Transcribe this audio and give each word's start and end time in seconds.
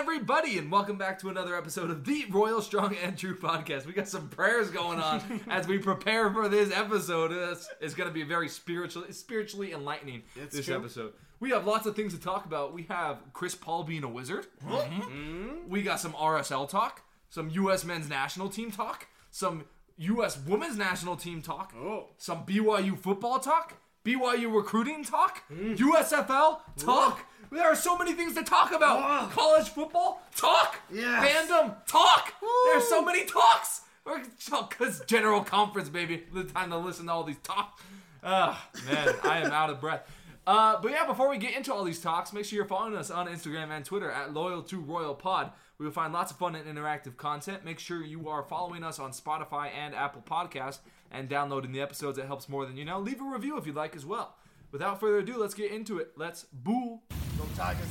everybody, 0.00 0.56
and 0.56 0.72
welcome 0.72 0.96
back 0.96 1.18
to 1.18 1.28
another 1.28 1.54
episode 1.54 1.90
of 1.90 2.04
the 2.06 2.24
Royal 2.30 2.62
Strong 2.62 2.96
and 3.04 3.18
True 3.18 3.36
podcast. 3.36 3.84
We 3.84 3.92
got 3.92 4.08
some 4.08 4.28
prayers 4.30 4.70
going 4.70 4.98
on 4.98 5.20
as 5.50 5.68
we 5.68 5.76
prepare 5.76 6.30
for 6.32 6.48
this 6.48 6.72
episode. 6.74 7.32
It's, 7.32 7.68
it's 7.82 7.92
going 7.92 8.08
to 8.08 8.12
be 8.14 8.22
very 8.22 8.48
spiritually, 8.48 9.12
spiritually 9.12 9.72
enlightening. 9.72 10.22
It's 10.36 10.56
this 10.56 10.64
true. 10.64 10.76
episode. 10.76 11.12
We 11.38 11.50
have 11.50 11.66
lots 11.66 11.84
of 11.84 11.96
things 11.96 12.14
to 12.14 12.20
talk 12.20 12.46
about. 12.46 12.72
We 12.72 12.84
have 12.84 13.18
Chris 13.34 13.54
Paul 13.54 13.84
being 13.84 14.02
a 14.02 14.08
wizard. 14.08 14.46
Mm-hmm. 14.66 15.68
We 15.68 15.82
got 15.82 16.00
some 16.00 16.12
RSL 16.14 16.66
talk, 16.66 17.02
some 17.28 17.50
U.S. 17.50 17.84
men's 17.84 18.08
national 18.08 18.48
team 18.48 18.70
talk, 18.70 19.06
some 19.30 19.64
U.S. 19.98 20.38
women's 20.46 20.78
national 20.78 21.16
team 21.16 21.42
talk, 21.42 21.74
Oh. 21.76 22.06
some 22.16 22.46
BYU 22.46 22.98
football 22.98 23.38
talk, 23.38 23.74
BYU 24.04 24.54
recruiting 24.54 25.04
talk, 25.04 25.42
Mm. 25.52 25.76
USFL 25.76 26.60
talk. 26.78 27.26
There 27.50 27.66
are 27.66 27.74
so 27.74 27.96
many 27.98 28.12
things 28.12 28.34
to 28.34 28.42
talk 28.44 28.72
about. 28.72 29.00
Oh. 29.02 29.30
College 29.32 29.68
football 29.68 30.22
talk. 30.36 30.76
Yes. 30.92 31.48
Fandom 31.50 31.74
talk. 31.86 32.32
There's 32.66 32.88
so 32.88 33.02
many 33.04 33.24
talks. 33.24 33.82
Because 34.04 35.02
general 35.06 35.42
conference, 35.42 35.88
baby. 35.88 36.24
The 36.32 36.44
time 36.44 36.70
to 36.70 36.78
listen 36.78 37.06
to 37.06 37.12
all 37.12 37.24
these 37.24 37.38
talks. 37.42 37.82
Ah, 38.22 38.68
man, 38.86 39.14
I 39.24 39.38
am 39.38 39.52
out 39.52 39.70
of 39.70 39.80
breath. 39.80 40.02
Uh, 40.46 40.80
but 40.80 40.90
yeah, 40.90 41.06
before 41.06 41.28
we 41.28 41.38
get 41.38 41.54
into 41.56 41.72
all 41.72 41.84
these 41.84 42.00
talks, 42.00 42.32
make 42.32 42.44
sure 42.44 42.56
you're 42.56 42.66
following 42.66 42.96
us 42.96 43.10
on 43.10 43.26
Instagram 43.28 43.70
and 43.70 43.84
Twitter 43.84 44.10
at 44.10 44.32
Loyal 44.32 44.62
to 44.64 44.80
Royal 44.80 45.14
Pod. 45.14 45.52
We 45.78 45.86
will 45.86 45.92
find 45.92 46.12
lots 46.12 46.30
of 46.30 46.38
fun 46.38 46.54
and 46.54 46.66
interactive 46.66 47.16
content. 47.16 47.64
Make 47.64 47.78
sure 47.78 48.02
you 48.02 48.28
are 48.28 48.42
following 48.42 48.84
us 48.84 48.98
on 48.98 49.12
Spotify 49.12 49.70
and 49.74 49.94
Apple 49.94 50.22
Podcasts 50.28 50.80
and 51.10 51.28
downloading 51.28 51.72
the 51.72 51.80
episodes. 51.80 52.18
It 52.18 52.26
helps 52.26 52.48
more 52.48 52.66
than 52.66 52.76
you 52.76 52.84
know. 52.84 52.98
Leave 53.00 53.20
a 53.20 53.24
review 53.24 53.56
if 53.56 53.66
you'd 53.66 53.76
like 53.76 53.96
as 53.96 54.04
well. 54.04 54.34
Without 54.72 55.00
further 55.00 55.18
ado, 55.18 55.36
let's 55.36 55.54
get 55.54 55.72
into 55.72 55.98
it. 55.98 56.12
Let's 56.16 56.44
boo. 56.44 57.00
Go 57.36 57.44
Tigers. 57.56 57.88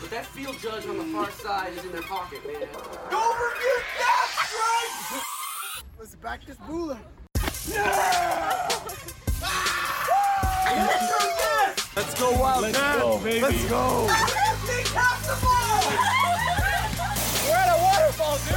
But 0.00 0.10
that 0.10 0.26
field 0.26 0.58
judge 0.58 0.84
on 0.86 0.98
the 0.98 1.04
far 1.04 1.30
side 1.30 1.72
is 1.72 1.84
in 1.84 1.92
their 1.92 2.02
pocket, 2.02 2.44
man. 2.44 2.66
Don't 3.10 3.36
forget 3.36 3.84
that, 3.98 4.28
right? 4.58 5.22
Let's 6.00 6.16
back 6.16 6.44
this 6.44 6.56
booler. 6.66 6.98
Let's 11.94 12.14
go 12.18 12.32
wild. 12.40 12.62
Let's 12.62 12.78
go, 12.78 13.18
baby. 13.22 13.40
Let's 13.42 13.68
go. 13.68 14.06
We're 17.46 17.56
at 17.56 17.68
a 17.68 17.78
waterfall, 17.84 18.38
dude. 18.48 18.56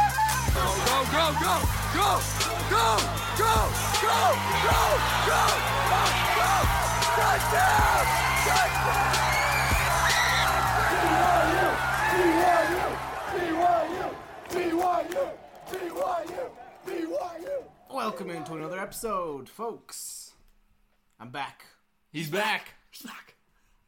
Go, 0.00 0.21
go, 0.54 0.66
go, 0.86 0.98
go, 1.12 1.24
go, 1.40 1.58
go, 1.94 2.10
go, 2.70 2.86
go, 3.38 3.56
go, 4.02 4.18
go, 4.62 4.80
go, 5.26 5.42
go. 6.36 6.52
Touchdown! 7.14 8.06
Touchdown! 8.46 10.22
Welcome 17.90 18.30
into 18.30 18.54
another 18.54 18.78
episode, 18.78 19.48
folks. 19.48 20.32
I'm 21.18 21.30
back. 21.30 21.64
He's 22.12 22.28
back. 22.28 22.74
He's 22.90 23.02
back. 23.02 23.34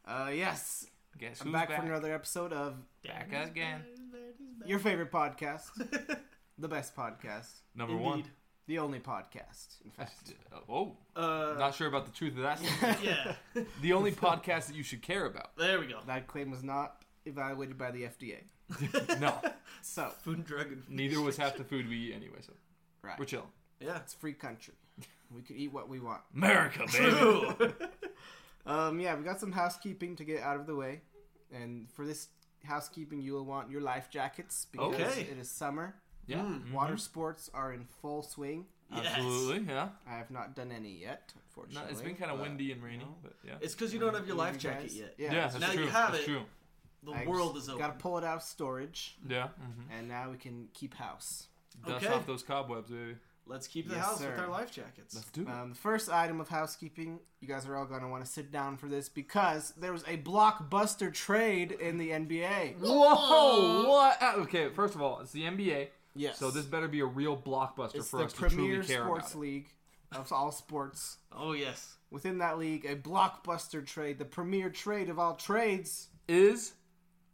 Uh, 0.06 0.30
yes. 0.30 0.86
Guess 1.18 1.40
I'm 1.40 1.48
who's 1.48 1.52
back, 1.52 1.68
back? 1.68 1.80
for 1.80 1.86
another 1.86 2.14
episode 2.14 2.52
of 2.52 2.76
Back 3.06 3.32
again. 3.50 3.82
your 4.66 4.78
favorite 4.78 5.12
podcast, 5.12 5.68
the 6.58 6.68
best 6.68 6.94
podcast, 6.96 7.48
Number 7.74 7.96
one. 7.96 8.24
the 8.66 8.78
only 8.78 9.00
podcast, 9.00 9.80
in 9.84 9.90
fact. 9.90 10.32
Oh, 10.68 10.96
Uh, 11.16 11.54
not 11.58 11.74
sure 11.74 11.88
about 11.88 12.06
the 12.06 12.12
truth 12.12 12.36
of 12.36 12.42
that. 12.42 12.60
yeah. 13.02 13.34
the 13.82 13.92
only 13.92 14.12
podcast 14.12 14.66
that 14.66 14.76
you 14.76 14.82
should 14.82 15.02
care 15.02 15.26
about. 15.26 15.56
There 15.56 15.78
we 15.80 15.86
go. 15.86 15.98
That 16.06 16.26
claim 16.26 16.50
was 16.50 16.62
not 16.62 17.02
evaluated 17.26 17.76
by 17.78 17.90
the 17.90 18.04
FDA. 18.04 18.38
No, 19.20 19.34
So, 19.82 20.08
Food 20.22 20.38
and 20.38 20.46
Drug 20.46 20.62
Administration. 20.62 20.96
neither 20.96 21.20
was 21.20 21.36
half 21.36 21.56
the 21.56 21.64
food 21.64 21.88
we 21.88 21.96
eat 21.96 22.14
anyway. 22.14 22.38
So 22.40 22.52
right. 23.02 23.18
we're 23.18 23.26
chill. 23.26 23.46
Yeah. 23.80 23.96
It's 23.98 24.14
free 24.14 24.32
country. 24.32 24.74
We 25.34 25.42
can 25.42 25.56
eat 25.56 25.72
what 25.72 25.88
we 25.88 26.00
want. 26.00 26.20
America, 26.34 26.86
baby. 26.92 27.74
Um, 28.66 28.98
yeah, 28.98 29.14
we 29.14 29.24
got 29.24 29.40
some 29.40 29.52
housekeeping 29.52 30.16
to 30.16 30.24
get 30.24 30.42
out 30.42 30.56
of 30.58 30.66
the 30.66 30.74
way, 30.74 31.02
and 31.52 31.86
for 31.92 32.06
this 32.06 32.28
housekeeping, 32.64 33.20
you 33.20 33.34
will 33.34 33.44
want 33.44 33.70
your 33.70 33.82
life 33.82 34.08
jackets 34.10 34.66
because 34.72 34.94
Okay. 34.94 35.20
it 35.30 35.36
is 35.38 35.50
summer. 35.50 35.94
Yeah, 36.26 36.38
Mm. 36.38 36.72
Water 36.72 36.96
sports 36.96 37.50
are 37.54 37.72
in 37.72 37.84
full 38.00 38.22
swing. 38.22 38.66
Yes. 38.94 39.06
absolutely. 39.16 39.72
Yeah. 39.74 39.88
I 40.06 40.16
have 40.16 40.30
not 40.30 40.54
done 40.54 40.70
any 40.70 40.92
yet, 41.00 41.32
No, 41.34 41.40
unfortunately. 41.46 41.90
it's 41.92 42.00
been 42.02 42.14
kind 42.16 42.30
of 42.30 42.38
but 42.38 42.48
windy 42.48 42.70
and 42.72 42.82
rainy, 42.82 43.06
but 43.22 43.32
yeah. 43.44 43.54
It's 43.60 43.74
because 43.74 43.92
you 43.92 43.98
don't 43.98 44.14
have 44.14 44.26
your 44.26 44.36
life 44.36 44.58
jacket 44.58 44.92
yet. 44.92 45.14
Yeah, 45.18 45.32
yeah, 45.32 45.48
that's 45.48 45.58
Now 45.60 45.70
you 45.72 45.78
true. 45.78 45.86
have 45.88 46.12
that's 46.12 46.24
it. 46.24 46.26
true. 46.26 46.42
The 47.02 47.12
I 47.12 47.26
world 47.26 47.54
just 47.54 47.64
is 47.64 47.68
open. 47.70 47.80
Got 47.80 47.98
to 47.98 48.02
pull 48.02 48.18
it 48.18 48.24
out 48.24 48.36
of 48.36 48.42
storage, 48.42 49.16
Yeah. 49.28 49.48
Mm-hmm. 49.60 49.92
and 49.98 50.08
now 50.08 50.30
we 50.30 50.36
can 50.36 50.68
keep 50.74 50.94
house. 50.94 51.48
Dust 51.86 52.04
Okay. 52.04 52.14
off 52.14 52.26
those 52.26 52.42
cobwebs, 52.42 52.90
baby. 52.90 53.16
Let's 53.46 53.66
keep 53.66 53.88
the 53.88 53.96
Yes, 53.96 54.04
house 54.04 54.20
sir. 54.20 54.30
with 54.30 54.38
our 54.40 54.48
life 54.48 54.70
jackets. 54.70 55.14
Let's 55.14 55.28
do 55.30 55.42
it. 55.42 55.48
Um, 55.48 55.70
the 55.70 55.74
first 55.76 56.08
item 56.08 56.40
of 56.40 56.48
housekeeping, 56.48 57.20
you 57.40 57.48
guys 57.48 57.66
are 57.66 57.76
all 57.76 57.84
going 57.84 58.00
to 58.00 58.08
want 58.08 58.24
to 58.24 58.30
sit 58.30 58.50
down 58.52 58.78
for 58.78 58.86
this 58.86 59.08
because 59.10 59.72
there 59.76 59.92
was 59.92 60.02
a 60.04 60.16
blockbuster 60.18 61.12
trade 61.12 61.72
in 61.72 61.98
the 61.98 62.10
NBA. 62.10 62.76
Whoa! 62.78 63.88
What? 63.88 64.22
Uh, 64.22 64.32
Okay, 64.38 64.68
first 64.70 64.94
of 64.94 65.02
all, 65.02 65.20
it's 65.20 65.32
the 65.32 65.42
NBA, 65.42 65.88
Yes. 66.16 66.38
so 66.38 66.50
this 66.50 66.64
better 66.64 66.88
be 66.88 67.00
a 67.00 67.06
real 67.06 67.36
blockbuster 67.36 67.96
it's 67.96 68.08
for 68.10 68.22
us 68.22 68.32
to 68.32 68.38
premier 68.40 68.74
truly 68.82 68.86
care 68.86 69.02
sports 69.04 69.32
about. 69.32 69.38
it. 69.38 69.46
league 69.46 69.66
of 70.12 70.32
all 70.32 70.52
sports. 70.52 71.16
Oh, 71.32 71.52
yes. 71.52 71.96
Within 72.10 72.38
that 72.38 72.58
league, 72.58 72.84
a 72.84 72.94
blockbuster 72.94 73.84
trade, 73.84 74.18
the 74.18 74.24
premier 74.24 74.70
trade 74.70 75.08
of 75.10 75.18
all 75.18 75.34
trades, 75.34 76.08
Is 76.28 76.74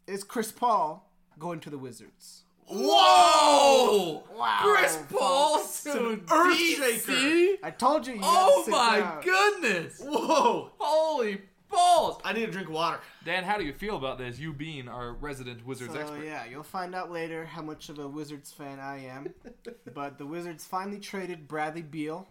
is 0.06 0.24
Chris 0.24 0.50
Paul 0.50 1.10
going 1.38 1.60
to 1.60 1.70
the 1.70 1.76
Wizards. 1.78 2.44
whoa! 2.66 4.24
Wow. 4.36 4.58
Chris 4.62 4.98
Paul 5.10 5.58
to 5.58 5.64
Some 5.66 6.20
DC? 6.20 6.26
earthshaker. 6.26 7.54
I 7.62 7.70
told 7.70 8.06
you. 8.06 8.14
you 8.14 8.20
had 8.20 8.26
Oh 8.28 8.58
to 8.60 8.64
sit 8.64 8.70
my 8.70 9.00
down. 9.00 9.20
goodness! 9.22 10.00
Whoa! 10.02 10.70
Holy 10.78 11.42
balls! 11.70 12.20
I 12.24 12.32
need 12.32 12.46
to 12.46 12.52
drink 12.52 12.68
water. 12.68 13.00
Dan, 13.24 13.44
how 13.44 13.56
do 13.58 13.64
you 13.64 13.72
feel 13.72 13.96
about 13.96 14.18
this? 14.18 14.38
You 14.38 14.52
being 14.52 14.88
our 14.88 15.12
resident 15.12 15.64
Wizards 15.66 15.94
So 15.94 16.00
expert. 16.00 16.24
yeah, 16.24 16.44
you'll 16.44 16.62
find 16.62 16.94
out 16.94 17.10
later 17.10 17.44
how 17.44 17.62
much 17.62 17.88
of 17.88 17.98
a 17.98 18.08
Wizards 18.08 18.52
fan 18.52 18.78
I 18.80 19.04
am. 19.06 19.32
but 19.94 20.18
the 20.18 20.26
Wizards 20.26 20.64
finally 20.64 20.98
traded 20.98 21.48
Bradley 21.48 21.82
Beal 21.82 22.28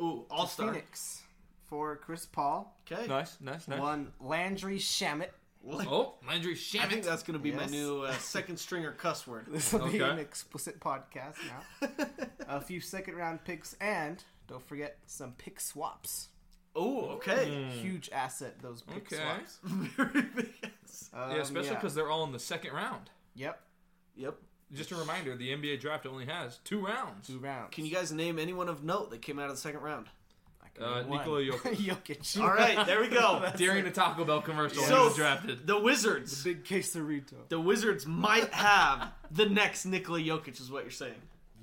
Ooh, 0.00 0.24
all 0.30 0.46
star. 0.46 0.68
Phoenix 0.68 1.22
for 1.64 1.96
Chris 1.96 2.26
Paul. 2.26 2.76
Okay. 2.90 3.06
Nice, 3.06 3.38
nice, 3.40 3.66
nice. 3.68 3.80
One 3.80 4.12
Landry 4.20 4.78
Shamet. 4.78 5.28
Oh, 5.66 6.14
Landry 6.26 6.54
Shamet. 6.54 6.80
I 6.80 6.88
think 6.88 7.04
that's 7.04 7.22
going 7.22 7.38
to 7.38 7.42
be 7.42 7.52
my 7.52 7.66
new 7.66 8.02
uh, 8.02 8.12
second 8.18 8.58
stringer 8.58 8.92
cuss 8.92 9.26
word. 9.26 9.46
This 9.48 9.72
will 9.72 9.88
be 9.88 10.00
an 10.00 10.18
explicit 10.18 10.80
podcast 10.80 11.36
now. 11.80 11.88
a 12.48 12.60
few 12.60 12.80
second 12.80 13.14
round 13.14 13.44
picks 13.44 13.74
and 13.80 14.22
don't 14.48 14.66
forget 14.66 14.98
some 15.06 15.32
pick 15.38 15.60
swaps. 15.60 16.28
Oh, 16.74 17.10
okay. 17.16 17.66
Huge 17.80 18.08
asset 18.12 18.56
those 18.62 18.82
pick 18.82 19.08
Hmm. 19.08 19.14
Okay. 19.14 19.22
swaps. 19.22 19.58
Very 19.64 20.22
big 20.22 20.48
ass. 20.84 21.10
Um, 21.12 21.30
yeah, 21.32 21.36
especially 21.42 21.68
yeah. 21.70 21.74
because 21.74 21.94
they're 21.94 22.10
all 22.10 22.24
in 22.24 22.32
the 22.32 22.38
second 22.38 22.72
round. 22.72 23.10
Yep, 23.34 23.60
Yep. 24.16 24.34
Just 24.74 24.90
a 24.90 24.96
reminder, 24.96 25.36
the 25.36 25.50
NBA 25.50 25.80
draft 25.80 26.06
only 26.06 26.24
has 26.24 26.58
two 26.64 26.84
rounds. 26.84 27.26
two 27.26 27.38
rounds. 27.38 27.68
Can 27.74 27.84
you 27.84 27.92
guys 27.94 28.10
name 28.10 28.38
anyone 28.38 28.70
of 28.70 28.82
note 28.82 29.10
that 29.10 29.20
came 29.20 29.38
out 29.38 29.50
of 29.50 29.56
the 29.56 29.60
second 29.60 29.80
round? 29.80 30.06
Uh. 30.80 31.02
Nikola 31.02 31.42
Jokic. 31.42 31.76
Jokic. 31.76 32.40
All 32.40 32.48
right, 32.48 32.86
there 32.86 33.02
we 33.02 33.08
go. 33.08 33.46
During 33.56 33.84
the 33.84 33.90
Taco 33.90 34.24
Bell 34.24 34.40
commercial, 34.40 34.80
he 34.82 34.88
So 34.88 35.04
was 35.08 35.16
drafted. 35.16 35.66
the 35.66 35.78
Wizards, 35.78 36.42
The 36.42 36.54
Big 36.54 36.64
quesarito. 36.64 37.34
the 37.50 37.60
Wizards 37.60 38.06
might 38.06 38.48
have 38.54 39.10
the 39.30 39.44
next 39.46 39.84
Nikola 39.84 40.20
Jokic, 40.20 40.58
is 40.58 40.70
what 40.70 40.84
you're 40.84 40.90
saying. 40.90 41.20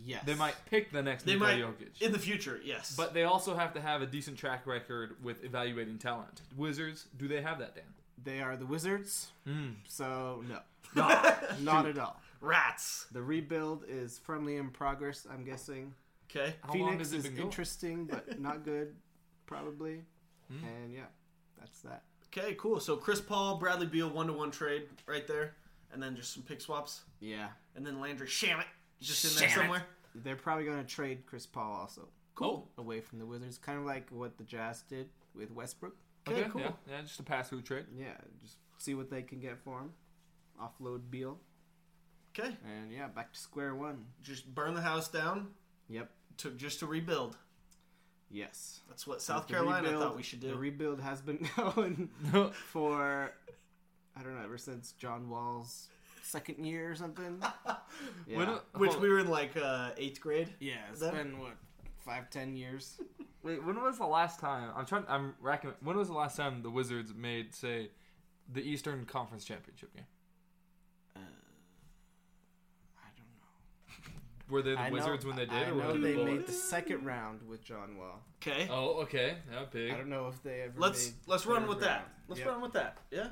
Yes. 0.10 0.24
They 0.26 0.34
might 0.36 0.56
pick 0.70 0.92
the 0.92 1.04
next 1.04 1.24
They 1.26 1.34
Nikola 1.34 1.52
might 1.52 1.62
Jokic. 1.62 2.02
in 2.02 2.12
the 2.12 2.18
future, 2.20 2.60
yes. 2.64 2.96
But 2.98 3.14
they 3.14 3.24
also 3.26 3.56
have 3.56 3.74
to 3.76 3.82
have 3.82 4.02
a 4.02 4.06
decent 4.08 4.38
track 4.38 4.66
record 4.66 5.16
with 5.24 5.44
evaluating 5.44 5.98
talent. 6.00 6.42
Wizards, 6.58 7.06
do 7.18 7.28
they 7.28 7.42
have 7.42 7.60
that, 7.60 7.76
Dan? 7.76 7.84
They 8.24 8.42
are 8.42 8.58
the 8.58 8.66
Wizards, 8.66 9.28
Mm. 9.48 9.76
so 9.88 10.44
no. 10.48 10.60
Not 11.62 11.86
at 11.86 11.98
all. 12.00 12.20
rats. 12.42 13.06
The 13.12 13.22
rebuild 13.22 13.84
is 13.88 14.18
firmly 14.18 14.56
in 14.58 14.70
progress, 14.72 15.28
I'm 15.32 15.44
guessing. 15.46 15.94
Okay. 16.30 16.56
How 16.64 16.74
long 16.74 16.90
Phoenix 16.92 17.12
has 17.12 17.14
it 17.14 17.18
is 17.28 17.34
been 17.34 17.44
interesting, 17.44 18.06
but 18.06 18.40
not 18.48 18.64
good, 18.66 18.96
probably. 19.46 20.02
Hmm. 20.52 20.64
And 20.66 20.94
yeah, 20.94 21.06
that's 21.60 21.82
that. 21.82 22.04
Okay, 22.28 22.56
cool. 22.56 22.80
So 22.80 22.96
Chris 22.98 23.22
Paul, 23.22 23.58
Bradley 23.58 23.88
Beal, 23.88 24.10
one 24.10 24.28
to 24.28 24.34
one 24.34 24.52
trade 24.52 24.84
right 25.08 25.26
there, 25.28 25.54
and 25.94 26.02
then 26.02 26.16
just 26.16 26.34
some 26.34 26.44
pick 26.44 26.62
swaps, 26.62 27.02
Yeah. 27.20 27.48
and 27.76 27.86
then 27.86 28.00
Landry 28.00 28.28
Shamet 28.28 28.66
just 29.02 29.26
in 29.26 29.40
there 29.40 29.50
Shamet. 29.50 29.56
somewhere. 29.62 29.86
They're 30.16 30.36
probably 30.36 30.66
going 30.66 30.80
to 30.80 30.84
trade 30.90 31.26
Chris 31.26 31.46
Paul 31.46 31.72
also 31.82 32.08
Cool. 32.36 32.70
Oh. 32.78 32.82
away 32.82 33.02
from 33.02 33.20
the 33.20 33.26
Wizards, 33.26 33.58
kind 33.58 33.78
of 33.80 33.86
like 33.86 34.10
what 34.12 34.38
the 34.38 34.44
Jazz 34.44 34.82
did 34.90 35.10
with 35.36 35.52
Westbrook. 35.52 35.96
Okay, 36.28 36.46
cool. 36.50 36.62
Yeah, 36.62 36.72
yeah, 36.90 37.02
just 37.02 37.20
a 37.20 37.24
pass 37.24 37.50
through 37.50 37.62
trade. 37.64 37.86
Yeah, 37.98 38.14
just 38.42 38.58
see 38.78 38.94
what 38.94 39.10
they 39.10 39.22
can 39.22 39.40
get 39.40 39.58
for 39.60 39.80
him. 39.80 39.92
Offload 40.62 41.10
Beal, 41.10 41.38
Okay. 42.38 42.56
and 42.66 42.92
yeah, 42.92 43.08
back 43.08 43.34
to 43.34 43.40
square 43.40 43.74
one. 43.76 44.06
Just 44.22 44.54
burn 44.54 44.74
the 44.76 44.82
house 44.82 45.08
down 45.10 45.48
Yep. 45.90 46.10
to 46.38 46.52
just 46.52 46.80
to 46.80 46.86
rebuild. 46.86 47.38
Yes. 48.30 48.82
That's 48.88 49.08
what 49.08 49.22
South 49.22 49.48
The 49.48 49.54
Carolina 49.54 49.84
rebuild- 49.88 50.04
thought 50.04 50.16
we 50.18 50.24
should 50.24 50.40
do. 50.40 50.48
The 50.50 50.54
do. 50.54 50.60
rebuild 50.60 51.02
has 51.02 51.22
been 51.22 51.48
going 51.56 52.10
for 52.72 53.32
I 54.16 54.22
don't 54.24 54.36
know 54.36 54.44
ever 54.44 54.58
since 54.58 54.92
John 54.94 55.30
Wall's 55.30 55.88
second 56.22 56.64
year 56.66 56.92
or 56.92 56.96
something. 56.96 57.42
Yeah, 58.28 58.38
When- 58.38 58.48
Which 58.76 58.92
hold- 58.92 59.02
we 59.04 59.10
were 59.10 59.20
in 59.20 59.28
like 59.30 59.58
uh, 59.58 59.90
eighth 59.98 60.22
grade. 60.22 60.54
yeah 60.60 60.76
it's 60.92 61.00
Then- 61.02 61.14
been 61.16 61.40
what 61.40 61.54
five 61.98 62.30
ten 62.30 62.56
years. 62.56 63.02
Wait, 63.44 63.64
when 63.66 63.82
was 63.82 63.98
the 63.98 64.06
last 64.06 64.40
time? 64.40 64.70
I'm 64.76 64.86
trying. 64.86 65.06
I'm 65.10 65.34
racking. 65.42 65.74
When 65.82 65.98
was 65.98 66.08
the 66.08 66.14
last 66.14 66.38
time 66.38 66.62
the 66.62 66.70
Wizards 66.70 67.14
made, 67.16 67.54
say, 67.56 67.90
the 68.52 68.62
Eastern 68.62 69.06
Conference 69.06 69.44
Championship 69.46 69.94
game? 69.96 70.06
Uh, 71.16 71.20
I 72.98 73.10
don't 73.18 73.28
know. 74.06 74.12
Were 74.50 74.62
they 74.62 74.72
the 74.76 74.80
I 74.80 74.90
know- 74.90 74.96
Wizards 74.96 75.26
when 75.26 75.36
they 75.36 75.46
did? 75.46 75.54
I 75.54 75.70
or 75.70 75.74
were 75.76 75.82
know 75.84 75.94
the 75.94 76.00
they 76.00 76.14
Bulls? 76.14 76.28
made 76.30 76.48
the 76.48 76.52
second 76.54 77.06
round 77.06 77.42
with 77.48 77.64
John 77.64 77.98
Wall. 77.98 78.20
Okay. 78.42 78.68
Oh, 78.72 79.02
okay. 79.04 79.38
Yeah, 79.52 79.66
big. 79.72 79.92
I 79.92 79.98
don't 79.98 80.10
know 80.10 80.28
if 80.28 80.42
they 80.44 80.62
ever. 80.62 80.74
let's 80.78 81.08
made 81.08 81.14
let's 81.28 81.46
run 81.46 81.64
with 81.68 81.82
round. 81.82 81.90
that. 81.90 82.10
Let's 82.28 82.40
Yep. 82.40 82.48
run 82.50 82.62
with 82.62 82.74
that. 82.74 82.98
Yeah. 83.12 83.30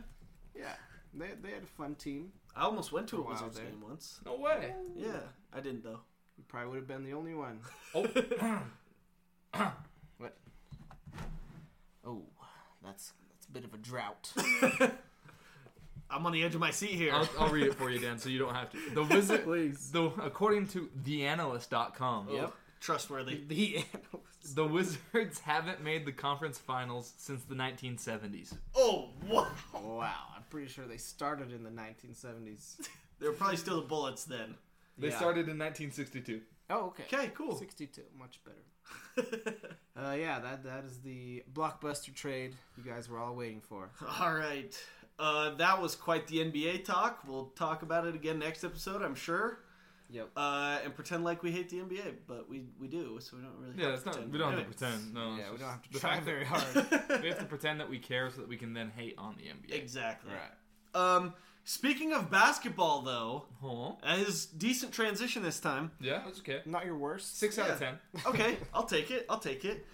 Yeah, 0.58 0.74
they 1.14 1.30
they 1.42 1.52
had 1.52 1.64
a 1.64 1.68
fun 1.68 1.96
team. 1.96 2.32
I 2.58 2.64
almost 2.64 2.92
went 2.92 3.08
to 3.10 3.18
a 3.18 3.22
a 3.22 3.30
Wizards 3.30 3.56
there. 3.58 3.66
game 3.66 3.82
once. 3.88 4.20
No 4.26 4.36
way. 4.38 4.74
Yeah, 4.96 5.20
I 5.54 5.60
didn't 5.62 5.84
though. 5.84 6.00
You 6.38 6.44
probably 6.48 6.70
would 6.72 6.78
have 6.80 6.88
been 6.88 7.04
the 7.04 7.14
only 7.14 7.34
one. 7.36 7.60
Oh, 7.96 8.06
What? 10.18 10.36
Oh, 12.06 12.24
that's 12.84 13.14
that's 13.32 13.48
a 13.48 13.52
bit 13.52 13.64
of 13.64 13.74
a 13.74 13.78
drought. 13.78 14.32
I'm 16.10 16.26
on 16.26 16.32
the 16.32 16.44
edge 16.44 16.56
of 16.56 16.62
my 16.62 16.72
seat 16.72 16.92
here. 16.92 17.14
I'll, 17.14 17.28
I'll 17.38 17.50
read 17.52 17.68
it 17.68 17.74
for 17.76 17.90
you, 17.92 18.00
Dan, 18.00 18.18
so 18.18 18.30
you 18.30 18.40
don't 18.40 18.56
have 18.56 18.72
to. 18.72 18.78
The 18.94 19.04
Wizard, 19.04 19.44
Please. 19.44 19.92
the 19.92 20.06
according 20.24 20.68
to 20.70 20.90
theanalyst.com, 21.06 22.28
oh, 22.32 22.34
Yep. 22.34 22.54
Trustworthy. 22.80 23.42
The 23.48 23.78
analyst. 23.78 24.56
the 24.56 24.66
Wizards 24.66 25.40
haven't 25.40 25.84
made 25.84 26.06
the 26.06 26.14
conference 26.14 26.58
finals 26.60 27.12
since 27.18 27.44
the 27.44 27.56
1970s. 27.56 28.56
Oh, 28.76 29.10
wow. 29.28 29.48
Wow, 29.74 30.14
I'm 30.36 30.37
pretty 30.50 30.68
sure 30.68 30.86
they 30.86 30.98
started 30.98 31.52
in 31.52 31.64
the 31.64 31.70
1970s. 31.72 32.88
They 33.20 33.28
were 33.28 33.34
probably 33.34 33.58
still 33.58 33.82
the 33.82 33.88
Bullets 33.88 34.26
then. 34.26 34.54
They 35.00 35.08
Yeah. 35.10 35.18
started 35.18 35.50
in 35.50 35.58
1962. 35.58 36.42
Oh, 36.70 36.88
okay. 36.88 37.04
Okay, 37.12 37.32
cool. 37.34 37.56
62, 37.56 38.02
much 38.18 38.40
better. 38.46 39.48
Uh, 40.00 40.14
yeah, 40.14 40.38
that 40.40 40.64
that 40.64 40.84
is 40.86 41.00
the 41.00 41.44
blockbuster 41.52 42.14
trade 42.14 42.54
you 42.78 42.84
guys 42.84 43.10
were 43.10 43.18
all 43.18 43.34
waiting 43.36 43.60
for. 43.62 43.90
All 44.20 44.32
right. 44.36 44.78
Uh, 45.18 45.56
that 45.56 45.82
was 45.82 45.96
quite 45.96 46.28
the 46.28 46.38
NBA 46.38 46.86
talk. 46.86 47.24
We'll 47.28 47.48
talk 47.56 47.82
about 47.82 48.06
it 48.06 48.14
again 48.14 48.38
next 48.38 48.64
episode, 48.64 49.02
I'm 49.02 49.16
sure. 49.16 49.58
Yep. 50.10 50.30
Uh, 50.38 50.78
and 50.86 50.96
pretend 50.96 51.24
like 51.26 51.44
we 51.44 51.52
hate 51.52 51.70
the 51.70 51.78
NBA, 51.78 52.14
but 52.28 52.50
we, 52.50 52.64
we 52.80 52.88
do, 52.88 53.20
so 53.20 53.36
we 53.36 53.44
don't 53.44 53.52
really. 53.60 53.74
Yeah, 53.78 53.86
have 53.86 53.94
it's 53.96 54.04
to 54.04 54.10
not. 54.10 54.14
pretend. 54.16 54.32
We 54.34 54.38
don't 54.40 54.54
have 54.54 54.60
to 54.62 54.66
pretend. 54.66 55.14
No, 55.14 55.36
yeah, 55.36 55.52
we 55.52 55.58
don't 55.58 55.70
have 55.70 55.82
to 55.82 55.92
the 55.94 56.00
try 56.00 56.20
very 56.22 56.46
hard. 56.50 57.22
we 57.22 57.28
have 57.28 57.40
to 57.40 57.46
pretend 57.46 57.80
that 57.82 57.90
we 57.90 58.00
care 58.00 58.30
so 58.30 58.38
that 58.42 58.48
we 58.48 58.56
can 58.58 58.74
then 58.74 58.92
hate 58.96 59.16
on 59.18 59.36
the 59.38 59.44
NBA. 59.44 59.78
Exactly. 59.78 60.32
right. 60.32 61.16
Um, 61.18 61.34
speaking 61.66 62.14
of 62.14 62.32
basketball, 62.32 63.02
though, 63.02 63.46
Huh? 63.62 63.96
as 64.02 64.46
decent 64.46 64.94
transition 64.94 65.44
this 65.44 65.60
time. 65.60 65.92
Yeah, 66.00 66.22
that's 66.26 66.40
okay. 66.40 66.62
Not 66.66 66.86
your 66.86 66.98
worst. 66.98 67.38
Six 67.38 67.60
out 67.60 67.70
of 67.70 67.78
ten. 67.80 67.96
Okay, 68.26 68.56
I'll 68.74 68.86
take 68.86 69.12
it. 69.12 69.26
I'll 69.30 69.40
take 69.40 69.66
it. 69.66 69.86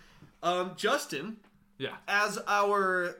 Um, 0.43 0.73
Justin, 0.75 1.37
Yeah. 1.79 1.95
as 2.07 2.37
our 2.47 3.15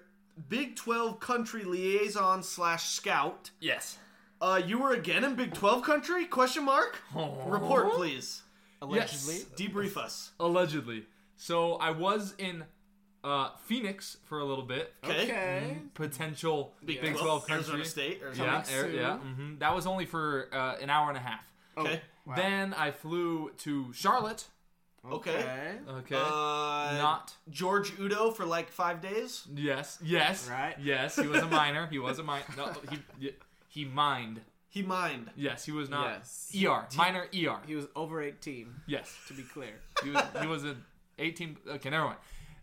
Big 0.49 0.75
12 0.75 1.19
country 1.19 1.63
liaison 1.63 2.41
slash 2.43 2.89
scout, 2.89 3.49
Yes. 3.59 3.97
Uh, 4.43 4.61
you 4.65 4.77
were 4.77 4.91
again 4.91 5.23
in 5.23 5.35
Big 5.35 5.53
12 5.53 5.81
country? 5.83 6.25
Question 6.25 6.65
mark. 6.65 6.97
Report, 7.15 7.91
please. 7.93 8.41
Allegedly. 8.81 9.35
Yes. 9.35 9.45
Debrief 9.55 9.95
us. 9.97 10.31
Allegedly. 10.39 11.05
So 11.37 11.75
I 11.75 11.91
was 11.91 12.35
in 12.37 12.65
uh, 13.23 13.51
Phoenix 13.65 14.17
for 14.25 14.39
a 14.39 14.45
little 14.45 14.65
bit. 14.65 14.93
Okay. 15.03 15.23
Okay. 15.23 15.77
Potential 15.93 16.73
Big, 16.85 16.99
Big 17.01 17.13
12, 17.15 17.45
12 17.45 17.49
Arizona 17.49 17.77
country. 17.77 17.89
State. 17.89 18.21
Or 18.21 18.33
Yeah, 18.33 18.61
Coming 18.63 18.85
er- 18.85 18.95
yeah. 18.95 19.17
soon. 19.19 19.33
hmm 19.35 19.55
That 19.59 19.73
was 19.73 19.87
only 19.87 20.05
for 20.05 20.49
uh, 20.51 20.75
an 20.81 20.89
hour 20.89 21.07
and 21.07 21.17
a 21.17 21.21
half. 21.21 21.45
Okay. 21.77 22.01
Wow. 22.25 22.35
Then 22.35 22.73
I 22.73 22.91
flew 22.91 23.51
to 23.59 23.91
Charlotte. 23.93 24.45
Okay. 25.09 25.75
Okay. 25.89 26.15
Uh, 26.15 26.97
Not. 26.97 27.33
George 27.49 27.91
Udo 27.99 28.31
for 28.31 28.45
like 28.45 28.69
five 28.69 29.01
days. 29.01 29.45
Yes. 29.53 29.97
Yes. 30.03 30.49
Right. 30.49 30.75
Yes. 30.81 31.15
He 31.17 31.27
was 31.27 31.41
a 31.41 31.47
minor. 31.47 31.87
He 31.87 31.99
was 31.99 32.19
a 32.19 32.23
minor. 32.23 32.45
No, 32.55 32.71
he 32.89 33.31
he 33.73 33.85
mined. 33.85 34.41
He 34.69 34.81
mined. 34.83 35.29
Yes. 35.35 35.65
He 35.65 35.71
was 35.71 35.89
not. 35.89 36.05
Yes. 36.09 36.51
ER. 36.63 36.87
Minor 36.95 37.27
ER. 37.35 37.57
He 37.65 37.75
was 37.75 37.87
over 37.95 38.21
18, 38.21 38.73
Yes. 38.87 39.15
to 39.27 39.33
be 39.33 39.41
clear. 39.43 39.81
He 40.03 40.11
was 40.11 40.23
he 40.41 40.47
was 40.47 40.63
an 40.63 40.83
18. 41.17 41.57
Okay, 41.67 41.89
never 41.89 42.05
mind. 42.05 42.17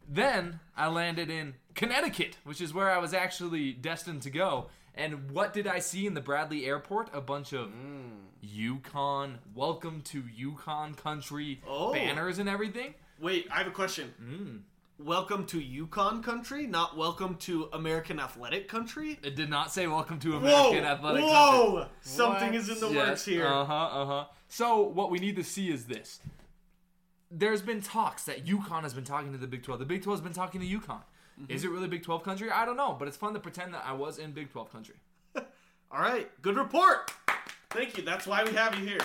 Then 0.08 0.60
I 0.76 0.88
landed 0.88 1.30
in 1.30 1.54
Connecticut, 1.74 2.36
which 2.44 2.60
is 2.60 2.72
where 2.74 2.90
I 2.90 2.98
was 2.98 3.12
actually 3.14 3.72
destined 3.72 4.22
to 4.22 4.30
go. 4.30 4.66
And 4.94 5.30
what 5.30 5.52
did 5.52 5.66
I 5.68 5.78
see 5.78 6.06
in 6.06 6.14
the 6.14 6.20
Bradley 6.20 6.66
Airport? 6.66 7.10
A 7.12 7.20
bunch 7.20 7.52
of 7.52 7.70
UConn, 8.44 9.34
welcome 9.54 10.02
to 10.02 10.22
UConn 10.22 10.96
country 10.96 11.60
Oh. 11.66 11.92
banners 11.92 12.38
and 12.38 12.48
everything. 12.48 12.94
Wait, 13.20 13.46
I 13.52 13.58
have 13.58 13.66
a 13.66 13.70
question 13.72 14.64
welcome 15.04 15.46
to 15.46 15.60
UConn 15.60 16.22
country, 16.22 16.66
not 16.66 16.96
welcome 16.96 17.36
to 17.36 17.68
American 17.72 18.20
athletic 18.20 18.68
country. 18.68 19.18
It 19.22 19.34
did 19.34 19.48
not 19.48 19.72
say 19.72 19.86
welcome 19.86 20.18
to 20.20 20.36
American 20.36 20.84
whoa, 20.84 20.90
athletic 20.90 21.24
whoa! 21.24 21.72
country. 21.72 21.92
Something 22.02 22.52
what? 22.52 22.54
is 22.54 22.68
in 22.68 22.80
the 22.80 22.88
yes, 22.88 23.08
works 23.08 23.24
here. 23.24 23.46
Uh 23.46 23.64
huh, 23.64 23.74
uh 23.74 24.06
huh. 24.06 24.24
So, 24.48 24.82
what 24.82 25.10
we 25.10 25.18
need 25.18 25.36
to 25.36 25.44
see 25.44 25.70
is 25.70 25.86
this. 25.86 26.20
There's 27.30 27.62
been 27.62 27.80
talks 27.80 28.24
that 28.24 28.44
UConn 28.44 28.82
has 28.82 28.92
been 28.92 29.04
talking 29.04 29.32
to 29.32 29.38
the 29.38 29.46
Big 29.46 29.62
12. 29.62 29.78
The 29.80 29.86
Big 29.86 30.02
12 30.02 30.18
has 30.18 30.24
been 30.24 30.34
talking 30.34 30.60
to 30.60 30.66
UConn. 30.66 31.02
Mm-hmm. 31.40 31.52
Is 31.52 31.64
it 31.64 31.70
really 31.70 31.88
Big 31.88 32.02
12 32.02 32.22
country? 32.22 32.50
I 32.50 32.64
don't 32.64 32.76
know, 32.76 32.96
but 32.98 33.08
it's 33.08 33.16
fun 33.16 33.32
to 33.34 33.40
pretend 33.40 33.72
that 33.74 33.84
I 33.86 33.92
was 33.92 34.18
in 34.18 34.32
Big 34.32 34.50
12 34.50 34.72
country. 34.72 34.96
All 35.36 36.00
right, 36.00 36.28
good 36.42 36.56
report. 36.56 37.12
Thank 37.70 37.96
you. 37.96 38.02
That's 38.02 38.26
why 38.26 38.42
we 38.44 38.52
have 38.52 38.76
you 38.78 38.84
here. 38.84 39.00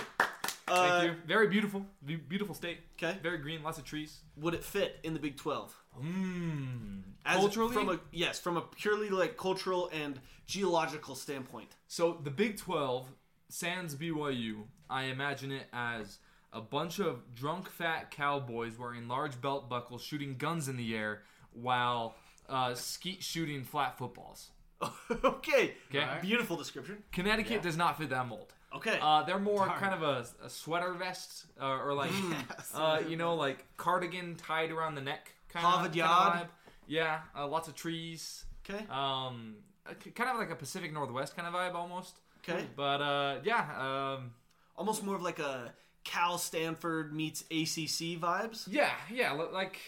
Uh, 0.67 0.99
Thank 0.99 1.11
you. 1.11 1.17
Very 1.27 1.47
beautiful, 1.47 1.85
beautiful 2.27 2.55
state. 2.55 2.79
Okay. 2.97 3.17
Very 3.21 3.37
green, 3.37 3.61
lots 3.61 3.77
of 3.77 3.83
trees. 3.83 4.21
Would 4.37 4.55
it 4.55 4.63
fit 4.63 4.99
in 5.03 5.13
the 5.13 5.19
Big 5.19 5.37
12? 5.37 5.75
Mm. 6.03 7.01
Culturally, 7.25 7.73
from 7.73 7.89
a 7.89 7.99
yes, 8.11 8.39
from 8.39 8.57
a 8.57 8.61
purely 8.61 9.09
like 9.09 9.35
cultural 9.37 9.89
and 9.91 10.19
geological 10.45 11.15
standpoint. 11.15 11.75
so 11.87 12.19
the 12.23 12.29
Big 12.29 12.57
Twelve, 12.57 13.07
sans 13.49 13.95
BYU, 13.95 14.63
I 14.89 15.05
imagine 15.05 15.51
it 15.51 15.67
as 15.73 16.19
a 16.53 16.61
bunch 16.61 16.99
of 16.99 17.35
drunk 17.35 17.69
fat 17.69 18.11
cowboys 18.11 18.77
wearing 18.77 19.07
large 19.07 19.41
belt 19.41 19.69
buckles 19.69 20.03
shooting 20.03 20.35
guns 20.37 20.69
in 20.69 20.77
the 20.77 20.95
air 20.95 21.23
while 21.51 22.15
uh, 22.47 22.73
skeet 22.73 23.23
shooting 23.23 23.63
flat 23.63 23.97
footballs. 23.97 24.49
okay. 25.23 25.73
Okay. 25.89 26.07
Beautiful 26.21 26.57
description. 26.57 27.03
Connecticut 27.11 27.61
does 27.61 27.77
not 27.77 27.97
fit 27.97 28.09
that 28.09 28.27
mold. 28.27 28.53
Okay. 28.75 28.99
Uh, 29.01 29.23
they're 29.23 29.39
more 29.39 29.67
kind 29.67 29.93
of 29.93 30.03
a, 30.03 30.25
a 30.45 30.49
sweater 30.49 30.93
vest 30.93 31.45
uh, 31.61 31.79
or 31.79 31.93
like, 31.93 32.11
uh, 32.75 33.01
you 33.07 33.15
know, 33.15 33.35
like 33.35 33.65
cardigan 33.77 34.35
tied 34.35 34.71
around 34.71 34.95
the 34.95 35.01
neck 35.01 35.33
kind 35.55 35.65
Harvard 35.65 35.91
of 35.91 35.91
kind 35.91 35.95
yard. 35.95 36.33
of 36.41 36.47
vibe. 36.47 36.49
Yeah, 36.87 37.19
uh, 37.37 37.47
lots 37.47 37.67
of 37.67 37.75
trees. 37.75 38.45
okay. 38.69 38.85
Um, 38.89 39.55
kind 40.15 40.29
of 40.29 40.37
like 40.37 40.51
a 40.51 40.55
Pacific 40.55 40.93
Northwest 40.93 41.35
kind 41.35 41.47
of 41.47 41.53
vibe 41.53 41.75
almost. 41.75 42.15
Okay. 42.47 42.65
But 42.75 43.01
uh, 43.01 43.35
yeah, 43.43 44.15
um, 44.17 44.31
Almost 44.77 45.03
more 45.03 45.15
of 45.15 45.21
like 45.21 45.39
a 45.39 45.73
Cal 46.03 46.37
Stanford 46.37 47.13
meets 47.13 47.41
ACC 47.43 48.19
vibes. 48.19 48.67
yeah, 48.69 48.91
yeah, 49.11 49.31
like 49.31 49.79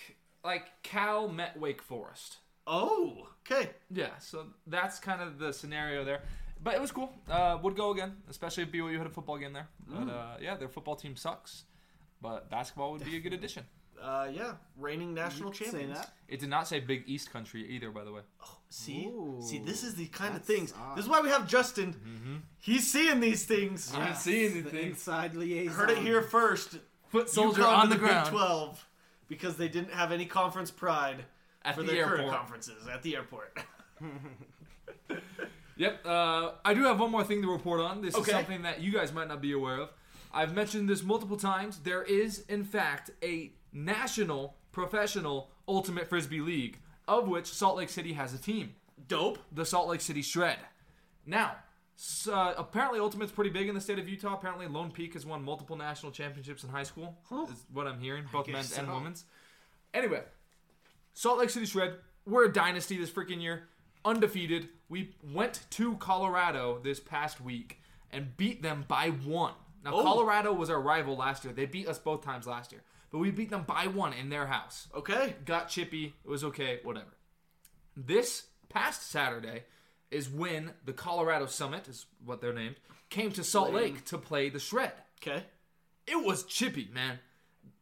like 0.44 0.66
Cal 0.82 1.28
met 1.28 1.60
Wake 1.60 1.82
Forest. 1.82 2.38
Oh. 2.66 3.28
Okay. 3.50 3.70
Yeah, 3.92 4.18
so 4.20 4.48
that's 4.66 5.00
kind 5.00 5.22
of 5.22 5.40
the 5.40 5.54
scenario 5.54 6.04
there. 6.04 6.22
But 6.64 6.74
it 6.76 6.82
was 6.82 6.92
cool. 6.92 7.12
Uh, 7.30 7.58
would 7.62 7.76
go 7.76 7.92
again, 7.92 8.18
especially 8.30 8.64
if 8.64 8.72
BYU 8.72 8.98
had 8.98 9.08
a 9.08 9.10
football 9.12 9.38
game 9.38 9.54
there. 9.54 9.68
But 9.88 10.10
uh, 10.12 10.38
yeah, 10.42 10.56
their 10.58 10.68
football 10.70 10.96
team 10.96 11.16
sucks. 11.16 11.64
But 12.22 12.50
basketball 12.50 12.92
would 12.94 13.06
be 13.06 13.16
a 13.18 13.20
good 13.20 13.34
addition. 13.34 13.64
Uh, 14.02 14.28
yeah. 14.32 14.54
Reigning 14.78 15.14
national 15.14 15.52
Say 15.54 15.66
champions. 15.66 15.98
that. 15.98 16.12
It 16.28 16.40
did 16.40 16.50
not 16.50 16.68
say 16.68 16.80
Big 16.80 17.04
East 17.08 17.32
country 17.32 17.68
either, 17.70 17.90
by 17.92 18.04
the 18.04 18.12
way. 18.12 18.22
See, 18.70 19.06
Ooh, 19.08 19.38
see, 19.42 19.60
this 19.60 19.84
is 19.84 19.96
the 19.96 20.08
kind 20.08 20.36
of 20.36 20.44
things. 20.44 20.74
odd. 20.78 20.98
This 20.98 21.06
is 21.06 21.10
why 21.10 21.22
we 21.22 21.30
have 21.30 21.48
Justin. 21.48 22.44
He's 22.60 22.86
seeing 22.92 23.20
these 23.20 23.46
things. 23.46 23.94
I 23.96 24.06
didn't 24.06 24.18
see 24.18 24.48
The 24.48 24.60
anything. 24.60 24.88
inside 24.92 25.36
liaison. 25.36 25.74
Heard 25.74 25.90
it 25.92 25.98
here 26.00 26.22
first. 26.22 26.78
Foot 27.10 27.30
soldier 27.30 27.62
UConn 27.62 27.78
on 27.78 27.84
to 27.84 27.90
the 27.90 27.96
Big 27.96 28.04
ground 28.10 28.30
Twelve 28.30 28.86
because 29.30 29.56
they 29.56 29.70
didn't 29.70 29.94
have 29.94 30.12
any 30.12 30.26
conference 30.26 30.70
pride 30.72 31.24
at 31.64 31.76
for 31.76 31.84
the 31.84 31.94
their 31.94 32.06
current 32.06 32.22
airport. 32.26 32.38
conferences 32.38 32.88
at 32.88 33.02
the 33.04 33.16
airport. 33.16 33.58
Yep. 35.80 36.06
Uh, 36.08 36.52
I 36.66 36.74
do 36.74 36.82
have 36.86 37.00
one 37.00 37.12
more 37.12 37.24
thing 37.24 37.44
to 37.44 37.52
report 37.52 37.80
on. 37.82 38.02
This 38.02 38.16
Okay. 38.16 38.32
is 38.32 38.36
something 38.36 38.64
that 38.64 38.82
you 38.82 38.92
guys 38.92 39.14
might 39.14 39.28
not 39.28 39.42
be 39.42 39.52
aware 39.52 39.78
of. 39.80 39.90
I've 40.34 40.54
mentioned 40.56 40.90
this 40.90 41.04
multiple 41.04 41.38
times. 41.38 41.78
There 41.84 42.02
is, 42.02 42.40
in 42.50 42.64
fact, 42.64 43.12
a 43.24 43.52
national 43.86 44.56
professional 44.72 45.50
ultimate 45.68 46.08
frisbee 46.10 46.42
league, 46.42 46.80
of 47.08 47.28
which 47.28 47.46
Salt 47.48 47.78
Lake 47.78 47.90
City 47.90 48.14
has 48.14 48.34
a 48.34 48.38
team, 48.38 48.76
Dope. 49.08 49.40
the 49.52 49.66
Salt 49.66 49.88
Lake 49.90 50.02
City 50.02 50.22
Shred. 50.22 50.58
Now, 51.26 51.56
s- 51.98 52.28
uh, 52.32 52.54
apparently, 52.58 53.00
ultimate's 53.00 53.32
pretty 53.32 53.50
big 53.50 53.68
in 53.68 53.76
the 53.76 53.82
state 53.82 54.00
of 54.00 54.08
Utah. 54.08 54.34
Apparently, 54.34 54.68
Lone 54.68 54.92
Peak 54.92 55.14
has 55.14 55.26
won 55.26 55.44
multiple 55.44 55.76
national 55.76 56.12
championships 56.12 56.64
in 56.64 56.70
high 56.70 56.84
school. 56.84 57.18
Huh. 57.30 57.46
Is 57.52 57.66
what 57.72 57.88
I'm 57.88 58.00
hearing, 58.00 58.26
both 58.32 58.48
men's 58.48 58.78
and 58.78 58.92
women's. 58.92 59.26
Anyway, 59.94 60.22
Salt 61.14 61.40
Lake 61.40 61.50
City 61.50 61.66
Shred, 61.66 61.96
we're 62.26 62.46
a 62.46 62.54
dynasty 62.54 62.98
this 62.98 63.10
freaking 63.10 63.42
year, 63.42 63.68
undefeated. 64.06 64.70
We 64.90 65.16
went 65.24 65.62
to 65.72 65.96
Colorado 65.98 66.80
this 66.84 67.00
past 67.00 67.42
week 67.42 67.82
and 68.12 68.36
beat 68.38 68.62
them 68.62 68.86
by 68.88 69.10
one. 69.10 69.54
Now, 69.84 69.94
Oh. 69.96 70.04
Colorado 70.04 70.54
was 70.54 70.70
our 70.70 70.82
rival 70.82 71.16
last 71.18 71.44
year. 71.44 71.54
They 71.54 71.66
beat 71.66 71.88
us 71.88 72.00
both 72.00 72.22
times 72.22 72.46
last 72.48 72.72
year, 72.72 72.84
but 73.12 73.20
we 73.20 73.32
beat 73.32 73.50
them 73.50 73.64
by 73.64 73.88
one 73.88 74.14
in 74.14 74.30
their 74.30 74.48
house. 74.48 74.88
Okay. 74.96 75.36
Got 75.46 75.70
chippy. 75.70 76.14
It 76.24 76.30
was 76.30 76.44
okay. 76.44 76.80
Whatever. 76.84 77.16
This 77.96 78.48
past 78.70 79.10
Saturday 79.10 79.64
is 80.12 80.30
when 80.30 80.72
the 80.86 80.94
Colorado 80.94 81.46
Summit, 81.48 81.88
is 81.88 82.06
what 82.24 82.42
they're 82.42 82.54
named, 82.54 82.76
came 83.10 83.32
to 83.32 83.44
Salt 83.44 83.74
Lake 83.74 84.06
to 84.06 84.18
play 84.18 84.50
the 84.50 84.60
Shred 84.60 84.94
Okay. 85.22 85.44
it 86.06 86.24
was 86.24 86.44
chippy, 86.44 86.90
man. 86.94 87.20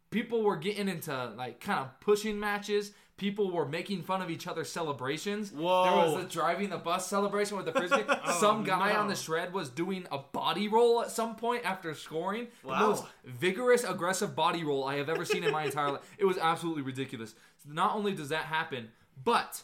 People 0.10 0.44
were 0.44 0.56
getting 0.56 0.88
into 0.88 1.34
like 1.36 1.60
kind 1.60 1.80
of 1.82 2.00
pushing 2.00 2.40
matches. 2.40 2.92
People 3.18 3.50
were 3.50 3.66
making 3.66 4.04
fun 4.04 4.22
of 4.22 4.30
each 4.30 4.46
other's 4.46 4.70
celebrations. 4.70 5.52
Whoa. 5.52 5.84
There 5.84 5.94
was 5.94 6.24
the 6.24 6.30
driving 6.30 6.70
the 6.70 6.78
bus 6.78 7.08
celebration 7.08 7.56
with 7.56 7.66
the 7.66 7.72
frisbee. 7.72 8.04
some 8.40 8.62
oh, 8.62 8.64
guy 8.64 8.92
no. 8.92 9.00
on 9.00 9.08
the 9.08 9.16
shred 9.16 9.54
was 9.54 9.70
doing 9.70 10.06
a 10.12 10.18
body 10.18 10.68
roll 10.68 11.02
at 11.02 11.12
some 11.12 11.36
point 11.38 11.64
after 11.64 11.94
scoring. 11.94 12.48
The 12.64 12.70
Wow. 12.70 12.88
most 12.90 13.06
vigorous, 13.24 13.86
aggressive 13.86 14.36
body 14.36 14.66
roll 14.66 14.84
I 14.84 14.98
have 14.98 15.08
ever 15.08 15.24
seen 15.24 15.46
in 15.46 15.52
my 15.52 15.64
entire 15.64 15.92
life. 15.94 16.02
It 16.18 16.26
was 16.26 16.38
absolutely 16.38 16.82
ridiculous. 16.82 17.36
Not 17.66 17.96
only 17.96 18.14
does 18.14 18.30
that 18.30 18.46
happen, 18.46 18.90
but 19.24 19.64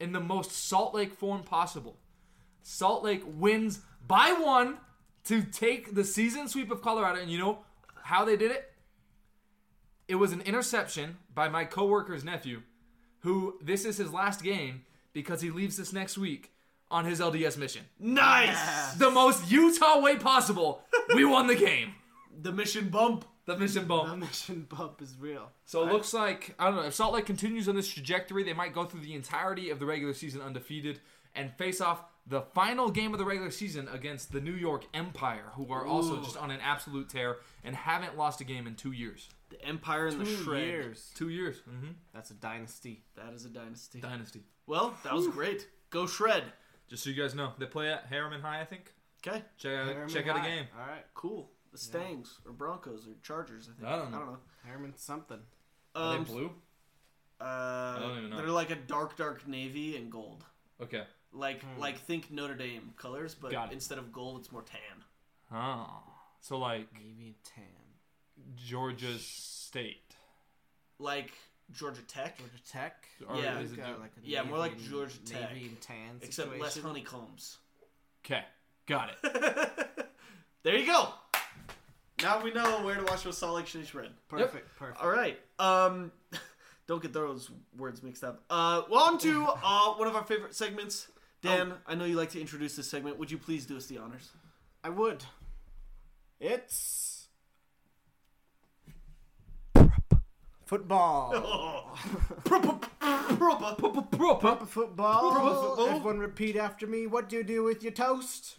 in 0.00 0.12
the 0.12 0.20
most 0.20 0.50
Salt 0.50 0.94
Lake 0.94 1.12
form 1.12 1.42
possible, 1.42 1.98
Salt 2.62 3.04
Lake 3.04 3.22
wins 3.26 3.80
by 4.06 4.32
one 4.32 4.78
to 5.24 5.42
take 5.42 5.94
the 5.94 6.04
season 6.04 6.48
sweep 6.48 6.70
of 6.70 6.80
Colorado. 6.80 7.20
And 7.20 7.30
you 7.30 7.38
know 7.38 7.58
how 8.02 8.24
they 8.24 8.36
did 8.36 8.50
it? 8.50 8.72
It 10.08 10.16
was 10.16 10.32
an 10.32 10.40
interception 10.42 11.18
by 11.34 11.48
my 11.48 11.64
coworker's 11.64 12.24
nephew, 12.24 12.62
who 13.20 13.58
this 13.60 13.84
is 13.84 13.96
his 13.96 14.12
last 14.12 14.42
game 14.42 14.84
because 15.12 15.40
he 15.40 15.50
leaves 15.50 15.76
this 15.76 15.92
next 15.92 16.16
week 16.16 16.52
on 16.90 17.04
his 17.04 17.20
LDS 17.20 17.56
mission. 17.56 17.82
Nice. 17.98 18.94
The 18.94 19.10
most 19.10 19.50
Utah 19.50 20.00
way 20.00 20.16
possible. 20.16 20.82
We 21.14 21.24
won 21.24 21.46
the 21.46 21.56
game. 21.56 21.94
The 22.40 22.52
mission 22.52 22.88
bump. 22.88 23.24
The 23.46 23.56
mission 23.56 23.86
bump. 23.86 24.10
The 24.10 24.16
mission 24.16 24.66
bump 24.68 25.00
is 25.02 25.14
real. 25.18 25.50
So 25.64 25.86
it 25.86 25.92
looks 25.92 26.12
like 26.12 26.54
I 26.58 26.66
don't 26.66 26.76
know 26.76 26.82
if 26.82 26.94
Salt 26.94 27.14
Lake 27.14 27.26
continues 27.26 27.68
on 27.68 27.76
this 27.76 27.88
trajectory, 27.88 28.44
they 28.44 28.52
might 28.52 28.74
go 28.74 28.84
through 28.84 29.00
the 29.00 29.14
entirety 29.14 29.70
of 29.70 29.78
the 29.78 29.86
regular 29.86 30.14
season 30.14 30.40
undefeated 30.40 31.00
and 31.34 31.52
face 31.54 31.80
off 31.80 32.02
the 32.26 32.42
final 32.42 32.90
game 32.90 33.12
of 33.12 33.18
the 33.18 33.24
regular 33.24 33.50
season 33.50 33.88
against 33.92 34.32
the 34.32 34.40
New 34.40 34.54
York 34.54 34.84
Empire, 34.92 35.52
who 35.54 35.70
are 35.72 35.86
also 35.86 36.18
Ooh. 36.18 36.24
just 36.24 36.36
on 36.36 36.50
an 36.50 36.60
absolute 36.60 37.08
tear 37.08 37.36
and 37.62 37.76
haven't 37.76 38.16
lost 38.16 38.40
a 38.40 38.44
game 38.44 38.66
in 38.66 38.74
two 38.74 38.92
years. 38.92 39.28
The 39.48 39.62
Empire 39.64 40.08
and 40.08 40.20
the 40.20 40.24
Two 40.24 40.36
Shred. 40.44 40.64
years. 40.66 41.10
Two 41.14 41.28
years. 41.28 41.56
Mm-hmm. 41.68 41.92
That's 42.12 42.30
a 42.30 42.34
dynasty. 42.34 43.04
That 43.16 43.32
is 43.32 43.44
a 43.44 43.48
dynasty. 43.48 44.00
Dynasty. 44.00 44.42
Well, 44.66 44.94
that 45.04 45.14
was 45.14 45.28
great. 45.28 45.68
Go 45.90 46.06
Shred. 46.06 46.44
Just 46.88 47.04
so 47.04 47.10
you 47.10 47.20
guys 47.20 47.34
know, 47.34 47.52
they 47.58 47.66
play 47.66 47.90
at 47.92 48.06
Harriman 48.06 48.40
High, 48.40 48.60
I 48.60 48.64
think. 48.64 48.92
Okay. 49.26 49.42
Check 49.58 49.72
out, 49.78 49.86
Harriman 49.86 50.08
check 50.08 50.26
out 50.28 50.36
a 50.36 50.40
High. 50.40 50.48
game. 50.48 50.64
All 50.78 50.86
right. 50.86 51.04
Cool. 51.14 51.50
The 51.72 51.78
Stangs 51.78 52.38
or 52.46 52.52
Broncos 52.52 53.06
or 53.06 53.12
Chargers. 53.22 53.68
I 53.70 53.80
think. 53.80 53.92
I 53.92 53.96
don't 53.96 54.10
know. 54.10 54.16
I 54.16 54.20
don't 54.20 54.32
know. 54.32 54.38
Harriman 54.64 54.92
something. 54.96 55.38
Are 55.94 56.16
Um, 56.16 56.24
they 56.24 56.30
blue? 56.32 56.50
Uh, 57.40 57.98
don't 57.98 58.18
even 58.18 58.30
know. 58.30 58.36
They're 58.38 58.46
like 58.48 58.70
a 58.70 58.76
dark, 58.76 59.16
dark 59.16 59.46
navy 59.46 59.96
and 59.96 60.10
gold. 60.10 60.44
Okay. 60.82 61.02
Like, 61.32 61.62
like 61.78 61.98
think 62.00 62.30
Notre 62.30 62.54
Dame 62.54 62.92
colors, 62.96 63.34
but 63.34 63.50
Got 63.52 63.70
it. 63.70 63.74
instead 63.74 63.98
of 63.98 64.12
gold, 64.12 64.40
it's 64.40 64.50
more 64.50 64.62
tan. 64.62 65.04
Oh. 65.52 66.02
So 66.40 66.58
like 66.58 66.92
Navy 66.94 67.26
and 67.26 67.34
tan. 67.44 67.64
Georgia 68.56 69.18
State. 69.18 70.14
Like 70.98 71.32
Georgia 71.72 72.02
Tech, 72.02 72.38
Georgia 72.38 72.52
Tech. 72.70 73.06
Or 73.28 73.36
Yeah. 73.36 73.58
is 73.60 73.72
it 73.72 73.76
Got 73.76 74.00
like 74.00 74.12
a 74.22 74.26
Yeah, 74.26 74.42
more 74.44 74.58
like 74.58 74.72
navy 74.72 74.84
and- 74.84 74.92
Georgia 74.92 75.18
Tech. 75.20 75.52
Navy 75.52 75.66
and 75.68 75.80
tan 75.80 76.18
except 76.22 76.56
less 76.58 76.78
honeycombs. 76.78 77.58
Okay. 78.24 78.44
Got 78.86 79.10
it. 79.10 80.06
there 80.62 80.76
you 80.76 80.86
go. 80.86 81.12
Now 82.22 82.42
we 82.42 82.52
know 82.52 82.82
where 82.84 82.94
to 82.96 83.04
watch 83.04 83.24
those 83.24 83.36
Salt 83.36 83.56
Lake 83.56 83.68
City 83.68 83.84
Shred. 83.84 84.10
Perfect. 84.28 84.74
Perfect. 84.78 85.00
All 85.02 85.10
right. 85.10 85.38
Um, 85.58 86.12
don't 86.86 87.02
get 87.02 87.12
those 87.12 87.50
words 87.76 88.02
mixed 88.02 88.24
up. 88.24 88.42
Uh, 88.48 88.82
well, 88.88 89.02
on 89.04 89.18
to 89.18 89.44
uh, 89.44 89.94
one 89.94 90.08
of 90.08 90.14
our 90.16 90.24
favorite 90.24 90.54
segments. 90.54 91.08
Dan, 91.42 91.74
I 91.86 91.94
know 91.94 92.04
you 92.06 92.16
like 92.16 92.30
to 92.30 92.40
introduce 92.40 92.74
this 92.76 92.88
segment. 92.88 93.18
Would 93.18 93.30
you 93.30 93.38
please 93.38 93.66
do 93.66 93.76
us 93.76 93.86
the 93.86 93.98
honors? 93.98 94.30
I 94.82 94.88
would. 94.88 95.22
It's 96.40 97.15
football. 100.66 101.96
Proper- 102.44 102.86
proper- 103.00 104.02
Proper 104.02 104.66
football. 104.66 104.66
football. 104.66 105.86
Everyone 105.88 106.18
repeat 106.18 106.56
after 106.56 106.86
me. 106.86 107.06
What 107.06 107.28
do 107.28 107.36
you 107.36 107.44
do 107.44 107.64
with 107.64 107.82
your 107.82 107.92
toast? 107.92 108.56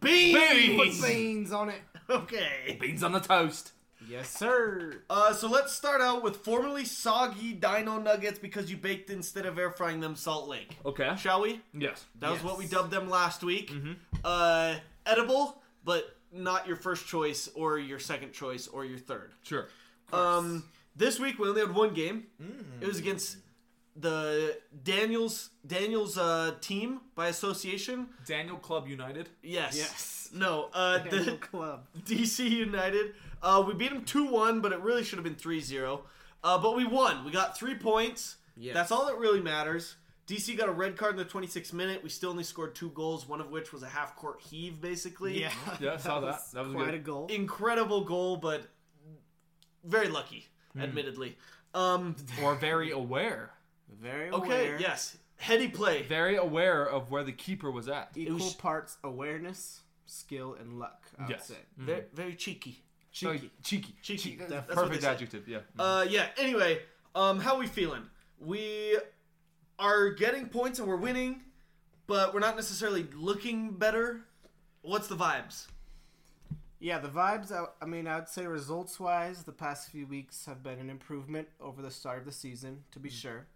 Beans. 0.00 0.98
Put 1.00 1.08
beans 1.08 1.52
on 1.52 1.70
it. 1.70 1.80
Okay. 2.10 2.76
Beans 2.80 3.02
on 3.02 3.12
the 3.12 3.20
toast. 3.20 3.72
Yes, 4.08 4.28
sir. 4.28 5.02
Uh, 5.08 5.32
so 5.32 5.48
let's 5.48 5.72
start 5.72 6.02
out 6.02 6.22
with 6.22 6.36
formerly 6.36 6.84
soggy 6.84 7.52
Dino 7.54 7.98
Nuggets 7.98 8.38
because 8.38 8.70
you 8.70 8.76
baked 8.76 9.08
instead 9.08 9.46
of 9.46 9.58
air 9.58 9.70
frying 9.70 10.00
them 10.00 10.14
Salt 10.14 10.46
Lake. 10.48 10.76
Okay. 10.84 11.14
Shall 11.18 11.40
we? 11.40 11.60
Yes. 11.72 12.04
That 12.20 12.30
was 12.32 12.42
what 12.42 12.58
we 12.58 12.66
dubbed 12.66 12.90
them 12.90 13.08
last 13.08 13.42
week. 13.42 13.72
Uh, 14.22 14.74
edible, 15.06 15.62
but 15.84 16.16
not 16.32 16.66
your 16.66 16.76
first 16.76 17.06
choice 17.06 17.48
or 17.54 17.78
your 17.78 17.98
second 17.98 18.32
choice 18.32 18.66
or 18.68 18.84
your 18.84 18.98
third. 18.98 19.32
Sure. 19.42 19.68
Um, 20.12 20.64
this 20.96 21.18
week 21.18 21.38
we 21.38 21.48
only 21.48 21.60
had 21.60 21.74
one 21.74 21.94
game. 21.94 22.24
It 22.80 22.86
was 22.86 22.98
against 22.98 23.38
the 23.96 24.58
Daniels 24.82 25.50
Daniels 25.66 26.18
uh, 26.18 26.54
team 26.60 27.00
by 27.14 27.28
association. 27.28 28.08
Daniel 28.26 28.56
Club 28.56 28.88
United. 28.88 29.28
Yes. 29.42 29.76
Yes. 29.76 30.30
No. 30.34 30.68
Uh, 30.72 30.98
Daniel 31.10 31.24
the 31.24 31.36
Club. 31.36 31.86
DC 32.04 32.48
United. 32.50 33.14
Uh, 33.42 33.62
we 33.66 33.74
beat 33.74 33.90
them 33.90 34.04
2-1, 34.04 34.62
but 34.62 34.72
it 34.72 34.80
really 34.80 35.04
should 35.04 35.16
have 35.18 35.24
been 35.24 35.34
3-0. 35.34 36.00
Uh, 36.42 36.58
but 36.58 36.74
we 36.76 36.84
won. 36.86 37.24
We 37.24 37.30
got 37.30 37.56
three 37.56 37.74
points. 37.74 38.36
Yes. 38.56 38.74
That's 38.74 38.90
all 38.90 39.06
that 39.06 39.18
really 39.18 39.40
matters. 39.40 39.96
DC 40.26 40.56
got 40.56 40.68
a 40.68 40.72
red 40.72 40.96
card 40.96 41.12
in 41.12 41.18
the 41.18 41.24
26th 41.26 41.72
minute. 41.74 42.02
We 42.02 42.08
still 42.08 42.30
only 42.30 42.44
scored 42.44 42.74
two 42.74 42.88
goals, 42.90 43.28
one 43.28 43.40
of 43.40 43.50
which 43.50 43.72
was 43.72 43.82
a 43.82 43.88
half 43.88 44.16
court 44.16 44.40
heave, 44.40 44.80
basically. 44.80 45.40
Yeah. 45.40 45.52
Yeah, 45.80 45.94
I 45.94 45.96
saw 45.98 46.20
that. 46.20 46.40
That 46.54 46.64
was 46.64 46.72
quite 46.72 46.86
good. 46.86 46.94
a 46.94 46.98
goal. 46.98 47.26
Incredible 47.26 48.04
goal, 48.04 48.38
but 48.38 48.62
very 49.84 50.08
lucky. 50.08 50.48
Admittedly. 50.78 51.36
Um, 51.74 52.14
Or 52.40 52.54
very 52.54 52.92
aware. 52.92 53.50
Very 54.00 54.28
aware. 54.28 54.40
okay, 54.42 54.76
yes. 54.78 55.16
Heady 55.38 55.66
play. 55.66 56.02
Very 56.02 56.36
aware 56.36 56.88
of 56.88 57.10
where 57.10 57.24
the 57.24 57.32
keeper 57.32 57.68
was 57.68 57.88
at. 57.88 58.10
Equal 58.14 58.36
was- 58.36 58.54
parts 58.54 58.96
awareness, 59.02 59.80
skill, 60.06 60.54
and 60.60 60.78
luck. 60.78 61.02
I 61.18 61.22
would 61.22 61.30
Yes. 61.30 61.48
say. 61.48 61.56
Very, 61.76 62.04
very 62.14 62.34
cheeky. 62.36 62.84
Cheeky. 63.10 63.38
Cheeky. 63.40 63.50
Cheeky. 63.64 63.94
Cheeky. 64.02 64.22
Cheeky. 64.22 64.36
That's 64.36 64.52
what 64.52 64.68
they 64.68 64.74
Perfect 64.74 65.02
say. 65.02 65.08
adjective, 65.08 65.48
yeah. 65.48 65.58
Uh, 65.76 66.06
yeah. 66.08 66.28
Anyway, 66.36 66.80
um, 67.16 67.40
how 67.40 67.54
are 67.54 67.58
we 67.58 67.66
feeling? 67.66 68.02
We 68.38 68.96
are 69.80 70.10
getting 70.10 70.46
points 70.48 70.78
and 70.78 70.86
we're 70.86 70.94
winning, 70.94 71.40
but 72.06 72.32
we're 72.32 72.38
not 72.38 72.54
necessarily 72.54 73.04
looking 73.16 73.72
better. 73.72 74.20
What's 74.82 75.08
the 75.08 75.16
vibes? 75.16 75.66
Yeah, 76.84 76.98
the 76.98 77.08
vibes. 77.08 77.50
I, 77.50 77.64
I 77.80 77.86
mean, 77.86 78.06
I'd 78.06 78.28
say 78.28 78.46
results 78.46 79.00
wise, 79.00 79.42
the 79.44 79.52
past 79.52 79.90
few 79.90 80.06
weeks 80.06 80.44
have 80.44 80.62
been 80.62 80.78
an 80.78 80.90
improvement 80.90 81.48
over 81.58 81.80
the 81.80 81.90
start 81.90 82.18
of 82.18 82.26
the 82.26 82.32
season, 82.32 82.84
to 82.92 82.98
be 82.98 83.08
sure. 83.08 83.46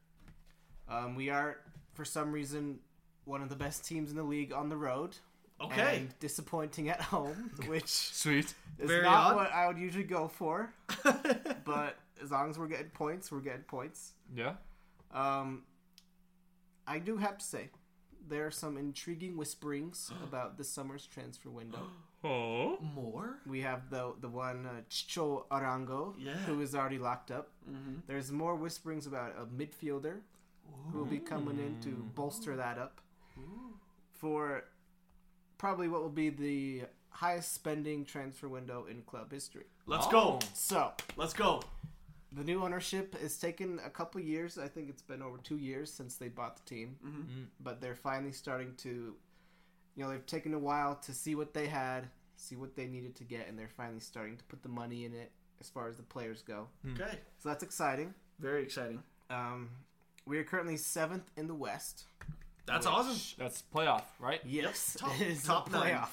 Um, 0.88 1.14
we 1.14 1.28
are, 1.28 1.58
for 1.92 2.06
some 2.06 2.32
reason, 2.32 2.78
one 3.26 3.42
of 3.42 3.50
the 3.50 3.54
best 3.54 3.84
teams 3.84 4.10
in 4.10 4.16
the 4.16 4.22
league 4.22 4.54
on 4.54 4.70
the 4.70 4.78
road. 4.78 5.14
Okay. 5.60 5.98
And 5.98 6.18
disappointing 6.20 6.88
at 6.88 7.02
home, 7.02 7.50
which 7.66 7.88
Sweet. 7.88 8.54
is 8.78 8.88
Very 8.88 9.02
not 9.02 9.32
odd. 9.32 9.36
what 9.36 9.52
I 9.52 9.66
would 9.66 9.76
usually 9.76 10.04
go 10.04 10.26
for. 10.26 10.72
but 11.66 11.98
as 12.22 12.30
long 12.30 12.48
as 12.48 12.58
we're 12.58 12.66
getting 12.66 12.88
points, 12.88 13.30
we're 13.30 13.40
getting 13.40 13.60
points. 13.64 14.14
Yeah. 14.34 14.54
Um, 15.12 15.64
I 16.86 16.98
do 16.98 17.18
have 17.18 17.36
to 17.36 17.44
say, 17.44 17.68
there 18.28 18.46
are 18.46 18.50
some 18.50 18.76
intriguing 18.76 19.36
whisperings 19.36 20.10
about 20.22 20.56
this 20.58 20.68
summer's 20.70 21.06
transfer 21.06 21.50
window. 21.50 21.80
Oh. 22.24 22.78
More? 22.96 23.38
We 23.46 23.60
have 23.60 23.90
the 23.90 24.12
the 24.20 24.28
one 24.28 24.66
uh, 24.66 24.80
Chicho 24.90 25.44
Arango, 25.52 26.14
Yeah. 26.18 26.32
who 26.46 26.60
is 26.60 26.74
already 26.74 26.98
locked 26.98 27.30
up. 27.30 27.50
Mm-hmm. 27.70 28.00
There's 28.08 28.32
more 28.32 28.56
whisperings 28.56 29.06
about 29.06 29.36
a 29.38 29.46
midfielder 29.46 30.16
who 30.90 30.98
will 30.98 31.04
be 31.06 31.20
coming 31.20 31.58
in 31.60 31.80
to 31.82 31.90
bolster 32.16 32.56
that 32.56 32.76
up 32.76 33.00
for 34.14 34.64
probably 35.58 35.86
what 35.86 36.02
will 36.02 36.10
be 36.10 36.28
the 36.30 36.82
highest 37.10 37.52
spending 37.54 38.04
transfer 38.04 38.48
window 38.48 38.86
in 38.90 39.02
club 39.02 39.30
history. 39.32 39.66
Let's 39.86 40.06
Oh. 40.08 40.10
go. 40.10 40.38
So 40.54 40.92
Let's 41.16 41.32
go. 41.34 41.62
The 42.32 42.44
new 42.44 42.62
ownership 42.62 43.18
has 43.20 43.38
taken 43.38 43.80
a 43.84 43.90
couple 43.90 44.20
years. 44.20 44.58
I 44.58 44.68
think 44.68 44.88
it's 44.90 45.02
been 45.02 45.22
over 45.22 45.38
two 45.38 45.56
years 45.58 45.92
since 45.92 46.16
they 46.16 46.28
bought 46.28 46.56
the 46.56 46.64
team, 46.74 46.96
Mm-hmm. 47.04 47.42
but 47.60 47.80
they're 47.80 47.94
finally 47.94 48.32
starting 48.32 48.74
to, 48.78 48.88
you 48.88 50.04
know, 50.04 50.10
they've 50.10 50.26
taken 50.26 50.52
a 50.54 50.58
while 50.58 50.94
to 50.96 51.12
see 51.14 51.34
what 51.34 51.54
they 51.54 51.66
had, 51.66 52.08
see 52.36 52.54
what 52.56 52.76
they 52.76 52.86
needed 52.86 53.14
to 53.16 53.24
get, 53.24 53.48
and 53.48 53.58
they're 53.58 53.68
finally 53.68 54.00
starting 54.00 54.36
to 54.36 54.44
put 54.44 54.62
the 54.62 54.68
money 54.68 55.04
in 55.04 55.14
it 55.14 55.30
as 55.60 55.68
far 55.68 55.88
as 55.88 55.96
the 55.96 56.02
players 56.02 56.42
go. 56.42 56.68
Okay. 56.94 57.18
So 57.38 57.48
that's 57.48 57.62
exciting. 57.62 58.14
Very 58.38 58.62
exciting. 58.62 59.02
Um, 59.30 59.70
we 60.26 60.38
are 60.38 60.44
currently 60.44 60.76
seventh 60.76 61.30
in 61.36 61.46
the 61.48 61.54
West. 61.54 62.04
That's 62.66 62.84
Which- 62.86 62.94
awesome. 62.94 63.34
That's 63.38 63.62
playoff, 63.74 64.02
right? 64.20 64.40
Yes, 64.44 64.96
top- 65.00 65.18
it 65.20 65.28
is 65.28 65.42
top 65.44 65.68
a 65.68 65.72
nine. 65.72 65.94
playoff. 65.94 66.08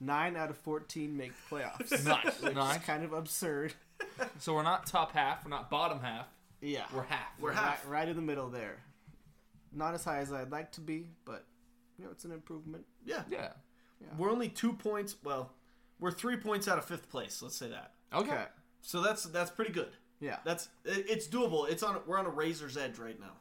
Nine 0.00 0.36
out 0.36 0.48
of 0.50 0.56
fourteen 0.56 1.16
make 1.16 1.32
playoffs. 1.50 1.90
Nice, 2.06 2.40
Which 2.40 2.54
nice. 2.54 2.76
is 2.76 2.84
kind 2.84 3.02
of 3.02 3.12
absurd. 3.12 3.74
So 4.38 4.54
we're 4.54 4.62
not 4.62 4.86
top 4.86 5.12
half, 5.12 5.44
we're 5.44 5.50
not 5.50 5.70
bottom 5.70 6.00
half, 6.00 6.26
Yeah, 6.60 6.84
we're 6.94 7.02
half. 7.02 7.28
We're 7.40 7.50
right, 7.50 7.58
half. 7.58 7.86
right 7.88 8.08
in 8.08 8.16
the 8.16 8.22
middle 8.22 8.48
there. 8.48 8.76
Not 9.72 9.94
as 9.94 10.04
high 10.04 10.18
as 10.18 10.32
I'd 10.32 10.50
like 10.50 10.72
to 10.72 10.80
be, 10.80 11.08
but 11.24 11.44
you 11.98 12.04
know 12.04 12.10
it's 12.10 12.24
an 12.24 12.32
improvement. 12.32 12.84
Yeah. 13.04 13.22
Yeah. 13.30 13.48
We're 14.16 14.30
only 14.30 14.48
two 14.48 14.72
points. 14.72 15.16
Well, 15.24 15.50
we're 15.98 16.12
three 16.12 16.36
points 16.36 16.68
out 16.68 16.78
of 16.78 16.84
fifth 16.84 17.10
place. 17.10 17.42
Let's 17.42 17.56
say 17.56 17.68
that. 17.68 17.92
Okay. 18.14 18.44
So 18.80 19.02
that's 19.02 19.24
that's 19.24 19.50
pretty 19.50 19.72
good. 19.72 19.90
Yeah. 20.20 20.36
That's 20.44 20.68
it- 20.84 21.06
it's 21.10 21.26
doable. 21.26 21.68
It's 21.68 21.82
on. 21.82 21.98
We're 22.06 22.18
on 22.18 22.26
a 22.26 22.30
razor's 22.30 22.76
edge 22.76 22.98
right 22.98 23.18
now. 23.20 23.32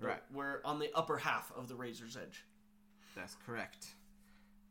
Right. 0.00 0.22
We're 0.34 0.60
on 0.64 0.78
the 0.80 0.90
upper 0.94 1.16
half 1.18 1.52
of 1.56 1.68
the 1.68 1.76
razor's 1.76 2.16
edge. 2.16 2.44
That's 3.14 3.36
correct. 3.46 3.86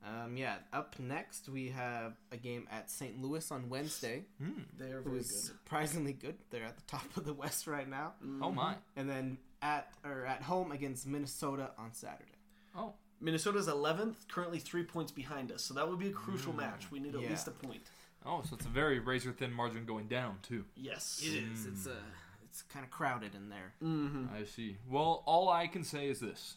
Um, 0.06 0.38
yeah. 0.38 0.56
Up 0.72 0.96
next, 1.00 1.50
we 1.50 1.70
have 1.70 2.14
a 2.32 2.38
game 2.38 2.68
at 2.72 2.90
St. 2.90 3.22
Louis 3.22 3.52
on 3.52 3.70
Wednesday. 3.70 4.24
Hmm. 4.42 4.62
They 4.78 4.92
are 4.92 5.02
very 5.02 5.18
good. 5.18 5.26
surprisingly 5.26 6.14
good. 6.14 6.36
They're 6.50 6.64
at 6.64 6.78
the 6.78 6.84
top 6.88 7.18
of 7.18 7.26
the 7.26 7.34
West 7.34 7.68
right 7.68 7.88
now. 7.88 8.14
Mm-hmm. 8.24 8.44
Oh 8.44 8.52
my. 8.52 8.76
And 8.96 9.10
then 9.10 9.38
at 9.62 9.92
or 10.06 10.26
at 10.26 10.42
home 10.42 10.72
against 10.72 11.06
Minnesota 11.06 11.72
on 11.78 11.94
Saturday. 11.94 12.32
Oh. 12.76 12.94
Minnesota's 13.22 13.68
11th, 13.68 14.16
currently 14.32 14.60
three 14.60 14.84
points 14.84 15.12
behind 15.12 15.52
us. 15.52 15.62
So 15.64 15.74
that 15.74 15.90
would 15.90 16.00
be 16.00 16.08
a 16.08 16.14
crucial 16.14 16.54
hmm. 16.54 16.60
match. 16.60 16.90
We 16.92 17.00
need 17.00 17.16
at 17.16 17.22
Yeah. 17.22 17.30
least 17.30 17.48
a 17.48 17.52
point. 17.52 17.82
Oh, 18.26 18.42
so 18.48 18.56
it's 18.56 18.66
a 18.66 18.70
very 18.70 19.00
razor 19.00 19.32
thin 19.32 19.54
margin 19.54 19.86
going 19.86 20.08
down 20.08 20.38
too. 20.42 20.66
Yes. 20.76 21.22
It 21.24 21.36
is. 21.36 21.66
It's 21.66 21.86
a. 21.86 21.96
It's 22.44 22.64
kind 22.64 22.84
of 22.84 22.90
crowded 22.92 23.36
in 23.36 23.50
there. 23.50 23.74
Mm-hmm. 23.84 24.26
I 24.36 24.44
see. 24.44 24.78
Well, 24.90 25.24
all 25.26 25.50
I 25.50 25.68
can 25.68 25.84
say 25.84 26.10
is 26.10 26.20
this: 26.20 26.56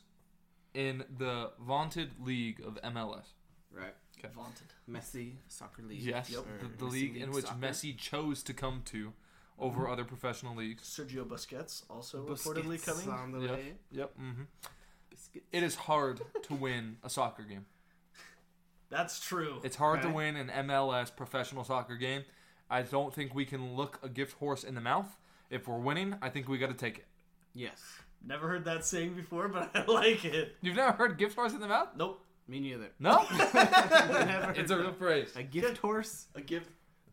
in 0.74 1.04
the 1.18 1.50
vaunted 1.60 2.12
league 2.24 2.60
of 2.66 2.78
MLS, 2.82 3.24
Right. 3.70 3.94
Vaunted. 4.34 4.68
Messi 4.88 5.32
soccer 5.48 5.82
league. 5.82 6.00
yes, 6.00 6.32
or 6.32 6.44
the, 6.60 6.68
the 6.78 6.84
Messi 6.86 6.90
league 6.92 7.16
in 7.16 7.32
which 7.32 7.44
soccer. 7.46 7.58
Messi 7.58 7.96
chose 7.96 8.42
to 8.44 8.52
come 8.54 8.82
to 8.84 9.12
over 9.58 9.88
other 9.88 10.04
professional 10.04 10.54
leagues. 10.54 10.84
Sergio 10.84 11.24
Busquets 11.24 11.82
also 11.90 12.24
Busquets 12.24 12.46
reportedly 12.54 12.84
coming. 12.84 13.08
on 13.10 13.32
the 13.32 13.40
Yep. 13.40 13.50
way. 13.50 13.72
Yep. 13.90 14.16
hmm 14.16 14.42
Biscuits. 15.10 15.46
It 15.50 15.62
is 15.64 15.74
hard 15.74 16.20
to 16.44 16.54
win 16.54 16.98
a 17.02 17.10
soccer 17.10 17.42
game. 17.42 17.66
That's 18.90 19.18
true. 19.26 19.60
It's 19.64 19.76
hard 19.76 20.02
to 20.02 20.08
win 20.10 20.36
an 20.36 20.48
MLS 20.66 21.14
professional 21.14 21.64
soccer 21.64 21.96
game. 21.96 22.24
I 22.70 22.82
don't 22.82 23.12
think 23.14 23.34
we 23.34 23.44
can 23.44 23.74
look 23.74 23.98
a 24.02 24.08
gift 24.08 24.34
horse 24.38 24.64
in 24.64 24.74
the 24.74 24.80
mouth. 24.80 25.18
If 25.50 25.66
we're 25.66 25.78
winning, 25.78 26.14
I 26.22 26.28
think 26.28 26.48
we 26.48 26.58
got 26.58 26.68
to 26.68 26.74
take 26.74 26.98
it. 26.98 27.06
Yes. 27.54 27.80
Never 28.24 28.48
heard 28.48 28.64
that 28.66 28.84
saying 28.84 29.14
before, 29.14 29.48
but 29.48 29.70
I 29.74 29.84
like 29.84 30.24
it. 30.24 30.56
You've 30.62 30.76
never 30.76 30.92
heard 30.92 31.18
gift 31.18 31.34
horse 31.34 31.52
in 31.52 31.60
the 31.60 31.68
mouth? 31.68 31.88
Nope. 31.96 32.24
Me 32.48 32.60
neither. 32.60 32.90
No. 32.98 33.24
Never 33.54 34.52
it's 34.56 34.70
a 34.70 34.76
real 34.78 34.92
phrase. 34.92 35.32
A 35.36 35.42
gift 35.42 35.78
horse. 35.78 36.26
A 36.34 36.40
gift. 36.40 36.68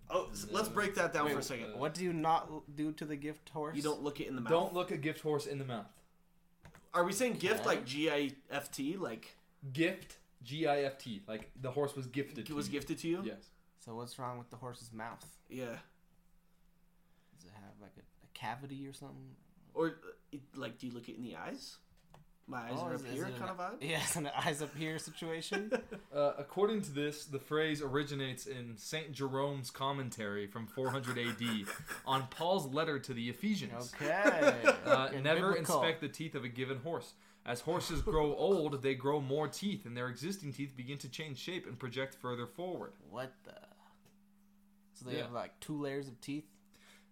Oh, 0.10 0.28
s- 0.32 0.48
let's 0.52 0.68
break 0.68 0.96
that 0.96 1.14
down 1.14 1.26
Wait, 1.26 1.34
for 1.34 1.40
a 1.40 1.44
second. 1.44 1.74
uh, 1.76 1.78
What 1.78 1.94
do 1.94 2.04
you 2.04 2.14
not 2.14 2.50
do 2.76 2.92
to 2.94 3.06
the 3.06 3.16
gift 3.16 3.50
horse? 3.50 3.76
you 3.76 3.84
don't 3.84 4.02
look 4.04 4.20
it 4.20 4.28
in 4.28 4.36
the 4.36 4.42
mouth. 4.42 4.50
Don't 4.52 4.74
look 4.74 4.90
a 4.92 4.98
gift 4.98 5.22
horse 5.22 5.46
in 5.46 5.60
the 5.60 5.66
mouth. 5.66 5.86
Are 6.94 7.04
we 7.04 7.14
saying 7.14 7.34
gift 7.34 7.66
like 7.66 7.86
G 7.86 8.10
I 8.10 8.32
F 8.50 8.72
T? 8.72 8.98
Like 8.98 9.36
Gift, 9.72 10.18
G 10.44 10.66
I 10.68 10.82
F 10.82 10.98
T, 10.98 11.22
like 11.28 11.52
the 11.62 11.70
horse 11.70 11.96
was 11.96 12.08
gifted. 12.08 12.40
it 12.40 12.46
to 12.48 12.56
was 12.56 12.68
you. 12.68 12.72
gifted 12.74 12.98
to 13.00 13.08
you? 13.08 13.22
Yes. 13.24 13.50
So 13.86 13.94
what's 13.96 14.18
wrong 14.18 14.40
with 14.40 14.50
the 14.50 14.56
horse's 14.58 14.92
mouth? 14.92 15.24
Yeah. 15.50 15.66
Does 17.36 17.46
it 17.46 17.52
have 17.54 17.74
like 17.80 17.92
a, 17.98 18.02
a 18.02 18.28
cavity 18.34 18.88
or 18.88 18.94
something? 18.94 19.36
Or 19.76 19.86
uh, 19.86 19.90
it- 19.90 19.94
like, 20.04 20.14
do 20.80 20.88
you 20.88 20.94
look 20.94 21.10
it 21.10 21.18
in 21.18 21.24
the 21.24 21.36
eyes? 21.36 21.78
My 22.48 22.62
eyes 22.64 22.72
Oh, 22.78 22.86
are 22.88 22.96
up 22.96 23.06
here, 23.06 23.26
it 23.26 23.34
an- 23.34 23.40
kind 23.40 23.52
of 23.52 23.58
vibe. 23.58 23.76
Yeah, 23.82 24.00
it's 24.02 24.16
an 24.16 24.28
eyes 24.36 24.62
up 24.64 24.76
here 24.76 24.98
situation. 25.00 25.72
Uh, 26.12 26.34
according 26.40 26.82
to 26.82 26.92
this, 26.92 27.26
the 27.26 27.38
phrase 27.38 27.84
originates 27.84 28.48
in 28.48 28.76
Saint 28.78 29.12
Jerome's 29.12 29.70
commentary 29.70 30.48
from 30.48 30.66
400 30.66 31.20
AD 31.20 31.68
on 32.08 32.26
Paul's 32.32 32.66
letter 32.74 32.98
to 32.98 33.14
the 33.14 33.30
Ephesians. 33.30 33.94
okay. 34.02 34.52
Uh, 34.86 35.10
never 35.22 35.52
biblical. 35.52 35.58
inspect 35.60 36.02
the 36.02 36.08
teeth 36.10 36.34
of 36.34 36.44
a 36.44 36.48
given 36.50 36.80
horse. 36.80 37.14
As 37.46 37.62
horses 37.62 38.02
grow 38.02 38.36
old, 38.36 38.82
they 38.82 38.96
grow 38.96 39.22
more 39.22 39.48
teeth, 39.48 39.86
and 39.86 39.96
their 39.96 40.08
existing 40.10 40.52
teeth 40.52 40.76
begin 40.76 40.98
to 40.98 41.08
change 41.10 41.38
shape 41.38 41.68
and 41.68 41.78
project 41.78 42.16
further 42.16 42.48
forward. 42.48 42.94
What 43.12 43.32
the? 43.44 43.54
So 44.96 45.06
they 45.06 45.18
Yeah. 45.18 45.24
have 45.24 45.32
like 45.32 45.60
two 45.60 45.80
layers 45.80 46.08
of 46.08 46.20
teeth. 46.22 46.46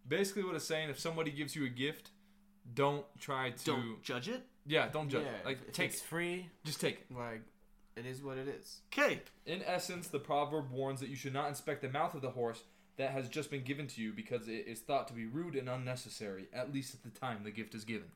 Basically, 0.08 0.44
what 0.44 0.56
it's 0.56 0.66
saying: 0.66 0.90
if 0.90 1.00
somebody 1.00 1.30
gives 1.32 1.56
you 1.56 1.66
a 1.66 1.70
gift, 1.70 2.10
don't 2.74 3.06
try 3.20 3.52
to. 3.52 3.66
Don't 3.66 4.04
judge 4.04 4.30
it. 4.30 4.44
Yeah, 4.66 4.90
don't 4.90 5.10
judge. 5.10 5.24
yeah. 5.24 5.40
it. 5.40 5.46
Like 5.46 5.74
take 5.74 5.92
it's 5.92 6.02
it. 6.02 6.06
free. 6.06 6.50
Just 6.64 6.82
take 6.82 7.06
it. 7.10 7.16
Like 7.16 7.42
it 7.96 8.06
is 8.06 8.22
what 8.22 8.38
it 8.38 8.48
is. 8.48 8.82
Okay. 8.94 9.22
In 9.46 9.64
essence, 9.66 10.08
the 10.08 10.20
proverb 10.20 10.72
warns 10.72 11.00
that 11.00 11.10
you 11.10 11.16
should 11.16 11.34
not 11.34 11.50
inspect 11.50 11.82
the 11.82 11.90
mouth 11.90 12.14
of 12.14 12.22
the 12.22 12.30
horse 12.30 12.64
that 12.98 13.12
has 13.12 13.30
just 13.30 13.50
been 13.50 13.64
given 13.64 13.88
to 13.88 14.02
you 14.02 14.12
because 14.12 14.48
it 14.48 14.66
is 14.68 14.80
thought 14.80 15.08
to 15.08 15.14
be 15.14 15.26
rude 15.26 15.56
and 15.56 15.70
unnecessary, 15.70 16.48
at 16.54 16.74
least 16.74 16.94
at 16.94 17.04
the 17.04 17.20
time 17.20 17.44
the 17.44 17.52
gift 17.52 17.76
is 17.76 17.86
given. 17.86 18.08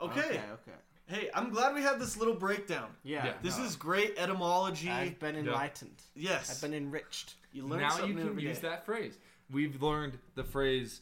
Okay. 0.00 0.20
Okay. 0.20 0.40
okay. 0.52 0.78
Hey, 1.08 1.30
I'm 1.34 1.50
glad 1.50 1.74
we 1.74 1.82
had 1.82 2.00
this 2.00 2.16
little 2.16 2.34
breakdown. 2.34 2.88
Yeah. 3.04 3.26
Yeah. 3.26 3.32
This 3.42 3.58
no. 3.58 3.64
is 3.64 3.76
great 3.76 4.14
etymology. 4.18 4.90
I've 4.90 5.18
been 5.20 5.36
enlightened. 5.36 6.02
yes. 6.14 6.50
I've 6.50 6.60
been 6.60 6.76
enriched. 6.76 7.34
you 7.52 7.62
learn 7.62 7.80
now 7.80 7.90
something 7.90 8.10
you 8.10 8.16
can 8.16 8.28
every 8.28 8.42
use 8.42 8.58
day. 8.58 8.68
that 8.68 8.84
phrase. 8.84 9.16
We've 9.50 9.80
learned 9.80 10.18
the 10.34 10.42
phrase 10.42 11.00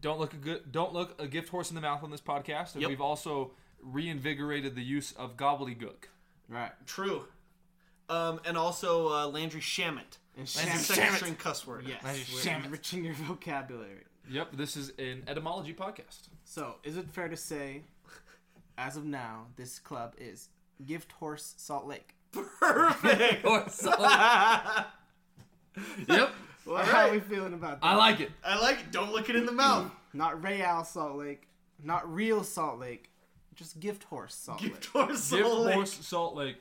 "don't 0.00 0.18
look 0.20 0.32
a 0.32 0.36
good 0.36 0.72
don't 0.72 0.92
look 0.92 1.20
a 1.20 1.26
gift 1.26 1.48
horse 1.50 1.70
in 1.70 1.74
the 1.74 1.80
mouth" 1.80 2.02
on 2.02 2.10
this 2.10 2.20
podcast, 2.20 2.74
and 2.74 2.82
Yep. 2.82 2.88
we've 2.90 3.00
also 3.00 3.52
reinvigorated 3.82 4.74
the 4.74 4.82
use 4.82 5.12
of 5.12 5.36
gobbledygook. 5.36 6.04
Right. 6.48 6.72
True. 6.86 7.24
Um, 8.08 8.40
and 8.44 8.56
also 8.58 9.08
uh, 9.08 9.26
Landry 9.28 9.60
Shamit. 9.60 10.18
And 10.36 10.46
That's 10.46 10.56
a 10.56 10.62
sham- 10.62 10.78
second 10.82 11.16
string 11.16 11.34
cuss 11.36 11.66
word. 11.66 11.84
Yes. 11.86 12.02
Landry 12.02 12.24
We're 12.34 12.40
Shamet. 12.40 12.64
enriching 12.66 13.04
your 13.04 13.14
vocabulary. 13.14 14.04
Yep, 14.28 14.56
this 14.56 14.76
is 14.76 14.92
an 14.98 15.22
etymology 15.26 15.74
podcast. 15.74 16.28
So, 16.44 16.76
is 16.84 16.96
it 16.96 17.08
fair 17.10 17.28
to 17.28 17.36
say, 17.36 17.82
as 18.78 18.96
of 18.96 19.04
now, 19.04 19.46
this 19.56 19.78
club 19.78 20.14
is 20.18 20.48
Gift 20.84 21.12
Horse 21.12 21.54
Salt 21.56 21.86
Lake? 21.86 22.14
Perfect. 22.32 23.44
yep, 26.08 26.30
Well, 26.66 26.76
All 26.76 26.82
how 26.84 26.92
right. 27.04 27.10
are 27.10 27.12
we 27.14 27.20
feeling 27.20 27.54
about 27.54 27.80
that? 27.80 27.86
I 27.86 27.94
like 27.96 28.20
it. 28.20 28.30
I 28.44 28.60
like 28.60 28.80
it. 28.80 28.92
Don't 28.92 29.12
look 29.12 29.28
it 29.30 29.36
in 29.36 29.46
the 29.46 29.52
mouth. 29.52 29.90
Not 30.12 30.42
Real 30.42 30.84
Salt 30.84 31.16
Lake, 31.16 31.46
not 31.82 32.12
real 32.12 32.42
Salt 32.42 32.78
Lake, 32.80 33.08
just 33.54 33.78
Gift 33.80 34.02
Horse 34.04 34.34
Salt 34.34 34.60
Gift 34.60 34.92
Lake. 34.94 35.06
horse. 35.06 35.30
Gift 35.30 35.42
Salt 35.46 35.58
Lake. 35.66 35.74
horse 35.74 35.92
Salt 36.06 36.34
Lake. 36.36 36.56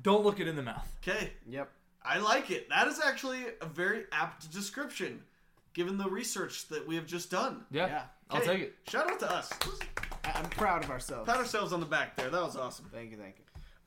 Don't 0.00 0.24
look 0.24 0.38
it 0.40 0.46
in 0.48 0.54
the 0.56 0.62
mouth. 0.62 0.88
Okay. 1.06 1.32
Yep. 1.48 1.68
I 2.04 2.18
like 2.18 2.50
it. 2.50 2.68
That 2.70 2.86
is 2.86 3.00
actually 3.04 3.40
a 3.60 3.66
very 3.66 4.04
apt 4.12 4.50
description, 4.52 5.22
given 5.74 5.98
the 5.98 6.08
research 6.08 6.68
that 6.68 6.86
we 6.86 6.94
have 6.96 7.06
just 7.06 7.30
done. 7.30 7.64
Yeah, 7.70 7.86
Yeah. 7.86 8.02
I'll 8.30 8.40
Hey, 8.40 8.46
take 8.46 8.60
it. 8.60 8.74
Shout 8.88 9.10
out 9.10 9.18
to 9.20 9.30
us. 9.30 9.50
I- 10.24 10.32
I'm 10.36 10.48
proud 10.50 10.84
of 10.84 10.90
ourselves. 10.90 11.28
Pat 11.28 11.38
ourselves 11.38 11.72
on 11.72 11.80
the 11.80 11.86
back 11.86 12.16
there. 12.16 12.30
That 12.30 12.42
was 12.42 12.56
awesome. 12.56 12.88
Thank 12.92 13.10
you, 13.10 13.16
thank 13.18 13.36
you. 13.38 13.41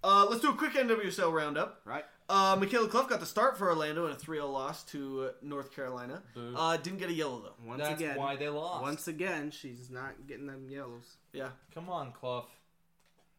Uh, 0.06 0.28
let's 0.30 0.40
do 0.42 0.52
a 0.52 0.54
quick 0.54 0.74
NWSL 0.74 1.34
roundup. 1.34 1.82
Right? 1.84 2.06
Uh, 2.30 2.56
Michaela 2.60 2.88
Clough 2.88 3.08
got 3.08 3.20
the 3.20 3.26
start 3.26 3.58
for 3.58 3.68
Orlando 3.70 4.06
in 4.06 4.12
a 4.12 4.16
3-0 4.16 4.52
loss 4.52 4.84
to 4.86 5.24
uh, 5.24 5.32
North 5.42 5.76
Carolina. 5.76 6.22
Boo. 6.36 6.54
Uh, 6.56 6.78
didn't 6.78 7.00
get 7.00 7.10
a 7.10 7.14
yellow 7.14 7.42
though. 7.42 7.68
Once 7.68 7.82
That's 7.82 8.00
again, 8.00 8.16
why 8.16 8.36
they 8.36 8.48
lost. 8.50 8.84
once 8.84 9.08
again, 9.08 9.50
she's 9.50 9.90
not 9.90 10.28
getting 10.28 10.46
them 10.46 10.68
yellows. 10.70 11.18
Yeah. 11.34 11.50
Come 11.74 11.90
on, 11.90 12.12
Clough. 12.12 12.46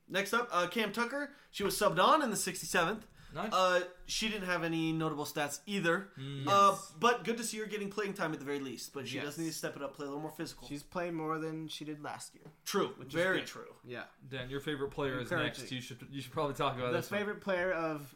Next 0.09 0.35
up, 0.35 0.49
uh, 0.53 0.67
Cam 0.67 0.93
Tucker. 0.93 1.31
She 1.53 1.63
was 1.63 1.79
subbed 1.79 2.03
on 2.03 2.21
in 2.23 2.31
the 2.31 2.37
67th. 2.37 3.03
Nice. 3.37 3.53
Uh, 3.53 3.81
she 4.07 4.29
didn't 4.29 4.47
have 4.47 4.65
any 4.65 4.93
notable 4.93 5.25
stats 5.25 5.61
either. 5.67 6.09
Uh, 6.47 6.77
but 6.99 7.23
good 7.25 7.37
to 7.37 7.45
see 7.45 7.59
her 7.59 7.67
getting 7.67 7.91
playing 7.91 8.15
time 8.15 8.33
at 8.33 8.39
the 8.41 8.45
very 8.45 8.59
least. 8.59 8.93
But 8.93 9.07
she 9.07 9.17
Yes. 9.17 9.25
does 9.27 9.39
need 9.39 9.47
to 9.49 9.53
step 9.53 9.77
it 9.77 9.83
up, 9.83 9.95
play 9.95 10.07
a 10.07 10.09
little 10.09 10.23
more 10.23 10.31
physical. 10.33 10.67
She's 10.67 10.83
playing 10.83 11.15
more 11.15 11.39
than 11.39 11.69
she 11.69 11.85
did 11.85 12.03
last 12.03 12.35
year. 12.35 12.45
true. 12.65 12.95
is 13.07 13.13
Very 13.13 13.39
good. 13.41 13.47
true. 13.47 13.75
Yeah. 13.85 14.05
Dan, 14.29 14.51
your 14.51 14.61
favorite 14.61 14.91
player 14.91 15.17
is 15.21 15.31
Encouraging. 15.31 15.63
next. 15.63 15.71
You 15.73 15.81
should 15.81 16.07
you 16.11 16.21
should 16.23 16.33
probably 16.33 16.55
talk 16.55 16.77
about 16.77 16.93
the 16.93 16.99
this. 16.99 17.11
one. 17.11 17.21
favorite 17.21 17.41
player 17.41 17.73
of 17.73 18.15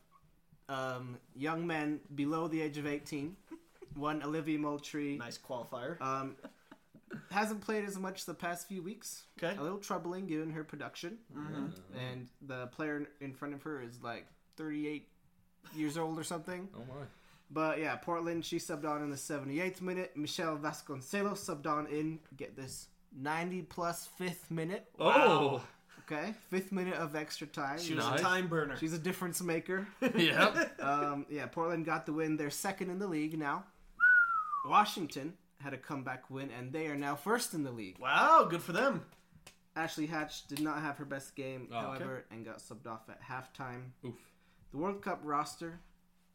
um, 0.69 1.19
young 1.35 1.67
men 1.67 2.01
below 2.15 2.49
the 2.49 2.61
age 2.63 2.79
of 2.79 2.87
18, 2.87 3.37
one 3.95 4.23
Olivia 4.23 4.59
Moultrie. 4.59 5.17
Nice 5.19 5.37
qualifier. 5.39 6.01
Um, 6.01 6.37
hasn't 7.31 7.61
played 7.61 7.85
as 7.85 7.99
much 7.99 8.25
the 8.25 8.35
past 8.35 8.69
few 8.69 8.83
weeks. 8.83 9.25
Okay. 9.43 9.57
A 9.57 9.63
little 9.63 9.79
troubling 9.79 10.27
given 10.27 10.51
her 10.51 10.63
production. 10.65 11.19
And 11.99 12.29
the 12.41 12.69
player 12.69 13.07
in 13.21 13.35
front 13.35 13.55
of 13.55 13.63
her 13.65 13.83
is 13.83 14.01
like 14.03 14.27
38 14.57 15.09
years 15.75 15.97
old 15.99 16.19
or 16.19 16.25
something. 16.25 16.69
Oh 16.75 16.81
my. 16.89 17.05
But 17.53 17.81
yeah, 17.81 17.97
Portland, 17.97 18.45
she 18.45 18.59
subbed 18.59 18.85
on 18.85 19.03
in 19.03 19.11
the 19.11 19.17
78th 19.17 19.81
minute. 19.81 20.17
Michele 20.17 20.57
Vasconcelos 20.57 21.39
subbed 21.39 21.67
on 21.67 21.87
in, 21.89 22.21
get 22.37 22.55
this, 22.57 22.87
90 23.19 23.63
plus 23.63 24.07
fifth 24.19 24.51
minute. 24.51 24.87
Oh. 25.01 25.63
Okay, 26.11 26.35
fifth 26.49 26.73
minute 26.73 26.95
of 26.95 27.15
extra 27.15 27.47
time. 27.47 27.79
She 27.79 27.95
was 27.95 28.05
Nice. 28.05 28.21
a 28.21 28.23
time 28.23 28.49
burner. 28.49 28.77
She's 28.77 28.93
a 28.93 28.99
difference 28.99 29.41
maker. 29.43 29.87
yep. 30.17 30.81
um, 30.83 31.25
yeah, 31.29 31.47
Portland 31.47 31.85
got 31.85 32.05
the 32.07 32.13
win. 32.13 32.37
They're 32.37 32.51
second 32.51 32.91
in 32.91 32.99
the 32.99 33.07
league 33.07 33.39
now. 33.39 33.65
Washington 34.67 35.35
had 35.61 35.73
a 35.73 35.77
comeback 35.79 36.31
win, 36.31 36.51
and 36.57 36.73
they 36.73 36.87
are 36.87 36.97
now 36.97 37.15
first 37.17 37.55
in 37.55 37.63
the 37.63 37.71
league. 37.71 37.99
wow, 38.01 38.47
good 38.49 38.63
for 38.63 38.73
them. 38.73 39.05
Ashley 39.77 40.07
Hatch 40.07 40.47
did 40.49 40.61
not 40.61 40.81
have 40.81 40.97
her 40.99 41.05
best 41.05 41.37
game, 41.37 41.69
Oh, 41.73 41.77
okay. 41.77 41.87
however, 41.87 42.25
and 42.31 42.45
got 42.45 42.59
subbed 42.59 42.87
off 42.87 43.09
at 43.09 43.23
halftime. 43.23 43.91
Oof. 44.05 44.15
The 44.73 44.79
World 44.79 45.03
Cup 45.03 45.21
roster 45.25 45.81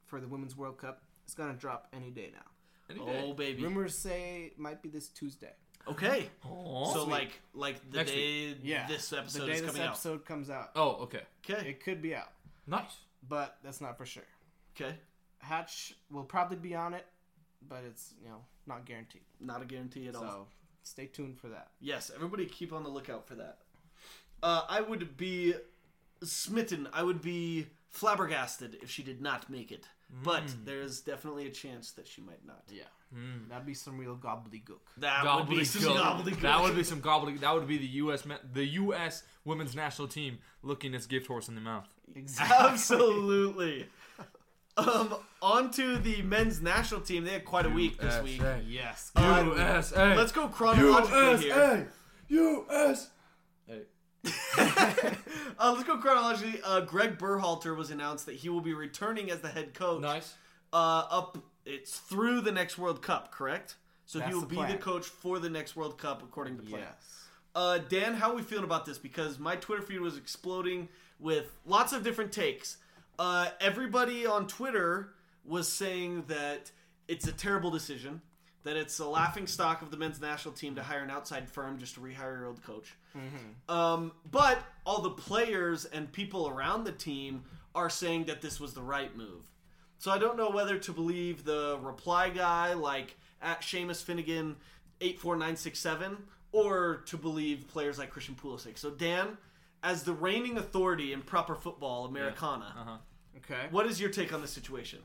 for 0.06 0.20
the 0.20 0.28
Women's 0.28 0.56
World 0.58 0.78
Cup 0.78 1.02
is 1.28 1.34
going 1.34 1.52
to 1.52 1.58
drop 1.60 1.88
any 1.94 2.10
day 2.10 2.32
now. 2.34 2.42
Any 2.90 3.00
day. 3.06 3.24
Oh 3.26 3.34
baby. 3.34 3.64
Rumors 3.64 3.96
say 3.98 4.52
it 4.52 4.60
might 4.60 4.82
be 4.82 4.90
this 4.90 5.08
Tuesday. 5.10 5.54
Okay. 5.88 6.30
Aw. 6.48 6.94
So 6.94 7.06
like 7.06 7.40
like 7.54 7.90
the 7.92 7.98
Next 7.98 8.12
day 8.12 8.56
Yeah. 8.64 8.88
this 8.88 9.12
episode 9.14 9.40
the 9.40 9.44
episode 9.44 9.46
day 9.48 9.54
is 9.54 9.62
this 9.62 9.72
coming 9.72 9.88
episode 9.88 10.26
comes 10.26 10.50
out. 10.50 10.72
oh, 10.76 10.90
okay. 11.04 11.22
Okay. 11.50 11.70
It 11.70 11.84
could 11.84 12.02
be 12.02 12.14
out, 12.16 12.32
Nice. 12.68 12.98
but 13.28 13.58
that's 13.64 13.82
not 13.82 13.98
for 13.98 14.06
sure. 14.06 14.24
Okay. 14.76 14.96
Hatch 15.40 15.94
will 16.12 16.24
probably 16.24 16.58
be 16.58 16.74
on 16.76 16.94
it, 16.94 17.06
but 17.70 17.84
it's, 17.88 18.14
you 18.22 18.30
know, 18.30 18.42
not 18.68 18.86
guaranteed. 18.86 19.22
Not 19.40 19.62
a 19.62 19.66
guarantee 19.66 20.08
at 20.08 20.16
all. 20.16 20.22
So 20.24 20.48
stay 20.84 21.06
tuned 21.06 21.40
for 21.40 21.50
that. 21.50 21.70
Yes, 21.80 22.12
everybody 22.14 22.46
keep 22.48 22.74
on 22.74 22.84
the 22.84 22.90
lookout 22.90 23.28
for 23.28 23.36
that. 23.36 23.60
Uh, 24.44 24.64
I 24.68 24.82
would 24.82 25.18
be 25.18 25.54
smitten. 26.24 26.88
I 26.94 27.04
would 27.04 27.22
be 27.22 27.68
flabbergasted 27.96 28.78
if 28.82 28.90
she 28.90 29.04
did 29.04 29.22
not 29.22 29.50
make 29.50 29.72
it. 29.72 29.88
But 30.24 30.44
there's 30.66 31.02
definitely 31.02 31.48
a 31.48 31.52
chance 31.52 31.92
that 31.92 32.08
she 32.08 32.22
might 32.22 32.46
not. 32.46 32.64
Yeah. 32.70 32.84
That'd 33.50 33.66
be 33.66 33.74
some 33.74 33.98
real 33.98 34.16
gobbledygook. 34.16 34.80
That 34.98 35.24
would 35.24 35.50
be 35.50 35.64
some 35.64 35.94
Gobbledygook. 35.94 36.24
gobbledygook. 36.24 36.42
That 36.42 36.62
would 36.62 36.76
be 36.76 36.84
some 36.84 37.02
gobbledygook. 37.02 37.40
That 37.40 37.54
would 37.54 37.68
be 37.68 37.78
the 37.78 37.88
U.S. 37.88 38.26
me- 38.26 38.36
the 38.54 38.66
U.S. 38.66 39.24
women's 39.46 39.74
national 39.76 40.08
team 40.10 40.40
looking 40.64 40.94
its 40.94 41.06
gift 41.06 41.28
horse 41.28 41.48
in 41.48 41.56
the 41.56 41.62
mouth. 41.62 41.88
Exactly. 42.14 42.56
Absolutely. 42.72 43.86
um, 44.78 45.16
on 45.42 45.72
to 45.72 45.98
the 45.98 46.22
men's 46.24 46.62
national 46.62 47.02
team. 47.02 47.24
They 47.24 47.32
had 47.32 47.46
quite 47.46 47.66
a 47.66 47.70
week 47.70 47.98
this 47.98 48.22
week. 48.22 48.42
Yes. 48.68 49.12
Uh, 49.16 49.44
USA. 49.56 50.16
Let's 50.16 50.32
go 50.34 50.48
chronologically 50.50 51.48
here. 51.48 51.56
USA. 51.56 51.88
USA. 52.28 53.08
Uh, 55.58 55.72
let's 55.72 55.88
go 55.88 55.98
chronologically. 55.98 56.60
Uh, 56.66 56.82
Greg 56.82 57.18
Berhalter 57.18 57.78
was 57.78 57.90
announced 57.90 58.26
that 58.26 58.36
he 58.36 58.50
will 58.50 58.60
be 58.60 58.74
returning 58.74 59.32
as 59.32 59.40
the 59.40 59.48
head 59.48 59.74
coach. 59.74 60.02
Nice. 60.02 60.34
Uh, 60.74 61.04
up, 61.10 61.38
it's 61.66 61.98
through 61.98 62.42
the 62.42 62.52
next 62.52 62.78
World 62.78 63.02
Cup, 63.02 63.32
correct? 63.32 63.76
So 64.06 64.20
That's 64.20 64.30
he 64.30 64.36
will 64.36 64.42
the 64.42 64.48
be 64.48 64.56
plan. 64.58 64.72
the 64.72 64.78
coach 64.78 65.06
for 65.06 65.40
the 65.40 65.50
next 65.50 65.78
World 65.78 65.98
Cup, 65.98 66.22
according 66.22 66.58
to 66.58 66.64
plan. 66.64 66.82
Yes. 66.82 67.24
Uh, 67.56 67.78
Dan, 67.78 68.16
how 68.16 68.32
are 68.32 68.36
we 68.36 68.42
feeling 68.42 68.66
about 68.66 68.86
this? 68.86 68.98
Because 68.98 69.40
my 69.40 69.56
Twitter 69.56 69.82
feed 69.82 70.02
was 70.02 70.18
exploding 70.18 70.90
with 71.20 71.58
lots 71.66 71.94
of 71.94 72.04
different 72.04 72.34
takes. 72.34 72.78
Uh, 73.18 73.48
everybody 73.62 74.26
on 74.26 74.46
Twitter 74.46 75.14
was 75.46 75.70
saying 75.70 76.26
that 76.28 76.70
it's 77.08 77.28
a 77.28 77.32
terrible 77.32 77.72
decision, 77.72 78.22
that 78.66 78.76
it's 78.76 79.00
a 79.00 79.08
laughing 79.08 79.48
stock 79.48 79.82
of 79.82 79.90
the 79.92 79.98
men's 79.98 80.20
national 80.20 80.54
team 80.54 80.76
to 80.76 80.84
hire 80.84 81.00
an 81.04 81.10
outside 81.10 81.48
firm 81.50 81.78
just 81.80 81.94
to 81.96 82.02
rehire 82.02 82.38
your 82.38 82.48
old 82.48 82.62
coach. 82.64 82.94
Um, 83.70 84.12
but 84.30 84.60
all 84.86 85.02
the 85.02 85.12
players 85.12 85.86
and 85.86 86.12
people 86.12 86.50
around 86.50 86.84
the 86.84 86.92
team 86.92 87.44
are 87.74 87.90
saying 87.90 88.26
that 88.26 88.42
this 88.42 88.60
was 88.60 88.74
the 88.74 88.82
right 88.82 89.16
move. 89.16 89.50
So 89.98 90.12
I 90.12 90.18
don't 90.18 90.36
know 90.38 90.50
whether 90.50 90.78
to 90.78 90.92
believe 90.92 91.46
the 91.46 91.80
reply 91.82 92.30
guy 92.30 92.74
like 92.74 93.16
at 93.42 93.62
Seamus 93.62 94.04
Finnegan 94.04 94.56
eight 95.02 95.20
four 95.20 95.36
nine 95.36 95.56
six 95.56 95.80
seven, 95.80 96.18
or 96.52 96.98
to 97.06 97.18
believe 97.18 97.68
players 97.68 97.98
like 97.98 98.10
Christian 98.10 98.36
Pulisic. 98.36 98.78
So 98.78 98.90
Dan, 98.90 99.38
as 99.84 100.04
the 100.04 100.14
reigning 100.14 100.58
authority 100.58 101.14
in 101.14 101.22
proper 101.22 101.56
football, 101.56 102.06
Americana, 102.06 102.74
Uh-huh. 102.78 102.98
Okay. 103.38 103.68
what 103.72 103.86
is 103.86 104.00
your 104.02 104.10
take 104.10 104.34
on 104.34 104.42
this 104.42 104.52
situation? 104.52 105.00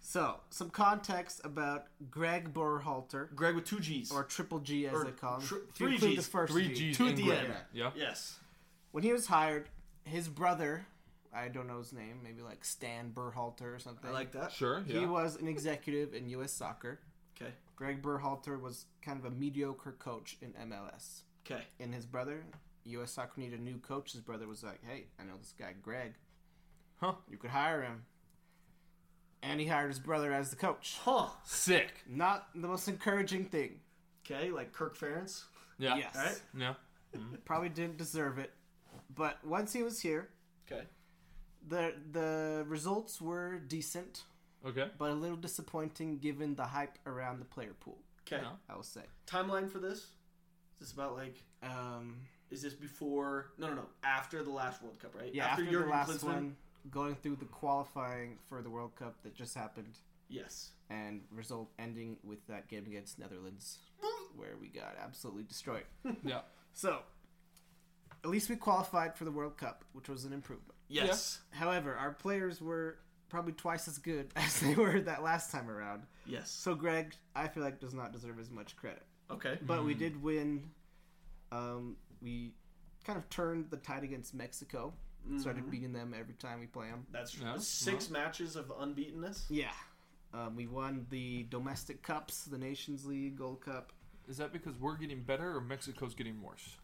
So, 0.00 0.36
some 0.50 0.70
context 0.70 1.40
about 1.44 1.86
Greg 2.10 2.54
Berhalter, 2.54 3.34
Greg 3.34 3.54
with 3.56 3.64
two 3.64 3.80
G's. 3.80 4.10
or 4.12 4.24
Triple 4.24 4.60
G 4.60 4.86
as 4.86 4.94
Or 4.94 5.04
they 5.04 5.10
call 5.10 5.36
him. 5.36 5.42
tr- 5.46 5.56
if 5.56 5.60
you 5.62 5.70
three 5.74 5.94
include 5.94 6.16
Gs, 6.18 6.24
The 6.24 6.30
first 6.30 6.52
Three 6.52 6.68
G. 6.68 6.74
G's 6.74 6.96
Two 6.96 7.04
in 7.04 7.10
at 7.10 7.16
the 7.16 7.22
Greg. 7.24 7.44
end. 7.44 7.54
Yeah. 7.72 7.90
yes. 7.94 8.38
When 8.92 9.02
he 9.04 9.12
was 9.12 9.26
hired, 9.26 9.68
his 10.04 10.28
brother, 10.28 10.86
I 11.34 11.48
don't 11.48 11.66
know 11.66 11.78
his 11.78 11.92
name, 11.92 12.20
maybe 12.22 12.40
like 12.42 12.64
Stan 12.64 13.10
Berhalter 13.12 13.74
or 13.74 13.78
something. 13.78 14.08
I 14.08 14.12
like 14.12 14.32
that. 14.32 14.52
Sure. 14.52 14.82
Yeah. 14.86 15.00
He 15.00 15.06
was 15.06 15.36
an 15.36 15.46
executive 15.48 16.14
in 16.14 16.28
U.S. 16.30 16.52
soccer. 16.52 17.00
Okay. 17.40 17.52
Greg 17.76 18.00
Berhalter 18.02 18.58
was 18.60 18.86
kind 19.02 19.18
of 19.18 19.24
a 19.26 19.30
mediocre 19.30 19.92
coach 19.98 20.38
in 20.40 20.52
MLS. 20.68 21.22
Okay. 21.46 21.62
And 21.80 21.94
his 21.94 22.06
brother, 22.06 22.44
U.S. 22.84 23.10
Soccer 23.12 23.40
needed 23.40 23.60
a 23.60 23.62
new 23.62 23.78
coach. 23.78 24.12
His 24.12 24.20
brother 24.22 24.46
was 24.48 24.62
like, 24.62 24.80
"Hey, 24.88 25.06
I 25.20 25.24
know 25.24 25.36
this 25.38 25.52
guy 25.58 25.74
Greg. 25.82 26.14
Huh. 26.96 27.12
You 27.30 27.36
could 27.36 27.50
hire 27.50 27.82
him." 27.82 28.04
And 29.42 29.60
he 29.60 29.66
hired 29.66 29.88
his 29.90 29.98
brother 30.00 30.32
as 30.32 30.50
the 30.50 30.56
coach. 30.56 30.96
Huh. 31.02 31.28
Sick. 31.44 31.92
Not 32.08 32.48
the 32.54 32.66
most 32.68 32.88
encouraging 32.88 33.44
thing. 33.46 33.80
Okay, 34.26 34.50
like 34.50 34.72
Kirk 34.72 34.96
Ferentz. 34.98 35.44
Yeah. 35.78 35.96
Yes. 35.96 36.16
All 36.16 36.22
right. 36.24 36.40
Yeah. 36.58 36.74
Probably 37.44 37.68
didn't 37.68 37.96
deserve 37.98 38.38
it. 38.38 38.52
But 39.14 39.38
once 39.44 39.72
he 39.72 39.82
was 39.82 40.00
here, 40.00 40.28
Okay. 40.70 40.82
the 41.66 41.94
the 42.12 42.64
results 42.68 43.20
were 43.20 43.58
decent, 43.58 44.24
Okay. 44.66 44.90
but 44.98 45.10
a 45.10 45.14
little 45.14 45.36
disappointing 45.36 46.18
given 46.18 46.54
the 46.56 46.64
hype 46.64 46.98
around 47.06 47.38
the 47.38 47.44
player 47.46 47.74
pool. 47.80 47.98
Okay. 48.26 48.42
Yeah. 48.42 48.50
I 48.68 48.74
will 48.74 48.82
say. 48.82 49.02
Timeline 49.26 49.70
for 49.70 49.78
this? 49.78 49.98
Is 49.98 50.08
this 50.80 50.92
about 50.92 51.14
like? 51.16 51.42
Um, 51.62 52.16
Is 52.50 52.62
this 52.62 52.74
before? 52.74 53.52
No, 53.58 53.68
no, 53.68 53.74
no. 53.74 53.86
After 54.02 54.42
the 54.42 54.50
last 54.50 54.82
World 54.82 54.98
Cup, 55.00 55.14
right? 55.14 55.32
yeah, 55.34 55.46
after, 55.46 55.64
the 55.64 55.70
Jurgen 55.70 55.90
last 55.90 56.10
Klinsmann? 56.10 56.24
one, 56.24 56.56
going 56.90 57.14
through 57.16 57.36
the 57.36 57.44
qualifying 57.46 58.38
for 58.48 58.62
the 58.62 58.70
World 58.70 58.94
Cup 58.96 59.22
that 59.22 59.34
just 59.34 59.54
happened, 59.54 59.98
Yes. 60.28 60.70
and 60.90 61.22
result 61.32 61.70
ending 61.78 62.16
with 62.24 62.46
that 62.48 62.68
game 62.68 62.84
against 62.86 63.18
Netherlands, 63.18 63.78
where 64.36 64.56
we 64.60 64.68
got 64.68 64.96
absolutely 65.02 65.42
destroyed. 65.44 65.84
Yeah. 66.24 66.40
So, 66.72 67.00
at 68.24 68.30
least 68.30 68.48
we 68.50 68.56
qualified 68.56 69.16
for 69.16 69.24
the 69.24 69.30
World 69.32 69.56
Cup, 69.56 69.84
which 69.92 70.08
was 70.08 70.24
an 70.24 70.32
improvement. 70.32 70.74
Yes. 70.88 71.40
However, 71.50 71.94
our 71.94 72.12
players 72.12 72.60
were 72.60 72.98
probably 73.28 73.52
twice 73.52 73.88
as 73.88 73.98
good 73.98 74.28
as 74.36 74.60
they 74.60 74.74
were 74.74 75.00
that 75.00 75.22
last 75.22 75.50
time 75.50 75.68
around. 75.70 76.02
Yes. 76.26 76.50
So 76.50 76.74
Greg, 76.74 77.14
I 77.36 77.48
feel 77.48 77.62
like 77.62 77.80
does 77.80 77.94
not 77.94 78.12
deserve 78.12 78.38
as 78.38 78.50
much 78.50 78.76
credit. 78.76 79.02
Okay. 79.30 79.58
But 79.66 79.84
we 79.84 79.94
did 79.94 80.22
win. 80.22 80.70
Um, 81.52 81.96
we 82.22 82.52
kind 83.04 83.18
of 83.18 83.28
turned 83.30 83.70
the 83.70 83.76
tide 83.76 84.02
against 84.04 84.34
Mexico. 84.34 84.92
Started 85.38 85.70
beating 85.70 85.92
them 85.92 86.14
every 86.18 86.34
time 86.34 86.58
we 86.60 86.66
play 86.66 86.86
them. 86.88 87.06
That's 87.12 87.36
Yeah. 87.38 87.56
six 87.58 88.08
matches 88.08 88.56
of 88.56 88.68
unbeatenness. 88.68 89.44
Yeah. 89.50 89.72
Um, 90.32 90.56
we 90.56 90.66
won 90.66 91.06
the 91.10 91.44
domestic 91.50 92.02
cups, 92.02 92.44
the 92.44 92.56
Nations 92.58 93.04
League, 93.04 93.36
Gold 93.36 93.60
Cup. 93.60 93.92
Is 94.26 94.36
that 94.38 94.52
because 94.52 94.76
we're 94.78 94.96
getting 94.96 95.22
better 95.22 95.54
or 95.56 95.60
Mexico's 95.60 96.14
getting 96.14 96.40
worse? 96.42 96.76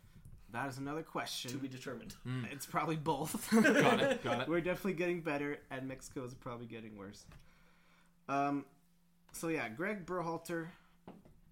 That 0.53 0.68
is 0.68 0.79
another 0.79 1.03
question. 1.03 1.51
To 1.53 1.57
be 1.59 1.68
determined. 1.68 2.14
It's 2.53 2.66
probably 2.66 2.97
both. 2.97 3.51
Got 3.53 4.01
it. 4.01 4.23
Got 4.23 4.42
it. 4.42 4.49
We're 4.49 4.61
definitely 4.61 4.94
getting 4.94 5.20
better, 5.23 5.59
and 5.70 5.88
Mexico 5.88 6.25
is 6.25 6.35
probably 6.35 6.66
getting 6.66 6.97
worse. 6.97 7.25
Um, 8.29 8.64
so 9.33 9.49
yeah, 9.49 9.68
Greg 9.68 10.07
Berhalter 10.07 10.68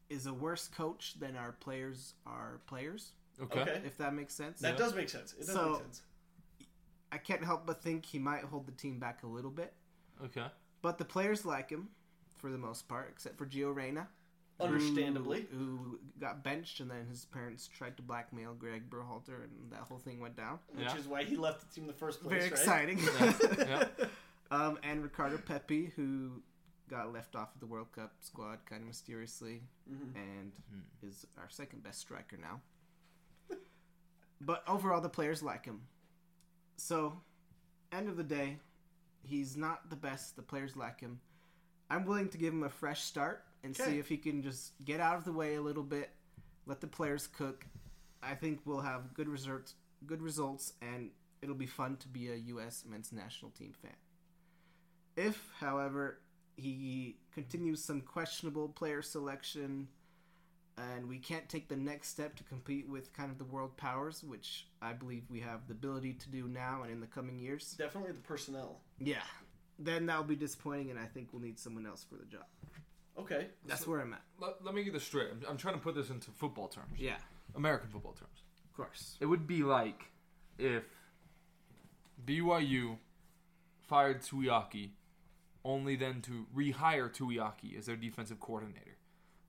is 0.08 0.26
a 0.26 0.32
worse 0.34 0.68
coach 0.68 1.14
than 1.18 1.36
our 1.36 1.52
players 1.52 2.14
are 2.26 2.60
players. 2.66 3.12
Okay. 3.42 3.60
Okay. 3.60 3.82
If 3.84 3.96
that 3.98 4.14
makes 4.14 4.34
sense. 4.34 4.60
That 4.60 4.76
does 4.76 4.94
make 4.94 5.08
sense. 5.08 5.32
It 5.32 5.46
does 5.46 5.54
So- 5.54 5.70
make 5.72 5.78
sense. 5.82 6.02
I 7.12 7.18
can't 7.18 7.44
help 7.44 7.66
but 7.66 7.82
think 7.82 8.06
he 8.06 8.18
might 8.18 8.42
hold 8.44 8.66
the 8.66 8.72
team 8.72 8.98
back 8.98 9.22
a 9.22 9.26
little 9.26 9.50
bit. 9.50 9.74
Okay. 10.24 10.46
But 10.80 10.98
the 10.98 11.04
players 11.04 11.44
like 11.44 11.70
him 11.70 11.88
for 12.38 12.50
the 12.50 12.58
most 12.58 12.88
part, 12.88 13.08
except 13.10 13.36
for 13.38 13.46
Gio 13.46 13.74
Reyna. 13.74 14.08
who- 14.58 14.64
Understandably. 14.64 15.46
Who, 15.52 15.98
got 16.20 16.42
benched 16.44 16.80
and 16.80 16.90
then 16.90 17.06
his 17.06 17.24
parents 17.26 17.66
tried 17.68 17.96
to 17.98 18.02
blackmail 18.02 18.54
Greg 18.54 18.88
Berhalter 18.90 19.44
and 19.44 19.70
that 19.70 19.80
whole 19.80 19.98
thing 19.98 20.20
went 20.20 20.36
down. 20.36 20.58
Which 20.74 20.86
Yeah. 20.86 20.96
is 20.96 21.06
why 21.06 21.24
he 21.24 21.36
left 21.36 21.60
the 21.68 21.74
team 21.74 21.84
in 21.84 21.88
the 21.88 21.94
first 21.94 22.20
place, 22.22 22.30
Very 22.30 22.42
right? 22.44 22.52
exciting. 22.52 22.98
Yeah. 23.68 23.88
um, 24.50 24.78
and 24.82 25.02
Ricardo 25.02 25.38
Pepi, 25.38 25.92
who 25.96 26.42
got 26.88 27.12
left 27.12 27.34
off 27.36 27.54
of 27.54 27.60
the 27.60 27.66
World 27.66 27.90
Cup 27.92 28.12
squad 28.20 28.58
kind 28.66 28.82
of 28.82 28.86
mysteriously 28.88 29.62
Mhm. 29.90 30.14
and 30.16 30.52
is 31.02 31.26
our 31.38 31.48
second 31.48 31.82
best 31.82 32.00
striker 32.00 32.36
now. 32.36 32.60
but 34.40 34.62
overall, 34.68 35.00
the 35.00 35.08
players 35.08 35.42
like 35.42 35.64
him. 35.64 35.82
So, 36.76 37.20
end 37.92 38.08
of 38.08 38.16
the 38.16 38.24
day, 38.24 38.58
he's 39.22 39.56
not 39.56 39.90
the 39.90 39.96
best. 39.96 40.36
The 40.36 40.42
players 40.42 40.76
lack 40.76 41.00
him. 41.00 41.20
I'm 41.90 42.04
willing 42.06 42.28
to 42.30 42.38
give 42.38 42.52
him 42.52 42.62
a 42.62 42.68
fresh 42.70 43.02
start 43.02 43.44
and 43.62 43.78
Okay. 43.78 43.90
see 43.92 43.98
if 43.98 44.08
he 44.08 44.16
can 44.16 44.42
just 44.42 44.72
get 44.84 44.98
out 45.00 45.16
of 45.16 45.24
the 45.24 45.32
way 45.32 45.54
a 45.56 45.62
little 45.62 45.82
bit, 45.82 46.10
let 46.66 46.80
the 46.80 46.86
players 46.86 47.26
cook. 47.26 47.66
I 48.22 48.34
think 48.34 48.60
we'll 48.64 48.80
have 48.80 49.14
good 49.14 49.28
results, 49.28 49.74
good 50.06 50.22
results, 50.22 50.72
and 50.80 51.10
it'll 51.42 51.54
be 51.54 51.66
fun 51.66 51.96
to 51.98 52.08
be 52.08 52.30
a 52.30 52.34
U.S. 52.36 52.84
men's 52.88 53.12
national 53.12 53.50
team 53.52 53.72
fan. 53.82 53.92
If, 55.16 55.50
however, 55.58 56.18
he 56.56 57.16
continues 57.34 57.82
some 57.84 58.00
questionable 58.00 58.68
player 58.68 59.02
selection 59.02 59.88
and 60.78 61.08
we 61.08 61.18
can't 61.18 61.48
take 61.48 61.68
the 61.68 61.76
next 61.76 62.08
step 62.08 62.34
to 62.36 62.44
compete 62.44 62.88
with 62.88 63.12
kind 63.12 63.30
of 63.30 63.38
the 63.38 63.44
world 63.44 63.76
powers, 63.76 64.24
which 64.24 64.66
I 64.80 64.92
believe 64.92 65.24
we 65.30 65.40
have 65.40 65.66
the 65.66 65.72
ability 65.72 66.14
to 66.14 66.28
do 66.28 66.48
now 66.48 66.82
and 66.82 66.92
in 66.92 67.00
the 67.00 67.06
coming 67.06 67.38
years. 67.38 67.74
Definitely 67.78 68.12
the 68.12 68.20
personnel. 68.20 68.80
Yeah. 68.98 69.22
Then 69.78 70.06
that'll 70.06 70.24
be 70.24 70.36
disappointing, 70.36 70.90
and 70.90 70.98
I 70.98 71.06
think 71.06 71.28
we'll 71.32 71.42
need 71.42 71.58
someone 71.58 71.86
else 71.86 72.04
for 72.08 72.16
the 72.16 72.24
job. 72.24 72.44
Okay. 73.18 73.48
That's 73.66 73.86
where 73.86 74.00
I'm 74.00 74.14
at. 74.14 74.22
Let, 74.40 74.64
let 74.64 74.74
me 74.74 74.84
get 74.84 74.94
this 74.94 75.04
straight. 75.04 75.28
I'm, 75.30 75.42
I'm 75.50 75.56
trying 75.56 75.74
to 75.74 75.80
put 75.80 75.94
this 75.94 76.08
into 76.10 76.30
football 76.30 76.68
terms. 76.68 76.98
Yeah. 76.98 77.16
American 77.54 77.90
football 77.90 78.12
terms. 78.12 78.42
Of 78.64 78.76
course. 78.76 79.16
It 79.20 79.26
would 79.26 79.46
be 79.46 79.62
like 79.62 80.10
if 80.58 80.84
BYU 82.24 82.96
fired 83.86 84.22
Tuiaki, 84.22 84.90
only 85.64 85.96
then 85.96 86.20
to 86.22 86.46
rehire 86.56 87.12
Tuiaki 87.12 87.78
as 87.78 87.86
their 87.86 87.96
defensive 87.96 88.40
coordinator. 88.40 88.91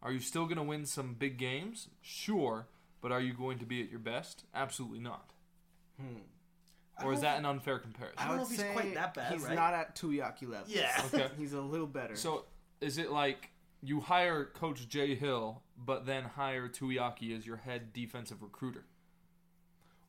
Are 0.04 0.12
you 0.12 0.20
still 0.20 0.44
going 0.46 0.58
to 0.58 0.64
win 0.64 0.86
some 0.86 1.14
big 1.16 1.38
games? 1.38 1.88
Sure, 2.02 2.68
but 3.02 3.12
are 3.12 3.22
you 3.22 3.34
going 3.34 3.58
to 3.60 3.66
be 3.66 3.82
at 3.82 3.90
your 3.90 4.00
best? 4.00 4.44
Absolutely 4.54 5.00
not. 5.00 5.30
Hmm. 6.00 6.18
Or 7.04 7.14
is 7.14 7.22
that 7.22 7.40
an 7.40 7.46
unfair 7.46 7.80
comparison? 7.80 8.20
I 8.20 8.28
don't 8.28 8.36
know 8.38 8.44
would 8.44 8.52
if 8.52 8.58
he's 8.58 8.60
say 8.60 8.74
quite 8.74 8.94
that 8.94 9.14
bad, 9.16 9.34
He's 9.34 9.42
right? 9.44 9.56
not 9.56 9.74
at 9.74 9.96
Tuiaki 9.96 10.48
level. 10.48 10.68
Yeah. 10.68 10.92
Okay. 11.14 11.28
he's 11.38 11.54
a 11.54 11.62
little 11.62 11.88
better. 11.88 12.16
So 12.16 12.46
is 12.82 12.98
it 13.00 13.10
like 13.12 13.50
you 13.82 14.00
hire 14.02 14.46
Coach 14.46 14.88
Jay 14.88 15.16
Hill, 15.16 15.64
but 15.78 16.06
then 16.06 16.24
hire 16.24 16.70
Tuiaki 16.70 17.36
as 17.36 17.48
your 17.48 17.58
head 17.58 17.94
defensive 17.94 18.44
recruiter? 18.44 18.86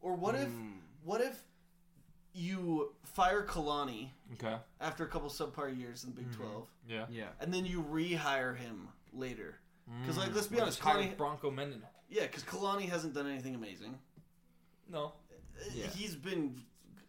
Or 0.03 0.15
what 0.15 0.35
if 0.35 0.49
Hmm. 0.49 0.73
what 1.05 1.21
if 1.23 1.43
you 2.35 2.93
fire 3.05 3.47
Kalani 3.47 4.11
Okay. 4.35 4.57
after 4.81 5.05
a 5.05 5.09
couple 5.09 5.31
subpar 5.31 5.77
years 5.79 6.05
in 6.05 6.11
the 6.15 6.21
Big 6.23 6.33
Twelve, 6.35 6.69
Yeah. 6.87 7.07
yeah. 7.09 7.29
and 7.41 7.55
then 7.55 7.65
you 7.65 7.83
rehire 7.83 8.57
him 8.57 8.89
later? 9.13 9.59
Because 10.01 10.17
like, 10.17 10.31
mm. 10.31 10.35
let's 10.35 10.47
be 10.47 10.61
honest, 10.61 10.79
just 10.83 10.89
Kalani, 10.89 11.17
Bronco 11.17 11.51
Menden. 11.51 11.81
yeah, 12.09 12.23
because 12.23 12.43
Kalani 12.45 12.89
hasn't 12.89 13.15
done 13.15 13.27
anything 13.27 13.55
amazing. 13.55 13.99
No. 14.91 15.13
Uh, 15.31 15.65
yeah. 15.75 15.87
He's 15.95 16.15
been 16.17 16.61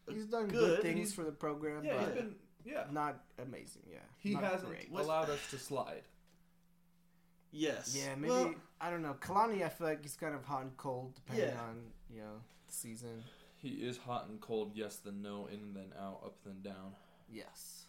He's 0.10 0.26
done 0.26 0.48
good. 0.48 0.76
good, 0.78 0.82
things 0.82 0.98
He's- 1.00 1.14
for 1.14 1.24
the 1.24 1.32
program, 1.32 1.84
Yeah, 1.84 1.96
but 1.98 2.06
he's 2.06 2.14
been. 2.16 2.36
Yeah. 2.66 2.84
not 2.92 3.24
amazing. 3.42 3.84
Yeah, 3.92 4.00
He 4.18 4.34
not 4.34 4.44
hasn't 4.44 4.70
great. 4.70 4.90
allowed 4.92 5.30
us 5.30 5.40
to 5.52 5.58
slide. 5.58 6.04
yes, 7.52 7.96
Yeah, 7.98 8.16
maybe 8.16 8.30
Well, 8.32 8.54
I 8.82 8.90
don't 8.90 9.02
know. 9.02 9.16
Kalani, 9.20 9.64
I 9.64 9.70
feel 9.70 9.88
like 9.88 10.02
he's 10.02 10.16
kind 10.16 10.36
of 10.36 10.44
hot 10.44 10.64
and 10.64 10.76
cold 10.78 11.16
depending 11.16 11.50
Yeah. 11.50 11.62
on 11.62 11.92
you 12.10 12.22
know 12.22 12.42
the 12.68 12.74
season. 12.74 13.24
He 13.56 13.70
is 13.70 13.98
hot 13.98 14.28
and 14.28 14.40
cold. 14.42 14.72
Yes, 14.76 14.98
then 14.98 15.22
no, 15.22 15.48
in 15.48 15.60
and 15.60 15.76
then 15.76 15.94
out, 16.00 16.22
up 16.26 16.36
then 16.44 16.62
down. 16.62 16.94
Yes, 17.30 17.86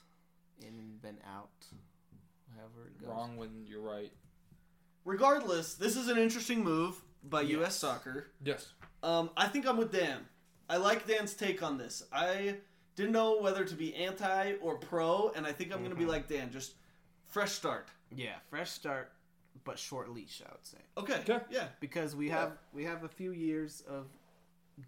in 0.60 0.68
and 0.68 0.98
then 1.02 1.18
out, 1.26 1.50
however 2.56 2.86
it 2.86 2.98
goes. 2.98 3.08
Wrong 3.08 3.36
when 3.36 3.66
you're 3.66 3.82
right. 3.82 4.12
Regardless, 5.06 5.74
this 5.74 5.96
is 5.96 6.08
an 6.08 6.18
interesting 6.18 6.62
move 6.62 7.00
by 7.24 7.40
U.S. 7.42 7.76
Soccer. 7.76 8.26
Yes. 8.44 8.72
Um, 9.02 9.30
I 9.36 9.46
think 9.48 9.66
I'm 9.66 9.78
with 9.78 9.92
Dan. 9.92 10.18
I 10.68 10.76
like 10.76 11.06
Dan's 11.06 11.32
take 11.32 11.62
on 11.62 11.78
this. 11.78 12.02
I 12.12 12.56
didn't 12.96 13.12
know 13.12 13.40
whether 13.40 13.64
to 13.64 13.74
be 13.74 13.94
anti 13.94 14.54
or 14.60 14.76
pro, 14.76 15.32
and 15.34 15.46
I 15.46 15.52
think 15.52 15.72
I'm 15.72 15.78
going 15.78 15.90
to 15.90 15.96
be 15.96 16.04
like 16.06 16.28
Dan, 16.28 16.50
just 16.52 16.74
fresh 17.28 17.52
start. 17.52 17.88
Yeah, 18.14 18.34
fresh 18.50 18.70
start, 18.70 19.12
but 19.64 19.78
short 19.78 20.10
leash. 20.12 20.42
I 20.46 20.50
would 20.52 20.66
say 20.66 20.78
Okay. 20.98 21.20
Okay. 21.32 21.44
Yeah. 21.50 21.68
because 21.80 22.14
we 22.16 22.28
Yeah. 22.28 22.40
have 22.40 22.52
we 22.72 22.84
have 22.84 23.04
a 23.04 23.08
few 23.08 23.32
years 23.32 23.82
of 23.88 24.06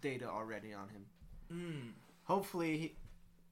data 0.01 0.27
already 0.29 0.73
on 0.73 0.89
him. 0.89 1.05
Mm. 1.51 1.91
Hopefully, 2.25 2.77
he, 2.77 2.95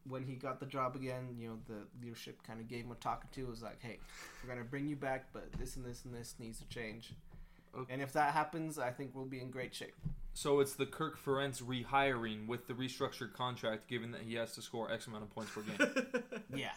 when 0.10 0.24
he 0.24 0.36
got 0.36 0.60
the 0.60 0.66
job 0.66 0.96
again, 0.96 1.36
you 1.38 1.50
know 1.50 1.58
the 1.68 1.86
leadership 2.04 2.42
kind 2.46 2.60
of 2.60 2.68
gave 2.68 2.86
him 2.86 2.92
a 2.92 2.96
talking 2.96 3.30
to. 3.34 3.42
It 3.42 3.50
was 3.50 3.62
like, 3.62 3.82
hey, 3.82 4.00
we're 4.44 4.50
gonna 4.50 4.66
bring 4.66 4.88
you 4.88 4.96
back, 4.96 5.26
but 5.34 5.52
this 5.60 5.76
and 5.76 5.86
this 5.86 6.06
and 6.06 6.14
this 6.14 6.36
needs 6.40 6.60
to 6.60 6.66
change. 6.68 7.14
Okay. 7.78 7.94
And 7.94 8.02
if 8.02 8.14
that 8.14 8.34
happens, 8.34 8.80
I 8.80 8.90
think 8.90 9.12
we'll 9.14 9.26
be 9.26 9.40
in 9.40 9.52
great 9.52 9.74
shape. 9.76 9.94
So 10.34 10.60
it's 10.60 10.74
the 10.74 10.86
Kirk 10.86 11.24
Ferentz 11.24 11.64
rehiring 11.64 12.48
with 12.48 12.68
the 12.68 12.74
restructured 12.74 13.34
contract, 13.34 13.88
given 13.88 14.12
that 14.12 14.22
he 14.22 14.36
has 14.36 14.54
to 14.54 14.62
score 14.62 14.92
X 14.92 15.08
amount 15.08 15.24
of 15.24 15.34
points 15.34 15.52
per 15.52 15.62
game. 15.62 16.22
yeah, 16.56 16.70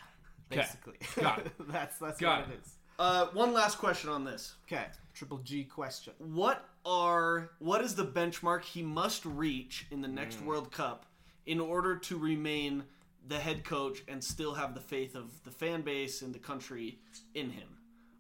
basically. 0.49 0.97
Got 1.21 1.41
it. 1.41 1.53
that's 1.69 1.99
that's 1.99 2.19
Got 2.19 2.41
what 2.41 2.49
it. 2.51 2.55
it 2.55 2.61
is. 2.65 2.75
Uh, 2.99 3.27
one 3.33 3.53
last 3.53 3.79
question 3.79 4.11
on 4.11 4.25
this. 4.25 4.55
Okay, 4.67 4.85
triple 5.15 5.39
G 5.39 5.65
question. 5.65 6.13
What 6.19 6.67
are 6.85 7.51
what 7.59 7.83
is 7.83 7.95
the 7.95 8.05
benchmark 8.05 8.65
he 8.65 8.83
must 8.83 9.25
reach 9.25 9.87
in 9.91 10.03
the 10.03 10.09
next 10.09 10.43
World 10.43 10.71
Cup 10.71 11.07
in 11.47 11.61
order 11.61 11.97
to 11.97 12.19
remain 12.19 12.85
the 13.27 13.39
head 13.39 13.65
coach 13.65 14.03
and 14.09 14.23
still 14.23 14.55
have 14.55 14.75
the 14.75 14.81
faith 14.81 15.15
of 15.15 15.43
the 15.45 15.51
fan 15.51 15.83
base 15.83 16.23
and 16.23 16.35
the 16.35 16.39
country 16.39 16.99
in 17.35 17.51
him? 17.51 17.69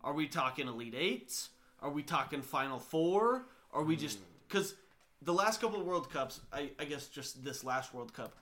Are 0.02 0.12
we 0.14 0.26
talking 0.26 0.68
Elite 0.68 0.94
Eight? 0.96 1.48
Are 1.80 1.90
we 1.90 2.02
talking 2.02 2.42
Final 2.42 2.78
Four? 2.78 3.46
Are 3.72 3.82
we 3.82 3.96
just 3.96 4.18
hmm. 4.18 4.24
because 4.48 4.74
the 5.22 5.32
last 5.32 5.60
couple 5.60 5.80
of 5.80 5.86
World 5.86 6.10
Cups, 6.10 6.40
I, 6.52 6.70
I 6.78 6.84
guess 6.84 7.08
just 7.08 7.44
this 7.44 7.62
last 7.64 7.92
World 7.94 8.12
Cup, 8.12 8.34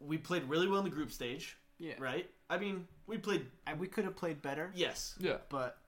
we 0.00 0.18
played 0.18 0.44
really 0.44 0.68
well 0.68 0.78
in 0.78 0.84
the 0.84 0.90
group 0.90 1.12
stage, 1.12 1.56
Yeah, 1.78 1.94
right? 1.98 2.28
I 2.48 2.58
mean, 2.58 2.86
we 3.06 3.18
played 3.18 3.46
And 3.66 3.78
we 3.78 3.86
could 3.86 4.04
have 4.04 4.16
played 4.16 4.42
better, 4.42 4.72
yes, 4.74 5.14
yeah. 5.20 5.36
but 5.48 5.78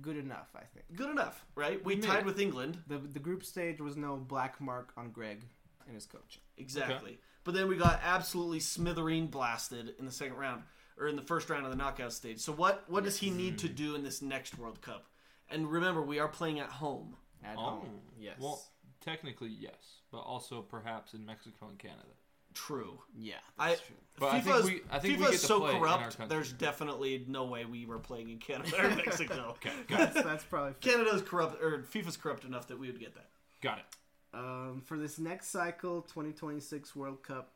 good 0.00 0.16
enough, 0.16 0.50
I 0.54 0.64
think. 0.72 0.84
good 0.94 1.10
enough, 1.10 1.44
right? 1.54 1.84
We 1.84 1.96
made 1.96 2.04
tied 2.04 2.20
it. 2.20 2.26
with 2.26 2.40
England. 2.40 2.78
The 2.86 2.98
the 2.98 3.18
group 3.18 3.44
stage 3.44 3.80
was 3.80 3.96
no 3.96 4.16
black 4.16 4.60
mark 4.60 4.92
on 4.96 5.10
Greg 5.10 5.40
and 5.86 5.94
his 5.94 6.06
coach. 6.06 6.40
Exactly. 6.56 7.18
But 7.44 7.54
then 7.54 7.68
we 7.68 7.76
got 7.76 8.00
absolutely 8.02 8.58
smithereen 8.60 9.30
blasted 9.30 9.94
in 9.98 10.06
the 10.06 10.12
second 10.12 10.36
round 10.36 10.62
or 10.98 11.08
in 11.08 11.16
the 11.16 11.22
first 11.22 11.50
round 11.50 11.64
of 11.64 11.70
the 11.70 11.76
knockout 11.76 12.12
stage. 12.12 12.40
So 12.40 12.52
what 12.52 12.84
what 12.88 13.04
does 13.04 13.18
he 13.18 13.30
need 13.30 13.58
to 13.58 13.68
mm. 13.68 13.74
do 13.76 13.94
in 13.94 14.02
this 14.02 14.22
next 14.22 14.58
World 14.58 14.80
Cup? 14.80 15.06
And 15.50 15.70
remember, 15.70 16.00
we 16.02 16.18
are 16.18 16.28
playing 16.28 16.58
at 16.60 16.68
home. 16.70 17.16
At 17.44 17.56
Oh, 17.58 17.60
home, 17.60 18.00
yes. 18.18 18.36
Well, 18.40 18.62
technically 19.02 19.50
yes, 19.50 20.00
but 20.10 20.20
also 20.20 20.62
perhaps 20.62 21.12
in 21.12 21.26
Mexico 21.26 21.66
and 21.68 21.78
Canada. 21.78 22.08
True. 22.54 23.00
yeah, 23.18 23.34
I 23.58 23.70
that's 23.70 23.80
true. 23.82 23.96
But 24.16 24.26
I 24.32 24.40
think 24.40 24.56
FIFA's, 24.56 24.64
we- 24.66 24.82
I 24.90 24.98
think 25.00 25.18
we 25.18 25.24
FIFA's 25.24 25.30
get 25.32 25.40
to 25.40 25.46
so 25.46 25.60
play 25.60 25.70
in 25.70 25.76
our 25.76 25.82
corrupt. 25.82 26.02
country. 26.16 26.26
There's 26.28 26.52
definitely 26.52 27.24
no 27.28 27.44
way 27.44 27.64
we 27.64 27.84
were 27.84 27.98
playing 27.98 28.30
in 28.30 28.38
Canada 28.38 28.70
or 28.78 28.90
Mexico. 28.96 29.56
Okay, 29.56 29.70
got 29.88 30.00
it. 30.00 30.14
That's, 30.14 30.26
that's 30.26 30.44
probably 30.44 30.72
fair. 30.80 30.92
Canada's 30.92 31.22
corrupt 31.22 31.60
or 31.62 31.78
FIFA's 31.92 32.16
corrupt 32.16 32.44
enough 32.44 32.68
that 32.68 32.78
we 32.78 32.86
would 32.86 33.00
get 33.00 33.14
that. 33.16 33.26
Got 33.60 33.78
it. 33.78 33.84
Um, 34.34 34.82
for 34.84 34.98
this 34.98 35.18
next 35.18 35.48
cycle, 35.48 36.02
2026 36.02 36.96
World 36.96 37.22
Cup, 37.22 37.52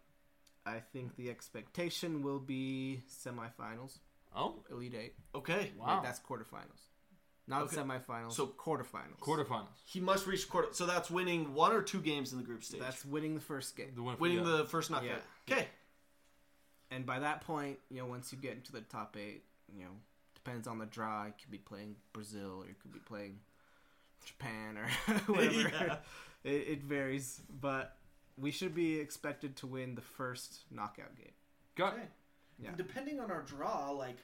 I 0.64 0.78
think 0.78 1.16
the 1.16 1.28
expectation 1.30 2.22
will 2.22 2.38
be 2.38 3.02
semifinals, 3.10 3.98
Oh, 4.36 4.62
Elite 4.70 4.94
Eight. 4.94 5.14
Okay. 5.34 5.72
Wow. 5.78 5.96
Wait, 5.96 6.02
that's 6.04 6.20
quarterfinals, 6.20 6.82
not 7.48 7.62
Okay. 7.62 7.76
semifinals. 7.76 8.32
So- 8.32 8.46
So 8.46 8.52
quarterfinals. 8.52 9.18
quarterfinals. 9.18 9.66
He 9.86 9.98
must 10.00 10.26
reach 10.26 10.48
quarter. 10.48 10.72
So 10.72 10.86
that's 10.86 11.10
winning 11.10 11.54
one 11.54 11.72
or 11.72 11.82
two 11.82 12.00
games 12.00 12.32
in 12.32 12.38
the 12.38 12.44
group 12.44 12.62
stage. 12.62 12.80
That's 12.80 13.04
winning 13.04 13.34
the 13.34 13.40
first 13.40 13.74
game, 13.76 13.94
The 13.94 14.02
win 14.02 14.16
for 14.16 14.20
winning 14.22 14.38
yeah. 14.44 14.56
the 14.58 14.64
first 14.66 14.90
knockout. 14.90 15.22
Okay. 15.50 15.68
and 16.90 17.04
by 17.04 17.18
that 17.18 17.40
point, 17.42 17.78
you 17.90 17.98
know, 17.98 18.06
once 18.06 18.32
you 18.32 18.38
get 18.38 18.52
into 18.54 18.72
the 18.72 18.80
top 18.82 19.14
eight, 19.16 19.44
you 19.74 19.84
know, 19.84 19.90
depends 20.34 20.66
on 20.68 20.78
the 20.78 20.86
draw. 20.86 21.26
You 21.26 21.32
could 21.38 21.50
be 21.50 21.58
playing 21.58 21.96
Brazil, 22.14 22.62
or 22.62 22.66
you 22.66 22.74
could 22.80 22.92
be 22.92 22.98
playing 23.00 23.40
Japan, 24.24 24.76
or 24.78 24.88
whatever. 25.33 25.59
Yeah. 25.68 25.96
it, 26.44 26.50
it 26.68 26.83
varies, 26.83 27.40
but 27.61 27.96
we 28.37 28.50
should 28.50 28.74
be 28.74 28.98
expected 28.98 29.57
to 29.57 29.66
win 29.66 29.94
the 29.94 30.00
first 30.02 30.61
knockout 30.70 31.16
game. 31.16 31.33
Got 31.76 31.94
Okay. 31.94 32.02
it. 32.02 32.09
Yeah. 32.61 32.70
Depending 32.76 33.20
on 33.20 33.31
our 33.31 33.42
draw, 33.42 33.90
like 33.90 34.16